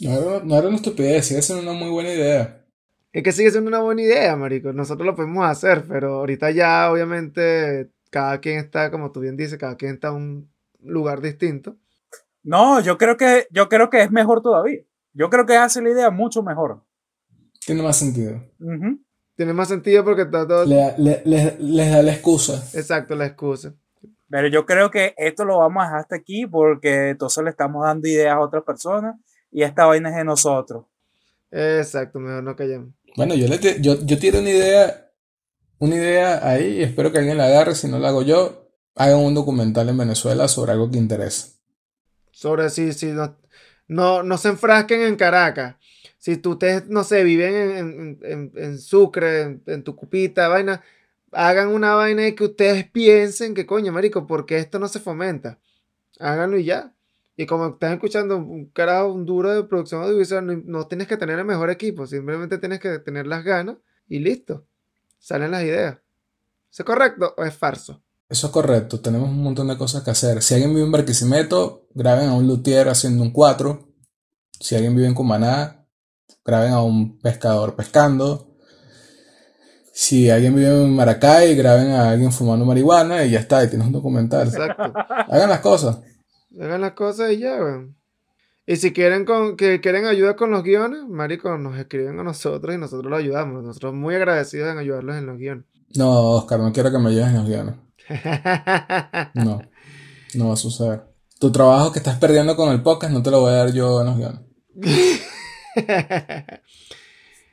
No 0.00 0.10
era, 0.10 0.44
no 0.44 0.58
era 0.58 0.66
una 0.66 0.76
estupidez, 0.76 1.26
sigue 1.26 1.40
siendo 1.40 1.62
una 1.62 1.78
muy 1.78 1.88
buena 1.88 2.12
idea. 2.12 2.64
Es 3.12 3.22
que 3.22 3.30
sigue 3.30 3.52
siendo 3.52 3.68
una 3.68 3.78
buena 3.78 4.02
idea, 4.02 4.34
marico. 4.34 4.72
Nosotros 4.72 5.06
lo 5.06 5.14
podemos 5.14 5.46
hacer, 5.46 5.84
pero 5.88 6.16
ahorita 6.16 6.50
ya, 6.50 6.90
obviamente, 6.90 7.90
cada 8.10 8.40
quien 8.40 8.58
está, 8.58 8.90
como 8.90 9.12
tú 9.12 9.20
bien 9.20 9.36
dices, 9.36 9.56
cada 9.56 9.76
quien 9.76 9.94
está 9.94 10.10
un 10.10 10.50
lugar 10.84 11.20
distinto. 11.20 11.76
No, 12.42 12.80
yo 12.80 12.98
creo 12.98 13.16
que, 13.16 13.46
yo 13.50 13.68
creo 13.68 13.88
que 13.90 14.02
es 14.02 14.10
mejor 14.10 14.42
todavía. 14.42 14.80
Yo 15.12 15.30
creo 15.30 15.46
que 15.46 15.56
hace 15.56 15.80
la 15.80 15.90
idea 15.90 16.10
mucho 16.10 16.42
mejor. 16.42 16.82
Tiene 17.64 17.82
más 17.82 17.96
sentido. 17.96 18.42
Tiene 19.36 19.52
más 19.52 19.68
sentido 19.68 20.04
porque 20.04 20.22
está 20.22 20.46
todo... 20.46 20.64
Le- 20.66 20.94
le- 20.98 21.22
le- 21.24 21.56
les 21.58 21.90
da 21.90 22.02
la 22.02 22.12
excusa. 22.12 22.62
Exacto, 22.78 23.14
la 23.14 23.26
excusa. 23.26 23.74
Pero 24.28 24.48
yo 24.48 24.66
creo 24.66 24.90
que 24.90 25.14
esto 25.16 25.44
lo 25.44 25.58
vamos 25.58 25.82
a 25.82 25.86
dejar 25.86 26.00
hasta 26.00 26.16
aquí 26.16 26.46
porque 26.46 27.10
entonces 27.10 27.42
le 27.44 27.50
estamos 27.50 27.84
dando 27.84 28.08
ideas 28.08 28.34
a 28.34 28.40
otras 28.40 28.64
personas 28.64 29.16
y 29.50 29.62
esta 29.62 29.86
vaina 29.86 30.10
es 30.10 30.16
de 30.16 30.24
nosotros. 30.24 30.84
Exacto, 31.50 32.18
mejor 32.18 32.42
no 32.42 32.56
callemos. 32.56 32.90
Bueno, 33.16 33.34
yo, 33.34 33.46
le 33.46 33.58
yo, 33.80 33.94
yo 34.04 34.18
tiro 34.18 34.40
una 34.40 34.50
idea, 34.50 35.08
una 35.78 35.94
idea 35.94 36.46
ahí 36.48 36.78
y 36.78 36.82
espero 36.82 37.12
que 37.12 37.18
alguien 37.18 37.38
la 37.38 37.46
agarre. 37.46 37.74
Si 37.76 37.86
no 37.88 37.98
la 38.00 38.08
hago 38.08 38.22
yo, 38.22 38.63
hagan 38.96 39.20
un 39.20 39.34
documental 39.34 39.88
en 39.88 39.98
Venezuela 39.98 40.48
sobre 40.48 40.72
algo 40.72 40.90
que 40.90 40.98
interese. 40.98 41.52
Sobre 42.32 42.70
si, 42.70 42.92
si 42.92 43.06
no, 43.12 43.36
no, 43.88 44.22
no 44.22 44.38
se 44.38 44.48
enfrasquen 44.48 45.02
en 45.02 45.16
Caracas. 45.16 45.76
Si 46.18 46.36
tú, 46.38 46.52
ustedes, 46.52 46.86
no 46.88 47.04
sé, 47.04 47.22
viven 47.24 47.54
en, 47.54 48.18
en, 48.22 48.52
en- 48.56 48.78
Sucre, 48.78 49.42
en, 49.42 49.62
en 49.66 49.84
Tucupita, 49.84 50.48
vaina, 50.48 50.82
hagan 51.32 51.68
una 51.68 51.94
vaina 51.94 52.26
y 52.26 52.34
que 52.34 52.44
ustedes 52.44 52.88
piensen 52.90 53.54
que, 53.54 53.66
coño, 53.66 53.92
marico, 53.92 54.26
¿por 54.26 54.46
qué 54.46 54.58
esto 54.58 54.78
no 54.78 54.88
se 54.88 55.00
fomenta? 55.00 55.60
Háganlo 56.20 56.58
y 56.58 56.66
ya. 56.66 56.94
Y 57.36 57.46
como 57.46 57.68
estás 57.68 57.94
escuchando 57.94 58.38
un 58.38 58.66
carajo, 58.70 59.12
un 59.12 59.26
duro 59.26 59.52
de 59.52 59.64
producción 59.64 60.02
audiovisual, 60.04 60.46
no, 60.46 60.54
no 60.66 60.88
tienes 60.88 61.08
que 61.08 61.18
tener 61.18 61.38
el 61.40 61.46
mejor 61.46 61.70
equipo, 61.70 62.06
simplemente 62.06 62.58
tienes 62.58 62.80
que 62.80 62.98
tener 63.00 63.26
las 63.28 63.44
ganas 63.44 63.78
y 64.08 64.20
listo. 64.20 64.66
Salen 65.20 65.52
las 65.52 65.64
ideas. 65.64 65.98
¿Es 66.72 66.84
correcto 66.86 67.34
o 67.38 67.44
es 67.44 67.56
falso? 67.56 68.03
Eso 68.28 68.46
es 68.46 68.52
correcto, 68.52 69.00
tenemos 69.00 69.28
un 69.28 69.42
montón 69.42 69.68
de 69.68 69.76
cosas 69.76 70.02
que 70.02 70.10
hacer. 70.10 70.42
Si 70.42 70.54
alguien 70.54 70.72
vive 70.72 70.86
en 70.86 70.92
Barquisimeto, 70.92 71.88
graben 71.94 72.28
a 72.28 72.34
un 72.34 72.46
luthier 72.46 72.88
haciendo 72.88 73.22
un 73.22 73.32
4. 73.32 73.88
Si 74.60 74.74
alguien 74.74 74.96
vive 74.96 75.06
en 75.06 75.14
Cumaná, 75.14 75.86
graben 76.44 76.72
a 76.72 76.82
un 76.82 77.18
pescador 77.18 77.76
pescando. 77.76 78.54
Si 79.92 80.28
alguien 80.30 80.56
vive 80.56 80.84
en 80.84 80.94
Maracay, 80.94 81.54
graben 81.54 81.92
a 81.92 82.10
alguien 82.10 82.32
fumando 82.32 82.64
marihuana 82.64 83.24
y 83.24 83.30
ya 83.30 83.38
está, 83.40 83.62
y 83.62 83.68
tienes 83.68 83.86
un 83.86 83.92
documental. 83.92 84.48
Exacto. 84.48 84.92
Hagan 85.28 85.50
las 85.50 85.60
cosas. 85.60 86.00
Hagan 86.60 86.80
las 86.80 86.92
cosas 86.92 87.30
y 87.30 87.38
ya, 87.38 87.56
weón. 87.56 87.96
Y 88.66 88.76
si 88.76 88.92
quieren 88.92 89.24
con, 89.24 89.56
que 89.56 89.80
quieren 89.80 90.06
ayuda 90.06 90.36
con 90.36 90.50
los 90.50 90.62
guiones, 90.62 91.02
marico, 91.06 91.56
nos 91.58 91.78
escriben 91.78 92.18
a 92.18 92.24
nosotros 92.24 92.74
y 92.74 92.78
nosotros 92.78 93.10
los 93.10 93.20
ayudamos. 93.20 93.62
Nosotros 93.62 93.92
muy 93.94 94.14
agradecidos 94.14 94.72
en 94.72 94.78
ayudarlos 94.78 95.16
en 95.16 95.26
los 95.26 95.36
guiones. 95.36 95.66
No, 95.96 96.30
Oscar, 96.30 96.60
no 96.60 96.72
quiero 96.72 96.90
que 96.90 96.98
me 96.98 97.10
lleves 97.12 97.28
en 97.28 97.36
los 97.36 97.46
guiones. 97.46 97.74
No, 99.34 99.62
no 100.34 100.48
va 100.48 100.54
a 100.54 100.56
suceder. 100.56 101.04
Tu 101.38 101.50
trabajo 101.50 101.92
que 101.92 101.98
estás 101.98 102.18
perdiendo 102.18 102.56
con 102.56 102.72
el 102.72 102.82
podcast 102.82 103.12
no 103.12 103.22
te 103.22 103.30
lo 103.30 103.40
voy 103.40 103.52
a 103.52 103.56
dar 103.56 103.72
yo 103.72 104.00
en 104.00 104.06
los 104.06 104.16
guiones. 104.16 104.40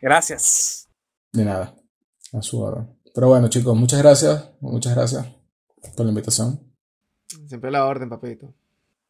Gracias. 0.01 0.89
De 1.31 1.45
nada. 1.45 1.75
A 2.33 2.41
su 2.41 2.61
orden. 2.61 2.89
Pero 3.13 3.27
bueno, 3.27 3.49
chicos, 3.49 3.75
muchas 3.75 4.01
gracias. 4.01 4.51
Muchas 4.61 4.95
gracias 4.95 5.27
por 5.95 6.05
la 6.05 6.11
invitación. 6.11 6.59
Siempre 7.47 7.71
la 7.71 7.85
orden, 7.85 8.09
papito. 8.09 8.53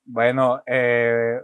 Bueno, 0.06 0.62
eh, 0.66 1.40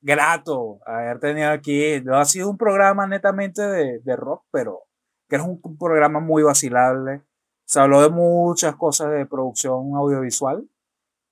grato 0.00 0.78
haber 0.86 1.18
tenido 1.18 1.50
aquí. 1.50 2.00
No 2.02 2.16
ha 2.16 2.24
sido 2.24 2.48
un 2.48 2.56
programa 2.56 3.06
netamente 3.06 3.62
de, 3.62 4.00
de 4.02 4.16
rock, 4.16 4.44
pero 4.50 4.82
que 5.28 5.36
es 5.36 5.42
un, 5.42 5.60
un 5.62 5.76
programa 5.76 6.20
muy 6.20 6.42
vacilable. 6.42 7.22
Se 7.66 7.80
habló 7.80 8.00
de 8.00 8.08
muchas 8.10 8.76
cosas 8.76 9.10
de 9.10 9.26
producción 9.26 9.94
audiovisual. 9.94 10.66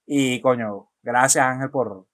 Y 0.07 0.41
coño, 0.41 0.91
gracias 1.03 1.45
Ángel 1.47 1.71
por, 1.71 2.07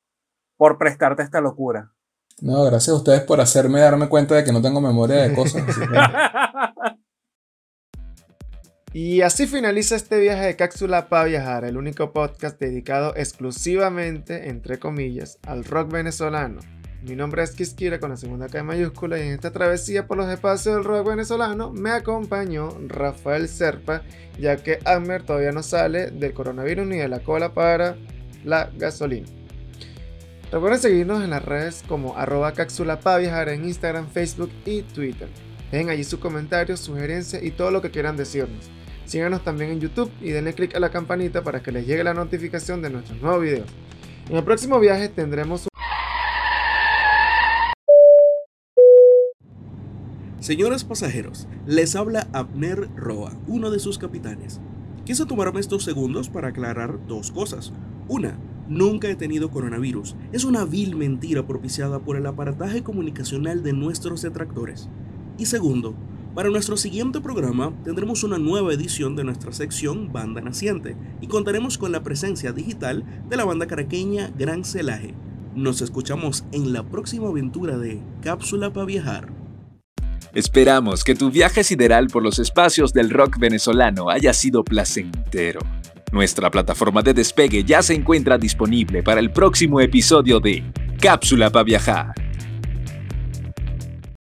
por 0.57 0.79
prestarte 0.79 1.23
esta 1.23 1.41
locura. 1.41 1.93
No, 2.41 2.63
gracias 2.65 2.91
a 2.95 2.99
ustedes 2.99 3.23
por 3.23 3.41
hacerme 3.41 3.81
darme 3.81 4.09
cuenta 4.09 4.35
de 4.35 4.45
que 4.45 4.53
no 4.53 4.63
tengo 4.63 4.81
memoria 4.81 5.17
de 5.17 5.35
cosas. 5.35 5.63
así 5.69 5.81
que- 5.81 5.87
Y 8.93 9.23
así 9.23 9.47
finaliza 9.47 9.95
este 9.95 10.19
viaje 10.19 10.47
de 10.47 10.57
Cápsula 10.57 11.09
para 11.09 11.25
viajar, 11.27 11.65
el 11.65 11.77
único 11.77 12.13
podcast 12.13 12.59
dedicado 12.59 13.15
exclusivamente, 13.15 14.49
entre 14.49 14.81
comillas, 14.81 15.39
al 15.47 15.65
rock 15.65 15.93
venezolano. 15.93 16.61
Mi 17.03 17.17
nombre 17.17 17.43
es 17.43 17.53
Kiskira 17.53 17.99
con 17.99 18.11
la 18.11 18.19
segunda 18.19 18.49
K 18.49 18.63
mayúscula 18.63 19.19
y 19.19 19.23
en 19.23 19.33
esta 19.33 19.51
travesía 19.51 20.07
por 20.07 20.19
los 20.19 20.29
espacios 20.29 20.75
del 20.75 20.85
rock 20.85 21.09
venezolano 21.09 21.71
me 21.73 21.91
acompañó 21.91 22.77
Rafael 22.89 23.49
Serpa, 23.49 24.03
ya 24.39 24.59
que 24.59 24.81
Ammer 24.85 25.23
todavía 25.23 25.51
no 25.51 25.63
sale 25.63 26.11
del 26.11 26.35
coronavirus 26.35 26.87
ni 26.87 26.99
de 26.99 27.09
la 27.09 27.21
cola 27.21 27.55
para 27.55 27.97
la 28.45 28.71
gasolina. 28.77 29.27
Recuerden 30.53 30.79
seguirnos 30.81 31.25
en 31.25 31.31
las 31.31 31.43
redes 31.43 31.83
como 31.89 32.19
arroba 32.19 32.53
cápsula 32.53 33.01
en 33.47 33.65
Instagram, 33.65 34.07
Facebook 34.09 34.51
y 34.67 34.83
Twitter. 34.83 35.29
Dejen 35.73 35.89
allí 35.89 36.05
sus 36.05 36.21
comentarios, 36.21 36.81
sugerencias 36.81 37.43
y 37.43 37.51
todo 37.51 37.71
lo 37.71 37.81
que 37.81 37.91
quieran 37.91 38.19
decirnos. 38.19 38.69
Síganos 39.07 39.43
también 39.43 39.71
en 39.71 39.81
YouTube 39.81 40.11
y 40.21 40.33
denle 40.33 40.53
click 40.53 40.75
a 40.75 40.81
la 40.81 40.91
campanita 40.91 41.43
para 41.43 41.63
que 41.63 41.73
les 41.73 41.87
llegue 41.87 42.05
la 42.05 42.13
notificación 42.13 42.83
de 42.83 42.91
nuestros 42.91 43.23
nuevos 43.23 43.43
videos. 43.43 43.69
En 44.29 44.37
el 44.37 44.45
próximo 44.45 44.79
viaje 44.79 45.09
tendremos 45.09 45.70
Señores 50.41 50.85
pasajeros, 50.85 51.47
les 51.67 51.95
habla 51.95 52.27
Abner 52.33 52.89
Roa, 52.97 53.35
uno 53.47 53.71
de 53.71 53.79
sus 53.79 53.99
capitanes. 53.99 54.59
Quise 55.05 55.27
tomarme 55.27 55.61
estos 55.61 55.85
segundos 55.85 56.31
para 56.31 56.49
aclarar 56.49 56.99
dos 57.07 57.31
cosas. 57.31 57.75
Una, 58.09 58.39
nunca 58.67 59.11
he 59.11 59.17
tenido 59.17 59.51
coronavirus. 59.51 60.17
Es 60.33 60.45
una 60.45 60.65
vil 60.65 60.97
mentira 60.97 61.47
propiciada 61.47 61.99
por 61.99 62.17
el 62.17 62.25
aparataje 62.25 62.83
comunicacional 62.83 63.63
de 63.63 63.75
nuestros 63.75 64.23
detractores. 64.23 64.89
Y 65.37 65.45
segundo, 65.45 65.95
Para 66.35 66.49
nuestro 66.49 66.77
siguiente 66.77 67.21
programa 67.21 67.73
tendremos 67.83 68.23
una 68.23 68.39
nueva 68.39 68.73
edición 68.73 69.17
de 69.17 69.25
nuestra 69.25 69.53
sección 69.53 70.13
Banda 70.13 70.41
Naciente 70.41 70.97
y 71.21 71.27
contaremos 71.27 71.77
con 71.77 71.91
la 71.91 72.05
presencia 72.05 72.53
digital 72.53 73.05
de 73.29 73.37
la 73.37 73.45
banda 73.45 73.67
caraqueña 73.67 74.31
Gran 74.39 74.65
Celaje. 74.65 75.13
Nos 75.57 75.83
escuchamos 75.83 76.45
en 76.53 76.73
la 76.73 76.85
próxima 76.85 77.27
aventura 77.27 77.79
de 77.79 78.01
Cápsula 78.23 78.73
para 78.73 78.87
Viajar. 78.87 79.40
Esperamos 80.33 81.03
que 81.03 81.17
tu 81.17 81.31
viaje 81.31 81.65
sideral 81.65 82.07
por 82.07 82.23
los 82.23 82.39
espacios 82.39 82.93
del 82.93 83.11
rock 83.11 83.39
venezolano 83.39 84.11
haya 84.11 84.33
sido 84.33 84.63
placentero. 84.63 85.61
Nuestra 86.13 86.51
plataforma 86.51 87.03
de 87.03 87.15
despegue 87.15 87.65
ya 87.65 87.83
se 87.83 87.95
encuentra 87.95 88.39
disponible 88.39 89.03
para 89.03 89.21
el 89.21 89.33
próximo 89.33 89.81
episodio 89.81 90.39
de 90.39 90.63
Cápsula 91.01 91.51
para 91.51 91.65
Viajar. 91.65 92.30